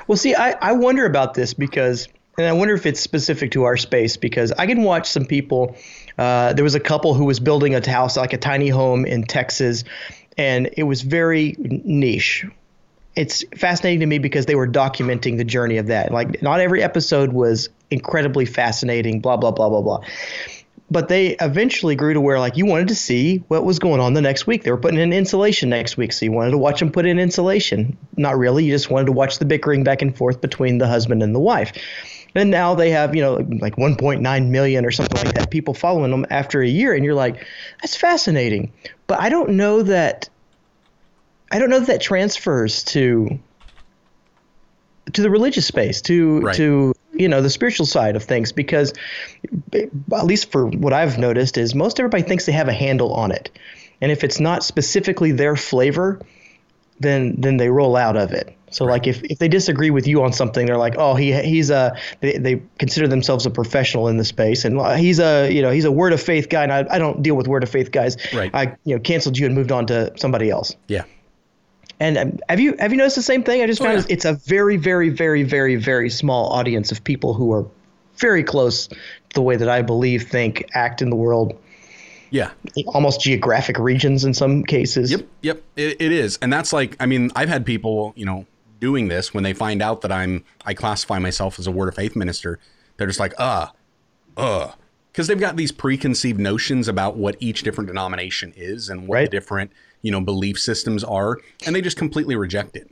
Well, 0.07 0.17
see, 0.17 0.35
I 0.35 0.51
I 0.61 0.71
wonder 0.73 1.05
about 1.05 1.33
this 1.35 1.53
because. 1.53 2.09
And 2.39 2.45
I 2.45 2.51
wonder 2.51 2.75
if 2.75 2.85
it's 2.85 2.99
specific 2.99 3.49
to 3.53 3.63
our 3.63 3.77
space 3.77 4.15
because 4.15 4.51
I 4.51 4.67
can 4.67 4.83
watch 4.83 5.09
some 5.09 5.25
people. 5.25 5.75
Uh, 6.19 6.53
there 6.53 6.63
was 6.63 6.75
a 6.75 6.79
couple 6.79 7.15
who 7.15 7.25
was 7.25 7.39
building 7.39 7.73
a 7.73 7.89
house, 7.89 8.15
like 8.15 8.31
a 8.31 8.37
tiny 8.37 8.69
home 8.69 9.07
in 9.07 9.23
Texas, 9.23 9.83
and 10.37 10.69
it 10.77 10.83
was 10.83 11.01
very 11.01 11.55
niche. 11.57 12.45
It's 13.15 13.43
fascinating 13.55 14.01
to 14.01 14.05
me 14.05 14.19
because 14.19 14.45
they 14.45 14.53
were 14.53 14.67
documenting 14.67 15.37
the 15.37 15.43
journey 15.43 15.77
of 15.77 15.87
that. 15.87 16.11
Like, 16.11 16.43
not 16.43 16.59
every 16.59 16.83
episode 16.83 17.33
was 17.33 17.69
incredibly 17.89 18.45
fascinating, 18.45 19.19
blah, 19.19 19.37
blah, 19.37 19.49
blah, 19.49 19.69
blah, 19.69 19.81
blah. 19.81 20.01
But 20.89 21.09
they 21.09 21.35
eventually 21.41 21.95
grew 21.95 22.13
to 22.13 22.21
where, 22.21 22.39
like, 22.39 22.55
you 22.55 22.65
wanted 22.65 22.87
to 22.87 22.95
see 22.95 23.43
what 23.49 23.65
was 23.65 23.77
going 23.77 23.99
on 23.99 24.13
the 24.13 24.21
next 24.21 24.47
week. 24.47 24.63
They 24.63 24.71
were 24.71 24.77
putting 24.77 24.99
in 24.99 25.11
insulation 25.11 25.69
next 25.69 25.97
week, 25.97 26.13
so 26.13 26.25
you 26.25 26.31
wanted 26.31 26.51
to 26.51 26.57
watch 26.57 26.79
them 26.79 26.91
put 26.91 27.05
in 27.05 27.19
insulation. 27.19 27.97
Not 28.15 28.37
really. 28.37 28.63
You 28.63 28.71
just 28.71 28.89
wanted 28.89 29.07
to 29.07 29.11
watch 29.11 29.39
the 29.39 29.45
bickering 29.45 29.83
back 29.83 30.01
and 30.01 30.15
forth 30.15 30.39
between 30.39 30.77
the 30.77 30.87
husband 30.87 31.23
and 31.23 31.35
the 31.35 31.41
wife. 31.41 31.73
And 32.35 32.51
now 32.51 32.75
they 32.75 32.91
have, 32.91 33.15
you 33.15 33.21
know, 33.21 33.35
like 33.59 33.75
1.9 33.75 34.49
million 34.49 34.85
or 34.85 34.91
something 34.91 35.17
like 35.25 35.35
that 35.35 35.51
people 35.51 35.73
following 35.73 36.11
them 36.11 36.25
after 36.29 36.61
a 36.61 36.67
year. 36.67 36.93
And 36.93 37.03
you're 37.03 37.15
like, 37.15 37.45
that's 37.81 37.97
fascinating. 37.97 38.71
But 39.07 39.19
I 39.19 39.29
don't 39.29 39.51
know 39.51 39.83
that, 39.83 40.29
I 41.51 41.59
don't 41.59 41.69
know 41.69 41.79
that 41.79 41.87
that 41.87 42.01
transfers 42.01 42.83
to, 42.85 43.39
to 45.13 45.21
the 45.21 45.29
religious 45.29 45.65
space, 45.65 46.01
to, 46.03 46.41
Right. 46.41 46.55
to, 46.55 46.93
you 47.17 47.27
know, 47.27 47.41
the 47.41 47.49
spiritual 47.49 47.85
side 47.85 48.15
of 48.15 48.23
things, 48.23 48.51
because 48.51 48.93
at 49.73 50.25
least 50.25 50.51
for 50.51 50.67
what 50.67 50.93
I've 50.93 51.17
noticed 51.17 51.57
is 51.57 51.75
most 51.75 51.99
everybody 51.99 52.23
thinks 52.23 52.45
they 52.45 52.51
have 52.51 52.67
a 52.67 52.73
handle 52.73 53.13
on 53.13 53.31
it. 53.31 53.49
And 54.01 54.11
if 54.11 54.23
it's 54.23 54.39
not 54.39 54.63
specifically 54.63 55.31
their 55.31 55.55
flavor, 55.55 56.19
then 56.99 57.35
then 57.37 57.57
they 57.57 57.69
roll 57.69 57.95
out 57.95 58.15
of 58.15 58.31
it. 58.31 58.55
So 58.69 58.85
like 58.85 59.07
if, 59.07 59.23
if 59.23 59.39
they 59.39 59.47
disagree 59.47 59.91
with 59.91 60.07
you 60.07 60.23
on 60.23 60.33
something, 60.33 60.65
they're 60.65 60.77
like, 60.77 60.95
oh, 60.97 61.15
he 61.15 61.33
he's 61.41 61.69
a 61.69 61.97
they, 62.19 62.37
they 62.37 62.61
consider 62.79 63.07
themselves 63.07 63.45
a 63.45 63.49
professional 63.49 64.07
in 64.09 64.17
the 64.17 64.25
space, 64.25 64.65
and 64.65 64.77
uh, 64.77 64.95
he's 64.95 65.19
a 65.19 65.49
you 65.49 65.61
know 65.61 65.71
he's 65.71 65.85
a 65.85 65.91
word 65.91 66.13
of 66.13 66.21
faith 66.21 66.49
guy, 66.49 66.63
and 66.63 66.73
I, 66.73 66.85
I 66.89 66.99
don't 66.99 67.23
deal 67.23 67.35
with 67.35 67.47
word 67.47 67.63
of 67.63 67.69
faith 67.69 67.91
guys. 67.91 68.17
Right. 68.33 68.51
I 68.53 68.75
you 68.83 68.95
know 68.95 68.99
canceled 68.99 69.37
you 69.37 69.45
and 69.45 69.55
moved 69.55 69.71
on 69.71 69.87
to 69.87 70.11
somebody 70.17 70.49
else. 70.49 70.75
Yeah. 70.87 71.03
And 71.99 72.17
um, 72.17 72.39
have 72.49 72.59
you 72.59 72.75
have 72.79 72.91
you 72.91 72.97
noticed 72.97 73.15
the 73.15 73.21
same 73.23 73.43
thing? 73.43 73.61
I 73.61 73.67
just 73.67 73.81
Oh, 73.81 73.85
found 73.85 73.97
yeah. 73.97 74.03
it's- 74.03 74.13
it's 74.13 74.25
a 74.25 74.33
very 74.47 74.77
very 74.77 75.09
very 75.09 75.43
very 75.43 75.75
very 75.75 76.09
small 76.09 76.49
audience 76.51 76.91
of 76.91 77.03
people 77.03 77.33
who 77.33 77.51
are 77.53 77.65
very 78.17 78.43
close 78.43 78.87
to 78.87 78.95
the 79.33 79.41
way 79.41 79.55
that 79.55 79.69
I 79.69 79.81
believe, 79.81 80.23
think, 80.27 80.67
act 80.73 81.01
in 81.03 81.09
the 81.11 81.15
world, 81.15 81.53
Yeah. 82.31 82.49
almost 82.87 83.21
geographic 83.21 83.77
regions 83.77 84.25
in 84.25 84.33
some 84.33 84.63
cases. 84.63 85.11
Yep, 85.11 85.21
yep, 85.43 85.63
it, 85.75 85.97
it 85.99 86.11
is, 86.11 86.37
and 86.41 86.51
that's 86.51 86.73
like, 86.73 86.95
I 86.99 87.05
mean, 87.05 87.31
I've 87.35 87.49
had 87.49 87.63
people, 87.65 88.13
you 88.15 88.25
know, 88.25 88.45
doing 88.79 89.07
this 89.07 89.33
when 89.35 89.43
they 89.43 89.53
find 89.53 89.81
out 89.83 90.01
that 90.01 90.11
I'm, 90.11 90.43
I 90.65 90.73
classify 90.73 91.19
myself 91.19 91.59
as 91.59 91.67
a 91.67 91.71
word 91.71 91.89
of 91.89 91.95
faith 91.95 92.15
minister. 92.15 92.59
They're 92.97 93.07
just 93.07 93.19
like, 93.19 93.33
uh, 93.37 93.67
uh, 94.35 94.71
because 95.11 95.27
they've 95.27 95.39
got 95.39 95.55
these 95.55 95.71
preconceived 95.71 96.39
notions 96.39 96.87
about 96.87 97.17
what 97.17 97.35
each 97.39 97.61
different 97.63 97.87
denomination 97.87 98.53
is 98.55 98.89
and 98.89 99.07
what 99.07 99.15
Right. 99.15 99.25
the 99.31 99.37
different, 99.37 99.71
you 100.01 100.11
know, 100.11 100.21
belief 100.21 100.59
systems 100.59 101.03
are, 101.03 101.37
and 101.65 101.75
they 101.75 101.81
just 101.81 101.97
completely 101.97 102.35
reject 102.35 102.75
it. 102.75 102.89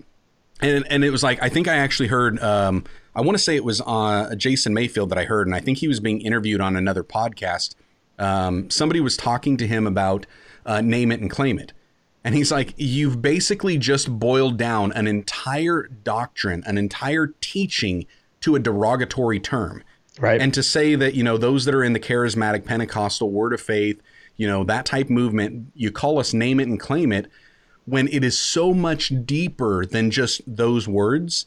And 0.61 0.85
and 0.89 1.03
it 1.03 1.09
was 1.09 1.23
like, 1.23 1.41
I 1.41 1.49
think 1.49 1.67
I 1.67 1.75
actually 1.75 2.07
heard, 2.07 2.41
um, 2.41 2.85
I 3.15 3.21
want 3.21 3.37
to 3.37 3.43
say 3.43 3.55
it 3.55 3.63
was 3.63 3.81
uh, 3.81 4.35
Jason 4.35 4.73
Mayfield 4.73 5.09
that 5.09 5.17
I 5.17 5.25
heard, 5.25 5.47
and 5.47 5.55
I 5.55 5.59
think 5.59 5.79
he 5.79 5.87
was 5.87 5.99
being 5.99 6.21
interviewed 6.21 6.61
on 6.61 6.75
another 6.75 7.03
podcast 7.03 7.75
um, 8.19 8.69
somebody 8.69 8.99
was 8.99 9.17
talking 9.17 9.57
to 9.57 9.67
him 9.67 9.87
about 9.87 10.25
uh, 10.65 10.81
name 10.81 11.11
it 11.11 11.19
and 11.19 11.29
claim 11.29 11.59
it. 11.59 11.73
And 12.23 12.33
he's 12.33 12.51
like, 12.51 12.73
You've 12.77 13.21
basically 13.21 13.77
just 13.77 14.19
boiled 14.19 14.57
down 14.57 14.91
an 14.93 15.07
entire 15.07 15.87
doctrine, 16.03 16.63
an 16.65 16.77
entire 16.77 17.27
teaching 17.41 18.07
to 18.41 18.55
a 18.55 18.59
derogatory 18.59 19.39
term. 19.39 19.83
Right. 20.19 20.41
And 20.41 20.53
to 20.53 20.63
say 20.63 20.95
that, 20.95 21.13
you 21.13 21.23
know, 21.23 21.37
those 21.37 21.65
that 21.65 21.75
are 21.75 21.83
in 21.83 21.93
the 21.93 21.99
charismatic 21.99 22.65
Pentecostal 22.65 23.29
word 23.29 23.53
of 23.53 23.61
faith, 23.61 24.01
you 24.37 24.47
know, 24.47 24.63
that 24.63 24.85
type 24.85 25.09
movement, 25.09 25.71
you 25.75 25.91
call 25.91 26.19
us 26.19 26.33
name 26.33 26.59
it 26.59 26.67
and 26.67 26.79
claim 26.79 27.11
it 27.11 27.27
when 27.85 28.07
it 28.07 28.23
is 28.23 28.37
so 28.37 28.73
much 28.73 29.13
deeper 29.25 29.85
than 29.85 30.11
just 30.11 30.41
those 30.47 30.87
words. 30.87 31.45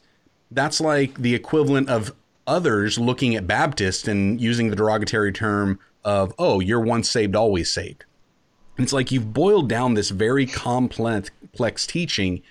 That's 0.51 0.81
like 0.81 1.19
the 1.19 1.35
equivalent 1.35 1.89
of 1.89 2.13
others 2.47 2.97
looking 2.97 3.35
at 3.35 3.47
Baptist 3.47 4.07
and 4.07 4.41
using 4.41 4.69
the 4.69 4.75
derogatory 4.75 5.31
term 5.31 5.79
of, 6.03 6.33
oh, 6.39 6.59
you're 6.59 6.79
once 6.79 7.09
saved, 7.09 7.35
always 7.35 7.71
saved. 7.71 8.05
And 8.77 8.83
it's 8.85 8.93
like 8.93 9.11
you've 9.11 9.33
boiled 9.33 9.69
down 9.69 9.93
this 9.93 10.09
very 10.09 10.45
complex 10.45 11.85
teaching 11.85 12.41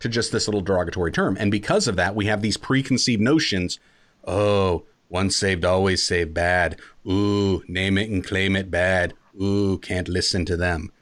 to 0.00 0.08
just 0.08 0.32
this 0.32 0.48
little 0.48 0.60
derogatory 0.60 1.12
term. 1.12 1.36
And 1.38 1.50
because 1.50 1.88
of 1.88 1.96
that, 1.96 2.14
we 2.14 2.26
have 2.26 2.42
these 2.42 2.56
preconceived 2.56 3.22
notions 3.22 3.78
oh, 4.26 4.84
once 5.08 5.36
saved, 5.36 5.64
always 5.64 6.02
saved, 6.02 6.34
bad. 6.34 6.80
Ooh, 7.06 7.62
name 7.68 7.96
it 7.96 8.10
and 8.10 8.26
claim 8.26 8.56
it, 8.56 8.70
bad. 8.70 9.14
Ooh, 9.40 9.78
can't 9.78 10.08
listen 10.08 10.44
to 10.46 10.56
them. 10.56 10.92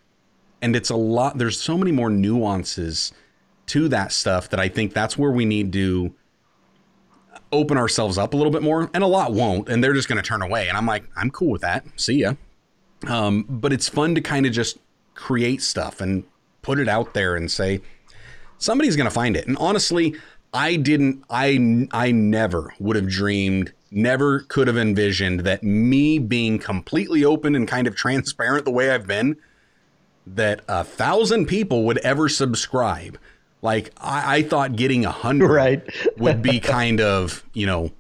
And 0.60 0.74
it's 0.74 0.90
a 0.90 0.96
lot, 0.96 1.38
there's 1.38 1.60
so 1.60 1.76
many 1.76 1.92
more 1.92 2.10
nuances 2.10 3.12
to 3.66 3.88
that 3.88 4.12
stuff 4.12 4.48
that 4.50 4.60
I 4.60 4.68
think 4.68 4.92
that's 4.92 5.16
where 5.18 5.30
we 5.30 5.44
need 5.44 5.72
to 5.74 6.14
open 7.52 7.76
ourselves 7.76 8.18
up 8.18 8.34
a 8.34 8.36
little 8.36 8.52
bit 8.52 8.62
more. 8.62 8.90
And 8.94 9.04
a 9.04 9.06
lot 9.06 9.32
won't, 9.32 9.68
and 9.68 9.82
they're 9.82 9.92
just 9.92 10.08
going 10.08 10.20
to 10.20 10.26
turn 10.26 10.42
away. 10.42 10.68
And 10.68 10.76
I'm 10.76 10.86
like, 10.86 11.04
I'm 11.16 11.30
cool 11.30 11.50
with 11.50 11.62
that. 11.62 11.84
See 11.96 12.20
ya. 12.20 12.34
Um, 13.06 13.44
but 13.48 13.72
it's 13.72 13.88
fun 13.88 14.14
to 14.14 14.20
kind 14.20 14.46
of 14.46 14.52
just 14.52 14.78
create 15.14 15.62
stuff 15.62 16.00
and 16.00 16.24
put 16.62 16.78
it 16.78 16.88
out 16.88 17.14
there 17.14 17.36
and 17.36 17.50
say, 17.50 17.80
somebody's 18.58 18.96
going 18.96 19.06
to 19.06 19.14
find 19.14 19.36
it. 19.36 19.46
And 19.46 19.56
honestly, 19.58 20.16
I 20.54 20.76
didn't, 20.76 21.24
I, 21.28 21.88
I 21.90 22.12
never 22.12 22.72
would 22.78 22.94
have 22.94 23.08
dreamed, 23.08 23.72
never 23.90 24.40
could 24.40 24.68
have 24.68 24.76
envisioned 24.76 25.40
that 25.40 25.64
me 25.64 26.20
being 26.20 26.60
completely 26.60 27.24
open 27.24 27.56
and 27.56 27.66
kind 27.66 27.88
of 27.88 27.96
transparent 27.96 28.64
the 28.64 28.70
way 28.70 28.90
I've 28.90 29.06
been, 29.06 29.36
that 30.26 30.62
a 30.68 30.84
thousand 30.84 31.46
people 31.46 31.84
would 31.84 31.98
ever 31.98 32.28
subscribe. 32.28 33.18
Like 33.62 33.90
I, 34.00 34.36
I 34.36 34.42
thought 34.42 34.76
getting 34.76 35.04
a 35.04 35.10
hundred 35.10 35.50
Right. 35.50 35.82
would 36.18 36.40
be 36.40 36.60
kind 36.78 37.00
of, 37.00 37.42
you 37.52 37.66
know, 37.66 37.90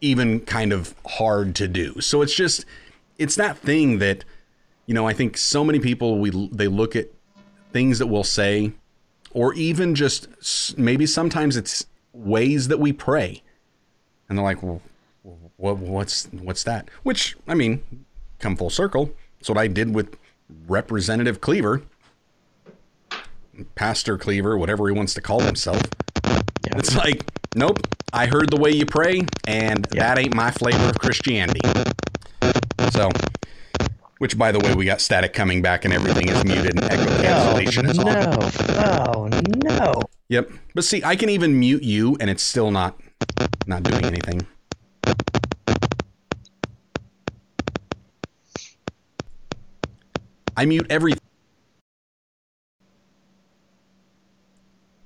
even 0.00 0.40
kind 0.40 0.72
of 0.72 0.94
hard 1.06 1.54
to 1.56 1.68
do. 1.68 2.00
So 2.00 2.22
it's 2.22 2.34
just, 2.34 2.64
it's 3.18 3.36
that 3.36 3.58
thing 3.58 3.98
that, 3.98 4.24
you 4.86 4.94
know, 4.94 5.06
I 5.06 5.12
think 5.12 5.36
so 5.36 5.62
many 5.62 5.78
people 5.78 6.18
we 6.18 6.30
they 6.52 6.68
look 6.68 6.96
at 6.96 7.08
things 7.72 7.98
that 7.98 8.06
we'll 8.06 8.24
say, 8.24 8.72
or 9.34 9.54
even 9.54 9.94
just 9.94 10.28
maybe 10.78 11.06
sometimes 11.06 11.56
it's 11.56 11.86
ways 12.12 12.68
that 12.68 12.78
we 12.78 12.92
pray. 12.92 13.42
And 14.28 14.38
they're 14.38 14.44
like, 14.44 14.62
well, 14.62 14.80
what, 15.56 15.78
what's 15.78 16.26
what's 16.32 16.64
that? 16.64 16.88
Which 17.02 17.36
I 17.46 17.54
mean, 17.54 17.82
come 18.38 18.56
full 18.56 18.70
circle. 18.70 19.12
That's 19.38 19.48
what 19.48 19.58
I 19.58 19.66
did 19.66 19.94
with 19.94 20.16
Representative 20.66 21.40
Cleaver, 21.40 21.82
Pastor 23.74 24.18
Cleaver, 24.18 24.56
whatever 24.56 24.88
he 24.88 24.94
wants 24.94 25.14
to 25.14 25.20
call 25.20 25.40
himself. 25.40 25.80
Yeah. 26.24 26.78
It's 26.78 26.94
like, 26.94 27.24
nope. 27.54 27.86
I 28.12 28.26
heard 28.26 28.50
the 28.50 28.56
way 28.56 28.70
you 28.70 28.84
pray, 28.86 29.22
and 29.46 29.84
that 29.86 30.18
ain't 30.18 30.34
my 30.34 30.50
flavor 30.50 30.84
of 30.84 30.98
Christianity. 30.98 31.60
So, 32.90 33.10
which 34.22 34.38
by 34.38 34.52
the 34.52 34.60
way, 34.60 34.72
we 34.72 34.84
got 34.84 35.00
static 35.00 35.32
coming 35.32 35.62
back, 35.62 35.84
and 35.84 35.92
everything 35.92 36.28
is 36.28 36.44
muted, 36.44 36.78
and 36.78 36.84
echo 36.84 37.06
cancellation 37.20 37.86
is 37.86 37.98
on. 37.98 38.04
no. 38.06 38.38
Oh 38.86 39.28
no. 39.64 40.02
Yep. 40.28 40.52
But 40.76 40.84
see, 40.84 41.02
I 41.02 41.16
can 41.16 41.28
even 41.28 41.58
mute 41.58 41.82
you, 41.82 42.16
and 42.20 42.30
it's 42.30 42.40
still 42.44 42.70
not 42.70 43.00
not 43.66 43.82
doing 43.82 44.04
anything. 44.04 44.46
I 50.56 50.66
mute 50.66 50.86
everything. 50.88 51.18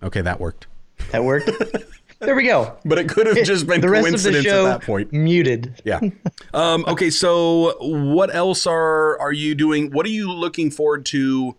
Okay, 0.03 0.21
that 0.21 0.39
worked. 0.39 0.67
That 1.12 1.25
worked. 1.25 1.49
there 2.21 2.35
we 2.35 2.45
go. 2.45 2.77
But 2.85 2.99
it 2.99 3.09
could 3.09 3.27
have 3.27 3.45
just 3.45 3.67
been 3.67 3.81
the 3.81 3.89
rest 3.89 4.07
of 4.07 4.11
coincidence 4.12 4.45
the 4.45 4.51
show 4.51 4.67
at 4.67 4.81
that 4.81 4.87
point. 4.87 5.12
muted. 5.12 5.81
Yeah. 5.85 6.01
Um, 6.55 6.85
okay, 6.89 7.11
so 7.11 7.77
what 7.81 8.35
else 8.35 8.67
are 8.67 9.19
are 9.19 9.33
you 9.33 9.55
doing? 9.55 9.91
What 9.91 10.07
are 10.07 10.11
you 10.11 10.33
looking 10.33 10.71
forward 10.71 11.05
to 11.07 11.57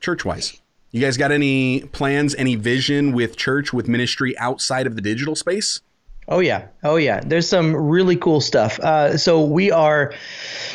church 0.00 0.24
wise? 0.24 0.60
You 0.90 1.00
guys 1.00 1.16
got 1.16 1.30
any 1.30 1.80
plans, 1.92 2.34
any 2.34 2.56
vision 2.56 3.12
with 3.12 3.36
church, 3.36 3.72
with 3.72 3.86
ministry 3.86 4.36
outside 4.38 4.86
of 4.86 4.96
the 4.96 5.02
digital 5.02 5.36
space? 5.36 5.80
Oh 6.30 6.40
yeah, 6.40 6.66
oh 6.84 6.96
yeah. 6.96 7.20
There's 7.20 7.48
some 7.48 7.74
really 7.74 8.16
cool 8.16 8.40
stuff. 8.40 8.78
Uh, 8.80 9.16
so 9.16 9.42
we 9.42 9.70
are, 9.70 10.12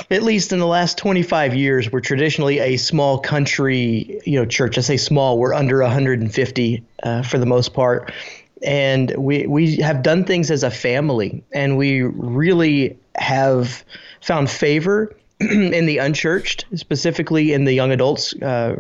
at 0.10 0.24
least 0.24 0.52
in 0.52 0.60
the 0.60 0.66
last 0.68 0.98
25 0.98 1.54
years, 1.56 1.92
we're 1.92 2.00
traditionally 2.00 2.60
a 2.60 2.78
small 2.78 3.20
country, 3.20 4.20
you 4.26 4.40
know, 4.40 4.46
church. 4.46 4.78
I 4.80 4.82
say 4.82 4.98
small. 4.98 5.38
We're 5.38 5.54
under 5.54 5.82
150 5.82 6.84
uh, 7.04 7.22
for 7.22 7.38
the 7.38 7.46
most 7.46 7.74
part, 7.74 8.12
and 8.64 9.14
we 9.18 9.46
we 9.48 9.78
have 9.78 10.04
done 10.04 10.24
things 10.24 10.50
as 10.52 10.64
a 10.64 10.72
family, 10.72 11.44
and 11.54 11.78
we 11.78 12.02
really 12.02 12.98
have 13.16 13.84
found 14.22 14.50
favor 14.50 15.16
in 15.40 15.86
the 15.86 15.98
unchurched, 15.98 16.66
specifically 16.76 17.54
in 17.54 17.66
the 17.66 17.74
young 17.74 17.92
adults 17.92 18.34
uh, 18.42 18.76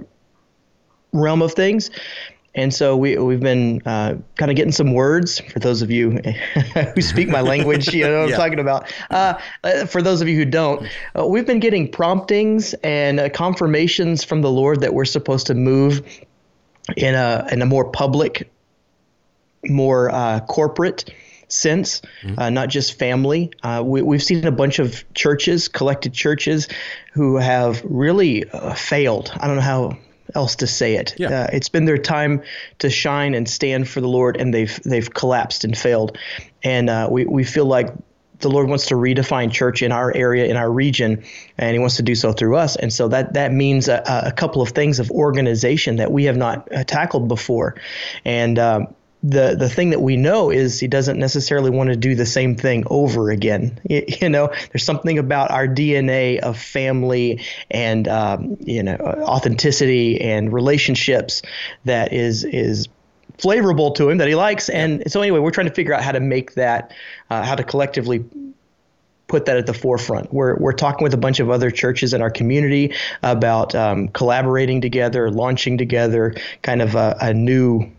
realm 1.11 1.41
of 1.41 1.53
things. 1.53 1.89
And 2.55 2.71
so 2.71 2.95
we 2.95 3.17
we've 3.17 3.39
been 3.39 3.81
uh, 3.85 4.15
kind 4.35 4.51
of 4.51 4.55
getting 4.55 4.71
some 4.71 4.93
words 4.93 5.39
for 5.39 5.59
those 5.59 5.81
of 5.81 5.89
you 5.89 6.11
who 6.95 7.01
speak 7.01 7.27
my 7.27 7.41
language. 7.41 7.91
You 7.93 8.03
know 8.03 8.21
what 8.21 8.29
Yeah. 8.29 8.35
I'm 8.35 8.41
talking 8.41 8.59
about. 8.59 8.93
Uh, 9.09 9.33
uh, 9.63 9.85
for 9.85 10.01
those 10.03 10.21
of 10.21 10.27
you 10.27 10.37
who 10.37 10.45
don't, 10.45 10.87
uh, 11.17 11.25
we've 11.25 11.47
been 11.47 11.59
getting 11.59 11.89
promptings 11.89 12.75
and 12.83 13.19
uh, 13.19 13.29
confirmations 13.29 14.23
from 14.23 14.41
the 14.41 14.51
Lord 14.51 14.81
that 14.81 14.93
we're 14.93 15.05
supposed 15.05 15.47
to 15.47 15.55
move 15.55 16.07
in 16.95 17.15
a 17.15 17.47
in 17.51 17.63
a 17.63 17.65
more 17.65 17.89
public, 17.89 18.51
more 19.65 20.09
uh, 20.09 20.39
corporate 20.41 21.13
sense, 21.47 22.01
uh, 22.37 22.49
not 22.49 22.69
just 22.69 22.97
family. 22.97 23.51
Uh, 23.61 23.83
we, 23.85 24.01
we've 24.01 24.23
seen 24.23 24.45
a 24.45 24.51
bunch 24.51 24.79
of 24.79 25.03
churches, 25.13 25.67
collected 25.67 26.13
churches, 26.13 26.67
who 27.13 27.37
have 27.37 27.81
really 27.85 28.49
uh, 28.49 28.73
failed. 28.73 29.31
I 29.39 29.47
don't 29.47 29.57
know 29.57 29.61
how 29.61 29.97
else 30.35 30.55
to 30.57 30.67
say 30.67 30.95
it. 30.95 31.15
Yeah. 31.17 31.43
Uh, 31.43 31.47
it's 31.53 31.69
been 31.69 31.85
their 31.85 31.97
time 31.97 32.41
to 32.79 32.89
shine 32.89 33.35
and 33.35 33.47
stand 33.47 33.87
for 33.87 34.01
the 34.01 34.07
Lord, 34.07 34.37
and 34.37 34.53
they've 34.53 34.79
they've 34.83 35.13
collapsed 35.13 35.63
and 35.63 35.77
failed. 35.77 36.17
And 36.63 36.89
uh, 36.89 37.07
we 37.11 37.25
we 37.25 37.43
feel 37.43 37.65
like 37.65 37.93
the 38.39 38.49
Lord 38.49 38.67
wants 38.67 38.87
to 38.87 38.95
redefine 38.95 39.51
church 39.51 39.81
in 39.81 39.91
our 39.91 40.13
area, 40.15 40.45
in 40.45 40.57
our 40.57 40.71
region, 40.71 41.23
and 41.57 41.73
He 41.73 41.79
wants 41.79 41.97
to 41.97 42.03
do 42.03 42.15
so 42.15 42.33
through 42.33 42.55
us. 42.55 42.75
And 42.75 42.91
so 42.91 43.07
that 43.09 43.33
that 43.33 43.51
means 43.51 43.87
a, 43.87 44.01
a 44.25 44.31
couple 44.31 44.61
of 44.61 44.69
things 44.69 44.99
of 44.99 45.11
organization 45.11 45.97
that 45.97 46.11
we 46.11 46.25
have 46.25 46.37
not 46.37 46.71
uh, 46.71 46.83
tackled 46.83 47.27
before, 47.27 47.75
and. 48.25 48.57
Um, 48.59 48.95
the, 49.23 49.55
the 49.57 49.69
thing 49.69 49.91
that 49.91 50.01
we 50.01 50.17
know 50.17 50.49
is 50.49 50.79
he 50.79 50.87
doesn't 50.87 51.17
necessarily 51.17 51.69
want 51.69 51.89
to 51.89 51.95
do 51.95 52.13
the 52.13 52.25
same 52.25 52.55
thing 52.55 52.83
over 52.89 53.31
again. 53.31 53.79
You, 53.89 54.03
you 54.07 54.29
know, 54.29 54.51
there's 54.71 54.83
something 54.83 55.19
about 55.19 55.51
our 55.51 55.67
DNA 55.67 56.39
of 56.39 56.57
family 56.57 57.43
and 57.69 58.07
um, 58.07 58.57
you 58.61 58.81
know 58.81 58.95
authenticity 58.95 60.19
and 60.21 60.51
relationships 60.51 61.41
that 61.85 62.13
is 62.13 62.43
is 62.43 62.87
flavorable 63.37 63.93
to 63.95 64.09
him 64.09 64.17
that 64.17 64.27
he 64.27 64.35
likes. 64.35 64.69
And 64.69 65.11
so 65.11 65.21
anyway, 65.21 65.39
we're 65.39 65.51
trying 65.51 65.67
to 65.67 65.73
figure 65.73 65.93
out 65.93 66.01
how 66.01 66.11
to 66.11 66.19
make 66.19 66.53
that, 66.55 66.93
uh, 67.29 67.43
how 67.43 67.55
to 67.55 67.63
collectively 67.63 68.23
put 69.27 69.45
that 69.45 69.57
at 69.57 69.65
the 69.65 69.73
forefront. 69.73 70.33
We're, 70.33 70.55
we're 70.55 70.73
talking 70.73 71.03
with 71.03 71.13
a 71.13 71.17
bunch 71.17 71.39
of 71.39 71.49
other 71.49 71.71
churches 71.71 72.13
in 72.13 72.21
our 72.21 72.31
community 72.31 72.93
about 73.21 73.75
um, 73.75 74.07
collaborating 74.09 74.81
together, 74.81 75.29
launching 75.29 75.77
together, 75.77 76.35
kind 76.61 76.81
of 76.81 76.95
a, 76.95 77.17
a 77.19 77.33
new 77.33 77.91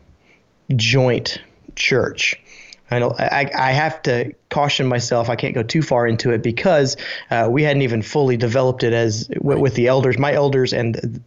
joint 0.77 1.39
church. 1.77 2.41
I 2.91 2.99
know 2.99 3.15
I, 3.19 3.51
I 3.57 3.73
have 3.73 4.03
to 4.03 4.33
caution 4.51 4.87
myself. 4.87 5.29
I 5.29 5.37
can't 5.37 5.55
go 5.55 5.63
too 5.63 5.83
far 5.83 6.07
into 6.07 6.31
it 6.31 6.43
because 6.43 6.97
uh, 7.31 7.49
we 7.51 7.63
hadn't 7.63 7.83
even 7.83 8.03
fully 8.03 8.37
developed 8.37 8.83
it 8.85 8.93
as 8.93 9.29
with, 9.41 9.59
with 9.59 9.75
the 9.75 9.89
elders, 9.89 10.19
my 10.19 10.33
elders, 10.33 10.73
and 10.73 11.23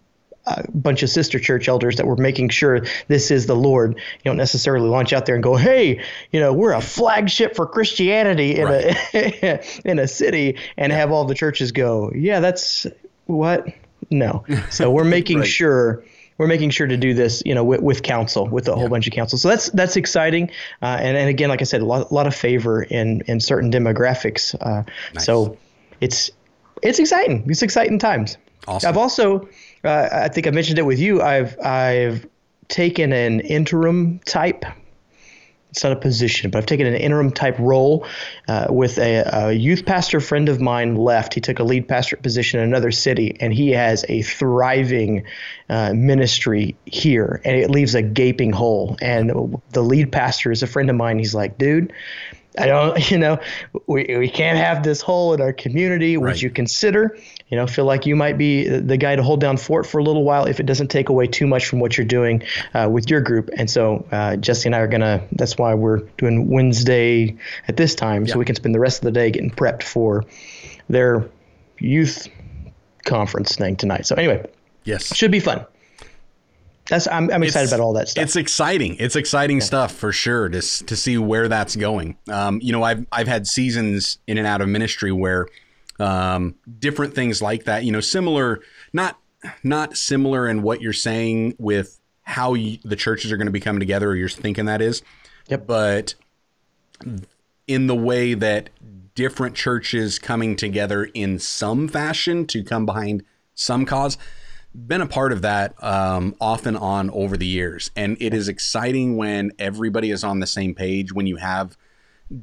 a 0.45 0.63
bunch 0.71 1.03
of 1.03 1.09
sister 1.09 1.39
church 1.39 1.67
elders 1.67 1.97
that 1.97 2.05
were 2.05 2.15
making 2.15 2.47
sure 2.49 2.85
this 3.09 3.31
is 3.31 3.47
the 3.47 3.55
Lord. 3.55 3.95
You 3.95 4.01
don't 4.23 4.37
necessarily 4.37 4.87
launch 4.87 5.11
out 5.11 5.25
there 5.25 5.35
and 5.35 5.43
go, 5.43 5.55
"Hey, 5.55 6.01
you 6.31 6.39
know, 6.39 6.53
we're 6.53 6.73
a 6.73 6.79
flagship 6.81 7.55
for 7.55 7.65
Christianity 7.65 8.55
in 8.55 8.67
a 8.69 9.59
in 9.83 9.99
a 9.99 10.07
city," 10.07 10.57
and 10.77 10.93
have 10.93 11.11
all 11.11 11.25
the 11.25 11.35
churches 11.35 11.71
go, 11.71 12.11
"Yeah, 12.15 12.39
that's 12.39 12.85
what." 13.25 13.67
No. 14.09 14.45
So 14.69 14.89
we're 14.91 15.03
making 15.17 15.39
Right. 15.39 15.47
sure 15.47 16.03
we're 16.37 16.47
making 16.47 16.69
sure 16.69 16.87
to 16.87 16.97
do 16.97 17.13
this, 17.13 17.41
you 17.45 17.55
know, 17.55 17.63
with, 17.63 17.81
with 17.81 18.03
counsel, 18.03 18.47
with 18.47 18.67
a 18.67 18.75
whole 18.75 18.89
bunch 18.89 19.07
of 19.07 19.13
counsel. 19.13 19.37
So 19.37 19.49
that's 19.49 19.69
that's 19.71 19.95
exciting, 19.95 20.51
uh, 20.81 20.97
and 20.99 21.17
and 21.17 21.29
again, 21.29 21.49
like 21.49 21.61
I 21.61 21.65
said, 21.65 21.81
a 21.81 21.85
lot, 21.85 22.11
a 22.11 22.13
lot 22.13 22.27
of 22.27 22.35
favor 22.35 22.83
in 22.83 23.21
in 23.27 23.39
certain 23.39 23.71
demographics. 23.71 24.55
Uh, 24.59 24.83
So 25.19 25.57
it's 25.99 26.31
it's 26.81 26.99
exciting. 26.99 27.45
It's 27.47 27.61
exciting 27.61 27.99
times. 27.99 28.37
Awesome. 28.67 28.89
I've 28.89 28.97
also, 28.97 29.47
uh, 29.83 30.09
I 30.11 30.27
think 30.27 30.45
I 30.45 30.51
mentioned 30.51 30.77
it 30.77 30.85
with 30.85 30.99
you. 30.99 31.21
I've 31.21 31.57
I've 31.59 32.27
taken 32.67 33.13
an 33.13 33.39
interim 33.39 34.19
type. 34.25 34.65
It's 35.77 35.83
not 35.83 35.93
a 35.93 35.97
position, 35.97 36.49
but 36.49 36.57
I've 36.57 36.65
taken 36.65 36.87
an 36.87 36.95
interim 36.95 37.29
type 37.31 37.55
role 37.59 38.07
uh, 38.47 38.65
with 38.71 38.97
a, 38.97 39.21
a 39.31 39.51
youth 39.51 39.85
pastor 39.85 40.19
friend 40.19 40.49
of 40.49 40.59
mine 40.59 40.95
left. 40.95 41.35
He 41.35 41.39
took 41.39 41.59
a 41.59 41.63
lead 41.63 41.87
pastor 41.87 42.17
position 42.17 42.59
in 42.59 42.65
another 42.67 42.89
city, 42.89 43.37
and 43.39 43.53
he 43.53 43.69
has 43.73 44.03
a 44.09 44.23
thriving 44.23 45.25
uh, 45.69 45.93
ministry 45.93 46.75
here, 46.87 47.41
and 47.45 47.55
it 47.55 47.69
leaves 47.69 47.93
a 47.93 48.01
gaping 48.01 48.51
hole. 48.51 48.97
And 49.03 49.61
the 49.69 49.83
lead 49.83 50.11
pastor 50.11 50.51
is 50.51 50.63
a 50.63 50.67
friend 50.67 50.89
of 50.89 50.95
mine. 50.95 51.19
He's 51.19 51.35
like, 51.35 51.59
dude, 51.59 51.93
I 52.57 52.65
don't, 52.65 53.11
you 53.11 53.19
know, 53.19 53.39
we, 53.85 54.17
we 54.17 54.29
can't 54.29 54.57
have 54.57 54.81
this 54.81 54.99
hole 55.01 55.35
in 55.35 55.41
our 55.41 55.53
community. 55.53 56.17
Would 56.17 56.25
Right. 56.25 56.41
you 56.41 56.49
consider, 56.49 57.15
you 57.49 57.55
know, 57.57 57.65
feel 57.67 57.85
like 57.85 58.05
you 58.05 58.15
might 58.15 58.37
be 58.37 58.67
the 58.67 58.97
guy 58.97 59.15
to 59.15 59.23
hold 59.23 59.39
down 59.39 59.55
fort 59.57 59.85
for 59.87 59.99
a 59.99 60.03
little 60.03 60.23
while 60.23 60.45
if 60.45 60.59
it 60.59 60.65
doesn't 60.65 60.89
take 60.89 61.07
away 61.09 61.27
too 61.27 61.47
much 61.47 61.65
from 61.67 61.79
what 61.79 61.97
you're 61.97 62.05
doing 62.05 62.43
uh, 62.73 62.89
with 62.91 63.09
your 63.09 63.21
group? 63.21 63.49
And 63.55 63.69
so 63.69 64.05
uh, 64.11 64.35
Jesse 64.35 64.67
and 64.67 64.75
I 64.75 64.79
are 64.79 64.87
gonna. 64.87 65.23
That's 65.31 65.57
why 65.57 65.73
we're 65.73 65.99
doing 66.17 66.49
Wednesday 66.49 67.37
at 67.67 67.77
this 67.77 67.95
time, 67.95 68.27
so 68.27 68.37
we 68.37 68.45
can 68.45 68.55
spend 68.55 68.75
the 68.75 68.79
rest 68.79 68.97
of 68.99 69.03
the 69.05 69.11
day 69.11 69.31
getting 69.31 69.51
prepped 69.51 69.83
for 69.83 70.25
their 70.89 71.29
youth 71.79 72.27
conference 73.05 73.55
thing 73.55 73.75
tonight. 73.77 74.05
So 74.05 74.15
anyway, 74.15 74.45
Yes. 74.83 75.15
should 75.15 75.31
be 75.31 75.39
fun. 75.39 75.65
That's 76.89 77.07
I'm, 77.07 77.29
I'm 77.31 77.43
excited 77.43 77.65
It's- 77.65 77.71
about 77.73 77.83
all 77.83 77.93
that 77.93 78.07
stuff. 78.09 78.23
It's 78.23 78.35
exciting. 78.37 78.95
It's 78.99 79.15
exciting 79.17 79.59
stuff 79.61 79.93
for 79.93 80.11
sure 80.13 80.47
to 80.49 80.61
to 80.61 80.95
see 80.95 81.17
where 81.17 81.47
that's 81.49 81.75
going. 81.75 82.17
Um, 82.29 82.59
you 82.61 82.71
know, 82.71 82.83
I've 82.83 83.05
I've 83.11 83.27
had 83.27 83.45
seasons 83.47 84.19
in 84.27 84.37
and 84.37 84.47
out 84.47 84.61
of 84.61 84.69
ministry 84.69 85.11
where 85.11 85.47
um, 85.99 86.55
different 86.79 87.13
things 87.13 87.41
like 87.41 87.65
that. 87.65 87.83
You 87.83 87.91
know, 87.91 88.01
similar, 88.01 88.61
not 88.93 89.19
not 89.63 89.97
similar 89.97 90.47
in 90.47 90.61
what 90.61 90.81
you're 90.81 90.93
saying 90.93 91.55
with 91.59 91.99
how 92.23 92.53
you, 92.53 92.79
the 92.83 92.95
churches 92.95 93.31
are 93.31 93.37
going 93.37 93.47
to 93.47 93.51
be 93.51 93.59
coming 93.59 93.79
together, 93.79 94.09
or 94.09 94.15
you're 94.15 94.29
thinking 94.29 94.65
that 94.65 94.81
is. 94.81 95.01
Yep. 95.47 95.67
But 95.67 96.15
in 97.67 97.87
the 97.87 97.95
way 97.95 98.33
that 98.33 98.69
different 99.15 99.55
churches 99.55 100.19
coming 100.19 100.55
together 100.55 101.05
in 101.13 101.39
some 101.39 101.87
fashion 101.87 102.45
to 102.47 102.63
come 102.63 102.85
behind 102.85 103.23
some 103.55 103.85
cause 103.85 104.17
been 104.75 105.01
a 105.01 105.07
part 105.07 105.31
of 105.31 105.41
that 105.41 105.73
um, 105.83 106.35
off 106.39 106.67
and 106.67 106.77
on 106.77 107.09
over 107.09 107.35
the 107.35 107.47
years 107.47 107.89
and 107.95 108.15
it 108.19 108.31
is 108.31 108.47
exciting 108.47 109.17
when 109.17 109.51
everybody 109.57 110.11
is 110.11 110.23
on 110.23 110.39
the 110.39 110.45
same 110.45 110.75
page 110.75 111.11
when 111.11 111.25
you 111.25 111.37
have 111.37 111.75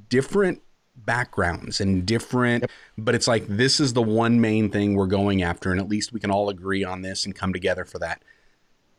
different 0.09 0.61
backgrounds 1.05 1.80
and 1.80 2.07
different 2.07 2.64
but 2.96 3.14
it's 3.14 3.28
like 3.28 3.46
this 3.46 3.80
is 3.80 3.92
the 3.92 4.02
one 4.02 4.40
main 4.40 4.70
thing 4.70 4.94
we're 4.94 5.07
going 5.07 5.42
after 5.42 5.70
and 5.70 5.80
at 5.80 5.88
least 5.88 6.12
we 6.12 6.20
can 6.20 6.30
all 6.30 6.48
agree 6.48 6.84
on 6.84 7.02
this 7.02 7.24
and 7.24 7.34
come 7.34 7.52
together 7.52 7.84
for 7.84 7.98
that 7.98 8.22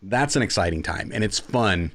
that's 0.01 0.35
an 0.35 0.41
exciting 0.41 0.83
time 0.83 1.11
and 1.13 1.23
it's 1.23 1.39
fun 1.39 1.91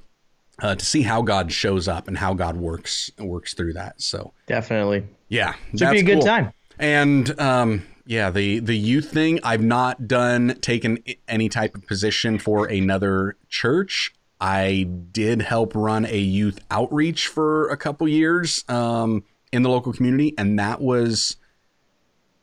uh, 0.62 0.74
to 0.74 0.84
see 0.84 1.02
how 1.02 1.22
God 1.22 1.52
shows 1.52 1.88
up 1.88 2.08
and 2.08 2.18
how 2.18 2.34
God 2.34 2.56
works 2.56 3.10
works 3.18 3.54
through 3.54 3.74
that. 3.74 4.00
So 4.00 4.32
Definitely. 4.46 5.06
yeah, 5.28 5.54
Should 5.76 5.90
be 5.90 6.00
a 6.00 6.02
good 6.02 6.18
cool. 6.18 6.26
time. 6.26 6.52
And 6.78 7.38
um, 7.40 7.82
yeah, 8.06 8.30
the 8.30 8.60
the 8.60 8.76
youth 8.76 9.10
thing, 9.10 9.40
I've 9.42 9.62
not 9.62 10.08
done 10.08 10.58
taken 10.60 10.98
any 11.28 11.48
type 11.48 11.74
of 11.74 11.86
position 11.86 12.38
for 12.38 12.66
another 12.66 13.36
church. 13.48 14.12
I 14.40 14.88
did 15.12 15.42
help 15.42 15.74
run 15.74 16.06
a 16.06 16.18
youth 16.18 16.60
outreach 16.70 17.26
for 17.26 17.68
a 17.68 17.76
couple 17.76 18.08
years 18.08 18.64
um, 18.68 19.22
in 19.52 19.62
the 19.62 19.70
local 19.70 19.92
community, 19.92 20.34
and 20.38 20.58
that 20.58 20.80
was 20.80 21.36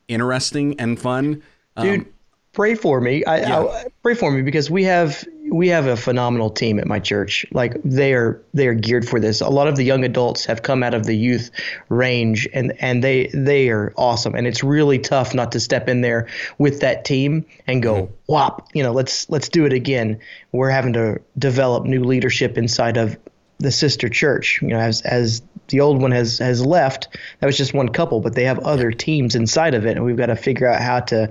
interesting 0.08 0.78
and 0.80 0.98
fun. 0.98 1.42
Um, 1.76 1.86
Dude, 1.86 2.06
pray 2.52 2.74
for 2.74 3.00
me. 3.00 3.24
I, 3.24 3.58
I 3.58 3.84
pray 4.02 4.14
for 4.14 4.30
me 4.30 4.42
because 4.42 4.70
we 4.70 4.84
have 4.84 5.24
we 5.50 5.68
have 5.68 5.86
a 5.86 5.96
phenomenal 5.96 6.50
team 6.50 6.78
at 6.78 6.86
my 6.86 6.98
church. 6.98 7.46
Like 7.52 7.74
they 7.84 8.12
are 8.14 8.42
they 8.54 8.66
are 8.66 8.74
geared 8.74 9.08
for 9.08 9.20
this. 9.20 9.40
A 9.40 9.48
lot 9.48 9.68
of 9.68 9.76
the 9.76 9.84
young 9.84 10.04
adults 10.04 10.44
have 10.44 10.62
come 10.62 10.82
out 10.82 10.94
of 10.94 11.06
the 11.06 11.16
youth 11.16 11.50
range 11.88 12.48
and 12.52 12.72
and 12.80 13.02
they 13.02 13.30
they 13.32 13.68
are 13.68 13.92
awesome. 13.96 14.34
And 14.34 14.46
it's 14.46 14.62
really 14.62 14.98
tough 14.98 15.34
not 15.34 15.52
to 15.52 15.60
step 15.60 15.88
in 15.88 16.00
there 16.00 16.26
with 16.58 16.80
that 16.80 17.04
team 17.04 17.44
and 17.66 17.82
go, 17.82 18.10
"Whop, 18.26 18.68
you 18.74 18.82
know, 18.82 18.92
let's 18.92 19.28
let's 19.30 19.48
do 19.48 19.64
it 19.64 19.72
again." 19.72 20.18
We're 20.52 20.70
having 20.70 20.92
to 20.94 21.20
develop 21.38 21.84
new 21.84 22.02
leadership 22.02 22.58
inside 22.58 22.96
of 22.96 23.16
the 23.58 23.70
sister 23.72 24.08
church. 24.08 24.60
You 24.62 24.68
know, 24.68 24.78
as 24.78 25.02
as 25.02 25.42
the 25.68 25.80
old 25.80 26.00
one 26.00 26.10
has 26.12 26.38
has 26.38 26.64
left, 26.64 27.08
that 27.40 27.46
was 27.46 27.56
just 27.56 27.74
one 27.74 27.88
couple, 27.88 28.20
but 28.20 28.34
they 28.34 28.44
have 28.44 28.58
other 28.60 28.90
teams 28.92 29.34
inside 29.34 29.74
of 29.74 29.86
it, 29.86 29.96
and 29.96 30.04
we've 30.04 30.16
got 30.16 30.26
to 30.26 30.36
figure 30.36 30.66
out 30.66 30.80
how 30.80 31.00
to 31.00 31.28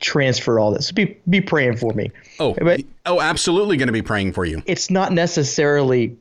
transfer 0.00 0.58
all 0.58 0.72
this. 0.72 0.92
Be 0.92 1.16
be 1.28 1.40
praying 1.40 1.76
for 1.76 1.92
me. 1.94 2.10
oh, 2.40 2.54
but- 2.60 2.80
oh, 3.06 3.20
absolutely 3.20 3.76
going 3.76 3.86
to 3.88 3.92
be 3.92 4.02
praying 4.02 4.32
for 4.32 4.44
you. 4.44 4.62
It's 4.66 4.90
not 4.90 5.12
necessarily 5.12 6.16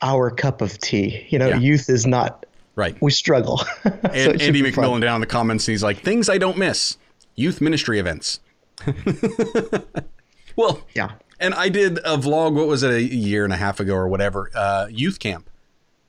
our 0.00 0.30
cup 0.30 0.60
of 0.62 0.78
tea. 0.78 1.26
You 1.28 1.38
know, 1.38 1.48
Yeah. 1.48 1.58
youth 1.58 1.88
is 1.90 2.06
not. 2.06 2.46
Right. 2.76 2.96
We 3.02 3.10
struggle. 3.10 3.58
So 3.82 3.90
And 4.04 4.14
it 4.14 4.40
should 4.40 4.54
Andy 4.56 4.70
fun. 4.70 4.84
McMillan 4.84 5.00
down 5.00 5.16
in 5.16 5.20
the 5.20 5.26
comments, 5.26 5.66
he's 5.66 5.82
like, 5.82 5.98
things 5.98 6.28
I 6.28 6.38
don't 6.38 6.56
miss 6.56 6.96
youth 7.34 7.60
ministry 7.60 7.98
events. 7.98 8.38
well, 10.56 10.80
Yeah. 10.94 11.10
And 11.40 11.54
I 11.54 11.68
did 11.68 11.98
a 11.98 12.16
vlog, 12.16 12.54
what 12.54 12.66
was 12.66 12.82
it, 12.82 12.92
a 12.92 13.02
year 13.02 13.44
and 13.44 13.52
a 13.52 13.56
half 13.56 13.80
ago 13.80 13.94
or 13.94 14.08
whatever, 14.08 14.50
uh, 14.54 14.88
youth 14.90 15.18
camp 15.18 15.48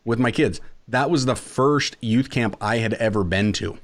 with 0.04 0.20
my 0.20 0.32
kids. 0.32 0.60
That 0.88 1.10
was 1.10 1.26
the 1.26 1.36
first 1.36 1.98
youth 2.02 2.30
camp 2.30 2.58
I 2.60 2.78
had 2.78 2.94
ever 2.96 3.24
been 3.24 3.54
to. 3.54 3.78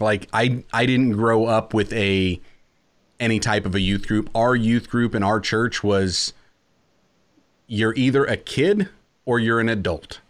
Like 0.00 0.28
I 0.32 0.64
I 0.72 0.86
didn't 0.86 1.12
grow 1.12 1.46
up 1.46 1.74
with 1.74 1.92
a 1.92 2.40
any 3.20 3.38
type 3.38 3.66
of 3.66 3.74
a 3.74 3.80
youth 3.80 4.06
group. 4.06 4.30
Our 4.34 4.56
youth 4.56 4.88
group 4.88 5.14
in 5.14 5.22
our 5.22 5.40
church 5.40 5.84
was 5.84 6.32
you're 7.66 7.94
either 7.94 8.24
a 8.24 8.36
kid 8.36 8.88
or 9.24 9.38
you're 9.38 9.60
an 9.60 9.68
adult. 9.68 10.20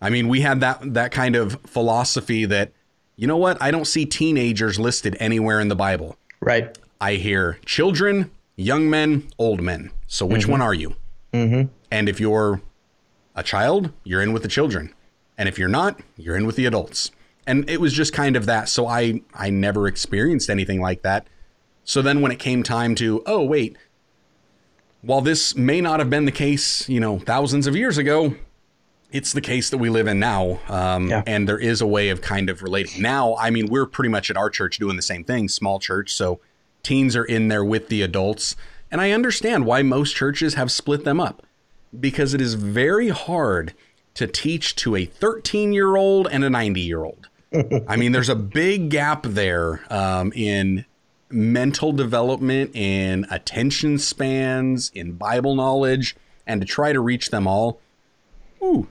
I 0.00 0.10
mean, 0.10 0.28
we 0.28 0.40
had 0.40 0.60
that 0.60 0.94
that 0.94 1.12
kind 1.12 1.36
of 1.36 1.60
philosophy 1.66 2.44
that 2.46 2.72
you 3.16 3.26
know 3.26 3.36
what? 3.36 3.60
I 3.60 3.70
don't 3.70 3.86
see 3.86 4.06
teenagers 4.06 4.78
listed 4.78 5.16
anywhere 5.20 5.60
in 5.60 5.68
the 5.68 5.76
Bible. 5.76 6.16
Right. 6.40 6.76
I 7.00 7.14
hear 7.14 7.58
children, 7.64 8.30
young 8.56 8.88
men, 8.90 9.28
old 9.38 9.60
men. 9.62 9.90
So 10.06 10.26
which 10.26 10.46
one 10.46 10.60
are 10.60 10.74
you? 10.74 10.96
Mm-hmm. 11.32 11.68
And 11.90 12.08
if 12.08 12.20
you're 12.20 12.60
a 13.34 13.42
child, 13.42 13.92
you're 14.04 14.22
in 14.22 14.32
with 14.32 14.42
the 14.42 14.48
children, 14.48 14.94
and 15.38 15.48
if 15.48 15.58
you're 15.58 15.68
not, 15.68 16.00
you're 16.16 16.36
in 16.36 16.46
with 16.46 16.56
the 16.56 16.66
adults. 16.66 17.10
And 17.46 17.68
it 17.68 17.80
was 17.80 17.92
just 17.92 18.12
kind 18.12 18.36
of 18.36 18.46
that. 18.46 18.68
So 18.68 18.86
I 18.86 19.22
I 19.34 19.50
never 19.50 19.86
experienced 19.88 20.48
anything 20.50 20.80
like 20.80 21.02
that. 21.02 21.26
So 21.84 22.00
then 22.02 22.20
when 22.20 22.30
it 22.30 22.38
came 22.38 22.62
time 22.62 22.94
to 22.96 23.22
oh 23.26 23.42
wait, 23.42 23.76
while 25.00 25.20
this 25.20 25.56
may 25.56 25.80
not 25.80 25.98
have 25.98 26.10
been 26.10 26.26
the 26.26 26.32
case, 26.32 26.88
you 26.88 27.00
know, 27.00 27.18
thousands 27.18 27.66
of 27.66 27.74
years 27.74 27.98
ago, 27.98 28.36
it's 29.10 29.32
the 29.32 29.40
case 29.40 29.70
that 29.70 29.78
we 29.78 29.90
live 29.90 30.06
in 30.06 30.20
now. 30.20 30.60
Um, 30.68 31.08
Yeah. 31.08 31.22
And 31.26 31.48
there 31.48 31.58
is 31.58 31.80
a 31.80 31.86
way 31.86 32.10
of 32.10 32.20
kind 32.20 32.48
of 32.48 32.62
relating. 32.62 33.02
Now, 33.02 33.34
I 33.36 33.50
mean, 33.50 33.66
we're 33.68 33.86
pretty 33.86 34.08
much 34.10 34.30
at 34.30 34.36
our 34.36 34.48
church 34.48 34.78
doing 34.78 34.96
the 34.96 35.02
same 35.02 35.24
thing, 35.24 35.48
small 35.48 35.80
church. 35.80 36.14
So 36.14 36.40
teens 36.82 37.16
are 37.16 37.24
in 37.24 37.48
there 37.48 37.64
with 37.64 37.88
the 37.88 38.02
adults. 38.02 38.56
And 38.90 39.00
I 39.00 39.10
understand 39.12 39.64
why 39.64 39.82
most 39.82 40.14
churches 40.14 40.54
have 40.54 40.70
split 40.70 41.04
them 41.04 41.20
up 41.20 41.46
because 41.98 42.34
it 42.34 42.40
is 42.40 42.54
very 42.54 43.08
hard 43.08 43.74
to 44.14 44.26
teach 44.26 44.76
to 44.76 44.96
a 44.96 45.04
13 45.04 45.72
year 45.72 45.96
old 45.96 46.28
and 46.28 46.44
a 46.44 46.50
90 46.50 46.80
year 46.80 47.04
old. 47.04 47.28
I 47.88 47.96
mean, 47.96 48.12
there's 48.12 48.30
a 48.30 48.36
big 48.36 48.88
gap 48.88 49.24
there 49.24 49.82
um, 49.90 50.32
in 50.34 50.86
mental 51.30 51.92
development, 51.92 52.74
in 52.74 53.26
attention 53.30 53.98
spans, 53.98 54.90
in 54.94 55.12
Bible 55.12 55.54
knowledge, 55.54 56.16
and 56.46 56.60
to 56.60 56.66
try 56.66 56.92
to 56.92 57.00
reach 57.00 57.30
them 57.30 57.46
all. 57.46 57.80
Ooh, 58.62 58.88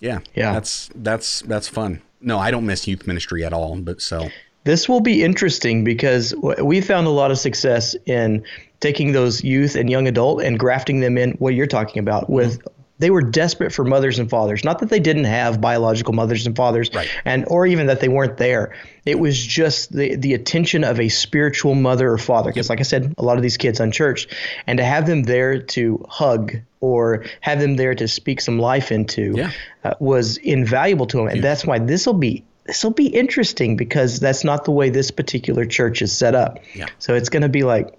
yeah, 0.00 0.20
Yeah. 0.34 0.52
That's 0.52 0.90
that's 0.94 1.40
that's 1.40 1.68
fun. 1.68 2.02
No, 2.20 2.38
I 2.38 2.50
don't 2.50 2.66
miss 2.66 2.86
youth 2.86 3.06
ministry 3.06 3.44
at 3.44 3.52
all. 3.52 3.76
But 3.76 4.00
so 4.00 4.28
This 4.64 4.88
will 4.88 5.00
be 5.00 5.22
interesting 5.22 5.84
because 5.84 6.34
we 6.62 6.80
found 6.80 7.06
a 7.06 7.10
lot 7.10 7.30
of 7.30 7.38
success 7.38 7.94
in 8.06 8.44
taking 8.80 9.12
those 9.12 9.44
youth 9.44 9.76
and 9.76 9.88
young 9.90 10.08
adult 10.08 10.42
and 10.42 10.58
grafting 10.58 11.00
them 11.00 11.16
in 11.18 11.32
what 11.32 11.54
you're 11.54 11.66
talking 11.66 12.00
about 12.00 12.28
with 12.30 12.60
they 13.00 13.10
were 13.10 13.22
desperate 13.22 13.72
for 13.72 13.84
mothers 13.84 14.20
and 14.20 14.30
fathers. 14.30 14.62
Not 14.62 14.78
that 14.78 14.88
they 14.88 15.00
didn't 15.00 15.24
have 15.24 15.60
biological 15.60 16.14
mothers 16.14 16.46
and 16.46 16.54
fathers 16.54 16.90
Right. 16.94 17.08
and 17.24 17.44
or 17.48 17.66
even 17.66 17.88
that 17.88 17.98
they 18.00 18.08
weren't 18.08 18.36
there. 18.36 18.72
It 19.04 19.18
was 19.18 19.36
just 19.44 19.92
the 19.92 20.14
the 20.14 20.32
attention 20.32 20.84
of 20.84 21.00
a 21.00 21.08
spiritual 21.08 21.74
mother 21.74 22.10
or 22.12 22.18
father. 22.18 22.50
Because 22.50 22.70
like 22.70 22.78
i 22.80 22.84
said 22.84 23.12
a 23.18 23.22
lot 23.24 23.36
of 23.36 23.42
these 23.42 23.56
kids 23.56 23.80
unchurched 23.80 24.32
and 24.66 24.78
to 24.78 24.84
have 24.84 25.06
them 25.06 25.24
there 25.24 25.60
to 25.60 26.04
hug 26.08 26.52
or 26.80 27.24
have 27.40 27.58
them 27.60 27.74
there 27.76 27.94
to 27.96 28.06
speak 28.06 28.40
some 28.40 28.58
life 28.60 28.92
into 28.92 29.32
Yeah. 29.36 29.50
uh, 29.82 29.94
was 29.98 30.36
invaluable 30.38 31.06
to 31.06 31.16
them 31.16 31.26
and 31.28 31.42
that's 31.42 31.66
why 31.66 31.80
this 31.80 32.06
will 32.06 32.14
be 32.14 32.44
this 32.66 32.82
will 32.82 32.90
be 32.92 33.06
interesting 33.08 33.76
because 33.76 34.20
that's 34.20 34.42
not 34.44 34.64
the 34.64 34.70
way 34.70 34.88
this 34.90 35.10
particular 35.10 35.64
church 35.66 36.00
is 36.02 36.16
set 36.16 36.34
up 36.34 36.58
Yeah. 36.74 36.86
so 36.98 37.14
it's 37.14 37.28
going 37.28 37.42
to 37.42 37.48
be 37.48 37.62
like 37.62 37.92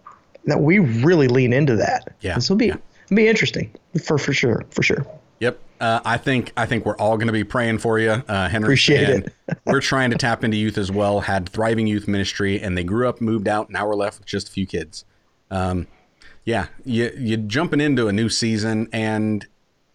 that 0.45 0.61
we 0.61 0.79
really 0.79 1.27
lean 1.27 1.53
into 1.53 1.75
that 1.77 2.15
Yeah, 2.21 2.35
this 2.35 2.49
will 2.49 2.57
be 2.57 2.67
yeah. 2.67 2.77
be 3.09 3.27
interesting 3.27 3.71
for 4.03 4.17
for 4.17 4.33
sure 4.33 4.63
for 4.71 4.83
sure 4.83 5.05
Yep. 5.41 5.59
Uh, 5.81 5.99
I 6.05 6.17
think 6.17 6.53
I 6.55 6.65
think 6.65 6.85
we're 6.85 6.95
all 6.95 7.17
going 7.17 7.27
to 7.27 7.33
be 7.33 7.43
praying 7.43 7.79
for 7.79 7.99
you, 7.99 8.11
uh, 8.11 8.47
Henry. 8.47 8.67
Appreciate 8.67 9.09
it. 9.09 9.33
we're 9.65 9.81
trying 9.81 10.11
to 10.11 10.17
tap 10.17 10.45
into 10.45 10.55
youth 10.55 10.77
as 10.77 10.89
well. 10.89 11.19
Had 11.19 11.49
thriving 11.49 11.87
youth 11.87 12.07
ministry, 12.07 12.57
and 12.61 12.77
they 12.77 12.85
grew 12.85 13.09
up, 13.09 13.19
moved 13.19 13.49
out. 13.49 13.69
Now 13.69 13.85
we're 13.85 13.95
left 13.95 14.19
with 14.19 14.27
just 14.27 14.47
a 14.47 14.51
few 14.53 14.65
kids. 14.65 15.03
Um, 15.51 15.87
yeah, 16.45 16.67
you 16.85 17.11
you 17.17 17.35
jumping 17.35 17.81
into 17.81 18.07
a 18.07 18.13
new 18.13 18.29
season, 18.29 18.87
and 18.93 19.45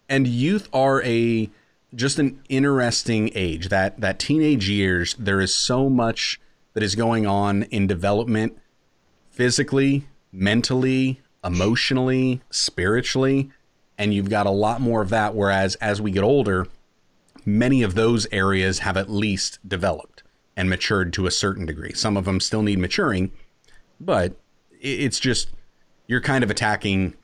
and 0.07 0.27
youth 0.27 0.69
are 0.73 1.01
a 1.01 1.49
just 1.93 2.19
an 2.19 2.41
interesting 2.49 3.31
age. 3.35 3.69
That 3.69 3.99
that 4.01 4.19
teenage 4.19 4.69
years, 4.69 5.15
there 5.19 5.41
is 5.41 5.53
so 5.53 5.89
much 5.89 6.39
that 6.73 6.83
is 6.83 6.95
going 6.95 7.25
on 7.25 7.63
in 7.63 7.87
development, 7.87 8.57
physically, 9.29 10.05
mentally, 10.31 11.21
emotionally, 11.43 12.41
spiritually, 12.49 13.49
and 13.97 14.13
you've 14.13 14.29
got 14.29 14.45
a 14.45 14.51
lot 14.51 14.81
more 14.81 15.01
of 15.01 15.09
that. 15.09 15.35
Whereas 15.35 15.75
as 15.75 16.01
we 16.01 16.11
get 16.11 16.23
older, 16.23 16.67
many 17.45 17.83
of 17.83 17.95
those 17.95 18.27
areas 18.31 18.79
have 18.79 18.97
at 18.97 19.09
least 19.09 19.59
developed 19.67 20.23
and 20.55 20.69
matured 20.69 21.13
to 21.13 21.25
a 21.25 21.31
certain 21.31 21.65
degree. 21.65 21.93
Some 21.93 22.17
of 22.17 22.25
them 22.25 22.39
still 22.39 22.61
need 22.61 22.79
maturing, 22.79 23.31
but 23.99 24.35
it's 24.79 25.19
just 25.19 25.49
you're 26.07 26.21
kind 26.21 26.43
of 26.43 26.51
attacking 26.51 27.15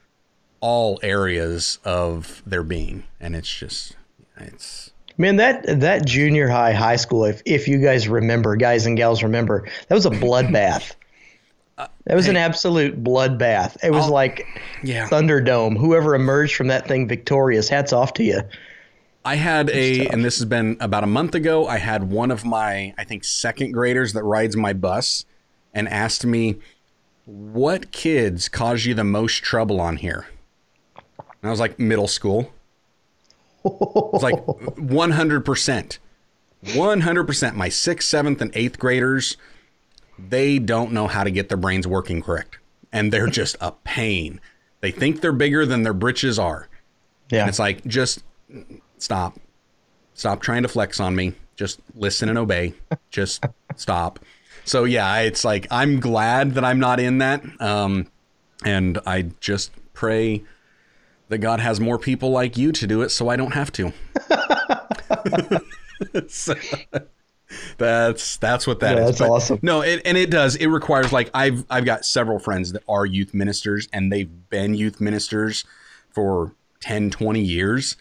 all 0.60 0.98
areas 1.02 1.78
of 1.84 2.42
their 2.44 2.62
being, 2.62 3.04
and 3.20 3.36
it's 3.36 3.52
just 3.52 3.94
it's 4.40 4.90
Man, 5.20 5.36
that 5.36 5.80
that 5.80 6.06
junior 6.06 6.48
high, 6.48 6.72
high 6.72 6.94
school, 6.96 7.24
if 7.24 7.42
if 7.44 7.66
you 7.66 7.78
guys 7.78 8.06
remember, 8.08 8.54
guys 8.54 8.86
and 8.86 8.96
gals 8.96 9.22
remember, 9.22 9.66
that 9.88 9.94
was 9.94 10.06
a 10.06 10.10
bloodbath. 10.10 10.94
Uh, 11.76 11.86
that 12.06 12.16
was 12.16 12.26
an 12.26 12.36
absolute 12.36 13.04
bloodbath. 13.04 13.76
It 13.84 13.92
was 13.92 14.06
I'll- 14.06 14.10
like 14.12 14.44
yeah. 14.82 15.08
Thunderdome. 15.08 15.78
Whoever 15.78 16.16
emerged 16.16 16.56
from 16.56 16.66
that 16.66 16.88
thing 16.88 17.06
victorious, 17.06 17.68
hats 17.68 17.92
off 17.92 18.14
to 18.14 18.24
you. 18.24 18.40
I 19.24 19.36
had 19.36 19.70
a, 19.70 20.08
and 20.08 20.24
this 20.24 20.38
has 20.38 20.44
been 20.44 20.76
about 20.80 21.04
a 21.04 21.06
month 21.06 21.36
ago. 21.36 21.68
I 21.68 21.78
had 21.78 22.10
one 22.10 22.32
of 22.32 22.44
my, 22.44 22.94
I 22.98 23.04
think, 23.04 23.22
second 23.22 23.70
graders 23.70 24.12
that 24.14 24.24
rides 24.24 24.56
my 24.56 24.72
bus 24.72 25.24
and 25.72 25.88
asked 25.88 26.26
me, 26.26 26.56
What 27.26 27.92
kids 27.92 28.48
cause 28.48 28.84
you 28.84 28.94
the 28.94 29.04
most 29.04 29.44
trouble 29.44 29.80
on 29.80 29.98
here? 29.98 30.26
And 31.06 31.44
I 31.44 31.50
was 31.50 31.60
like, 31.60 31.78
Middle 31.78 32.08
school. 32.08 32.52
It's 33.64 34.22
like 34.22 34.36
100%. 34.36 35.98
100%. 36.64 37.54
My 37.54 37.68
sixth, 37.68 38.08
seventh, 38.08 38.40
and 38.40 38.50
eighth 38.54 38.78
graders, 38.78 39.36
they 40.18 40.58
don't 40.58 40.92
know 40.92 41.06
how 41.06 41.24
to 41.24 41.30
get 41.30 41.48
their 41.48 41.58
brains 41.58 41.86
working 41.86 42.22
correct. 42.22 42.58
And 42.92 43.12
they're 43.12 43.26
just 43.26 43.56
a 43.60 43.72
pain. 43.72 44.40
They 44.80 44.90
think 44.90 45.20
they're 45.20 45.32
bigger 45.32 45.66
than 45.66 45.82
their 45.82 45.94
britches 45.94 46.38
are. 46.38 46.68
Yeah. 47.30 47.40
And 47.40 47.48
it's 47.48 47.58
like, 47.58 47.84
just 47.84 48.22
stop. 48.98 49.38
Stop 50.14 50.40
trying 50.40 50.62
to 50.62 50.68
flex 50.68 51.00
on 51.00 51.14
me. 51.14 51.34
Just 51.56 51.80
listen 51.94 52.28
and 52.28 52.38
obey. 52.38 52.74
Just 53.10 53.44
stop. 53.76 54.20
So 54.64 54.84
yeah, 54.84 55.20
it's 55.20 55.44
like 55.44 55.66
I'm 55.70 55.98
glad 56.00 56.54
that 56.54 56.64
I'm 56.64 56.78
not 56.78 57.00
in 57.00 57.18
that. 57.18 57.42
Um, 57.60 58.06
and 58.64 58.98
I 59.06 59.30
just 59.40 59.72
pray 59.92 60.42
that 61.28 61.38
God 61.38 61.60
has 61.60 61.80
more 61.80 61.98
people 61.98 62.30
like 62.30 62.56
you 62.56 62.72
to 62.72 62.86
do 62.86 63.02
it, 63.02 63.10
so 63.10 63.28
I 63.28 63.36
don't 63.36 63.52
have 63.52 63.70
to. 63.72 63.92
so, 66.28 66.54
that's 67.76 68.36
that's 68.38 68.66
what 68.66 68.80
that 68.80 68.96
Yeah, 68.96 69.02
is. 69.04 69.08
that's 69.10 69.18
But 69.20 69.30
awesome. 69.30 69.58
No, 69.62 69.82
it, 69.82 70.02
and 70.04 70.16
it 70.16 70.30
does. 70.30 70.56
It 70.56 70.66
requires 70.66 71.12
like 71.12 71.30
I've 71.34 71.64
I've 71.70 71.84
got 71.84 72.04
several 72.04 72.38
friends 72.38 72.72
that 72.72 72.82
are 72.88 73.06
youth 73.06 73.34
ministers, 73.34 73.88
and 73.92 74.12
they've 74.12 74.30
been 74.50 74.74
youth 74.74 75.00
ministers 75.00 75.64
for 76.10 76.54
10, 76.80 77.10
20 77.10 77.40
years. 77.40 77.96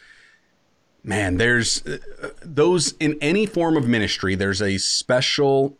Man, 1.03 1.37
there's 1.37 1.85
uh, 1.85 1.99
those 2.41 2.93
in 2.99 3.17
any 3.21 3.45
form 3.45 3.77
of 3.77 3.87
ministry. 3.87 4.35
There's 4.35 4.61
a 4.61 4.77
special 4.77 5.77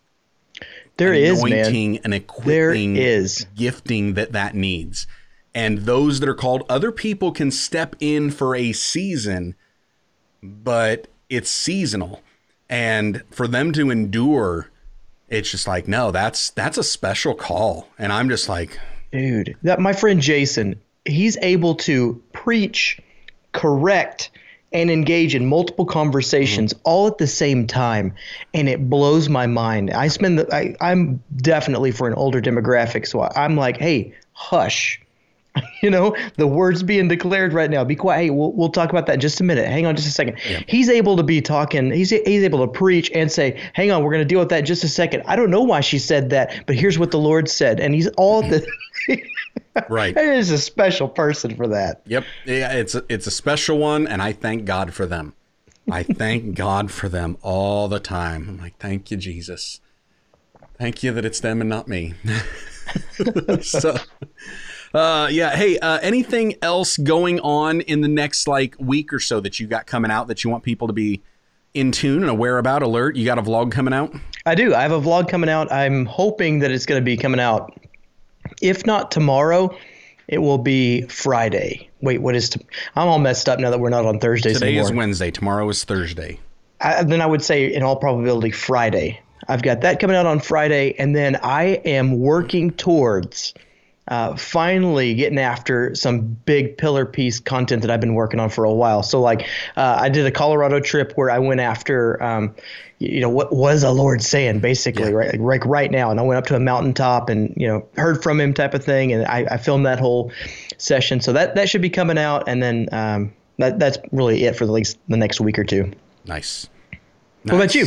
There 0.97 1.13
is, 1.13 1.43
man. 1.43 1.53
anointing 1.53 1.97
and 1.99 2.13
equipping 2.13 2.95
is. 2.95 3.45
gifting 3.55 4.13
that 4.13 4.31
that 4.31 4.55
needs. 4.55 5.05
And 5.53 5.79
those 5.79 6.19
that 6.19 6.29
are 6.29 6.35
called, 6.35 6.63
other 6.69 6.91
people 6.91 7.31
can 7.31 7.51
step 7.51 7.95
in 7.99 8.29
for 8.29 8.55
a 8.55 8.73
season, 8.73 9.55
but 10.43 11.07
it's 11.29 11.49
seasonal. 11.49 12.21
And 12.69 13.23
for 13.31 13.47
them 13.47 13.71
to 13.73 13.89
endure, 13.89 14.69
it's 15.29 15.51
just 15.51 15.67
like, 15.67 15.87
no, 15.87 16.11
that's 16.11 16.51
that's 16.51 16.77
a 16.77 16.83
special 16.83 17.33
call. 17.33 17.87
And 17.97 18.11
I'm 18.11 18.29
just 18.29 18.49
like, 18.49 18.79
Dude, 19.11 19.55
that 19.63 19.79
my 19.79 19.93
friend 19.93 20.21
Jason, 20.21 20.79
he's 21.05 21.37
able 21.37 21.75
to 21.75 22.21
preach, 22.33 22.99
correct, 23.53 24.29
and 24.73 24.91
engage 24.91 25.33
in 25.33 25.45
multiple 25.45 25.85
conversations 25.85 26.73
mm-hmm. 26.73 26.81
all 26.83 27.07
at 27.07 27.17
the 27.17 27.27
same 27.27 27.67
time, 27.67 28.13
and 28.53 28.67
it 28.67 28.89
blows 28.89 29.29
my 29.29 29.47
mind. 29.47 29.91
I 29.91 30.07
spend 30.07 30.39
the 30.39 30.53
I, 30.53 30.75
I'm 30.81 31.23
definitely 31.37 31.91
for 31.91 32.07
an 32.07 32.13
older 32.13 32.41
demographic, 32.41 33.07
so 33.07 33.21
I'm 33.35 33.55
like, 33.55 33.77
hey, 33.77 34.13
hush. 34.33 35.01
You 35.83 35.91
know, 35.91 36.15
the 36.37 36.47
words 36.47 36.81
being 36.81 37.07
declared 37.07 37.53
right 37.53 37.69
now. 37.69 37.83
Be 37.83 37.95
quiet. 37.95 38.19
Hey, 38.19 38.29
we'll, 38.31 38.51
we'll 38.53 38.69
talk 38.69 38.89
about 38.89 39.05
that 39.05 39.13
in 39.13 39.19
just 39.19 39.39
a 39.39 39.43
minute. 39.43 39.67
Hang 39.67 39.85
on 39.85 39.95
just 39.95 40.07
a 40.07 40.11
second. 40.11 40.39
He's 40.67 40.89
able 40.89 41.15
to 41.15 41.23
be 41.23 41.39
talking. 41.39 41.91
He's, 41.91 42.09
he's 42.09 42.43
able 42.43 42.65
to 42.65 42.67
preach 42.67 43.11
and 43.13 43.31
say, 43.31 43.61
hang 43.73 43.91
on, 43.91 44.03
we're 44.03 44.11
going 44.11 44.23
to 44.23 44.27
deal 44.27 44.39
with 44.39 44.49
that 44.49 44.59
in 44.59 44.65
just 44.65 44.83
a 44.83 44.89
second. 44.89 45.21
I 45.27 45.35
don't 45.35 45.51
know 45.51 45.61
why 45.61 45.81
she 45.81 45.99
said 45.99 46.31
that, 46.31 46.63
but 46.65 46.75
here's 46.75 46.97
what 46.97 47.11
the 47.11 47.19
Lord 47.19 47.47
said. 47.47 47.79
And 47.79 47.93
he's 47.93 48.07
all 48.17 48.41
the. 48.41 48.65
right. 49.89 50.17
He 50.17 50.23
is 50.23 50.49
a 50.49 50.57
special 50.57 51.07
person 51.07 51.55
for 51.55 51.67
that. 51.67 52.01
Yep. 52.07 52.25
Yeah, 52.45 52.73
it's 52.73 52.95
a, 52.95 53.03
it's 53.07 53.27
a 53.27 53.31
special 53.31 53.77
one, 53.77 54.07
and 54.07 54.21
I 54.21 54.33
thank 54.33 54.65
God 54.65 54.93
for 54.93 55.05
them. 55.05 55.33
I 55.89 56.03
thank 56.03 56.55
God 56.55 56.91
for 56.91 57.07
them 57.07 57.37
all 57.41 57.87
the 57.87 57.99
time. 57.99 58.49
I'm 58.49 58.57
like, 58.57 58.77
thank 58.77 59.11
you, 59.11 59.17
Jesus. 59.17 59.79
Thank 60.77 61.01
you 61.01 61.13
that 61.13 61.23
it's 61.23 61.39
them 61.39 61.61
and 61.61 61.69
not 61.69 61.87
me. 61.87 62.15
so, 63.61 63.97
uh, 64.93 65.27
yeah. 65.31 65.55
Hey, 65.55 65.77
uh, 65.79 65.99
anything 66.01 66.55
else 66.61 66.97
going 66.97 67.39
on 67.41 67.81
in 67.81 68.01
the 68.01 68.07
next 68.07 68.47
like 68.47 68.75
week 68.79 69.13
or 69.13 69.19
so 69.19 69.39
that 69.39 69.59
you 69.59 69.67
got 69.67 69.85
coming 69.87 70.11
out 70.11 70.27
that 70.27 70.43
you 70.43 70.49
want 70.49 70.63
people 70.63 70.87
to 70.87 70.93
be 70.93 71.21
in 71.73 71.91
tune 71.91 72.21
and 72.21 72.29
aware 72.29 72.57
about? 72.57 72.83
Alert. 72.83 73.15
You 73.15 73.25
got 73.25 73.37
a 73.37 73.41
vlog 73.41 73.71
coming 73.71 73.93
out? 73.93 74.13
I 74.45 74.55
do. 74.55 74.73
I 74.73 74.81
have 74.81 74.91
a 74.91 75.01
vlog 75.01 75.29
coming 75.29 75.49
out. 75.49 75.71
I'm 75.71 76.05
hoping 76.05 76.59
that 76.59 76.71
it's 76.71 76.85
going 76.85 77.01
to 77.01 77.05
be 77.05 77.17
coming 77.17 77.39
out. 77.39 77.77
If 78.61 78.85
not 78.85 79.11
tomorrow, 79.11 79.75
it 80.27 80.39
will 80.39 80.57
be 80.57 81.03
Friday. 81.03 81.89
Wait, 82.01 82.21
what 82.21 82.35
is? 82.35 82.49
T- 82.49 82.61
I'm 82.95 83.07
all 83.07 83.19
messed 83.19 83.49
up 83.49 83.59
now 83.59 83.69
that 83.69 83.79
we're 83.79 83.89
not 83.89 84.05
on 84.05 84.19
Thursdays 84.19 84.53
Today 84.53 84.67
anymore. 84.67 84.85
is 84.85 84.93
Wednesday. 84.93 85.31
Tomorrow 85.31 85.67
is 85.69 85.83
Thursday. 85.83 86.39
I, 86.79 87.03
then 87.03 87.21
I 87.21 87.25
would 87.25 87.41
say, 87.41 87.73
in 87.73 87.83
all 87.83 87.95
probability, 87.95 88.51
Friday. 88.51 89.19
I've 89.49 89.63
got 89.63 89.81
that 89.81 89.99
coming 89.99 90.15
out 90.15 90.25
on 90.25 90.39
Friday, 90.39 90.93
and 90.99 91.15
then 91.15 91.37
I 91.41 91.81
am 91.85 92.19
working 92.19 92.71
towards 92.71 93.53
uh, 94.07 94.35
finally 94.35 95.13
getting 95.13 95.37
after 95.37 95.93
some 95.95 96.21
big 96.45 96.77
pillar 96.77 97.05
piece 97.05 97.39
content 97.39 97.81
that 97.81 97.91
I've 97.91 97.99
been 97.99 98.13
working 98.13 98.39
on 98.39 98.49
for 98.49 98.63
a 98.63 98.73
while. 98.73 99.03
So, 99.03 99.19
like, 99.19 99.47
uh, 99.75 99.97
I 99.99 100.09
did 100.09 100.25
a 100.25 100.31
Colorado 100.31 100.79
trip 100.79 101.13
where 101.15 101.29
I 101.29 101.39
went 101.39 101.59
after, 101.59 102.21
um, 102.23 102.55
you 102.99 103.19
know, 103.19 103.29
what 103.29 103.53
was 103.53 103.81
the 103.81 103.91
Lord 103.91 104.21
saying, 104.21 104.59
basically, 104.59 105.13
right, 105.13 105.31
like, 105.33 105.41
like 105.41 105.65
right 105.65 105.91
now. 105.91 106.09
And 106.09 106.19
I 106.19 106.23
went 106.23 106.37
up 106.37 106.47
to 106.47 106.55
a 106.55 106.59
mountaintop 106.59 107.29
and 107.29 107.53
you 107.57 107.67
know 107.67 107.85
heard 107.97 108.23
from 108.23 108.39
Him, 108.39 108.53
type 108.53 108.73
of 108.73 108.83
thing, 108.83 109.11
and 109.11 109.25
I, 109.25 109.45
I 109.51 109.57
filmed 109.57 109.85
that 109.85 109.99
whole 109.99 110.31
session. 110.77 111.19
So 111.19 111.33
that 111.33 111.55
that 111.55 111.69
should 111.69 111.81
be 111.81 111.89
coming 111.89 112.17
out, 112.17 112.47
and 112.47 112.63
then 112.63 112.87
um, 112.91 113.33
that 113.57 113.79
that's 113.79 113.97
really 114.11 114.45
it 114.45 114.55
for 114.55 114.65
the 114.65 114.71
least 114.71 114.97
the 115.09 115.17
next 115.17 115.41
week 115.41 115.59
or 115.59 115.63
two. 115.63 115.91
Nice. 116.25 116.69
What 117.43 117.55
about 117.55 117.75
you? 117.75 117.85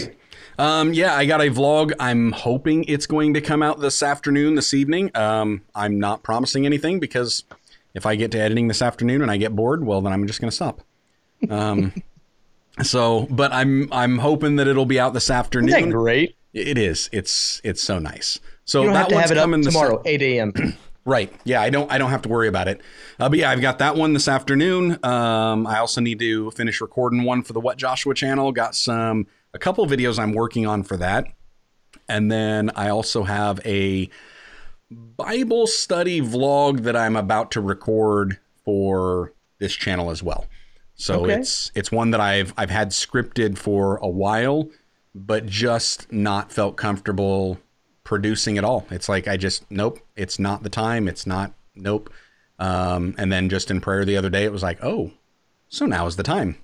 Um, 0.60 0.92
yeah, 0.92 1.14
I 1.16 1.24
got 1.24 1.40
a 1.40 1.44
vlog. 1.44 1.92
I'm 1.98 2.32
hoping 2.32 2.84
it's 2.84 3.06
going 3.06 3.32
to 3.32 3.40
come 3.40 3.62
out 3.62 3.80
this 3.80 4.02
afternoon, 4.02 4.56
this 4.56 4.74
evening. 4.74 5.10
Um, 5.16 5.62
I'm 5.74 5.98
not 5.98 6.22
promising 6.22 6.66
anything 6.66 7.00
because 7.00 7.44
if 7.94 8.04
I 8.04 8.14
get 8.14 8.30
to 8.32 8.38
editing 8.38 8.68
this 8.68 8.82
afternoon 8.82 9.22
and 9.22 9.30
I 9.30 9.38
get 9.38 9.56
bored, 9.56 9.86
well, 9.86 10.02
then 10.02 10.12
I'm 10.12 10.26
just 10.26 10.38
going 10.38 10.50
to 10.50 10.54
stop. 10.54 10.82
Um, 11.48 11.94
so, 12.82 13.26
but 13.30 13.54
I'm 13.54 13.88
I'm 13.90 14.18
hoping 14.18 14.56
that 14.56 14.68
it'll 14.68 14.84
be 14.84 15.00
out 15.00 15.14
this 15.14 15.30
afternoon. 15.30 15.70
Isn't 15.70 15.88
that 15.88 15.96
great? 15.96 16.36
It 16.52 16.76
is. 16.76 17.08
It's 17.10 17.62
it's 17.64 17.82
so 17.82 17.98
nice. 17.98 18.38
So 18.66 18.80
You 18.82 18.88
don't 18.88 18.92
that 18.92 18.98
have 18.98 19.08
to 19.08 19.14
one's 19.14 19.28
have 19.30 19.36
it 19.38 19.40
up 19.40 19.44
coming 19.44 19.62
this- 19.62 19.72
tomorrow, 19.72 20.02
8 20.04 20.22
a.m. 20.22 20.52
Right. 21.06 21.32
Yeah, 21.44 21.62
I 21.62 21.70
don't 21.70 21.90
I 21.90 21.96
don't 21.96 22.10
have 22.10 22.20
to 22.22 22.28
worry 22.28 22.46
about 22.46 22.68
it. 22.68 22.82
Uh, 23.18 23.30
but 23.30 23.38
yeah, 23.38 23.50
I've 23.50 23.62
got 23.62 23.78
that 23.78 23.96
one 23.96 24.12
this 24.12 24.28
afternoon. 24.28 25.02
Um, 25.02 25.66
I 25.66 25.78
also 25.78 26.02
need 26.02 26.18
to 26.18 26.50
finish 26.50 26.82
recording 26.82 27.24
one 27.24 27.42
for 27.42 27.54
the 27.54 27.58
What 27.60 27.78
Joshua 27.78 28.14
channel. 28.14 28.52
Got 28.52 28.74
some 28.76 29.26
a 29.54 29.58
couple 29.58 29.86
videos 29.86 30.18
I'm 30.18 30.32
working 30.32 30.66
on 30.66 30.82
for 30.82 30.96
that. 30.98 31.26
And 32.08 32.30
then 32.30 32.70
I 32.74 32.88
also 32.88 33.24
have 33.24 33.60
a 33.64 34.10
Bible 34.90 35.66
study 35.66 36.20
vlog 36.20 36.82
that 36.82 36.96
I'm 36.96 37.16
about 37.16 37.50
to 37.52 37.60
record 37.60 38.38
for 38.64 39.32
this 39.58 39.72
channel 39.74 40.10
as 40.10 40.22
well. 40.22 40.46
So 40.94 41.24
Okay. 41.24 41.34
it's 41.36 41.70
it's 41.74 41.90
one 41.92 42.10
that 42.10 42.20
I've 42.20 42.52
I've 42.56 42.70
had 42.70 42.90
scripted 42.90 43.56
for 43.56 43.96
a 43.98 44.08
while, 44.08 44.68
but 45.14 45.46
just 45.46 46.10
not 46.12 46.52
felt 46.52 46.76
comfortable 46.76 47.58
producing 48.04 48.58
at 48.58 48.64
all. 48.64 48.86
It's 48.90 49.08
like 49.08 49.28
I 49.28 49.36
just 49.36 49.70
nope, 49.70 50.00
it's 50.16 50.38
not 50.38 50.62
the 50.62 50.68
time. 50.68 51.08
It's 51.08 51.26
not 51.26 51.54
nope. 51.74 52.10
Um, 52.58 53.14
and 53.16 53.32
then 53.32 53.48
just 53.48 53.70
in 53.70 53.80
prayer 53.80 54.04
the 54.04 54.16
other 54.18 54.28
day, 54.28 54.44
it 54.44 54.52
was 54.52 54.62
like, 54.62 54.78
oh, 54.82 55.12
so 55.68 55.86
now 55.86 56.06
is 56.06 56.16
the 56.16 56.22
time. 56.22 56.56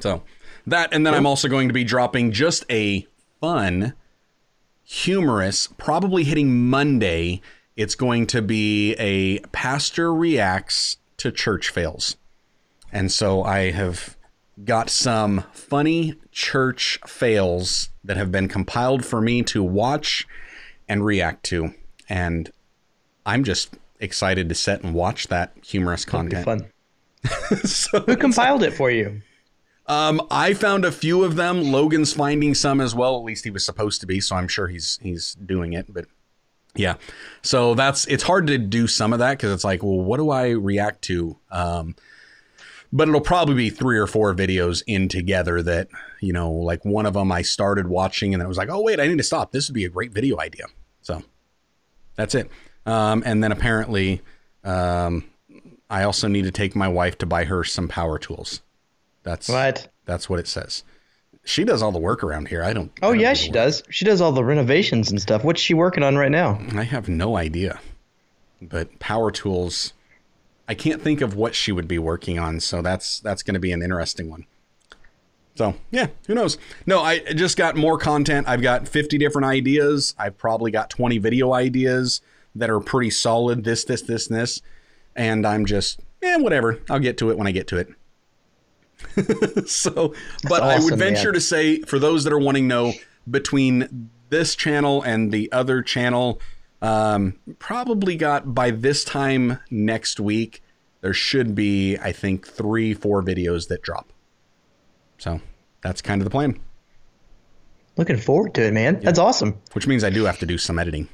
So 0.00 0.22
that, 0.70 0.92
and 0.92 1.06
then 1.06 1.14
I'm 1.14 1.26
also 1.26 1.48
going 1.48 1.68
to 1.68 1.74
be 1.74 1.84
dropping 1.84 2.32
just 2.32 2.64
a 2.70 3.06
fun, 3.40 3.94
humorous, 4.84 5.68
probably 5.76 6.24
hitting 6.24 6.68
Monday. 6.68 7.40
It's 7.76 7.94
going 7.94 8.26
to 8.28 8.42
be 8.42 8.94
a 8.94 9.38
pastor 9.52 10.12
reacts 10.12 10.96
to 11.18 11.30
church 11.30 11.68
fails. 11.68 12.16
And 12.92 13.12
so 13.12 13.42
I 13.42 13.70
have 13.70 14.16
got 14.64 14.90
some 14.90 15.44
funny 15.52 16.14
church 16.32 16.98
fails 17.06 17.90
that 18.02 18.16
have 18.16 18.32
been 18.32 18.48
compiled 18.48 19.04
for 19.04 19.20
me 19.20 19.42
to 19.42 19.62
watch 19.62 20.26
and 20.88 21.04
react 21.04 21.44
to. 21.44 21.74
And 22.08 22.50
I'm 23.26 23.44
just 23.44 23.74
excited 24.00 24.48
to 24.48 24.54
sit 24.54 24.82
and 24.82 24.94
watch 24.94 25.28
that 25.28 25.52
humorous 25.62 26.04
Be 26.04 26.10
content. 26.10 26.44
fun. 26.44 26.66
so, 27.64 28.00
Who 28.00 28.16
compiled 28.16 28.62
it 28.62 28.72
for 28.72 28.90
you? 28.90 29.20
Um, 29.88 30.20
I 30.30 30.54
found 30.54 30.84
a 30.84 30.92
few 30.92 31.24
of 31.24 31.36
them. 31.36 31.72
Logan's 31.72 32.12
finding 32.12 32.54
some 32.54 32.80
as 32.80 32.94
well. 32.94 33.16
At 33.16 33.24
least 33.24 33.44
he 33.44 33.50
was 33.50 33.64
supposed 33.64 34.00
to 34.02 34.06
be, 34.06 34.20
so 34.20 34.36
I'm 34.36 34.48
sure 34.48 34.68
he's 34.68 34.98
he's 35.02 35.34
doing 35.34 35.72
it. 35.72 35.92
But 35.92 36.04
yeah, 36.74 36.94
so 37.42 37.74
that's 37.74 38.06
it's 38.06 38.22
hard 38.22 38.46
to 38.48 38.58
do 38.58 38.86
some 38.86 39.12
of 39.12 39.18
that 39.18 39.38
because 39.38 39.52
it's 39.52 39.64
like, 39.64 39.82
well, 39.82 40.00
what 40.00 40.18
do 40.18 40.30
I 40.30 40.50
react 40.50 41.02
to? 41.02 41.38
Um, 41.50 41.96
but 42.92 43.08
it'll 43.08 43.20
probably 43.20 43.54
be 43.54 43.70
three 43.70 43.98
or 43.98 44.06
four 44.06 44.34
videos 44.34 44.82
in 44.86 45.08
together 45.08 45.62
that 45.62 45.88
you 46.20 46.32
know, 46.32 46.50
like 46.50 46.84
one 46.84 47.06
of 47.06 47.14
them 47.14 47.32
I 47.32 47.42
started 47.42 47.88
watching 47.88 48.34
and 48.34 48.42
I 48.42 48.46
was 48.46 48.58
like, 48.58 48.68
oh 48.68 48.82
wait, 48.82 49.00
I 49.00 49.06
need 49.06 49.18
to 49.18 49.24
stop. 49.24 49.52
This 49.52 49.68
would 49.68 49.74
be 49.74 49.86
a 49.86 49.90
great 49.90 50.12
video 50.12 50.38
idea. 50.38 50.66
So 51.00 51.22
that's 52.16 52.34
it. 52.34 52.50
Um, 52.84 53.22
and 53.24 53.42
then 53.42 53.52
apparently, 53.52 54.22
um, 54.64 55.24
I 55.90 56.02
also 56.04 56.28
need 56.28 56.44
to 56.44 56.50
take 56.50 56.76
my 56.76 56.88
wife 56.88 57.16
to 57.18 57.26
buy 57.26 57.44
her 57.44 57.64
some 57.64 57.88
power 57.88 58.18
tools. 58.18 58.60
That's 59.22 59.48
What? 59.48 59.88
That's 60.04 60.28
what 60.30 60.38
it 60.38 60.48
says. 60.48 60.84
She 61.44 61.64
does 61.64 61.82
all 61.82 61.92
the 61.92 61.98
work 61.98 62.22
around 62.22 62.48
here. 62.48 62.62
I 62.62 62.72
don't. 62.72 62.90
I 63.02 63.06
Oh 63.06 63.10
don't 63.12 63.20
yeah, 63.20 63.32
do 63.32 63.36
she 63.40 63.48
work. 63.48 63.54
does. 63.54 63.82
She 63.90 64.04
does 64.04 64.20
all 64.20 64.32
the 64.32 64.44
renovations 64.44 65.10
and 65.10 65.20
stuff. 65.20 65.44
What's 65.44 65.60
she 65.60 65.74
working 65.74 66.02
on 66.02 66.16
right 66.16 66.30
now? 66.30 66.60
I 66.74 66.82
have 66.84 67.08
no 67.08 67.36
idea. 67.36 67.80
But 68.60 68.98
power 68.98 69.30
tools, 69.30 69.92
I 70.66 70.74
can't 70.74 71.00
think 71.00 71.20
of 71.20 71.34
what 71.34 71.54
she 71.54 71.72
would 71.72 71.88
be 71.88 71.98
working 71.98 72.38
on. 72.38 72.60
So 72.60 72.82
that's 72.82 73.20
that's 73.20 73.42
going 73.42 73.54
to 73.54 73.60
be 73.60 73.72
an 73.72 73.82
interesting 73.82 74.28
one. 74.30 74.46
So 75.56 75.74
yeah, 75.90 76.08
who 76.26 76.34
knows? 76.34 76.58
No, 76.86 77.00
I 77.00 77.18
just 77.20 77.56
got 77.56 77.76
more 77.76 77.98
content. 77.98 78.46
I've 78.48 78.62
got 78.62 78.86
50 78.86 79.18
different 79.18 79.46
ideas. 79.46 80.14
I've 80.18 80.38
probably 80.38 80.70
got 80.70 80.90
20 80.90 81.18
video 81.18 81.52
ideas 81.52 82.20
that 82.54 82.70
are 82.70 82.80
pretty 82.80 83.10
solid. 83.10 83.64
This, 83.64 83.84
this, 83.84 84.02
this, 84.02 84.28
and 84.28 84.38
this, 84.38 84.60
and 85.16 85.46
I'm 85.46 85.64
just, 85.66 86.00
eh, 86.22 86.36
whatever. 86.36 86.80
I'll 86.88 87.00
get 87.00 87.18
to 87.18 87.30
it 87.30 87.38
when 87.38 87.46
I 87.48 87.52
get 87.52 87.66
to 87.68 87.76
it. 87.78 87.88
so, 89.66 90.14
but 90.48 90.62
I 90.62 90.78
would 90.78 90.98
venture 90.98 91.28
man. 91.28 91.34
to 91.34 91.40
say, 91.40 91.80
for 91.80 91.98
those 91.98 92.24
that 92.24 92.32
are 92.32 92.38
wanting 92.38 92.64
to 92.64 92.74
know, 92.74 92.92
between 93.30 94.10
this 94.30 94.54
channel 94.54 95.02
and 95.02 95.32
the 95.32 95.50
other 95.52 95.82
channel, 95.82 96.40
um, 96.82 97.38
probably 97.58 98.16
got 98.16 98.54
by 98.54 98.70
this 98.70 99.04
time 99.04 99.58
next 99.70 100.20
week, 100.20 100.62
there 101.00 101.14
should 101.14 101.54
be, 101.54 101.96
I 101.96 102.12
think, 102.12 102.46
three, 102.46 102.94
four 102.94 103.22
videos 103.22 103.68
that 103.68 103.82
drop. 103.82 104.12
So 105.18 105.40
that's 105.82 106.02
kind 106.02 106.20
of 106.20 106.24
the 106.24 106.30
plan. 106.30 106.58
Looking 107.96 108.16
forward 108.16 108.54
to 108.54 108.62
it, 108.62 108.72
man. 108.72 109.00
That's 109.00 109.18
awesome. 109.18 109.60
Which 109.72 109.86
means 109.86 110.04
I 110.04 110.10
do 110.10 110.24
have 110.24 110.38
to 110.38 110.46
do 110.46 110.58
some 110.58 110.78
editing. 110.78 111.08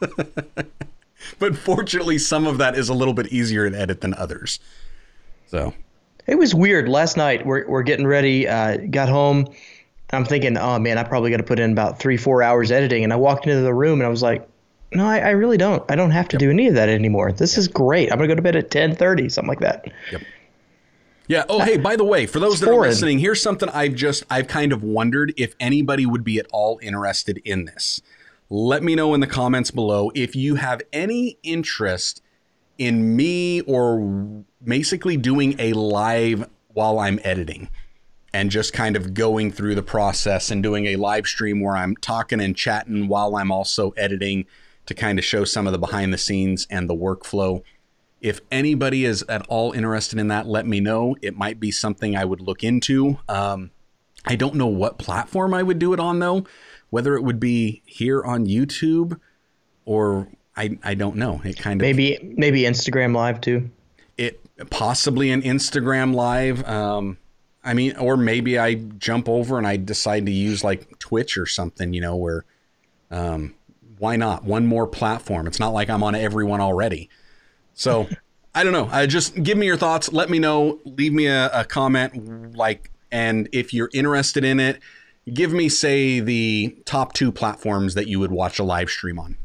but 1.38 1.56
fortunately, 1.56 2.18
some 2.18 2.46
of 2.46 2.58
that 2.58 2.76
is 2.76 2.90
a 2.90 2.94
little 2.94 3.14
bit 3.14 3.28
easier 3.28 3.68
to 3.68 3.78
edit 3.78 4.02
than 4.02 4.12
others. 4.14 4.60
So 5.46 5.72
It 6.26 6.38
was 6.38 6.54
weird. 6.54 6.88
Last 6.88 7.16
night, 7.16 7.44
we're, 7.44 7.66
we're 7.68 7.82
getting 7.82 8.06
ready, 8.06 8.46
uh, 8.48 8.76
got 8.76 9.08
home. 9.08 9.46
I'm 10.12 10.24
thinking, 10.24 10.56
oh 10.58 10.78
man, 10.78 10.98
I 10.98 11.04
probably 11.04 11.30
got 11.30 11.38
to 11.38 11.42
put 11.42 11.58
in 11.58 11.72
about 11.72 11.98
three, 11.98 12.16
four 12.16 12.42
hours 12.42 12.70
editing. 12.70 13.02
And 13.02 13.12
I 13.12 13.16
walked 13.16 13.46
into 13.46 13.62
the 13.62 13.74
room 13.74 14.00
and 14.00 14.06
I 14.06 14.10
was 14.10 14.22
like, 14.22 14.46
no, 14.94 15.06
I, 15.06 15.20
I 15.20 15.30
really 15.30 15.56
don't. 15.56 15.82
I 15.90 15.96
don't 15.96 16.10
have 16.10 16.28
to 16.28 16.36
do 16.36 16.50
any 16.50 16.68
of 16.68 16.74
that 16.74 16.88
anymore. 16.88 17.32
This 17.32 17.56
is 17.56 17.66
great. 17.66 18.12
I'm 18.12 18.18
going 18.18 18.28
to 18.28 18.34
go 18.34 18.36
to 18.36 18.42
bed 18.42 18.56
at 18.56 18.70
10:30, 18.70 19.32
something 19.32 19.48
like 19.48 19.60
that. 19.60 19.90
Yep. 20.12 20.22
Yeah. 21.28 21.44
Oh, 21.48 21.60
hey, 21.60 21.78
by 21.78 21.96
the 21.96 22.04
way, 22.04 22.26
for 22.26 22.40
those 22.40 22.60
that 22.60 22.68
are 22.68 22.78
listening, 22.78 23.18
here's 23.18 23.40
something 23.40 23.68
I've 23.70 23.94
just 23.94 24.24
I've 24.28 24.48
kind 24.48 24.72
of 24.72 24.82
wondered 24.82 25.32
if 25.36 25.54
anybody 25.58 26.04
would 26.04 26.24
be 26.24 26.38
at 26.38 26.46
all 26.52 26.78
interested 26.82 27.40
in 27.44 27.64
this. 27.64 28.02
Let 28.50 28.82
me 28.82 28.94
know 28.94 29.14
in 29.14 29.20
the 29.20 29.26
comments 29.26 29.70
below 29.70 30.10
if 30.14 30.36
you 30.36 30.56
have 30.56 30.82
any 30.92 31.38
interest 31.42 32.20
in 32.82 33.16
me 33.16 33.60
or 33.62 34.44
basically 34.64 35.16
doing 35.16 35.54
a 35.58 35.72
live 35.72 36.48
while 36.68 36.98
I'm 36.98 37.18
editing 37.24 37.68
and 38.32 38.50
just 38.50 38.72
kind 38.72 38.96
of 38.96 39.14
going 39.14 39.50
through 39.52 39.74
the 39.74 39.82
process 39.82 40.50
and 40.50 40.62
doing 40.62 40.86
a 40.86 40.96
live 40.96 41.26
stream 41.26 41.60
where 41.60 41.76
I'm 41.76 41.96
talking 41.96 42.40
and 42.40 42.56
chatting 42.56 43.08
while 43.08 43.36
I'm 43.36 43.52
also 43.52 43.90
editing 43.90 44.46
to 44.86 44.94
kind 44.94 45.18
of 45.18 45.24
show 45.24 45.44
some 45.44 45.66
of 45.66 45.72
the 45.72 45.78
behind 45.78 46.12
the 46.12 46.18
scenes 46.18 46.66
and 46.70 46.88
the 46.88 46.94
workflow. 46.94 47.62
If 48.20 48.40
anybody 48.50 49.04
is 49.04 49.22
at 49.28 49.46
all 49.48 49.72
interested 49.72 50.18
in 50.18 50.28
that, 50.28 50.46
let 50.46 50.66
me 50.66 50.80
know. 50.80 51.16
It 51.22 51.36
might 51.36 51.60
be 51.60 51.70
something 51.70 52.16
I 52.16 52.24
would 52.24 52.40
look 52.40 52.64
into. 52.64 53.18
Um, 53.28 53.70
I 54.24 54.36
don't 54.36 54.54
know 54.54 54.66
what 54.66 54.98
platform 54.98 55.52
I 55.52 55.62
would 55.62 55.78
do 55.78 55.92
it 55.92 56.00
on 56.00 56.18
though, 56.18 56.44
whether 56.90 57.16
it 57.16 57.22
would 57.22 57.40
be 57.40 57.82
here 57.84 58.22
on 58.22 58.46
YouTube 58.46 59.18
or 59.84 60.28
I, 60.56 60.78
I 60.82 60.94
don't 60.94 61.16
know. 61.16 61.40
It 61.44 61.58
kind 61.58 61.80
of 61.80 61.84
Maybe 61.84 62.18
maybe 62.36 62.62
Instagram 62.62 63.14
Live 63.14 63.40
too. 63.40 63.70
it 64.18 64.40
possibly 64.70 65.30
an 65.30 65.42
Instagram 65.42 66.14
live. 66.14 66.66
Um, 66.68 67.16
I 67.64 67.74
mean, 67.74 67.96
or 67.96 68.16
maybe 68.16 68.58
I 68.58 68.74
jump 68.74 69.28
over 69.28 69.56
and 69.56 69.66
I 69.66 69.76
decide 69.76 70.26
to 70.26 70.32
use 70.32 70.62
like 70.64 70.98
Twitch 70.98 71.38
or 71.38 71.46
something, 71.46 71.94
you 71.94 72.00
know, 72.00 72.16
where 72.16 72.44
um, 73.10 73.54
why 73.98 74.16
not? 74.16 74.44
One 74.44 74.66
more 74.66 74.86
platform. 74.86 75.46
It's 75.46 75.60
not 75.60 75.72
like 75.72 75.88
I'm 75.88 76.02
on 76.02 76.14
everyone 76.14 76.60
already. 76.60 77.08
So 77.74 78.08
I 78.54 78.64
don't 78.64 78.72
know. 78.72 78.88
I 78.90 79.06
just 79.06 79.42
give 79.42 79.56
me 79.56 79.66
your 79.66 79.76
thoughts. 79.76 80.12
Let 80.12 80.28
me 80.28 80.38
know. 80.38 80.80
Leave 80.84 81.12
me 81.12 81.26
a, 81.26 81.48
a 81.60 81.64
comment. 81.64 82.56
Like, 82.56 82.90
and 83.10 83.48
if 83.52 83.72
you're 83.72 83.90
interested 83.94 84.44
in 84.44 84.60
it, 84.60 84.80
give 85.32 85.52
me 85.52 85.68
say 85.68 86.20
the 86.20 86.76
top 86.84 87.12
two 87.12 87.30
platforms 87.32 87.94
that 87.94 88.08
you 88.08 88.18
would 88.20 88.32
watch 88.32 88.58
a 88.58 88.64
live 88.64 88.90
stream 88.90 89.18
on. 89.18 89.36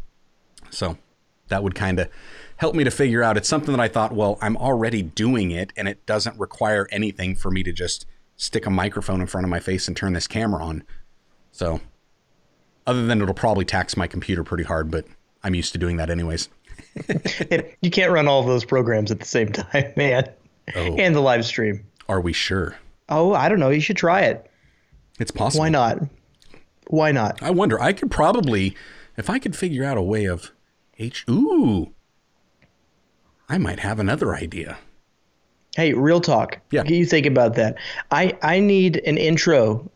So 0.70 0.97
that 1.47 1.63
would 1.63 1.76
kind 1.76 1.99
of 1.99 2.09
help 2.57 2.76
me 2.76 2.84
to 2.84 2.91
figure 2.91 3.24
out. 3.24 3.38
It's 3.38 3.49
something 3.49 3.72
that 3.76 3.82
I 3.82 3.88
thought, 3.88 4.13
well, 4.13 4.38
I'm 4.41 4.57
already 4.57 5.01
doing 5.01 5.51
it 5.51 5.72
and 5.76 5.88
it 5.88 6.05
doesn't 6.05 6.38
require 6.39 6.88
anything 6.91 7.36
for 7.36 7.51
me 7.51 7.63
to 7.63 7.72
just 7.72 8.05
stick 8.36 8.65
a 8.65 8.70
microphone 8.70 9.22
in 9.22 9.28
front 9.28 9.45
of 9.45 9.49
my 9.49 9.59
face 9.59 9.88
and 9.88 9.95
turn 9.95 10.13
this 10.13 10.28
camera 10.28 10.63
on. 10.63 10.84
So, 11.51 11.82
other 12.86 13.05
than 13.05 13.22
it'll 13.22 13.34
probably 13.34 13.65
tax 13.65 13.97
my 13.97 14.07
computer 14.07 14.43
pretty 14.43 14.63
hard, 14.63 14.91
but 14.91 15.05
I'm 15.43 15.55
used 15.55 15.72
to 15.74 15.78
doing 15.78 15.97
that 15.97 16.09
anyways. 16.09 16.49
You 17.82 17.91
can't 17.91 18.11
run 18.11 18.28
all 18.28 18.41
of 18.41 18.47
those 18.47 18.65
programs 18.65 19.11
at 19.11 19.20
the 19.20 19.26
same 19.26 19.51
time, 19.51 19.93
man. 19.95 20.30
Oh. 20.76 20.95
And 20.97 21.15
the 21.15 21.22
live 21.22 21.45
stream. 21.45 21.86
Are 22.09 22.20
we 22.20 22.34
sure? 22.34 22.76
Oh, 23.09 23.34
I 23.34 23.49
don't 23.49 23.59
know. 23.59 23.70
You 23.70 23.80
should 23.80 23.97
try 23.97 24.22
it. 24.22 24.49
It's 25.20 25.32
possible. 25.32 25.61
Why 25.61 25.70
not? 25.70 25.99
Why 26.88 27.11
not? 27.11 27.41
I 27.41 27.51
wonder. 27.51 27.80
I 27.80 27.93
could 27.93 28.11
probably, 28.11 28.76
if 29.15 29.30
I 29.30 29.39
could 29.39 29.55
figure 29.55 29.84
out 29.84 29.97
a 29.97 30.01
way 30.01 30.26
of 30.26 30.51
H. 31.00 31.26
Ooh, 31.30 31.93
I 33.50 33.58
might 33.58 33.80
have 33.80 34.00
another 34.00 34.36
idea. 34.36 34.78
Hey, 35.76 35.93
real 35.93 36.22
talk. 36.22 36.60
Yeah. 36.72 36.82
What 36.82 36.88
do 36.88 36.95
you 36.95 37.06
think 37.06 37.26
about 37.26 37.56
that? 37.56 37.76
I 38.12 38.38
I 38.41 38.60
need 38.60 38.98
an 39.06 39.18
intro 39.18 39.89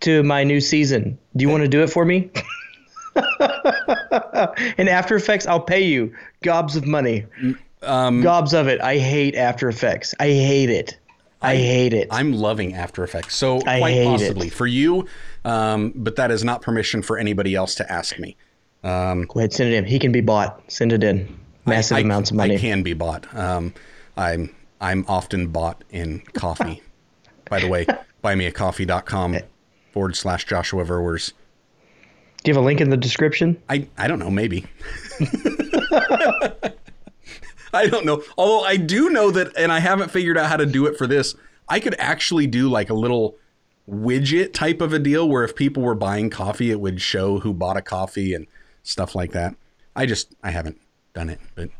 to 0.00 0.22
my 0.22 0.44
new 0.44 0.60
season. 0.60 1.18
Do 1.36 1.44
you 1.44 1.48
want 1.48 1.62
to 1.62 1.68
do 1.68 1.82
it 1.82 1.90
for 1.90 2.04
me? 2.04 2.30
In 4.78 4.88
After 4.88 5.16
Effects, 5.16 5.46
I'll 5.46 5.60
pay 5.60 5.80
you 5.80 6.14
gobs 6.42 6.76
of 6.76 6.86
money. 6.86 7.26
Um, 7.82 8.22
gobs 8.22 8.54
of 8.54 8.68
it. 8.68 8.80
I 8.80 8.98
hate 8.98 9.34
After 9.34 9.68
Effects. 9.68 10.14
I 10.20 10.26
hate 10.26 10.70
it. 10.70 10.98
I, 11.40 11.54
hate 11.54 11.92
it. 11.92 12.08
I'm 12.10 12.32
loving 12.32 12.74
After 12.74 13.04
Effects. 13.04 13.36
So 13.36 13.58
I 13.58 13.78
quite 13.78 13.92
hate 13.92 14.06
possibly 14.06 14.48
it. 14.48 14.52
for 14.52 14.66
you, 14.66 15.06
um, 15.44 15.92
but 15.94 16.16
that 16.16 16.32
is 16.32 16.42
not 16.42 16.62
permission 16.62 17.00
for 17.00 17.16
anybody 17.16 17.54
else 17.54 17.76
to 17.76 17.92
ask 17.92 18.18
me. 18.18 18.36
Um, 18.84 19.22
Go 19.22 19.40
ahead, 19.40 19.52
send 19.52 19.72
it 19.72 19.76
in. 19.76 19.84
He 19.84 19.98
can 19.98 20.12
be 20.12 20.20
bought. 20.20 20.62
Send 20.68 20.92
it 20.92 21.02
in. 21.02 21.38
Massive 21.66 21.98
I, 21.98 22.00
amounts 22.00 22.30
of 22.30 22.36
money. 22.36 22.54
I 22.54 22.58
can 22.58 22.82
be 22.82 22.94
bought. 22.94 23.32
Um, 23.34 23.74
I'm 24.16 24.54
I'm 24.80 25.04
often 25.08 25.48
bought 25.48 25.84
in 25.90 26.20
coffee. 26.32 26.82
By 27.50 27.60
the 27.60 27.68
way, 27.68 27.86
buymeacoffee.com 28.22 29.38
forward 29.92 30.16
slash 30.16 30.44
Joshua 30.44 30.84
Verwers. 30.84 31.32
Do 32.42 32.50
you 32.50 32.54
have 32.54 32.62
a 32.62 32.66
link 32.66 32.80
in 32.80 32.90
the 32.90 32.96
description? 32.96 33.60
I, 33.68 33.88
I 33.96 34.06
don't 34.06 34.18
know, 34.18 34.30
maybe. 34.30 34.64
I 37.72 37.86
don't 37.86 38.04
know. 38.04 38.22
Although 38.36 38.64
I 38.64 38.76
do 38.76 39.10
know 39.10 39.30
that, 39.30 39.56
and 39.56 39.72
I 39.72 39.80
haven't 39.80 40.10
figured 40.10 40.38
out 40.38 40.46
how 40.46 40.56
to 40.56 40.66
do 40.66 40.86
it 40.86 40.96
for 40.96 41.06
this, 41.06 41.34
I 41.68 41.80
could 41.80 41.96
actually 41.98 42.46
do 42.46 42.68
like 42.68 42.90
a 42.90 42.94
little 42.94 43.36
widget 43.88 44.52
type 44.52 44.80
of 44.80 44.92
a 44.92 44.98
deal 44.98 45.28
where 45.28 45.42
if 45.42 45.56
people 45.56 45.82
were 45.82 45.94
buying 45.94 46.30
coffee, 46.30 46.70
it 46.70 46.80
would 46.80 47.00
show 47.00 47.40
who 47.40 47.52
bought 47.52 47.76
a 47.76 47.82
coffee 47.82 48.34
and 48.34 48.46
stuff 48.88 49.14
like 49.14 49.32
that. 49.32 49.54
I 49.94 50.06
just, 50.06 50.34
I 50.42 50.50
haven't 50.50 50.80
done 51.14 51.28
it. 51.28 51.40
But 51.54 51.70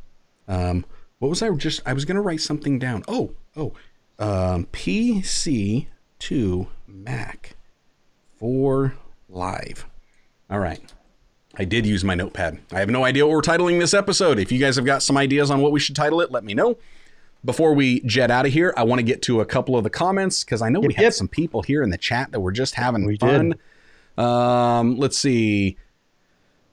um, 0.47 0.85
what 1.19 1.29
was 1.29 1.43
I 1.43 1.51
just, 1.51 1.81
I 1.87 1.93
was 1.93 2.05
going 2.05 2.17
to 2.17 2.23
write 2.23 2.41
something 2.41 2.79
down. 2.79 3.05
Oh, 3.09 3.33
oh, 3.57 3.73
um, 4.19 4.67
PC 4.73 5.87
to 6.21 6.67
Mac 6.87 7.57
for 8.39 8.95
live. 9.29 9.87
All 10.51 10.59
right. 10.59 10.81
I 11.57 11.65
did 11.65 11.87
use 11.87 12.05
my 12.05 12.15
notepad. 12.15 12.61
I 12.73 12.79
have 12.79 12.91
no 12.91 13.05
idea 13.05 13.27
what 13.27 13.33
we're 13.33 13.43
titling 13.43 13.81
this 13.81 13.95
episode. 13.95 14.39
If 14.39 14.53
you 14.53 14.59
guys 14.59 14.77
have 14.77 14.85
got 14.85 15.03
some 15.03 15.17
ideas 15.17 15.51
on 15.51 15.61
what 15.61 15.73
we 15.73 15.81
should 15.81 15.97
title 15.97 16.21
it, 16.21 16.31
let 16.31 16.45
me 16.45 16.55
know. 16.55 16.77
Before 17.45 17.73
we 17.73 18.01
jet 18.01 18.31
out 18.31 18.47
of 18.47 18.53
here, 18.53 18.75
I 18.77 18.85
want 18.85 18.99
to 18.99 19.03
get 19.03 19.23
to 19.23 19.41
a 19.41 19.47
couple 19.47 19.77
of 19.77 19.85
the 19.85 19.91
comments 19.91 20.45
because 20.45 20.61
I 20.61 20.69
know 20.69 20.81
we 20.81 20.95
had 20.95 21.03
yep. 21.03 21.13
some 21.15 21.29
people 21.29 21.63
here 21.63 21.83
in 21.83 21.91
the 21.91 21.99
chat 21.99 22.33
that 22.33 22.41
were 22.41 22.53
just 22.53 22.75
having 22.75 23.07
We 23.07 23.17
fun. 23.17 23.55
Um, 24.17 24.97
let's 24.99 25.17
see. 25.19 25.77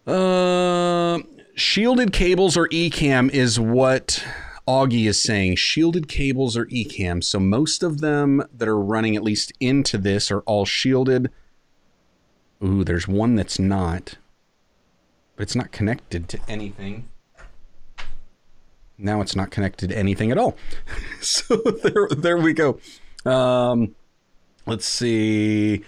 Uh, 0.05 1.19
shielded 1.55 2.13
cables 2.13 2.55
or 2.55 2.67
Ecamm 2.69 3.29
is 3.31 3.59
what 3.59 4.23
Augie 4.67 5.07
is 5.07 5.21
saying. 5.21 5.55
Shielded 5.55 6.07
cables 6.07 6.55
or 6.55 6.65
Ecamm. 6.67 7.23
So 7.23 7.39
most 7.39 7.83
of 7.83 8.01
them 8.01 8.43
that 8.53 8.67
are 8.67 8.79
running 8.79 9.15
at 9.15 9.23
least 9.23 9.51
into 9.59 9.97
this 9.97 10.31
are 10.31 10.41
all 10.41 10.65
shielded. 10.65 11.31
Ooh, 12.63 12.83
there's 12.83 13.07
one 13.07 13.35
that's 13.35 13.59
not. 13.59 14.17
But 15.35 15.43
it's 15.43 15.55
not 15.55 15.71
connected 15.71 16.29
to 16.29 16.39
anything. 16.47 17.09
Now 18.97 19.21
it's 19.21 19.35
not 19.35 19.51
connected 19.51 19.89
to 19.89 19.97
anything 19.97 20.31
at 20.31 20.37
all. 20.37 20.55
so 21.21 21.55
there, 21.83 22.07
there 22.09 22.37
we 22.37 22.53
go. 22.53 22.79
Um, 23.25 23.95
let's 24.65 24.85
see. 24.85 25.83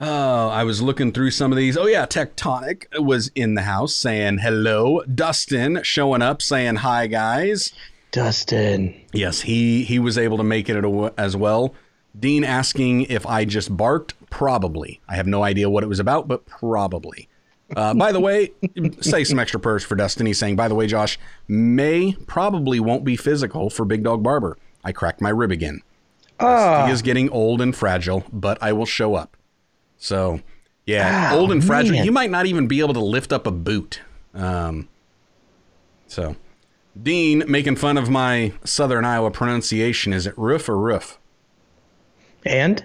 Oh, 0.00 0.48
I 0.48 0.64
was 0.64 0.82
looking 0.82 1.12
through 1.12 1.30
some 1.30 1.52
of 1.52 1.56
these. 1.56 1.76
Oh 1.76 1.86
yeah, 1.86 2.04
Tectonic 2.06 2.86
was 3.00 3.30
in 3.34 3.54
the 3.54 3.62
house 3.62 3.94
saying 3.94 4.38
hello. 4.38 5.02
Dustin 5.04 5.80
showing 5.82 6.20
up 6.22 6.42
saying 6.42 6.76
hi, 6.76 7.06
guys. 7.06 7.72
Dustin. 8.10 9.00
Yes, 9.12 9.42
he 9.42 9.84
he 9.84 9.98
was 9.98 10.18
able 10.18 10.36
to 10.38 10.44
make 10.44 10.68
it 10.68 10.84
as 11.16 11.36
well. 11.36 11.74
Dean 12.18 12.44
asking 12.44 13.02
if 13.02 13.26
I 13.26 13.44
just 13.44 13.76
barked. 13.76 14.14
Probably. 14.30 15.00
I 15.08 15.14
have 15.16 15.26
no 15.28 15.44
idea 15.44 15.70
what 15.70 15.84
it 15.84 15.88
was 15.88 16.00
about, 16.00 16.26
but 16.26 16.44
probably. 16.46 17.28
Uh, 17.74 17.94
by 17.94 18.12
the 18.12 18.20
way, 18.20 18.52
say 19.00 19.24
some 19.24 19.38
extra 19.38 19.58
prayers 19.60 19.84
for 19.84 19.94
Dustin. 19.94 20.26
He's 20.26 20.38
saying, 20.38 20.56
by 20.56 20.68
the 20.68 20.74
way, 20.74 20.86
Josh, 20.86 21.18
May 21.48 22.14
probably 22.26 22.78
won't 22.78 23.04
be 23.04 23.16
physical 23.16 23.70
for 23.70 23.84
Big 23.84 24.02
Dog 24.02 24.22
Barber. 24.22 24.58
I 24.84 24.92
cracked 24.92 25.20
my 25.20 25.30
rib 25.30 25.50
again. 25.50 25.80
Ah, 26.40 26.86
He 26.86 26.92
is 26.92 27.00
getting 27.00 27.30
old 27.30 27.60
and 27.60 27.74
fragile, 27.74 28.24
but 28.32 28.58
I 28.60 28.72
will 28.72 28.86
show 28.86 29.14
up. 29.14 29.36
So, 30.04 30.40
yeah, 30.84 31.30
Ah, 31.32 31.34
old 31.34 31.50
and 31.50 31.64
fragile. 31.64 31.96
man. 31.96 32.04
You 32.04 32.12
might 32.12 32.30
not 32.30 32.44
even 32.44 32.66
be 32.66 32.80
able 32.80 32.92
to 32.92 33.00
lift 33.00 33.32
up 33.32 33.46
a 33.46 33.50
boot. 33.50 34.00
Um, 34.34 34.86
so, 36.06 36.36
Dean 37.02 37.42
making 37.48 37.76
fun 37.76 37.96
of 37.96 38.10
my 38.10 38.52
Southern 38.64 39.06
Iowa 39.06 39.30
pronunciation. 39.30 40.12
Is 40.12 40.26
it 40.26 40.36
roof 40.36 40.68
or 40.68 40.76
roof? 40.76 41.18
and 42.44 42.84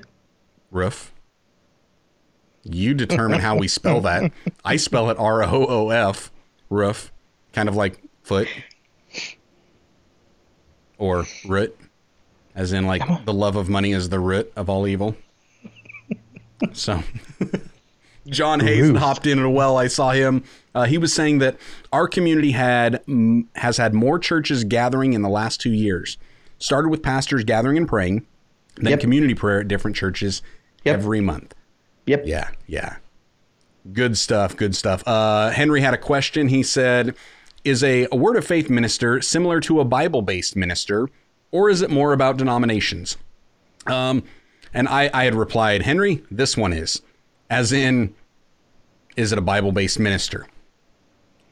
Roof. 0.71 1.11
You 2.63 2.93
determine 2.93 3.41
how 3.41 3.57
we 3.57 3.67
spell 3.67 3.99
that. 4.01 4.31
I 4.63 4.77
spell 4.77 5.09
it 5.09 5.17
R 5.19 5.43
O 5.43 5.65
O 5.67 5.89
F, 5.89 6.31
roof, 6.69 7.11
kind 7.51 7.67
of 7.67 7.75
like 7.75 8.01
foot. 8.23 8.47
or 10.97 11.25
root, 11.45 11.77
as 12.55 12.71
in 12.71 12.85
like 12.87 13.01
the 13.25 13.33
love 13.33 13.57
of 13.57 13.67
money 13.67 13.91
is 13.91 14.07
the 14.07 14.19
root 14.21 14.53
of 14.55 14.69
all 14.69 14.87
evil. 14.87 15.17
So, 16.73 17.01
John 18.27 18.59
Hazen 18.59 18.95
hopped 18.95 19.25
in 19.25 19.39
as 19.39 19.47
well. 19.47 19.77
I 19.77 19.87
saw 19.87 20.11
him. 20.11 20.43
Uh, 20.75 20.85
he 20.85 20.97
was 20.97 21.13
saying 21.13 21.39
that 21.39 21.57
our 21.91 22.07
community 22.07 22.51
had 22.51 23.01
has 23.55 23.77
had 23.77 23.93
more 23.93 24.19
churches 24.19 24.63
gathering 24.63 25.13
in 25.13 25.21
the 25.21 25.29
last 25.29 25.59
two 25.61 25.71
years. 25.73 26.17
Started 26.59 26.89
with 26.89 27.01
pastors 27.01 27.43
gathering 27.43 27.77
and 27.77 27.87
praying, 27.87 28.25
then 28.75 28.91
Yep. 28.91 28.99
community 28.99 29.33
prayer 29.33 29.61
at 29.61 29.67
different 29.67 29.95
churches 29.95 30.41
Yep. 30.83 30.93
every 30.95 31.21
month. 31.21 31.55
Yep. 32.05 32.23
Yeah, 32.25 32.49
yeah. 32.67 32.97
Good 33.93 34.17
stuff, 34.17 34.55
good 34.57 34.75
stuff. 34.75 35.03
Uh, 35.07 35.49
Henry 35.51 35.81
had 35.81 35.93
a 35.93 35.97
question. 35.97 36.49
He 36.49 36.63
said, 36.63 37.15
Is 37.63 37.83
a, 37.83 38.07
a 38.11 38.15
word 38.15 38.35
of 38.35 38.45
faith 38.45 38.69
minister 38.69 39.21
similar 39.21 39.59
to 39.61 39.79
a 39.79 39.85
Bible 39.85 40.21
based 40.21 40.55
minister, 40.55 41.07
or 41.51 41.69
is 41.69 41.81
it 41.81 41.89
more 41.89 42.13
about 42.13 42.37
denominations? 42.37 43.17
Um, 43.87 44.23
and 44.73 44.87
I, 44.87 45.09
I 45.13 45.25
had 45.25 45.35
replied, 45.35 45.83
Henry, 45.83 46.23
this 46.29 46.55
one 46.57 46.73
is. 46.73 47.01
As 47.49 47.71
in, 47.71 48.13
is 49.15 49.31
it 49.31 49.37
a 49.37 49.41
Bible 49.41 49.71
based 49.71 49.99
minister? 49.99 50.47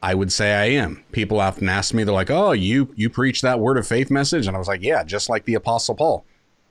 I 0.02 0.14
would 0.14 0.30
say 0.30 0.54
I 0.54 0.66
am. 0.80 1.02
People 1.10 1.40
often 1.40 1.68
ask 1.68 1.92
me, 1.92 2.04
they're 2.04 2.14
like, 2.14 2.30
"Oh, 2.30 2.52
you 2.52 2.92
you 2.94 3.10
preach 3.10 3.42
that 3.42 3.58
word 3.58 3.76
of 3.76 3.86
faith 3.86 4.10
message," 4.10 4.46
and 4.46 4.54
I 4.54 4.58
was 4.58 4.68
like, 4.68 4.82
"Yeah, 4.82 5.02
just 5.02 5.28
like 5.28 5.44
the 5.44 5.54
Apostle 5.54 5.96
Paul, 5.96 6.24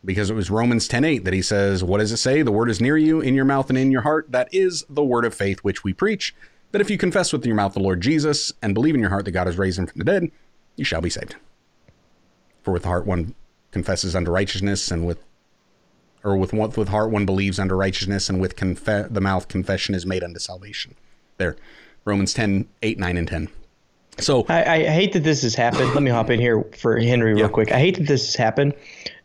because 0.05 0.29
it 0.29 0.33
was 0.33 0.49
Romans 0.49 0.87
ten 0.87 1.03
eight 1.03 1.25
that 1.25 1.33
he 1.33 1.41
says, 1.41 1.83
"What 1.83 1.97
does 1.97 2.13
it 2.13 2.17
say? 2.17 2.41
The 2.41 2.53
word 2.53 2.69
is 2.69 2.79
near 2.79 2.97
you, 2.97 3.19
in 3.19 3.35
your 3.35 3.43
mouth 3.43 3.69
and 3.69 3.77
in 3.77 3.91
your 3.91 4.03
heart. 4.03 4.31
That 4.31 4.47
is 4.53 4.85
the 4.89 5.03
word 5.03 5.25
of 5.25 5.33
faith 5.33 5.59
which 5.59 5.83
we 5.83 5.91
preach. 5.91 6.33
That 6.71 6.79
if 6.79 6.89
you 6.89 6.97
confess 6.97 7.33
with 7.33 7.45
your 7.45 7.55
mouth 7.55 7.73
the 7.73 7.81
Lord 7.81 7.99
Jesus 7.99 8.53
and 8.61 8.73
believe 8.73 8.95
in 8.95 9.01
your 9.01 9.09
heart 9.09 9.25
that 9.25 9.31
God 9.31 9.47
has 9.47 9.57
raised 9.57 9.77
him 9.77 9.87
from 9.87 9.99
the 9.99 10.05
dead, 10.05 10.31
you 10.77 10.85
shall 10.85 11.01
be 11.01 11.09
saved. 11.09 11.35
For 12.63 12.71
with 12.71 12.83
the 12.83 12.89
heart 12.89 13.05
one 13.05 13.35
confesses 13.71 14.15
unto 14.15 14.31
righteousness, 14.31 14.89
and 14.89 15.05
with 15.05 15.19
or 16.27 16.37
with 16.37 16.51
what 16.53 16.75
with 16.77 16.89
heart 16.89 17.09
one 17.09 17.25
believes 17.25 17.57
unto 17.59 17.73
righteousness, 17.75 18.29
and 18.29 18.39
with 18.41 18.55
confe- 18.55 19.11
the 19.13 19.21
mouth 19.21 19.47
confession 19.47 19.95
is 19.95 20.05
made 20.05 20.23
unto 20.23 20.39
salvation." 20.39 20.93
There, 21.37 21.55
Romans 22.05 22.33
10, 22.33 22.67
8, 22.81 22.99
9, 22.99 23.17
and 23.17 23.27
10. 23.27 23.47
So, 24.19 24.45
I, 24.49 24.63
I 24.63 24.83
hate 24.85 25.13
that 25.13 25.23
this 25.23 25.43
has 25.43 25.53
happened. 25.53 25.93
Let 25.93 26.01
me 26.01 26.09
hop 26.09 26.31
in 26.31 26.39
here 26.39 26.63
for 26.75 26.97
Henry 26.99 27.33
real 27.33 27.43
Yeah. 27.43 27.47
quick. 27.49 27.71
I 27.71 27.79
hate 27.79 27.97
that 27.97 28.07
this 28.07 28.25
has 28.25 28.35
happened, 28.35 28.73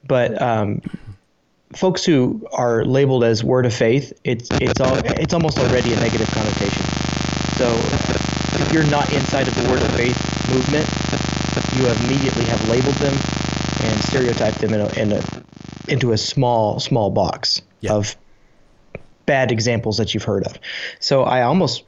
but 0.06 0.40
um, 0.40 0.82
folks 1.74 2.04
who 2.04 2.46
are 2.52 2.84
labeled 2.84 3.24
as 3.24 3.42
word 3.42 3.64
of 3.64 3.72
faith, 3.72 4.12
it's 4.24 4.50
it's 4.60 4.80
all 4.80 4.94
it's 5.04 5.32
almost 5.32 5.58
already 5.58 5.92
a 5.94 5.96
negative 5.96 6.30
connotation. 6.30 6.86
So 7.48 7.70
if 8.58 8.72
you're 8.72 8.84
not 8.84 9.12
inside 9.12 9.48
of 9.48 9.54
the 9.54 9.68
word 9.70 9.82
of 9.82 9.94
faith 9.96 10.18
movement, 10.46 10.86
you 11.70 11.88
immediately 11.88 12.44
have 12.44 12.62
labeled 12.68 12.96
them 12.96 13.14
and 13.84 14.00
stereotyped 14.00 14.58
them 14.60 14.72
in 14.74 14.80
a, 14.80 14.88
in 15.00 15.12
a 15.12 15.22
into 15.88 16.12
a 16.12 16.18
small 16.18 16.78
small 16.80 17.10
box 17.10 17.60
Yeah. 17.80 17.92
of 17.94 18.16
bad 19.26 19.50
examples 19.52 19.96
that 19.98 20.14
you've 20.14 20.24
heard 20.24 20.46
of. 20.46 20.58
So 21.00 21.22
I 21.24 21.42
almost 21.42 21.84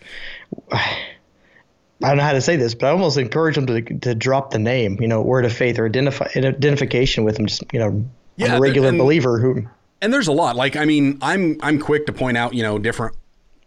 I 0.73 2.09
don't 2.09 2.17
know 2.19 2.23
how 2.25 2.33
to 2.33 2.41
say 2.41 2.57
this, 2.57 2.75
but 2.75 2.87
I 2.87 2.91
almost 2.91 3.17
encourage 3.19 3.55
them 3.55 3.67
to 3.67 3.81
to 3.83 4.15
drop 4.15 4.51
the 4.51 4.59
name, 4.59 4.99
you 5.01 5.09
know, 5.09 5.23
word 5.23 5.45
of 5.45 5.53
faith 5.53 5.79
or 5.79 5.87
identify 5.87 6.27
identification 6.37 7.25
with 7.25 7.37
them. 7.37 7.47
Just 7.47 7.63
you 7.73 7.79
know, 7.79 8.05
Yeah, 8.37 8.53
I'm 8.53 8.59
a 8.59 8.61
regular 8.61 8.89
and- 8.89 8.99
believer 8.99 9.39
who. 9.39 9.67
and 10.03 10.13
there's 10.13 10.29
a 10.29 10.33
lot. 10.33 10.57
Like, 10.57 10.77
I 10.77 10.85
mean, 10.85 11.19
I'm 11.23 11.57
I'm 11.63 11.79
quick 11.79 12.07
to 12.07 12.13
point 12.13 12.37
out, 12.37 12.55
you 12.55 12.63
know, 12.63 12.79
different 12.79 13.17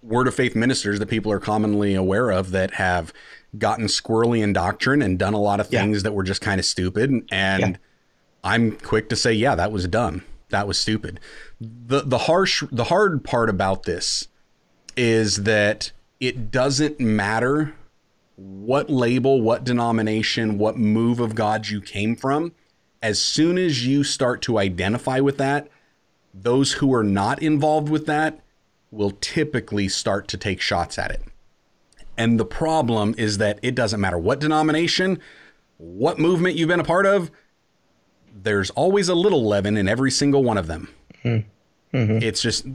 word 0.03 0.27
of 0.27 0.35
faith 0.35 0.55
ministers 0.55 0.99
that 0.99 1.07
people 1.07 1.31
are 1.31 1.39
commonly 1.39 1.95
aware 1.95 2.29
of 2.31 2.51
that 2.51 2.75
have 2.75 3.11
gotten 3.57 3.85
squirrely 3.87 4.41
in 4.43 4.53
doctrine 4.53 5.01
and 5.01 5.17
done 5.17 5.33
a 5.33 5.39
lot 5.41 5.59
of 5.59 5.67
Yeah. 5.71 5.81
things 5.81 6.03
that 6.03 6.13
were 6.13 6.23
just 6.23 6.41
kind 6.41 6.59
of 6.59 6.65
stupid. 6.65 7.09
And 7.31 7.61
Yeah. 7.61 7.75
I'm 8.47 8.71
quick 8.77 9.09
to 9.09 9.17
say, 9.17 9.33
yeah, 9.33 9.55
that 9.55 9.73
was 9.73 9.89
dumb. 9.89 10.23
That 10.49 10.69
was 10.69 10.79
stupid. 10.79 11.19
The 11.59 12.01
the 12.01 12.19
harsh 12.19 12.63
the 12.71 12.85
hard 12.85 13.25
part 13.25 13.49
about 13.49 13.83
this 13.83 14.29
is 14.95 15.43
that 15.43 15.91
it 16.21 16.49
doesn't 16.49 16.97
matter 16.97 17.75
what 18.37 18.89
label, 18.89 19.41
what 19.41 19.65
denomination, 19.65 20.57
what 20.57 20.77
move 20.77 21.19
of 21.19 21.35
God 21.35 21.67
you 21.67 21.81
came 21.81 22.15
from. 22.15 22.53
As 23.01 23.21
soon 23.21 23.57
as 23.57 23.85
you 23.85 24.05
start 24.05 24.41
to 24.43 24.57
identify 24.57 25.19
with 25.19 25.37
that, 25.39 25.67
those 26.33 26.73
who 26.73 26.93
are 26.93 27.03
not 27.03 27.41
involved 27.43 27.89
with 27.89 28.05
that 28.05 28.39
will 28.91 29.11
typically 29.19 29.89
start 29.89 30.29
to 30.29 30.37
take 30.37 30.61
shots 30.61 30.97
at 30.97 31.11
it. 31.11 31.21
And 32.15 32.39
the 32.39 32.45
problem 32.45 33.13
is 33.17 33.39
that 33.39 33.59
it 33.61 33.75
doesn't 33.75 33.99
matter 33.99 34.17
what 34.17 34.39
denomination, 34.39 35.19
what 35.77 36.17
movement 36.17 36.55
you've 36.55 36.69
been 36.69 36.79
a 36.79 36.85
part 36.85 37.05
of, 37.05 37.29
there's 38.43 38.69
always 38.71 39.09
a 39.09 39.15
little 39.15 39.45
leaven 39.45 39.77
in 39.77 39.87
every 39.87 40.11
single 40.11 40.43
one 40.43 40.57
of 40.57 40.67
them. 40.67 40.89
Mm-hmm. 41.23 42.21
It's 42.21 42.41
just 42.41 42.65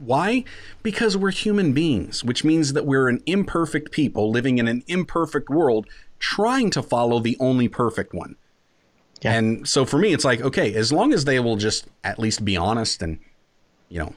why? 0.00 0.44
Because 0.82 1.16
we're 1.16 1.30
human 1.30 1.72
beings, 1.72 2.22
which 2.22 2.44
means 2.44 2.74
that 2.74 2.86
we're 2.86 3.08
an 3.08 3.22
imperfect 3.26 3.90
people 3.90 4.30
living 4.30 4.58
in 4.58 4.68
an 4.68 4.82
imperfect 4.86 5.48
world 5.48 5.86
trying 6.18 6.70
to 6.70 6.82
follow 6.82 7.18
the 7.18 7.36
only 7.40 7.68
perfect 7.68 8.12
one. 8.12 8.36
Yeah. 9.22 9.32
And 9.34 9.68
so 9.68 9.84
for 9.84 9.98
me, 9.98 10.12
it's 10.12 10.24
like, 10.24 10.40
okay, 10.40 10.74
as 10.74 10.92
long 10.92 11.12
as 11.12 11.24
they 11.24 11.40
will 11.40 11.56
just 11.56 11.86
at 12.04 12.18
least 12.18 12.44
be 12.44 12.56
honest 12.56 13.02
and, 13.02 13.18
you 13.88 13.98
know, 13.98 14.14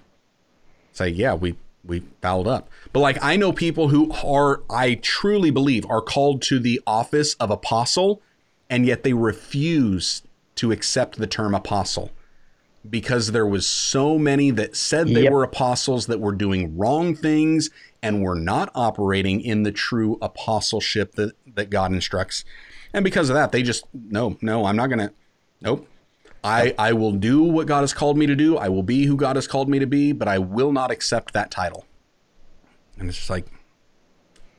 say, 0.91 1.07
yeah, 1.07 1.33
we, 1.33 1.55
we 1.83 2.03
fouled 2.21 2.47
up. 2.47 2.69
But 2.93 2.99
like, 2.99 3.17
I 3.21 3.35
know 3.35 3.51
people 3.51 3.87
who 3.87 4.11
are, 4.11 4.61
I 4.69 4.95
truly 4.95 5.49
believe, 5.49 5.85
are 5.89 6.01
called 6.01 6.41
to 6.43 6.59
the 6.59 6.81
office 6.85 7.33
of 7.35 7.49
apostle, 7.49 8.21
and 8.69 8.85
yet 8.85 9.03
they 9.03 9.13
refuse 9.13 10.21
to 10.55 10.71
accept 10.71 11.17
the 11.17 11.27
term 11.27 11.55
apostle 11.55 12.11
because 12.89 13.31
there 13.31 13.45
was 13.45 13.67
so 13.67 14.17
many 14.17 14.49
that 14.51 14.75
said 14.75 15.07
they 15.07 15.23
Yep. 15.23 15.31
were 15.31 15.43
apostles 15.43 16.07
that 16.07 16.19
were 16.19 16.31
doing 16.31 16.77
wrong 16.77 17.15
things 17.15 17.69
and 18.01 18.23
were 18.23 18.35
not 18.35 18.71
operating 18.73 19.41
in 19.41 19.63
the 19.63 19.71
true 19.71 20.17
apostleship 20.21 21.13
that, 21.15 21.33
that 21.55 21.69
God 21.69 21.91
instructs. 21.91 22.43
And 22.93 23.03
because 23.03 23.29
of 23.29 23.35
that, 23.35 23.51
they 23.51 23.61
just 23.61 23.85
no, 23.93 24.37
no, 24.41 24.65
I'm 24.65 24.75
not 24.75 24.89
gonna 24.89 25.13
nope. 25.61 25.87
I, 26.43 26.73
I 26.79 26.93
will 26.93 27.11
do 27.11 27.43
what 27.43 27.67
God 27.67 27.81
has 27.81 27.93
called 27.93 28.17
me 28.17 28.25
to 28.25 28.35
do. 28.35 28.57
I 28.57 28.67
will 28.67 28.81
be 28.81 29.05
who 29.05 29.15
God 29.15 29.35
has 29.35 29.47
called 29.47 29.69
me 29.69 29.77
to 29.77 29.85
be, 29.85 30.11
but 30.11 30.27
I 30.27 30.39
will 30.39 30.71
not 30.71 30.89
accept 30.89 31.33
that 31.33 31.51
title. 31.51 31.85
And 32.97 33.07
it's 33.07 33.17
just 33.19 33.29
like, 33.29 33.45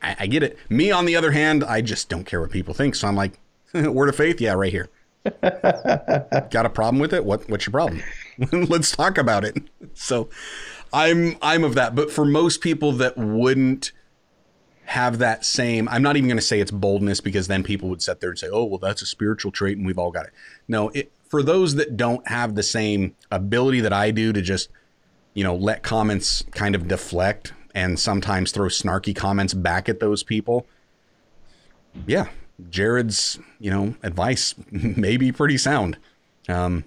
I, 0.00 0.14
I 0.20 0.26
get 0.28 0.44
it. 0.44 0.56
Me, 0.68 0.92
on 0.92 1.06
the 1.06 1.16
other 1.16 1.32
hand, 1.32 1.64
I 1.64 1.80
just 1.80 2.08
don't 2.08 2.24
care 2.24 2.40
what 2.40 2.52
people 2.52 2.72
think. 2.72 2.94
So 2.94 3.08
I'm 3.08 3.16
like, 3.16 3.40
word 3.74 4.08
of 4.08 4.14
faith, 4.14 4.40
yeah, 4.40 4.52
right 4.52 4.70
here. 4.70 4.90
Got 5.42 6.66
a 6.66 6.70
problem 6.70 7.00
with 7.00 7.12
it? 7.12 7.24
What 7.24 7.48
what's 7.48 7.66
your 7.66 7.72
problem? 7.72 8.02
Let's 8.52 8.90
talk 8.90 9.18
about 9.18 9.44
it. 9.44 9.56
So 9.94 10.28
I'm 10.92 11.36
I'm 11.42 11.64
of 11.64 11.74
that. 11.74 11.94
But 11.94 12.10
for 12.10 12.24
most 12.24 12.60
people 12.60 12.92
that 12.92 13.16
wouldn't 13.16 13.92
have 14.84 15.18
that 15.18 15.44
same 15.44 15.88
I'm 15.88 16.02
not 16.02 16.16
even 16.16 16.28
going 16.28 16.38
to 16.38 16.42
say 16.42 16.60
it's 16.60 16.72
boldness 16.72 17.20
because 17.20 17.46
then 17.46 17.62
people 17.62 17.88
would 17.88 18.02
sit 18.02 18.20
there 18.20 18.30
and 18.30 18.38
say, 18.38 18.48
"Oh, 18.50 18.64
well 18.64 18.78
that's 18.78 19.00
a 19.00 19.06
spiritual 19.06 19.52
trait 19.52 19.78
and 19.78 19.86
we've 19.86 19.98
all 19.98 20.10
got 20.10 20.26
it." 20.26 20.32
No, 20.66 20.88
it 20.90 21.12
for 21.28 21.42
those 21.42 21.76
that 21.76 21.96
don't 21.96 22.26
have 22.28 22.56
the 22.56 22.62
same 22.62 23.14
ability 23.30 23.80
that 23.80 23.92
I 23.92 24.10
do 24.10 24.32
to 24.32 24.42
just 24.42 24.68
you 25.34 25.44
know, 25.44 25.54
let 25.54 25.82
comments 25.82 26.44
kind 26.52 26.74
of 26.74 26.88
deflect 26.88 27.52
and 27.74 27.98
sometimes 27.98 28.52
throw 28.52 28.68
snarky 28.68 29.14
comments 29.16 29.54
back 29.54 29.88
at 29.88 30.00
those 30.00 30.22
people. 30.22 30.66
Yeah, 32.06 32.28
Jared's, 32.70 33.38
you 33.60 33.70
know, 33.70 33.94
advice 34.02 34.54
may 34.70 35.16
be 35.16 35.32
pretty 35.32 35.58
sound. 35.58 35.96
Um, 36.48 36.84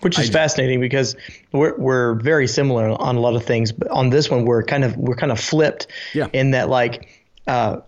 which 0.00 0.16
is 0.18 0.30
fascinating 0.30 0.80
because 0.80 1.16
we're 1.50 1.76
we're 1.76 2.14
very 2.14 2.46
similar 2.46 2.88
on 3.00 3.16
a 3.16 3.20
lot 3.20 3.34
of 3.34 3.44
things, 3.44 3.72
but 3.72 3.88
on 3.88 4.10
this 4.10 4.30
one 4.30 4.44
we're 4.44 4.62
kind 4.62 4.84
of 4.84 4.96
we're 4.96 5.16
kind 5.16 5.32
of 5.32 5.40
flipped 5.40 5.88
Yeah. 6.14 6.28
in 6.32 6.52
that 6.52 6.68
like 6.68 7.26
uh, 7.48 7.80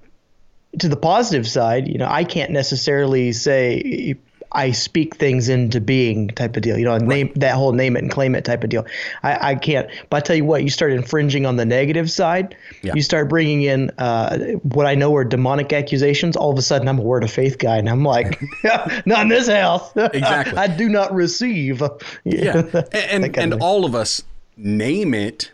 to 0.80 0.88
the 0.88 0.96
positive 0.96 1.48
side, 1.48 1.86
you 1.86 1.98
know, 1.98 2.08
I 2.10 2.24
can't 2.24 2.50
necessarily 2.50 3.30
say 3.32 4.16
I 4.52 4.72
speak 4.72 5.16
things 5.16 5.48
into 5.48 5.80
being 5.80 6.28
type 6.28 6.56
of 6.56 6.62
deal. 6.62 6.78
You 6.78 6.84
know, 6.84 6.98
name 6.98 7.32
that 7.36 7.54
whole 7.54 7.72
name 7.72 7.96
it 7.96 8.02
and 8.02 8.10
claim 8.10 8.34
it 8.34 8.44
type 8.44 8.64
of 8.64 8.70
deal. 8.70 8.84
I, 9.22 9.50
I 9.50 9.54
can't. 9.54 9.88
But 10.08 10.16
I 10.16 10.20
tell 10.20 10.36
you 10.36 10.44
what, 10.44 10.64
you 10.64 10.70
start 10.70 10.92
infringing 10.92 11.46
on 11.46 11.56
the 11.56 11.64
negative 11.64 12.10
side. 12.10 12.56
Yeah. 12.82 12.94
You 12.94 13.02
start 13.02 13.28
bringing 13.28 13.62
in 13.62 13.90
uh, 13.98 14.38
what 14.62 14.86
I 14.86 14.94
know 14.94 15.14
are 15.14 15.24
demonic 15.24 15.72
accusations. 15.72 16.36
All 16.36 16.50
of 16.50 16.58
a 16.58 16.62
sudden, 16.62 16.88
I'm 16.88 16.98
a 16.98 17.02
word 17.02 17.22
of 17.22 17.30
faith 17.30 17.58
guy, 17.58 17.76
and 17.76 17.88
I'm 17.88 18.04
like, 18.04 18.40
not 19.06 19.22
in 19.22 19.28
this 19.28 19.48
house. 19.48 19.92
Exactly. 19.96 20.58
I 20.58 20.66
do 20.66 20.88
not 20.88 21.14
receive. 21.14 21.82
yeah, 22.24 22.62
and 22.92 23.24
and, 23.24 23.38
and 23.38 23.54
of- 23.54 23.62
all 23.62 23.84
of 23.84 23.94
us 23.94 24.22
name 24.56 25.14
it, 25.14 25.52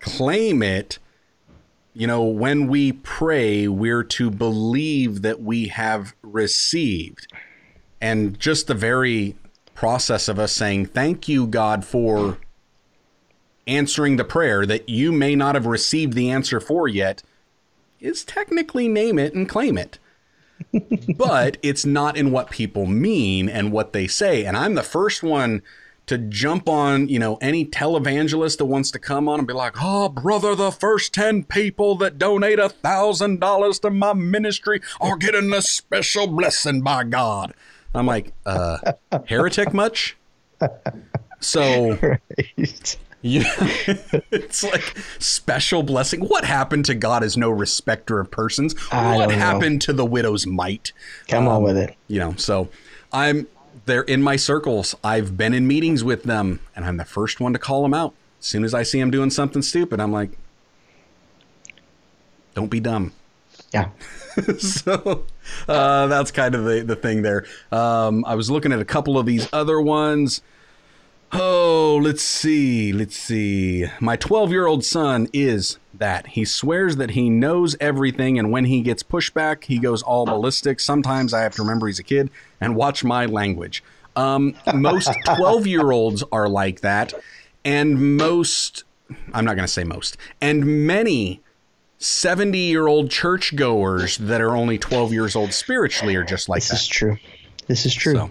claim 0.00 0.62
it. 0.62 0.98
You 1.94 2.06
know, 2.06 2.22
when 2.22 2.68
we 2.68 2.92
pray, 2.92 3.66
we're 3.66 4.04
to 4.04 4.30
believe 4.30 5.22
that 5.22 5.40
we 5.40 5.68
have 5.68 6.14
received. 6.22 7.26
And 8.00 8.38
just 8.38 8.66
the 8.66 8.74
very 8.74 9.34
process 9.74 10.28
of 10.28 10.38
us 10.38 10.52
saying, 10.52 10.86
Thank 10.86 11.28
you, 11.28 11.46
God, 11.46 11.84
for 11.84 12.38
answering 13.66 14.16
the 14.16 14.24
prayer 14.24 14.64
that 14.66 14.88
you 14.88 15.12
may 15.12 15.36
not 15.36 15.54
have 15.54 15.66
received 15.66 16.14
the 16.14 16.30
answer 16.30 16.58
for 16.58 16.88
yet 16.88 17.22
is 18.00 18.24
technically 18.24 18.88
name 18.88 19.18
it 19.18 19.34
and 19.34 19.48
claim 19.48 19.76
it. 19.76 19.98
but 21.16 21.56
it's 21.62 21.84
not 21.84 22.16
in 22.16 22.32
what 22.32 22.50
people 22.50 22.86
mean 22.86 23.48
and 23.48 23.70
what 23.70 23.92
they 23.92 24.06
say. 24.06 24.44
And 24.44 24.56
I'm 24.56 24.74
the 24.74 24.82
first 24.82 25.22
one 25.22 25.62
to 26.06 26.18
jump 26.18 26.68
on, 26.68 27.08
you 27.08 27.18
know, 27.18 27.36
any 27.36 27.66
televangelist 27.66 28.56
that 28.58 28.64
wants 28.64 28.90
to 28.90 28.98
come 28.98 29.28
on 29.28 29.40
and 29.40 29.46
be 29.46 29.54
like, 29.54 29.76
oh, 29.80 30.08
brother, 30.08 30.54
the 30.54 30.72
first 30.72 31.12
10 31.12 31.44
people 31.44 31.94
that 31.96 32.18
donate 32.18 32.58
a 32.58 32.68
thousand 32.68 33.40
dollars 33.40 33.78
to 33.80 33.90
my 33.90 34.14
ministry 34.14 34.80
are 35.00 35.16
getting 35.16 35.52
a 35.52 35.60
special 35.60 36.26
blessing 36.26 36.80
by 36.80 37.04
God. 37.04 37.52
I'm 37.94 38.06
like, 38.06 38.32
uh, 38.46 38.78
heretic 39.26 39.72
much? 39.72 40.16
So 41.40 41.96
Right. 42.02 42.96
yeah, 43.22 43.42
it's 44.30 44.62
like 44.64 44.96
special 45.18 45.82
blessing. 45.82 46.20
What 46.20 46.44
happened 46.44 46.84
to 46.86 46.94
God 46.94 47.22
is 47.24 47.36
no 47.36 47.50
respecter 47.50 48.20
of 48.20 48.30
persons. 48.30 48.74
I 48.92 49.16
what 49.16 49.28
don't 49.28 49.38
know. 49.38 49.44
happened 49.44 49.82
to 49.82 49.92
the 49.92 50.04
widow's 50.04 50.46
mite? 50.46 50.92
Come 51.28 51.46
on 51.48 51.62
with 51.62 51.76
it. 51.76 51.96
You 52.08 52.18
know, 52.20 52.34
so 52.36 52.68
I'm 53.12 53.46
they're 53.86 54.02
in 54.02 54.22
my 54.22 54.36
circles. 54.36 54.94
I've 55.04 55.36
been 55.36 55.54
in 55.54 55.66
meetings 55.66 56.02
with 56.04 56.24
them, 56.24 56.60
and 56.76 56.84
I'm 56.84 56.96
the 56.96 57.04
first 57.04 57.40
one 57.40 57.52
to 57.52 57.58
call 57.58 57.82
them 57.82 57.94
out. 57.94 58.14
As 58.40 58.46
soon 58.46 58.64
as 58.64 58.74
I 58.74 58.82
see 58.82 59.00
them 59.00 59.10
doing 59.10 59.30
something 59.30 59.62
stupid, 59.62 60.00
I'm 60.00 60.12
like, 60.12 60.30
"Don't 62.54 62.68
be 62.70 62.80
dumb." 62.80 63.12
Yeah. 63.72 63.90
so 64.58 65.24
uh, 65.68 66.06
that's 66.06 66.30
kind 66.30 66.54
of 66.54 66.64
the, 66.64 66.82
the 66.82 66.96
thing 66.96 67.22
there. 67.22 67.44
Um, 67.70 68.24
I 68.24 68.34
was 68.34 68.50
looking 68.50 68.72
at 68.72 68.80
a 68.80 68.84
couple 68.84 69.18
of 69.18 69.26
these 69.26 69.48
other 69.52 69.80
ones. 69.80 70.40
Oh, 71.30 72.00
let's 72.02 72.22
see. 72.22 72.92
Let's 72.92 73.16
see. 73.16 73.86
My 74.00 74.16
12 74.16 74.50
year 74.50 74.66
old 74.66 74.84
son 74.84 75.28
is 75.32 75.78
that. 75.94 76.28
He 76.28 76.44
swears 76.44 76.96
that 76.96 77.10
he 77.10 77.28
knows 77.28 77.76
everything, 77.80 78.38
and 78.38 78.50
when 78.50 78.64
he 78.64 78.80
gets 78.80 79.02
pushback, 79.02 79.64
he 79.64 79.78
goes 79.78 80.02
all 80.02 80.24
ballistic. 80.24 80.80
Sometimes 80.80 81.34
I 81.34 81.42
have 81.42 81.54
to 81.56 81.62
remember 81.62 81.86
he's 81.86 81.98
a 81.98 82.04
kid 82.04 82.30
and 82.60 82.74
watch 82.74 83.04
my 83.04 83.26
language. 83.26 83.84
Um, 84.16 84.54
most 84.74 85.10
12 85.36 85.66
year 85.66 85.90
olds 85.90 86.24
are 86.32 86.48
like 86.48 86.80
that, 86.80 87.12
and 87.64 88.16
most, 88.16 88.84
I'm 89.34 89.44
not 89.44 89.54
going 89.54 89.66
to 89.66 89.72
say 89.72 89.84
most, 89.84 90.16
and 90.40 90.86
many 90.86 91.42
70 91.98 92.58
year 92.58 92.86
old 92.86 93.10
churchgoers 93.10 94.18
that 94.18 94.40
are 94.40 94.56
only 94.56 94.78
12 94.78 95.12
years 95.12 95.36
old 95.36 95.52
spiritually 95.52 96.14
are 96.16 96.24
just 96.24 96.48
like 96.48 96.62
that. 96.62 96.70
This 96.70 96.82
is 96.82 96.88
true. 96.88 97.16
This 97.66 97.86
is 97.86 97.94
true. 97.94 98.14
So, 98.14 98.30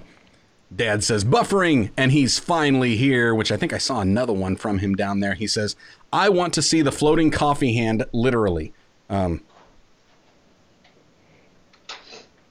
Dad 0.75 1.03
says 1.03 1.23
buffering, 1.23 1.91
and 1.95 2.11
he's 2.11 2.39
finally 2.39 2.97
here, 2.97 3.33
which 3.33 3.51
I 3.51 3.57
think 3.57 3.71
I 3.71 3.77
saw 3.77 4.01
another 4.01 4.33
one 4.33 4.57
from 4.57 4.79
him 4.79 4.95
down 4.95 5.21
there. 5.21 5.33
He 5.33 5.47
says, 5.47 5.75
I 6.11 6.29
want 6.29 6.53
to 6.55 6.61
see 6.61 6.81
the 6.81 6.91
floating 6.91 7.31
coffee 7.31 7.73
hand 7.73 8.05
literally. 8.11 8.73
Um, 9.09 9.41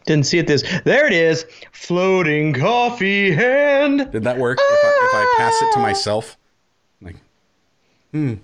Didn't 0.06 0.26
see 0.26 0.38
it 0.38 0.46
this. 0.46 0.62
There 0.84 1.06
it 1.06 1.12
is. 1.12 1.44
Floating 1.72 2.54
coffee 2.54 3.32
hand. 3.32 4.10
did 4.12 4.22
that 4.22 4.38
work? 4.38 4.58
If 4.60 4.84
I, 4.84 4.88
if 4.88 5.14
I 5.14 5.34
pass 5.36 5.62
it 5.62 5.72
to 5.74 5.78
myself? 5.80 6.38
Like, 7.02 7.16
hmm, 8.12 8.34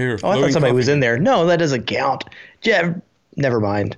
here. 0.00 0.18
Oh, 0.22 0.30
I 0.30 0.40
thought 0.40 0.52
somebody 0.52 0.72
was 0.74 0.88
in 0.88 1.00
there. 1.00 1.18
No, 1.18 1.46
that 1.46 1.58
doesn't 1.58 1.86
count. 1.86 2.24
Jeff, 2.60 2.96
never 3.36 3.60
mind. 3.60 3.96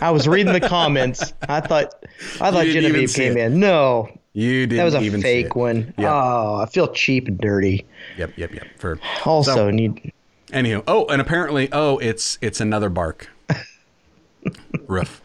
I 0.00 0.10
was 0.10 0.28
reading 0.28 0.52
the 0.52 0.60
comments. 0.60 1.32
I 1.48 1.60
thought 1.60 1.94
I 2.40 2.50
thought 2.50 2.66
Genevieve 2.66 3.12
came 3.12 3.36
in. 3.36 3.58
No, 3.58 4.08
You 4.34 4.66
didn't 4.66 4.76
that 4.78 4.84
was 4.84 4.94
a 4.94 5.20
fake 5.20 5.46
it. 5.46 5.56
one. 5.56 5.94
Yep. 5.98 6.10
Oh, 6.10 6.56
I 6.56 6.66
feel 6.66 6.88
cheap 6.92 7.26
and 7.28 7.38
dirty. 7.38 7.84
Yep, 8.18 8.36
yep, 8.36 8.52
yep. 8.54 8.66
For 8.78 8.98
Also, 9.24 9.54
So- 9.54 9.70
need 9.70 10.12
Anywho, 10.52 10.84
oh, 10.86 11.06
and 11.06 11.20
apparently, 11.20 11.68
oh, 11.72 11.98
it's 11.98 12.38
it's 12.40 12.60
another 12.60 12.88
bark. 12.88 13.28
Roof. 14.86 15.20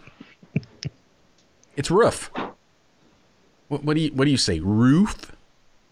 It's 1.76 1.92
roof. 1.92 2.32
What, 3.68 3.84
what 3.84 3.96
do 3.96 4.02
you 4.02 4.12
what 4.14 4.26
do 4.26 4.32
you 4.32 4.38
say? 4.38 4.60
Roof? 4.60 5.32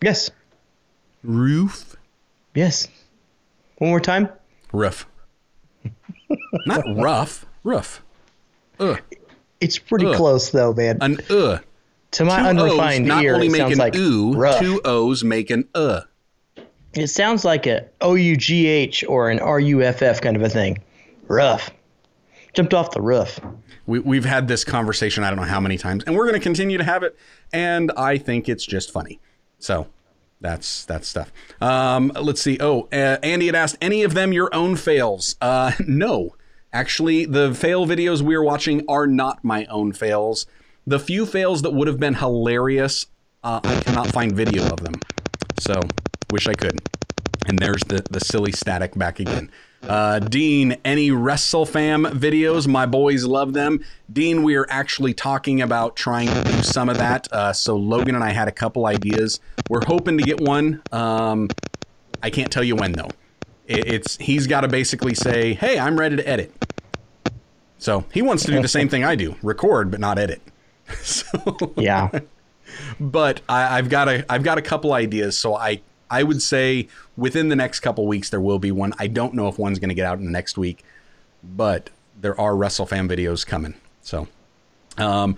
yes, 0.01 0.31
Roof? 1.23 1.95
yes. 2.55 2.87
One 3.77 3.89
more 3.89 3.99
time. 3.99 4.29
Roof. 4.71 5.07
Not 6.65 6.83
rough. 6.95 7.45
Roof. 7.63 8.03
Ugh. 8.79 9.01
It's 9.59 9.77
pretty 9.77 10.07
Ugh. 10.07 10.15
close 10.15 10.49
though, 10.51 10.73
man. 10.73 10.97
An 11.01 11.17
uh. 11.29 11.59
to 12.11 12.25
my 12.25 12.37
Two 12.37 12.43
O's 12.43 12.71
unrefined 12.71 13.07
not 13.07 13.23
ear, 13.23 13.35
only 13.35 13.47
it 13.47 13.51
make 13.51 13.61
sounds 13.61 13.73
an 13.73 13.79
like 13.79 13.95
ooh, 13.95 14.33
rough. 14.33 14.59
two 14.59 14.81
O's 14.85 15.23
make 15.23 15.49
an 15.49 15.67
uh. 15.73 16.01
It 16.93 17.07
sounds 17.07 17.43
like 17.45 17.67
a 17.67 17.87
O 18.01 18.15
U 18.15 18.35
G 18.35 18.67
H 18.67 19.03
or 19.07 19.29
an 19.29 19.39
R 19.39 19.59
U 19.59 19.81
F 19.81 20.01
F 20.01 20.21
kind 20.21 20.35
of 20.35 20.41
a 20.41 20.49
thing. 20.49 20.79
Rough. 21.27 21.71
Jumped 22.53 22.73
off 22.73 22.91
the 22.91 23.01
roof. 23.01 23.39
We, 23.85 23.99
we've 23.99 24.25
had 24.25 24.47
this 24.47 24.63
conversation 24.63 25.23
I 25.23 25.29
don't 25.29 25.37
know 25.37 25.43
how 25.43 25.59
many 25.59 25.77
times, 25.77 26.03
and 26.05 26.15
we're 26.15 26.25
going 26.27 26.39
to 26.39 26.43
continue 26.43 26.77
to 26.77 26.83
have 26.83 27.03
it. 27.03 27.15
And 27.53 27.91
I 27.95 28.17
think 28.17 28.49
it's 28.49 28.65
just 28.65 28.91
funny. 28.91 29.19
So 29.59 29.87
that's 30.39 30.85
that's 30.85 31.07
stuff. 31.07 31.31
Um, 31.61 32.11
let's 32.19 32.41
see. 32.41 32.57
Oh, 32.59 32.87
uh, 32.91 33.17
Andy 33.23 33.47
had 33.47 33.55
asked 33.55 33.77
any 33.81 34.03
of 34.03 34.13
them 34.13 34.33
your 34.33 34.53
own 34.53 34.75
fails. 34.75 35.35
Uh, 35.41 35.71
no, 35.87 36.35
actually, 36.71 37.25
the 37.25 37.53
fail 37.53 37.85
videos 37.85 38.21
we 38.21 38.35
are 38.35 38.43
watching 38.43 38.83
are 38.87 39.07
not 39.07 39.43
my 39.43 39.65
own 39.65 39.93
fails. 39.93 40.45
The 40.85 40.99
few 40.99 41.25
fails 41.25 41.63
that 41.63 41.71
would 41.71 41.87
have 41.87 41.99
been 41.99 42.15
hilarious, 42.15 43.07
uh, 43.43 43.59
I 43.63 43.81
cannot 43.81 44.07
find 44.07 44.31
video 44.31 44.63
of 44.67 44.81
them. 44.81 44.93
So 45.59 45.81
wish 46.31 46.47
I 46.47 46.53
could. 46.53 46.79
And 47.47 47.59
there's 47.59 47.83
the, 47.83 48.05
the 48.09 48.19
silly 48.19 48.51
static 48.51 48.95
back 48.95 49.19
again. 49.19 49.51
Uh, 49.83 50.19
Dean, 50.19 50.77
any 50.83 51.09
WrestleFam 51.11 52.11
videos? 52.13 52.67
My 52.67 52.85
boys 52.85 53.25
love 53.25 53.53
them. 53.53 53.83
Dean, 54.11 54.43
we 54.43 54.55
are 54.55 54.65
actually 54.69 55.13
talking 55.13 55.61
about 55.61 55.95
trying 55.95 56.27
to 56.27 56.43
do 56.43 56.63
some 56.63 56.89
of 56.89 56.97
that. 56.97 57.31
Uh, 57.31 57.53
so 57.53 57.75
Logan 57.75 58.15
and 58.15 58.23
I 58.23 58.31
had 58.31 58.47
a 58.47 58.51
couple 58.51 58.85
ideas. 58.85 59.39
We're 59.69 59.85
hoping 59.85 60.17
to 60.17 60.23
get 60.23 60.41
one. 60.41 60.81
Um, 60.91 61.49
I 62.21 62.29
can't 62.29 62.51
tell 62.51 62.63
you 62.63 62.75
when 62.75 62.93
though. 62.93 63.09
It, 63.67 63.87
it's 63.87 64.17
he's 64.17 64.47
got 64.47 64.61
to 64.61 64.67
basically 64.67 65.13
say, 65.13 65.53
"Hey, 65.53 65.77
I'm 65.77 65.99
ready 65.99 66.15
to 66.15 66.27
edit." 66.27 66.51
So 67.77 68.05
he 68.11 68.21
wants 68.21 68.43
to 68.45 68.51
do 68.51 68.61
the 68.61 68.67
same 68.67 68.89
thing 68.89 69.03
I 69.03 69.15
do: 69.15 69.35
record 69.43 69.91
but 69.91 69.99
not 69.99 70.17
edit. 70.17 70.41
so 71.03 71.27
Yeah. 71.77 72.09
but 72.99 73.41
I, 73.47 73.77
I've 73.77 73.89
got 73.89 74.07
a 74.07 74.25
I've 74.31 74.43
got 74.43 74.57
a 74.57 74.61
couple 74.61 74.93
ideas. 74.93 75.37
So 75.37 75.55
I 75.55 75.81
I 76.09 76.23
would 76.23 76.41
say 76.41 76.87
within 77.15 77.49
the 77.49 77.55
next 77.55 77.81
couple 77.81 78.07
weeks 78.07 78.29
there 78.29 78.41
will 78.41 78.59
be 78.59 78.71
one. 78.71 78.93
I 78.99 79.07
don't 79.07 79.33
know 79.33 79.47
if 79.47 79.57
one's 79.57 79.79
going 79.79 79.89
to 79.89 79.95
get 79.95 80.05
out 80.05 80.19
in 80.19 80.25
the 80.25 80.31
next 80.31 80.57
week, 80.57 80.83
but 81.43 81.89
there 82.19 82.39
are 82.39 82.53
WrestleFan 82.53 83.09
videos 83.09 83.45
coming. 83.45 83.75
So. 84.01 84.27
Um, 84.97 85.37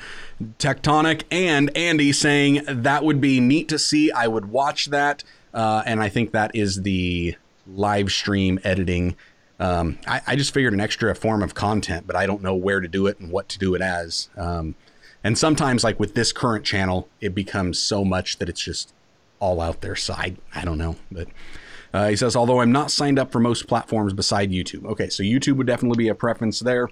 Tectonic 0.58 1.24
and 1.32 1.76
Andy 1.76 2.14
saying 2.14 2.62
that 2.66 3.04
would 3.04 3.20
be 3.20 3.42
neat 3.42 3.68
to 3.70 3.78
see. 3.78 4.10
I 4.10 4.26
would 4.26 4.46
watch 4.46 4.86
that, 4.86 5.24
uh, 5.54 5.84
and 5.86 6.02
I 6.02 6.08
think 6.08 6.32
that 6.32 6.52
is 6.56 6.84
the 6.84 7.36
live 7.68 8.12
stream 8.12 8.60
editing. 8.64 9.18
Um, 9.60 10.00
I, 10.08 10.22
I 10.28 10.36
just 10.38 10.54
figured 10.54 10.74
an 10.74 10.80
extra 10.80 11.14
form 11.14 11.44
of 11.44 11.56
content, 11.56 12.08
but 12.08 12.16
I 12.16 12.26
don't 12.26 12.42
know 12.42 12.56
where 12.56 12.80
to 12.80 12.88
do 12.88 13.08
it 13.08 13.20
and 13.20 13.32
what 13.32 13.50
to 13.50 13.60
do 13.60 13.76
it 13.76 13.82
as. 13.82 14.30
Um, 14.38 14.76
and 15.24 15.38
sometimes, 15.38 15.84
like 15.84 16.00
with 16.00 16.16
this 16.16 16.32
current 16.32 16.64
channel, 16.64 17.10
it 17.20 17.36
becomes 17.36 17.78
so 17.80 18.06
much 18.06 18.38
that 18.38 18.48
it's 18.48 18.62
just 18.62 18.94
all 19.40 19.62
out 19.62 19.82
there. 19.82 19.96
side. 19.96 20.38
I, 20.54 20.66
don't 20.66 20.78
know. 20.78 20.96
But 21.12 21.28
uh, 21.94 22.10
he 22.10 22.16
says, 22.16 22.36
although 22.36 22.62
I'm 22.62 22.72
not 22.72 22.92
signed 22.92 23.20
up 23.20 23.32
for 23.32 23.40
most 23.40 23.68
platforms 23.68 24.14
beside 24.14 24.52
YouTube. 24.52 24.86
Okay, 24.86 25.10
so 25.10 25.24
YouTube 25.24 25.58
would 25.58 25.68
definitely 25.68 25.98
be 25.98 26.10
a 26.10 26.16
preference 26.16 26.60
there. 26.60 26.90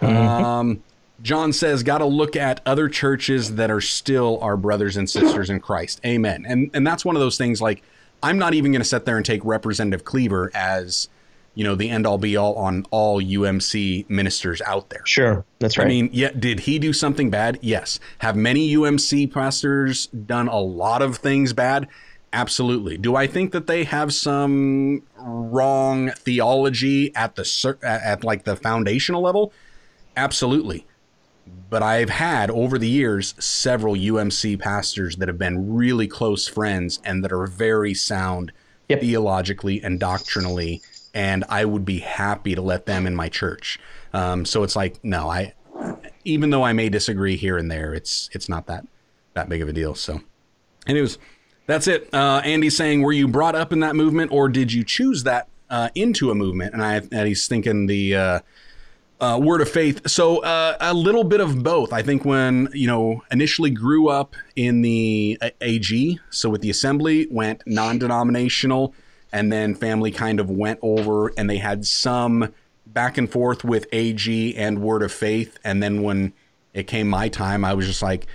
Um, 0.00 0.82
John 1.22 1.52
says, 1.52 1.82
got 1.82 1.98
to 1.98 2.04
look 2.04 2.36
at 2.36 2.60
other 2.66 2.88
churches 2.88 3.54
that 3.54 3.70
are 3.70 3.80
still 3.80 4.38
our 4.40 4.56
brothers 4.56 4.96
and 4.96 5.08
sisters 5.08 5.48
in 5.48 5.60
Christ. 5.60 6.00
Amen. 6.04 6.44
And 6.46 6.70
and 6.74 6.86
that's 6.86 7.04
one 7.04 7.16
of 7.16 7.20
those 7.20 7.38
things. 7.38 7.62
Like, 7.62 7.82
I'm 8.22 8.38
not 8.38 8.54
even 8.54 8.72
going 8.72 8.82
to 8.82 8.88
sit 8.88 9.04
there 9.04 9.16
and 9.16 9.24
take 9.24 9.44
Representative 9.44 10.04
Cleaver 10.04 10.50
as, 10.54 11.08
you 11.56 11.64
know, 11.64 11.74
the 11.74 11.88
end 11.88 12.06
all 12.06 12.18
be 12.18 12.36
all 12.36 12.54
on 12.54 12.84
all 12.90 13.20
UMC 13.20 14.08
ministers 14.10 14.60
out 14.60 14.90
there. 14.90 15.04
Sure. 15.06 15.44
That's 15.58 15.78
right. 15.78 15.86
I 15.86 15.88
mean, 15.88 16.10
yeah, 16.12 16.30
did 16.30 16.60
he 16.60 16.78
do 16.78 16.92
something 16.92 17.30
bad? 17.30 17.58
Yes. 17.62 17.98
Have 18.18 18.36
many 18.36 18.74
UMC 18.74 19.32
pastors 19.32 20.06
done 20.08 20.48
a 20.48 20.60
lot 20.60 21.00
of 21.00 21.16
things 21.16 21.54
bad? 21.54 21.88
Absolutely. 22.30 22.98
Do 22.98 23.16
I 23.16 23.26
think 23.26 23.52
that 23.52 23.66
they 23.66 23.84
have 23.84 24.12
some 24.12 25.02
wrong 25.16 26.10
theology 26.10 27.14
at 27.16 27.36
the 27.36 27.76
at, 27.82 28.02
at 28.02 28.24
like 28.24 28.44
the 28.44 28.56
foundational 28.56 29.22
level? 29.22 29.50
Absolutely. 30.14 30.86
But 31.70 31.82
I've 31.82 32.10
had 32.10 32.50
over 32.50 32.78
the 32.78 32.88
years 32.88 33.34
several 33.42 33.94
UMC 33.94 34.60
pastors 34.60 35.16
that 35.16 35.28
have 35.28 35.38
been 35.38 35.74
really 35.74 36.06
close 36.06 36.46
friends 36.46 37.00
and 37.02 37.24
that 37.24 37.32
are 37.32 37.46
very 37.46 37.94
sound 37.94 38.52
Yep. 38.88 39.00
theologically 39.00 39.82
and 39.82 39.98
doctrinally, 39.98 40.80
and 41.16 41.44
I 41.48 41.64
would 41.64 41.84
be 41.84 42.00
happy 42.00 42.54
to 42.54 42.62
let 42.62 42.84
them 42.84 43.06
in 43.06 43.16
my 43.16 43.28
church. 43.30 43.80
Um, 44.12 44.44
so 44.44 44.62
it's 44.64 44.76
like, 44.76 45.02
no, 45.02 45.30
I, 45.38 45.54
even 46.24 46.50
though 46.50 46.64
I 46.70 46.72
may 46.74 46.88
disagree 46.90 47.36
here 47.36 47.56
and 47.56 47.70
there, 47.70 47.94
it's 47.94 48.28
it's 48.32 48.48
not 48.48 48.66
that 48.66 48.84
that 49.34 49.48
big 49.48 49.62
of 49.62 49.68
a 49.68 49.72
deal. 49.72 49.94
So, 49.94 50.20
anyways, 50.86 51.18
that's 51.66 51.86
it. 51.88 52.08
Uh, 52.12 52.40
Andy's 52.44 52.76
saying, 52.76 53.02
were 53.02 53.16
you 53.20 53.28
brought 53.28 53.54
up 53.54 53.72
in 53.72 53.80
that 53.80 53.96
movement, 53.96 54.30
or 54.32 54.48
did 54.48 54.72
you 54.72 54.84
choose 54.84 55.24
that 55.24 55.48
uh, 55.70 55.88
into 55.94 56.30
a 56.30 56.34
movement? 56.34 56.74
And 56.74 56.82
I, 56.82 56.96
and 56.96 57.26
he's 57.26 57.48
thinking 57.48 57.86
the 57.88 58.16
uh, 58.16 58.40
Uh, 59.18 59.38
word 59.40 59.62
of 59.62 59.68
faith. 59.68 60.06
So 60.06 60.44
uh, 60.44 60.76
a 60.78 60.92
little 60.92 61.24
bit 61.24 61.40
of 61.40 61.62
both. 61.62 61.90
I 62.00 62.02
think 62.02 62.26
when 62.26 62.68
you 62.74 62.86
know 62.86 63.22
initially 63.30 63.72
grew 63.72 64.10
up 64.20 64.36
in 64.54 64.82
the 64.82 65.38
AG, 65.62 66.20
so 66.28 66.50
with 66.50 66.60
the 66.60 66.68
assembly 66.68 67.26
went 67.30 67.62
non-denominational, 67.64 68.92
and 69.36 69.52
then 69.52 69.74
family 69.74 70.10
kind 70.10 70.40
of 70.40 70.48
went 70.48 70.78
over 70.80 71.30
and 71.36 71.50
they 71.50 71.58
had 71.58 71.84
some 71.84 72.54
back 72.86 73.18
and 73.18 73.30
forth 73.30 73.64
with 73.64 73.86
AG 73.92 74.56
and 74.56 74.80
Word 74.80 75.02
of 75.02 75.12
Faith, 75.12 75.58
and 75.62 75.82
then 75.82 76.02
when 76.02 76.32
it 76.72 76.86
came 76.86 77.06
my 77.06 77.28
time, 77.28 77.62
I 77.62 77.74
was 77.74 77.86
just 77.86 78.00
like, 78.00 78.26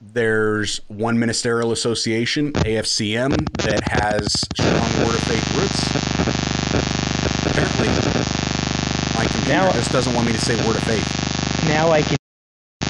there's 0.00 0.80
one 0.88 1.20
ministerial 1.20 1.70
association, 1.70 2.52
AFCM, 2.52 3.30
that 3.62 3.86
has 3.86 4.32
strong 4.58 5.06
Word 5.06 5.14
of 5.14 5.22
Faith 5.22 5.46
roots. 5.54 5.86
Apparently, 7.46 7.86
my 9.14 9.24
computer 9.26 9.52
Now- 9.52 9.70
just 9.70 9.92
doesn't 9.92 10.14
want 10.16 10.26
me 10.26 10.32
to 10.32 10.40
say 10.40 10.56
word 10.66 10.74
of 10.74 10.82
faith. 10.82 11.06
Now 11.68 11.92
I 11.92 12.02
can. 12.02 12.16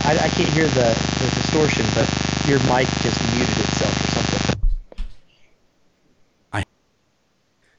I, 0.06 0.12
I 0.16 0.28
can't 0.28 0.48
hear 0.48 0.66
the, 0.68 0.96
the 1.20 1.30
distortion, 1.36 1.84
but 1.94 2.08
your 2.48 2.58
mic 2.72 2.88
just 3.02 3.20
muted 3.36 3.58
itself 3.58 3.92
or 4.02 4.08
something. 4.12 4.43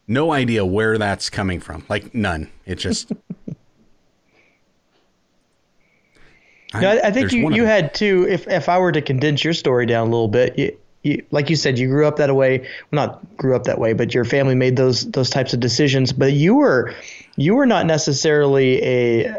No 0.07 0.31
idea 0.31 0.65
where 0.65 0.97
that's 0.97 1.29
coming 1.29 1.59
from. 1.59 1.83
Like 1.89 2.13
none. 2.13 2.49
It 2.65 2.75
just. 2.75 3.11
No, 6.73 6.89
I, 6.89 7.07
I 7.07 7.11
think 7.11 7.31
you, 7.31 7.51
you 7.51 7.63
had 7.63 7.93
to. 7.95 8.27
If 8.27 8.49
if 8.49 8.67
I 8.67 8.77
were 8.79 8.91
to 8.91 9.01
condense 9.01 9.45
your 9.45 9.53
story 9.53 9.85
down 9.85 10.07
a 10.07 10.09
little 10.11 10.27
bit, 10.27 10.59
you, 10.59 10.77
you, 11.03 11.25
like 11.31 11.49
you 11.49 11.55
said, 11.55 11.79
you 11.79 11.87
grew 11.87 12.05
up 12.05 12.17
that 12.17 12.35
way. 12.35 12.59
Well, 12.59 12.67
not 12.91 13.37
grew 13.37 13.55
up 13.55 13.63
that 13.63 13.79
way, 13.79 13.93
but 13.93 14.13
your 14.13 14.25
family 14.25 14.55
made 14.55 14.75
those 14.75 15.09
those 15.11 15.29
types 15.29 15.53
of 15.53 15.61
decisions. 15.61 16.11
But 16.11 16.33
you 16.33 16.55
were 16.55 16.93
you 17.37 17.55
were 17.55 17.65
not 17.65 17.85
necessarily 17.85 18.83
a, 18.83 19.35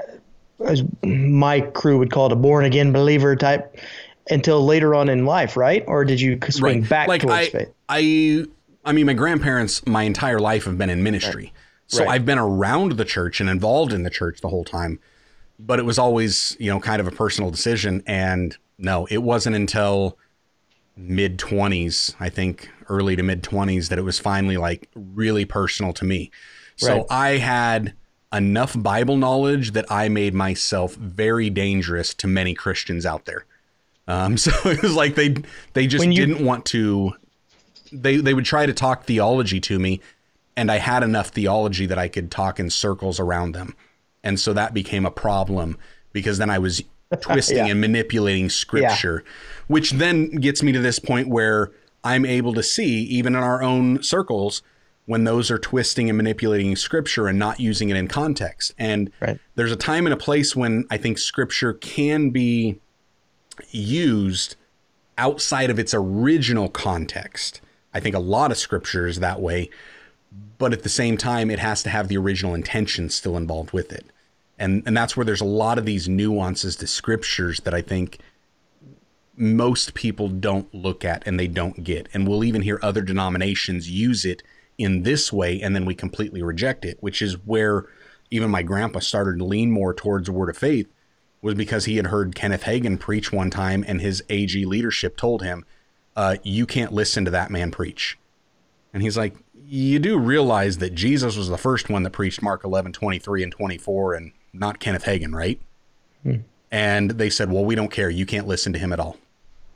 as 0.65 0.83
my 1.03 1.61
crew 1.61 1.99
would 1.99 2.11
call 2.11 2.27
it, 2.27 2.33
a 2.33 2.37
born 2.37 2.65
again 2.65 2.93
believer 2.93 3.37
type 3.37 3.77
until 4.31 4.65
later 4.65 4.95
on 4.95 5.09
in 5.09 5.27
life, 5.27 5.57
right? 5.57 5.85
Or 5.87 6.05
did 6.05 6.21
you 6.21 6.39
swing 6.49 6.83
back 6.83 7.09
like 7.09 7.23
towards 7.23 7.35
I, 7.35 7.51
faith? 7.51 7.69
I, 7.89 8.45
I 8.87 8.93
mean, 8.93 9.07
my 9.07 9.13
grandparents, 9.15 9.85
my 9.87 10.05
entire 10.05 10.39
life 10.39 10.65
have 10.65 10.79
been 10.79 10.89
in 10.91 11.03
ministry, 11.03 11.53
so 11.89 12.05
Right. 12.05 12.15
I've 12.15 12.25
been 12.25 12.39
around 12.39 12.93
the 12.93 13.05
church 13.05 13.41
and 13.41 13.51
involved 13.51 13.93
in 13.93 14.03
the 14.05 14.11
church 14.11 14.41
the 14.41 14.49
whole 14.49 14.65
time. 14.65 14.99
But 15.59 15.79
it 15.79 15.85
was 15.85 15.99
always, 15.99 16.57
you 16.61 16.71
know, 16.71 16.81
kind 16.81 17.01
of 17.01 17.07
a 17.07 17.11
personal 17.11 17.51
decision. 17.51 18.03
And 18.07 18.57
no, 18.79 19.07
it 19.11 19.23
wasn't 19.23 19.57
until 19.57 20.19
mid 20.97 21.39
twenties, 21.39 22.15
I 22.21 22.29
think, 22.29 22.69
early 22.89 23.17
to 23.17 23.23
mid 23.23 23.43
twenties, 23.43 23.89
that 23.89 23.99
it 23.99 24.03
was 24.03 24.19
finally 24.19 24.57
like 24.57 24.89
really 24.95 25.45
personal 25.45 25.93
to 25.95 26.05
me. 26.05 26.31
So 26.77 26.97
Right. 26.99 27.07
I 27.11 27.29
had 27.39 27.95
enough 28.33 28.75
Bible 28.81 29.17
knowledge 29.17 29.73
that 29.73 29.87
I 29.91 30.09
made 30.09 30.35
myself 30.35 30.95
very 30.95 31.49
dangerous 31.49 32.13
to 32.15 32.27
many 32.27 32.53
Christians 32.55 33.07
out 33.07 33.25
there. 33.25 33.47
Um, 34.09 34.37
so 34.45 34.53
it 34.69 34.83
was 34.83 34.95
like 34.95 35.15
they 35.15 35.37
they 35.73 35.87
just 35.87 36.05
you- 36.07 36.13
didn't 36.15 36.45
want 36.45 36.65
to. 36.67 37.15
They 37.93 38.17
they 38.17 38.35
would 38.35 38.45
try 38.45 38.67
to 38.67 38.73
talk 38.73 39.05
theology 39.05 39.61
to 39.61 39.79
me, 39.79 40.01
and 40.57 40.71
I 40.71 40.79
had 40.79 41.03
enough 41.03 41.29
theology 41.29 41.87
that 41.87 41.99
I 41.99 42.09
could 42.09 42.31
talk 42.31 42.59
in 42.61 42.71
circles 42.71 43.19
around 43.21 43.53
them, 43.53 43.75
and 44.25 44.39
so 44.41 44.53
that 44.53 44.75
became 44.75 45.07
a 45.07 45.11
problem 45.11 45.79
because 46.13 46.39
then 46.39 46.51
I 46.51 46.59
was 46.59 46.83
twisting 47.21 47.59
Yeah. 47.59 47.67
and 47.69 47.81
manipulating 47.81 48.49
scripture, 48.51 49.25
which 49.69 49.93
then 49.93 50.31
gets 50.31 50.63
me 50.63 50.73
to 50.73 50.81
this 50.81 50.99
point 50.99 51.29
where 51.29 51.71
I'm 52.03 52.25
able 52.25 52.55
to 52.55 52.63
see 52.63 53.03
even 53.05 53.35
in 53.35 53.43
our 53.43 53.63
own 53.63 54.03
circles 54.03 54.63
when 55.07 55.23
those 55.23 55.51
are 55.53 55.59
twisting 55.59 56.09
and 56.11 56.17
manipulating 56.17 56.75
scripture 56.75 57.29
and 57.29 57.39
not 57.39 57.61
using 57.61 57.91
it 57.91 57.97
in 57.97 58.09
context. 58.09 58.75
And 58.77 59.11
Right. 59.21 59.39
there's 59.55 59.71
a 59.71 59.77
time 59.77 60.05
and 60.05 60.13
a 60.13 60.17
place 60.17 60.57
when 60.57 60.85
I 60.91 60.97
think 60.97 61.19
scripture 61.19 61.73
can 61.75 62.31
be 62.31 62.81
used 63.71 64.57
outside 65.19 65.71
of 65.71 65.79
its 65.79 65.95
original 65.95 66.69
context. 66.69 67.61
I 67.97 68.01
think 68.01 68.15
a 68.15 68.19
lot 68.19 68.51
of 68.51 68.59
scripture 68.59 69.07
is 69.07 69.21
that 69.21 69.41
way, 69.41 69.71
but 70.59 70.75
at 70.75 70.83
the 70.83 70.91
same 70.91 71.17
time, 71.17 71.51
it 71.51 71.59
has 71.59 71.83
to 71.85 71.89
have 71.89 72.09
the 72.09 72.19
original 72.19 72.55
intention 72.55 73.09
still 73.09 73.39
involved 73.39 73.73
with 73.73 73.91
it. 73.91 74.05
And, 74.59 74.83
and 74.85 74.95
that's 74.95 75.17
where 75.17 75.25
there's 75.25 75.41
a 75.41 75.47
lot 75.47 75.79
of 75.79 75.87
these 75.87 76.07
nuances 76.07 76.77
to 76.77 76.87
scriptures 76.87 77.61
that 77.61 77.73
I 77.73 77.81
think 77.81 78.19
most 79.35 79.95
people 79.95 80.29
don't 80.29 80.73
look 80.75 81.07
at 81.07 81.27
and 81.27 81.41
they 81.41 81.49
don't 81.49 81.85
get. 81.85 82.07
And 82.13 82.29
we'll 82.29 82.45
even 82.45 82.61
hear 82.61 82.79
other 82.83 83.01
denominations 83.01 83.91
use 83.91 84.27
it 84.27 84.43
in 84.77 85.03
this 85.03 85.33
way, 85.33 85.63
and 85.63 85.75
then 85.75 85.87
we 85.87 85.95
completely 85.95 86.43
reject 86.43 86.85
it, 86.85 86.99
which 87.01 87.23
is 87.23 87.47
where 87.47 87.87
even 88.31 88.51
my 88.51 88.63
grandpa 88.63 88.99
started 88.99 89.39
to 89.39 89.45
lean 89.45 89.71
more 89.71 89.95
towards 89.95 90.31
word 90.31 90.51
of 90.51 90.59
faith, 90.59 90.93
was 91.41 91.55
because 91.55 91.87
he 91.87 91.97
had 91.97 92.09
heard 92.09 92.35
Kenneth 92.35 92.65
Hagin 92.65 93.01
preach 93.01 93.33
one 93.33 93.49
time, 93.49 93.87
and 93.89 94.03
his 94.03 94.23
AG 94.29 94.67
leadership 94.67 95.17
told 95.17 95.43
him, 95.43 95.65
uh, 96.17 96.37
You 96.43 96.67
can't 96.67 96.93
listen 96.93 97.25
to 97.27 97.31
that 97.31 97.51
man 97.51 97.71
preach. 97.71 98.19
And 98.93 99.03
he's 99.03 99.17
like, 99.17 99.37
You 99.55 99.99
do 99.99 100.19
realize 100.19 100.79
that 100.79 100.95
Jesus 100.95 101.37
was 101.37 101.49
the 101.49 101.59
first 101.59 101.89
one 101.89 102.03
that 102.03 102.11
preached 102.11 102.43
Mark 102.43 102.65
11, 102.65 102.93
23, 102.93 103.43
and 103.43 103.53
24, 103.53 104.15
and 104.15 104.33
not 104.53 104.81
Kenneth 104.81 105.05
Hagin, 105.05 105.35
right? 105.35 105.61
And 106.71 107.13
they 107.13 107.31
said, 107.31 107.53
Well, 107.53 107.65
we 107.65 107.75
don't 107.75 107.91
care. 107.91 108.11
You 108.11 108.27
can't 108.27 108.47
listen 108.49 108.73
to 108.73 108.79
him 108.79 108.93
at 108.93 109.01
all. 109.01 109.17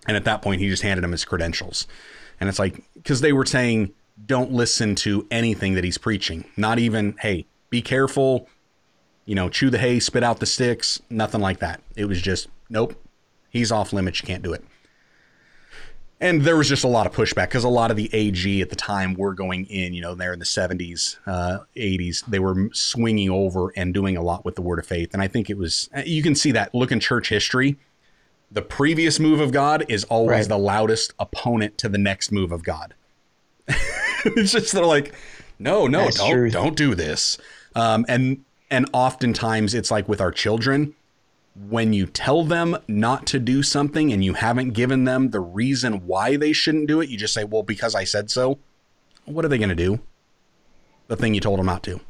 And 0.07 0.17
at 0.17 0.25
that 0.25 0.43
point, 0.43 0.61
he 0.61 0.69
just 0.69 0.83
handed 0.83 1.05
him 1.05 1.13
his 1.13 1.25
credentials. 1.25 1.87
And 2.41 2.49
it's 2.49 2.59
like, 2.59 2.83
because 2.95 3.21
they 3.21 3.33
were 3.33 3.45
saying, 3.45 3.93
don't 4.27 4.53
listen 4.53 4.95
to 4.97 5.27
anything 5.31 5.75
that 5.75 5.85
he's 5.85 5.99
preaching. 5.99 6.45
Not 6.57 6.79
even, 6.79 7.17
hey, 7.21 7.47
be 7.69 7.83
careful, 7.83 8.49
you 9.25 9.35
know, 9.35 9.49
chew 9.49 9.71
the 9.71 9.79
hay, 9.79 10.01
spit 10.01 10.23
out 10.23 10.41
the 10.41 10.47
sticks, 10.47 11.01
nothing 11.11 11.41
like 11.41 11.59
that. 11.61 11.81
It 11.97 12.07
was 12.07 12.21
just, 12.21 12.49
nope, 12.69 12.95
he's 13.51 13.71
off 13.71 13.93
limits. 13.93 14.21
You 14.21 14.27
can't 14.27 14.43
do 14.43 14.53
it. 14.53 14.65
And 16.21 16.43
there 16.43 16.57
was 16.57 16.69
just 16.69 16.85
a 16.85 16.89
lot 16.89 17.07
of 17.07 17.13
pushback 17.15 17.49
because 17.49 17.65
a 17.65 17.69
lot 17.69 17.91
of 17.91 17.97
the 17.97 18.11
AG 18.13 18.61
at 18.61 18.69
the 18.69 18.77
time 18.77 19.15
were 19.15 19.33
going 19.33 19.65
in, 19.67 19.95
you 19.95 20.03
know, 20.03 20.15
they're 20.15 20.35
in 20.35 20.39
the 20.39 20.45
70s, 20.45 21.17
uh, 21.27 21.61
80s. 21.77 22.25
They 22.27 22.39
were 22.39 22.69
swinging 22.75 23.31
over 23.31 23.73
and 23.75 23.95
doing 23.95 24.19
a 24.19 24.23
lot 24.23 24.45
with 24.45 24.55
the 24.55 24.63
word 24.63 24.79
of 24.79 24.87
faith. 24.87 25.15
And 25.15 25.23
I 25.23 25.29
think 25.29 25.49
it 25.49 25.57
was, 25.57 25.89
you 26.05 26.23
can 26.23 26.35
see 26.35 26.53
that. 26.53 26.75
Look 26.75 26.93
in 26.93 27.01
church 27.01 27.31
history 27.31 27.79
the 28.51 28.63
previous 28.63 29.21
move 29.21 29.41
of 29.41 29.53
God 29.53 29.85
is 29.89 30.05
always 30.05 30.41
Right. 30.41 30.49
the 30.49 30.59
loudest 30.59 31.13
opponent 31.19 31.79
to 31.79 31.89
the 31.89 31.99
next 31.99 32.33
move 32.33 32.51
of 32.53 32.65
God. 32.65 32.95
it's 34.25 34.53
just 34.53 34.73
they're 34.73 34.85
like, 34.85 35.15
no, 35.59 35.87
no, 35.87 36.05
That's 36.05 36.17
don't 36.17 36.51
don't 36.51 36.77
do 36.77 36.95
this. 36.95 37.39
Um, 37.77 38.05
and 38.09 38.45
and 38.71 38.89
oftentimes 38.93 39.75
it's 39.75 39.91
like 39.91 40.09
with 40.09 40.21
our 40.21 40.33
children, 40.33 40.95
when 41.57 41.93
you 41.93 42.07
tell 42.07 42.45
them 42.45 42.77
not 42.89 43.27
to 43.29 43.39
do 43.39 43.63
something 43.63 44.13
and 44.13 44.25
you 44.25 44.35
haven't 44.35 44.71
given 44.71 45.05
them 45.05 45.31
the 45.31 45.41
reason 45.41 46.07
why 46.07 46.37
they 46.37 46.53
shouldn't 46.53 46.87
do 46.87 47.01
it, 47.01 47.09
you 47.09 47.19
just 47.19 47.35
say, 47.35 47.45
well, 47.45 47.63
because 47.63 47.95
I 47.95 48.05
said 48.05 48.31
so. 48.31 48.59
What 49.25 49.45
are 49.45 49.49
they 49.49 49.59
going 49.59 49.69
to 49.71 49.75
do? 49.75 50.01
The 51.09 51.17
thing 51.17 51.35
you 51.35 51.41
told 51.41 51.59
them 51.59 51.67
not 51.67 51.83
to. 51.85 52.01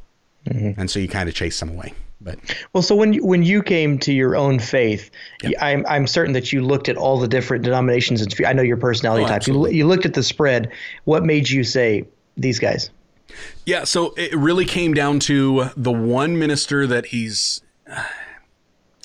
Mm-hmm. 0.45 0.79
And 0.79 0.89
so 0.89 0.99
you 0.99 1.07
kind 1.07 1.27
of 1.27 1.35
chase 1.35 1.59
them 1.59 1.69
away. 1.69 1.93
But 2.23 2.37
Well, 2.73 2.83
so 2.83 2.95
when 2.95 3.13
you, 3.13 3.25
when 3.25 3.41
you 3.41 3.63
came 3.63 3.97
to 3.99 4.13
your 4.13 4.35
own 4.35 4.59
faith, 4.59 5.09
y- 5.43 5.53
I'm 5.59 5.83
I'm 5.87 6.05
certain 6.05 6.33
that 6.33 6.53
you 6.53 6.61
looked 6.61 6.87
at 6.87 6.95
all 6.95 7.19
the 7.19 7.27
different 7.27 7.63
denominations 7.63 8.21
and 8.21 8.33
I 8.45 8.53
know 8.53 8.61
your 8.61 8.77
personality 8.77 9.25
Oh, 9.25 9.27
type. 9.27 9.47
You, 9.47 9.67
you 9.69 9.87
looked 9.87 10.05
at 10.05 10.13
the 10.13 10.21
spread. 10.21 10.71
What 11.05 11.23
made 11.23 11.49
you 11.49 11.63
say 11.63 12.05
these 12.37 12.59
guys? 12.59 12.91
Yeah, 13.65 13.85
so 13.85 14.13
it 14.17 14.35
really 14.35 14.65
came 14.65 14.93
down 14.93 15.19
to 15.21 15.69
the 15.75 15.91
one 15.91 16.37
minister 16.37 16.85
that 16.85 17.07
he's 17.07 17.61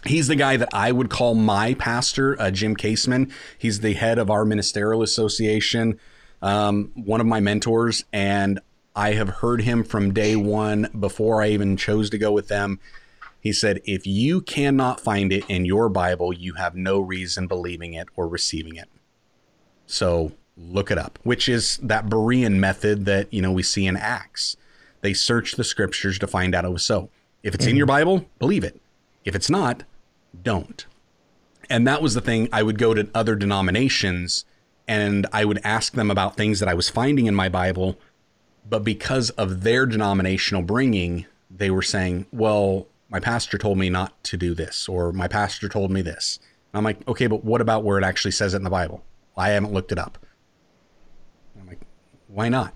he's 0.07 0.29
the 0.29 0.37
guy 0.37 0.57
that 0.57 0.69
I 0.73 0.93
would 0.93 1.11
call 1.11 1.35
my 1.35 1.75
pastor, 1.75 2.41
uh, 2.41 2.51
Jim 2.51 2.77
Kaseman. 2.77 3.31
He's 3.59 3.81
the 3.81 3.95
head 3.95 4.19
of 4.19 4.31
our 4.31 4.45
ministerial 4.45 5.03
association, 5.03 5.99
um, 6.43 6.93
one 6.95 7.21
of 7.21 7.27
my 7.27 7.41
mentors, 7.41 8.05
and 8.13 8.61
I 8.95 9.13
have 9.13 9.29
heard 9.29 9.63
him 9.63 9.85
from 9.85 10.15
day 10.15 10.37
one 10.37 10.89
before 10.99 11.43
I 11.43 11.49
even 11.49 11.77
chose 11.77 12.11
to 12.11 12.19
go 12.19 12.33
with 12.33 12.49
them. 12.49 12.81
He 13.41 13.53
said, 13.53 13.81
"If 13.85 14.07
you 14.07 14.41
cannot 14.41 15.01
find 15.01 15.33
it 15.33 15.45
in 15.49 15.65
your 15.65 15.89
Bible, 15.89 16.33
you 16.33 16.55
have 16.55 16.75
no 16.75 16.99
reason 16.99 17.47
believing 17.47 17.95
it 17.95 18.09
or 18.17 18.27
receiving 18.27 18.77
it." 18.77 18.89
So 19.87 20.33
look 20.57 20.91
it 20.91 20.99
up, 20.99 21.19
which 21.23 21.49
is 21.49 21.79
that 21.83 22.07
Berean 22.07 22.55
method 22.55 23.05
that 23.05 23.33
you 23.33 23.43
know 23.43 23.53
we 23.53 23.63
see 23.63 23.87
in 23.87 23.97
Acts. 23.97 24.57
They 25.03 25.15
search 25.15 25.53
the 25.53 25.65
scriptures 25.65 26.19
to 26.19 26.27
find 26.27 26.55
out 26.55 26.65
it 26.65 26.73
was 26.73 26.85
so. 26.85 27.11
If 27.43 27.55
it's 27.55 27.67
in 27.67 27.77
your 27.77 27.87
Bible, 27.87 28.27
believe 28.39 28.65
it. 28.65 28.81
If 29.25 29.37
it's 29.37 29.51
not, 29.51 29.85
don't. 30.43 30.87
And 31.69 31.87
that 31.87 32.03
was 32.03 32.15
the 32.15 32.21
thing. 32.21 32.49
I 32.53 32.63
would 32.63 32.79
go 32.79 32.95
to 32.95 33.09
other 33.15 33.35
denominations 33.35 34.45
and 34.89 35.27
I 35.33 35.45
would 35.45 35.61
ask 35.65 35.95
them 35.95 36.11
about 36.11 36.37
things 36.37 36.61
that 36.61 36.69
I 36.69 36.75
was 36.75 36.89
finding 36.89 37.27
in 37.27 37.35
my 37.35 37.49
Bible, 37.49 37.99
but 38.69 38.85
because 38.85 39.31
of 39.31 39.63
their 39.63 39.85
denominational 39.85 40.63
bringing, 40.63 41.27
they 41.51 41.71
were 41.71 41.83
saying, 41.83 42.27
"Well, 42.33 42.87
my 43.09 43.19
pastor 43.19 43.59
told 43.59 43.79
me 43.79 43.91
not 43.91 44.23
to 44.25 44.37
do 44.37 44.55
this," 44.55 44.89
or 44.89 45.13
"My 45.13 45.27
pastor 45.27 45.69
told 45.69 45.91
me 45.91 46.03
this." 46.03 46.39
And 46.73 46.79
I'm 46.79 46.85
like, 46.85 47.07
"Okay, 47.09 47.27
but 47.27 47.45
what 47.45 47.61
about 47.61 47.83
where 47.83 47.99
it 47.99 48.05
actually 48.05 48.31
says 48.31 48.55
it 48.55 48.59
in 48.59 48.65
the 48.65 48.71
Bible?" 48.71 49.03
I 49.37 49.51
haven't 49.51 49.73
looked 49.73 49.91
it 49.91 49.99
up. 49.99 50.25
I'm 51.61 51.67
like, 51.67 51.81
"Why 52.29 52.49
not?" 52.49 52.75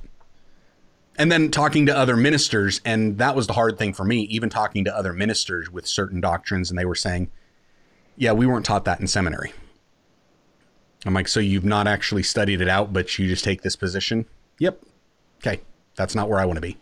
and 1.20 1.30
then 1.30 1.50
talking 1.50 1.84
to 1.84 1.94
other 1.94 2.16
ministers, 2.16 2.80
and 2.82 3.18
that 3.18 3.36
was 3.36 3.46
the 3.46 3.52
hard 3.52 3.78
thing 3.78 3.92
for 3.92 4.04
me, 4.04 4.20
even 4.22 4.48
talking 4.48 4.84
to 4.84 4.96
other 4.96 5.12
ministers 5.12 5.70
with 5.70 5.86
certain 5.86 6.18
doctrines, 6.18 6.70
and 6.70 6.78
they 6.78 6.84
were 6.86 6.94
saying, 6.94 7.30
Yeah, 8.20 8.32
we 8.32 8.44
weren't 8.46 8.66
taught 8.66 8.84
that 8.84 9.00
in 9.00 9.06
seminary. 9.06 9.54
I'm 11.06 11.14
like, 11.14 11.26
So 11.26 11.40
you've 11.40 11.64
not 11.64 11.86
actually 11.88 12.22
studied 12.22 12.60
it 12.60 12.68
out, 12.68 12.92
but 12.92 13.18
you 13.18 13.26
just 13.26 13.42
take 13.42 13.62
this 13.62 13.76
position? 13.76 14.26
Yep. 14.58 14.82
Okay. 15.38 15.62
That's 15.96 16.14
not 16.14 16.28
where 16.28 16.38
I 16.38 16.44
want 16.44 16.58
to 16.58 16.60
be. 16.60 16.76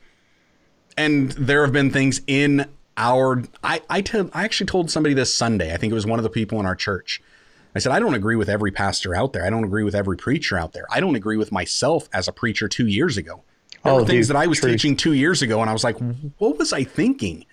And 0.97 1.31
there 1.33 1.63
have 1.63 1.73
been 1.73 1.93
things 1.93 2.23
in 2.27 2.67
our 2.97 3.45
I 3.63 3.81
I, 3.89 4.01
t- 4.01 4.19
I 4.33 4.43
actually 4.45 4.67
told 4.67 4.91
somebody 4.91 5.15
this 5.15 5.33
Sunday. 5.33 5.73
I 5.73 5.77
think 5.77 5.93
it 5.93 5.95
was 5.95 6.07
one 6.07 6.19
of 6.19 6.25
the 6.25 6.29
people 6.31 6.59
in 6.59 6.67
our 6.67 6.75
church. 6.75 7.23
I 7.73 7.79
said 7.79 7.93
I 7.93 8.01
don't 8.01 8.15
agree 8.15 8.35
with 8.35 8.49
every 8.49 8.73
pastor 8.73 9.15
out 9.15 9.33
there. 9.33 9.45
I 9.47 9.51
don't 9.51 9.63
agree 9.63 9.85
with 9.85 9.95
every 9.95 10.17
preacher 10.17 10.59
out 10.59 10.73
there. 10.73 10.87
I 10.91 10.99
don't 10.99 11.15
agree 11.15 11.37
with 11.37 11.53
myself 11.53 12.09
as 12.13 12.27
a 12.27 12.33
preacher 12.33 12.67
2 12.67 12.89
years 12.89 13.17
ago. 13.17 13.45
There 13.85 13.93
Oh, 13.93 13.97
were 14.01 14.05
things 14.05 14.27
dude, 14.27 14.35
that 14.35 14.41
I 14.41 14.49
was 14.49 14.59
truth. 14.59 14.73
teaching 14.73 14.97
2 14.97 15.13
years 15.13 15.41
ago 15.41 15.61
and 15.61 15.71
I 15.71 15.73
was 15.73 15.85
like, 15.85 15.99
"What 16.39 16.59
was 16.59 16.73
I 16.73 16.83
thinking?" 16.83 17.45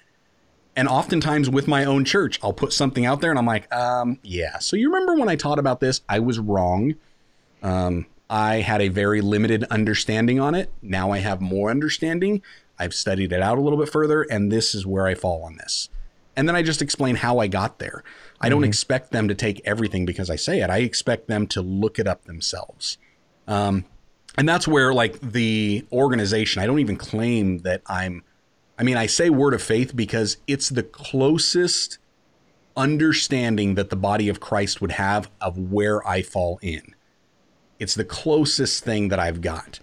And 0.76 0.88
oftentimes 0.88 1.50
with 1.50 1.68
my 1.68 1.86
own 1.86 2.04
church, 2.04 2.40
I'll 2.44 2.54
put 2.54 2.74
something 2.74 3.06
out 3.06 3.22
there 3.22 3.30
and 3.30 3.40
I'm 3.40 3.46
like, 3.46 3.74
um, 3.74 4.20
yeah. 4.24 4.60
So 4.60 4.76
you 4.76 4.92
remember 4.92 5.16
when 5.16 5.30
I 5.30 5.36
taught 5.36 5.60
about 5.60 5.80
this? 5.80 6.02
I 6.10 6.20
was 6.20 6.38
wrong. 6.38 6.96
Um, 7.64 8.08
I 8.30 8.56
had 8.56 8.82
a 8.82 8.90
very 8.90 9.22
limited 9.22 9.64
understanding 9.66 10.40
on 10.40 10.56
it. 10.56 10.72
Now 10.82 11.12
I 11.12 11.20
have 11.20 11.40
more 11.40 11.70
understanding. 11.72 12.42
I've 12.78 12.94
studied 12.94 13.32
it 13.32 13.42
out 13.42 13.58
a 13.58 13.62
little 13.62 13.80
bit 13.80 13.90
further, 13.90 14.24
and 14.24 14.52
this 14.52 14.76
is 14.76 14.86
where 14.86 15.08
I 15.08 15.16
fall 15.16 15.44
on 15.44 15.56
this. 15.58 15.90
And 16.36 16.50
then 16.50 16.56
I 16.56 16.62
just 16.62 16.82
explain 16.82 17.16
how 17.16 17.40
I 17.40 17.48
got 17.48 17.80
there. 17.80 18.04
I 18.42 18.50
don't 18.50 18.66
expect 18.66 19.12
them 19.12 19.30
to 19.30 19.36
take 19.36 19.62
everything 19.64 20.06
because 20.06 20.30
I 20.30 20.36
say 20.36 20.60
it. 20.60 20.70
I 20.70 20.80
expect 20.80 21.28
them 21.28 21.48
to 21.48 21.62
look 21.62 21.98
it 21.98 22.08
up 22.08 22.26
themselves. 22.26 22.98
Um, 23.48 23.86
and 24.38 24.50
that's 24.50 24.68
where, 24.68 24.94
like, 24.94 25.20
the 25.22 25.86
organization, 25.94 26.62
I 26.62 26.66
don't 26.66 26.80
even 26.80 26.98
claim 26.98 27.60
that 27.60 27.82
I'm, 27.88 28.24
I 28.78 28.84
mean, 28.84 28.98
I 28.98 29.06
say 29.06 29.30
word 29.30 29.54
of 29.54 29.62
faith 29.62 29.96
because 29.96 30.38
it's 30.48 30.70
the 30.70 30.84
closest 30.84 31.98
understanding 32.76 33.76
that 33.76 33.90
the 33.90 33.96
body 33.96 34.28
of 34.28 34.40
Christ 34.40 34.82
would 34.82 34.92
have 34.92 35.30
of 35.40 35.58
where 35.58 36.06
I 36.08 36.22
fall 36.22 36.60
in 36.62 36.96
it's 37.80 37.96
the 37.96 38.06
closest 38.06 38.84
thing 38.84 39.10
that 39.10 39.20
I've 39.20 39.42
got, 39.42 39.80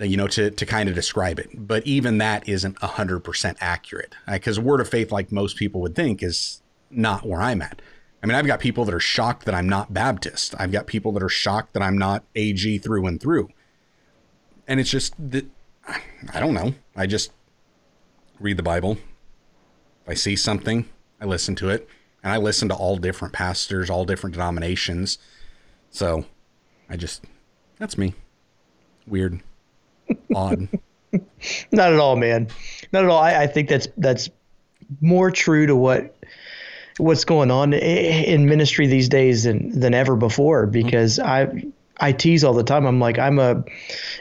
you 0.00 0.16
know, 0.16 0.28
to, 0.28 0.50
to 0.50 0.66
kind 0.66 0.88
of 0.88 0.94
describe 0.94 1.38
it. 1.38 1.50
But 1.54 1.86
even 1.86 2.18
that 2.18 2.48
isn't 2.48 2.78
100% 2.78 3.56
accurate 3.60 4.14
because 4.26 4.58
word 4.58 4.80
of 4.80 4.88
faith, 4.88 5.12
like 5.12 5.30
most 5.32 5.56
people 5.56 5.80
would 5.82 5.94
think, 5.94 6.22
is 6.22 6.62
not 6.90 7.26
where 7.26 7.42
I'm 7.42 7.62
at. 7.62 7.82
I 8.22 8.26
mean, 8.26 8.34
I've 8.34 8.46
got 8.46 8.60
people 8.60 8.84
that 8.84 8.94
are 8.94 9.00
shocked 9.00 9.44
that 9.44 9.54
I'm 9.54 9.68
not 9.68 9.94
Baptist. 9.94 10.54
I've 10.58 10.72
got 10.72 10.86
people 10.86 11.12
that 11.12 11.22
are 11.22 11.28
shocked 11.28 11.74
that 11.74 11.82
I'm 11.82 11.96
not 11.96 12.24
AG 12.34 12.78
through 12.78 13.06
and 13.06 13.20
through. 13.20 13.48
And 14.66 14.80
it's 14.80 14.90
just 14.90 15.14
that 15.30 15.46
I 16.32 16.40
don't 16.40 16.54
know. 16.54 16.74
I 16.96 17.06
just 17.06 17.32
read 18.40 18.56
the 18.56 18.62
Bible. 18.62 18.98
If 20.02 20.08
I 20.08 20.14
see 20.14 20.36
something, 20.36 20.88
I 21.20 21.24
listen 21.24 21.54
to 21.56 21.70
it. 21.70 21.88
And 22.22 22.32
I 22.32 22.36
listen 22.36 22.68
to 22.68 22.74
all 22.74 22.96
different 22.96 23.34
pastors, 23.34 23.90
all 23.90 24.04
different 24.04 24.34
denominations. 24.34 25.18
So 25.90 26.26
I 26.88 26.96
just, 26.96 27.24
that's 27.78 27.96
me. 27.96 28.14
Weird. 29.06 29.40
Odd. 30.34 30.68
Not 31.72 31.92
at 31.92 31.98
all, 31.98 32.16
man. 32.16 32.48
Not 32.92 33.04
at 33.04 33.10
all. 33.10 33.18
I, 33.18 33.42
I 33.42 33.46
think 33.46 33.68
that's 33.68 33.88
that's 33.96 34.28
more 35.00 35.30
true 35.30 35.66
to 35.66 35.76
what 35.76 36.14
what's 36.98 37.24
going 37.24 37.50
on 37.50 37.72
in 37.72 38.46
ministry 38.46 38.86
these 38.86 39.08
days 39.08 39.44
than 39.44 39.78
than 39.78 39.94
ever 39.94 40.16
before. 40.16 40.66
Because 40.66 41.18
mm-hmm. 41.18 41.28
I 41.28 41.72
I 42.00 42.12
tease 42.12 42.44
all 42.44 42.54
the 42.54 42.62
time. 42.64 42.86
I'm 42.86 43.00
like 43.00 43.18
I'm 43.18 43.38
a 43.38 43.64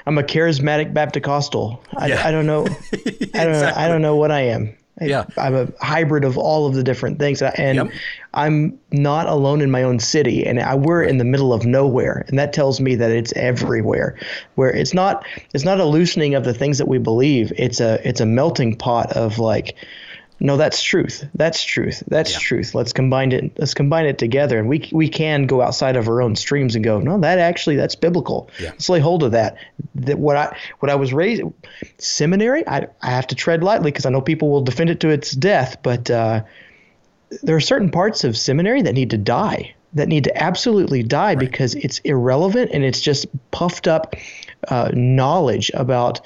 I'm 0.05 0.17
a 0.17 0.23
charismatic 0.23 0.93
Baptist-costal. 0.93 1.83
I, 1.97 2.07
Yeah. 2.07 2.21
I 2.27 2.31
don't 2.31 2.45
know. 2.45 2.65
I 3.33 3.43
don't 3.45 3.53
know. 3.61 3.73
I 3.75 3.87
don't 3.87 4.01
know 4.01 4.15
what 4.15 4.31
I 4.31 4.41
am. 4.41 4.75
I- 4.99 5.05
Yeah. 5.05 5.25
I'm 5.37 5.53
a 5.55 5.67
hybrid 5.79 6.23
of 6.23 6.37
all 6.39 6.65
of 6.65 6.73
the 6.73 6.83
different 6.83 7.19
things, 7.19 7.41
and 7.43 7.75
Yep. 7.75 7.91
I'm 8.33 8.79
not 8.91 9.27
alone 9.27 9.61
in 9.61 9.69
my 9.69 9.83
own 9.83 9.99
city, 9.99 10.43
and 10.45 10.59
I, 10.59 10.73
we're 10.75 11.03
in 11.03 11.17
the 11.19 11.23
middle 11.23 11.53
of 11.53 11.65
nowhere, 11.67 12.25
and 12.27 12.39
that 12.39 12.51
tells 12.51 12.79
me 12.79 12.95
that 12.95 13.11
it's 13.11 13.31
everywhere. 13.35 14.17
Where 14.55 14.69
it's 14.71 14.93
not, 14.95 15.23
it's 15.53 15.63
not 15.65 15.79
a 15.79 15.85
loosening 15.85 16.33
of 16.35 16.43
the 16.45 16.53
things 16.53 16.79
that 16.79 16.87
we 16.87 16.97
believe. 16.97 17.53
It's 17.57 17.79
a, 17.79 17.99
it's 18.07 18.21
a 18.21 18.25
melting 18.25 18.75
pot 18.75 19.11
of 19.13 19.37
like, 19.37 19.75
no, 20.39 20.55
that's 20.57 20.81
truth. 20.83 21.25
That's 21.33 21.63
truth. 21.63 22.03
That's 22.07 22.33
Yeah. 22.33 22.39
truth. 22.39 22.75
Let's 22.75 22.93
combine 22.93 23.31
it. 23.31 23.51
Let's 23.57 23.73
combine 23.73 24.05
it 24.05 24.17
together, 24.17 24.59
and 24.59 24.69
we 24.69 24.87
we 24.91 25.09
can 25.09 25.47
go 25.47 25.61
outside 25.61 25.95
of 25.95 26.07
our 26.07 26.21
own 26.21 26.35
streams 26.35 26.75
and 26.75 26.83
go, 26.83 26.99
no, 26.99 27.19
that 27.19 27.39
actually 27.39 27.75
that's 27.75 27.95
biblical. 27.95 28.49
Yeah. 28.59 28.69
Let's 28.69 28.89
lay 28.89 28.99
hold 28.99 29.23
of 29.23 29.31
that. 29.31 29.57
That 29.95 30.19
what 30.19 30.37
I 30.37 30.55
what 30.79 30.89
I 30.91 30.95
was 30.95 31.13
raised 31.13 31.41
seminary. 31.97 32.67
I 32.67 32.87
I 33.01 33.09
have 33.11 33.27
to 33.27 33.35
tread 33.35 33.63
lightly 33.63 33.91
because 33.91 34.05
I 34.05 34.09
know 34.09 34.21
people 34.21 34.49
will 34.49 34.61
defend 34.61 34.89
it 34.89 34.99
to 35.01 35.09
its 35.09 35.31
death, 35.31 35.77
but. 35.83 36.09
uh 36.09 36.41
there 37.43 37.57
are 37.57 37.59
certain 37.59 37.91
parts 37.91 38.23
of 38.23 38.37
seminary 38.37 38.81
that 38.83 38.93
need 38.93 39.09
to 39.09 39.17
die 39.17 39.75
that 39.93 40.07
need 40.07 40.23
to 40.23 40.41
absolutely 40.41 41.03
die 41.03 41.35
because 41.35 41.75
it's 41.75 41.99
irrelevant 42.05 42.71
and 42.73 42.85
it's 42.85 43.01
just 43.01 43.25
puffed 43.51 43.85
up 43.85 44.15
uh, 44.69 44.89
knowledge 44.93 45.71
about 45.73 46.21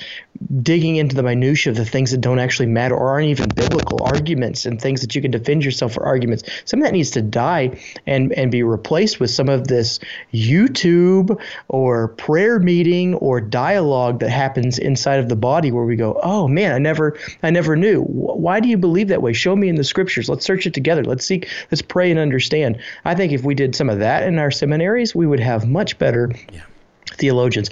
digging 0.63 0.95
into 0.95 1.15
the 1.15 1.21
minutiae 1.21 1.69
of 1.69 1.77
the 1.77 1.85
things 1.85 2.09
that 2.11 2.21
don't 2.21 2.39
actually 2.39 2.65
matter 2.65 2.95
or 2.95 3.09
aren't 3.09 3.27
even 3.27 3.47
biblical 3.49 4.01
arguments 4.03 4.65
and 4.65 4.81
things 4.81 5.01
that 5.01 5.13
you 5.13 5.21
can 5.21 5.29
defend 5.29 5.63
yourself 5.63 5.93
for 5.93 6.03
arguments. 6.03 6.43
Some 6.65 6.81
of 6.81 6.85
that 6.85 6.93
needs 6.93 7.11
to 7.11 7.21
die 7.21 7.79
and 8.07 8.31
and 8.33 8.51
be 8.51 8.63
replaced 8.63 9.19
with 9.19 9.29
some 9.29 9.49
of 9.49 9.67
this 9.67 9.99
YouTube 10.33 11.39
or 11.67 12.07
prayer 12.09 12.59
meeting 12.59 13.13
or 13.15 13.39
dialogue 13.39 14.19
that 14.21 14.29
happens 14.29 14.79
inside 14.79 15.19
of 15.19 15.29
the 15.29 15.35
body 15.35 15.71
where 15.71 15.85
we 15.85 15.95
go, 15.95 16.19
oh 16.23 16.47
man, 16.47 16.71
I 16.71 16.79
never 16.79 17.17
I 17.43 17.51
never 17.51 17.75
knew. 17.75 18.01
Why 18.01 18.59
do 18.59 18.67
you 18.69 18.77
believe 18.77 19.09
that 19.09 19.21
way? 19.21 19.33
Show 19.33 19.55
me 19.55 19.69
in 19.69 19.75
the 19.75 19.83
scriptures. 19.83 20.27
Let's 20.29 20.45
search 20.45 20.65
it 20.65 20.73
together. 20.73 21.03
Let's 21.03 21.25
seek. 21.25 21.47
Let's 21.69 21.81
pray 21.83 22.09
and 22.09 22.19
understand. 22.19 22.79
I 23.05 23.13
think 23.13 23.31
if 23.31 23.43
we 23.43 23.53
did 23.53 23.75
some 23.75 23.89
of 23.89 23.99
that 23.99 24.23
in 24.23 24.39
our 24.39 24.51
seminaries, 24.51 25.13
we 25.13 25.27
would 25.27 25.39
have 25.39 25.67
much 25.67 25.99
better 25.99 26.31
Yeah. 26.51 26.61
theologians. 27.17 27.69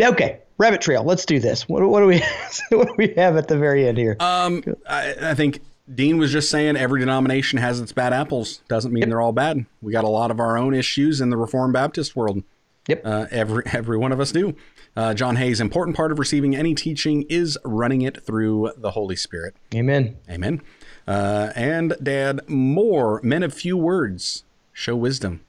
Okay, 0.00 0.40
rabbit 0.58 0.80
trail. 0.80 1.04
Let's 1.04 1.24
do 1.24 1.38
this. 1.38 1.68
What, 1.68 1.82
what 1.82 2.00
do 2.00 2.06
we 2.06 2.18
what 2.70 2.88
do 2.88 2.94
we 2.96 3.14
have 3.14 3.36
at 3.36 3.48
the 3.48 3.58
very 3.58 3.86
end 3.86 3.98
here? 3.98 4.16
Um, 4.20 4.62
I, 4.88 5.14
I 5.20 5.34
think 5.34 5.60
Dean 5.92 6.18
was 6.18 6.32
just 6.32 6.50
saying 6.50 6.76
every 6.76 7.00
denomination 7.00 7.58
has 7.58 7.80
its 7.80 7.92
bad 7.92 8.12
apples. 8.12 8.62
Doesn't 8.68 8.92
mean 8.92 9.08
they're 9.08 9.20
all 9.20 9.32
bad. 9.32 9.66
We 9.82 9.92
got 9.92 10.04
a 10.04 10.08
lot 10.08 10.30
of 10.30 10.40
our 10.40 10.56
own 10.56 10.74
issues 10.74 11.20
in 11.20 11.30
the 11.30 11.36
Reformed 11.36 11.74
Baptist 11.74 12.16
world. 12.16 12.42
Yep. 12.88 13.02
Uh, 13.04 13.26
every 13.30 13.64
every 13.72 13.96
one 13.96 14.12
of 14.12 14.20
us 14.20 14.32
do. 14.32 14.56
Uh, 14.96 15.12
John 15.12 15.36
Hayes, 15.36 15.60
important 15.60 15.96
part 15.96 16.12
of 16.12 16.18
receiving 16.18 16.54
any 16.54 16.74
teaching 16.74 17.22
is 17.28 17.58
running 17.64 18.02
it 18.02 18.24
through 18.24 18.72
the 18.76 18.92
Holy 18.92 19.16
Spirit. 19.16 19.54
Amen. 19.74 20.16
Amen. 20.30 20.62
Uh, 21.06 21.50
and 21.56 21.96
Dad, 22.02 22.48
more 22.48 23.20
men 23.22 23.42
of 23.42 23.52
few 23.52 23.76
words 23.76 24.44
show 24.72 24.94
wisdom. 24.94 25.40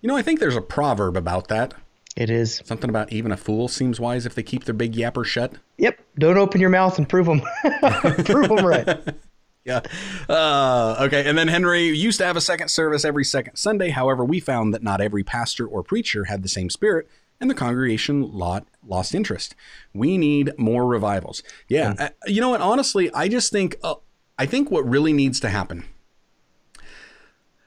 You 0.00 0.08
know, 0.08 0.16
I 0.16 0.22
think 0.22 0.38
there's 0.38 0.56
a 0.56 0.60
proverb 0.60 1.16
about 1.16 1.48
that. 1.48 1.74
It 2.18 2.30
is. 2.30 2.60
Something 2.64 2.90
about 2.90 3.12
even 3.12 3.30
a 3.30 3.36
fool 3.36 3.68
seems 3.68 4.00
wise 4.00 4.26
if 4.26 4.34
they 4.34 4.42
keep 4.42 4.64
their 4.64 4.74
big 4.74 4.94
yapper 4.94 5.24
shut. 5.24 5.52
Yep. 5.76 6.00
Don't 6.18 6.36
open 6.36 6.60
your 6.60 6.68
mouth 6.68 6.98
and 6.98 7.08
prove 7.08 7.26
them. 7.26 7.42
prove 8.24 8.48
them 8.48 8.66
right. 8.66 8.98
Yeah. 9.64 9.82
Uh, 10.30 10.96
okay. 11.00 11.28
And 11.28 11.36
then 11.36 11.48
Henry 11.48 11.88
used 11.88 12.16
to 12.20 12.24
have 12.24 12.38
a 12.38 12.40
second 12.40 12.68
service 12.68 13.04
every 13.04 13.24
second 13.24 13.56
Sunday. 13.56 13.90
However, 13.90 14.24
we 14.24 14.40
found 14.40 14.72
that 14.72 14.82
not 14.82 15.02
every 15.02 15.22
pastor 15.22 15.66
or 15.66 15.82
preacher 15.82 16.24
had 16.24 16.42
the 16.42 16.48
same 16.48 16.70
spirit, 16.70 17.06
and 17.38 17.50
the 17.50 17.54
congregation 17.54 18.32
lot, 18.32 18.66
lost 18.86 19.14
interest. 19.14 19.54
We 19.92 20.16
need 20.16 20.52
more 20.56 20.86
revivals. 20.86 21.42
Yeah. 21.68 21.94
Uh, 21.98 22.08
you 22.26 22.40
know 22.40 22.48
what? 22.48 22.62
Honestly, 22.62 23.12
I 23.12 23.28
just 23.28 23.52
think 23.52 23.76
uh, 23.82 23.96
I 24.38 24.46
think 24.46 24.70
what 24.70 24.88
really 24.88 25.12
needs 25.12 25.38
to 25.40 25.50
happen. 25.50 25.84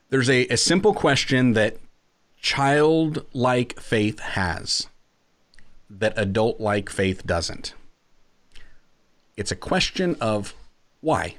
There's 0.09 0.29
a, 0.29 0.47
a 0.47 0.57
simple 0.57 0.95
question 0.95 1.53
that 1.53 1.77
childlike 2.41 3.79
faith 3.79 4.19
has 4.19 4.87
that 5.89 6.13
adult 6.17 6.59
like 6.59 6.89
faith 6.89 7.25
doesn't. 7.25 7.73
It's 9.37 9.51
a 9.51 9.55
question 9.55 10.15
of 10.19 10.55
why. 11.01 11.35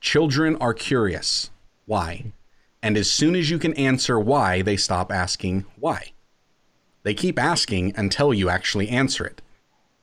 Children 0.00 0.56
are 0.56 0.74
curious. 0.74 1.50
Why? 1.86 2.32
And 2.82 2.96
as 2.96 3.10
soon 3.10 3.36
as 3.36 3.48
you 3.48 3.58
can 3.58 3.74
answer 3.74 4.18
why, 4.18 4.62
they 4.62 4.76
stop 4.76 5.12
asking 5.12 5.66
why. 5.78 6.12
They 7.04 7.14
keep 7.14 7.38
asking 7.38 7.94
until 7.96 8.34
you 8.34 8.48
actually 8.48 8.88
answer 8.88 9.24
it. 9.24 9.40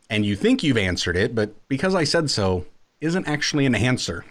And 0.09 0.25
you 0.25 0.35
think 0.35 0.63
you've 0.63 0.77
answered 0.77 1.17
it, 1.17 1.35
but 1.35 1.53
because 1.67 1.93
I 1.93 2.03
said 2.05 2.29
so 2.29 2.65
isn't 3.01 3.27
actually 3.27 3.65
an 3.65 3.75
answer. 3.75 4.25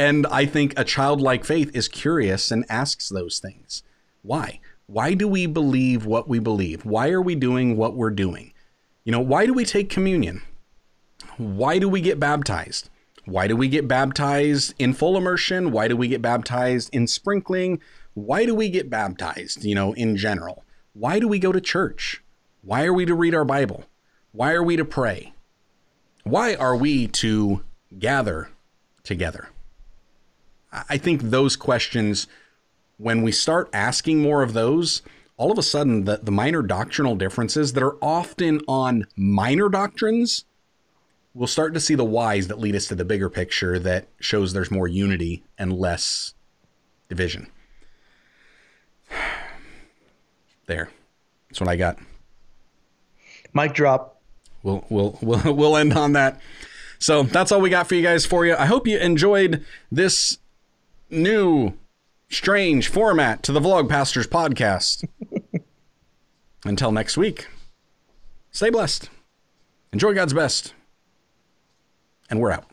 And 0.00 0.26
I 0.28 0.46
think 0.46 0.72
a 0.78 0.84
childlike 0.84 1.44
faith 1.44 1.70
is 1.76 1.86
curious 1.86 2.50
and 2.50 2.64
asks 2.70 3.10
those 3.10 3.38
things. 3.38 3.82
Why? 4.22 4.58
Why 4.86 5.12
do 5.12 5.28
we 5.28 5.44
believe 5.44 6.06
what 6.06 6.26
we 6.26 6.38
believe? 6.38 6.86
Why 6.86 7.10
are 7.10 7.20
we 7.20 7.34
doing 7.34 7.76
what 7.76 7.94
we're 7.94 8.08
doing? 8.08 8.54
You 9.04 9.12
know, 9.12 9.20
why 9.20 9.44
do 9.44 9.52
we 9.52 9.66
take 9.66 9.90
communion? 9.90 10.40
Why 11.36 11.78
do 11.78 11.86
we 11.86 12.00
get 12.00 12.18
baptized? 12.18 12.88
Why 13.26 13.46
do 13.46 13.54
we 13.54 13.68
get 13.68 13.88
baptized 13.88 14.72
in 14.78 14.94
full 14.94 15.18
immersion? 15.18 15.70
Why 15.70 15.86
do 15.86 15.98
we 15.98 16.08
get 16.08 16.22
baptized 16.22 16.88
in 16.94 17.06
sprinkling? 17.06 17.78
Why 18.14 18.46
do 18.46 18.54
we 18.54 18.70
get 18.70 18.88
baptized, 18.88 19.66
you 19.66 19.74
know, 19.74 19.92
in 19.92 20.16
general? 20.16 20.64
Why 20.94 21.18
do 21.18 21.28
we 21.28 21.38
go 21.38 21.52
to 21.52 21.60
church? 21.60 22.24
Why 22.62 22.86
are 22.86 22.94
we 22.94 23.04
to 23.04 23.14
read 23.14 23.34
our 23.34 23.44
Bible? 23.44 23.84
Why 24.32 24.52
are 24.52 24.62
we 24.62 24.76
to 24.76 24.84
pray? 24.86 25.34
Why 26.24 26.54
are 26.54 26.74
we 26.74 27.06
to 27.08 27.60
gather 27.98 28.48
together? 29.04 29.50
I 30.72 30.98
think 30.98 31.22
those 31.22 31.56
questions, 31.56 32.26
when 32.96 33.22
we 33.22 33.32
start 33.32 33.68
asking 33.72 34.20
more 34.20 34.42
of 34.42 34.52
those, 34.52 35.02
all 35.36 35.50
of 35.50 35.58
a 35.58 35.62
sudden 35.62 36.04
the, 36.04 36.20
the 36.22 36.30
minor 36.30 36.62
doctrinal 36.62 37.16
differences 37.16 37.72
that 37.72 37.82
are 37.82 37.96
often 38.02 38.60
on 38.68 39.06
minor 39.16 39.68
doctrines, 39.68 40.44
we'll 41.34 41.46
start 41.46 41.74
to 41.74 41.80
see 41.80 41.94
the 41.94 42.04
whys 42.04 42.48
that 42.48 42.58
lead 42.58 42.76
us 42.76 42.86
to 42.88 42.94
the 42.94 43.04
bigger 43.04 43.30
picture 43.30 43.78
that 43.78 44.08
shows 44.20 44.52
there's 44.52 44.70
more 44.70 44.86
unity 44.86 45.42
and 45.58 45.72
less 45.72 46.34
division. 47.08 47.48
There. 50.66 50.88
That's 51.48 51.60
what 51.60 51.68
I 51.68 51.74
got. 51.74 51.98
Mic 53.52 53.74
drop. 53.74 54.20
We'll 54.62 54.84
we'll 54.88 55.18
we'll 55.20 55.54
we'll 55.56 55.76
end 55.76 55.94
on 55.94 56.12
that. 56.12 56.40
So 57.00 57.24
that's 57.24 57.50
all 57.50 57.60
we 57.60 57.70
got 57.70 57.88
for 57.88 57.96
you 57.96 58.02
guys 58.02 58.24
for 58.24 58.46
you. 58.46 58.54
I 58.54 58.66
hope 58.66 58.86
you 58.86 58.98
enjoyed 58.98 59.64
this 59.90 60.38
new 61.10 61.74
strange 62.28 62.88
format 62.88 63.42
to 63.42 63.52
the 63.52 63.60
Vlog 63.60 63.88
Pastors 63.88 64.26
podcast. 64.26 65.04
Until 66.64 66.92
next 66.92 67.16
week, 67.16 67.48
stay 68.50 68.70
blessed. 68.70 69.08
Enjoy 69.92 70.14
God's 70.14 70.34
best. 70.34 70.74
And 72.28 72.40
we're 72.40 72.52
out. 72.52 72.69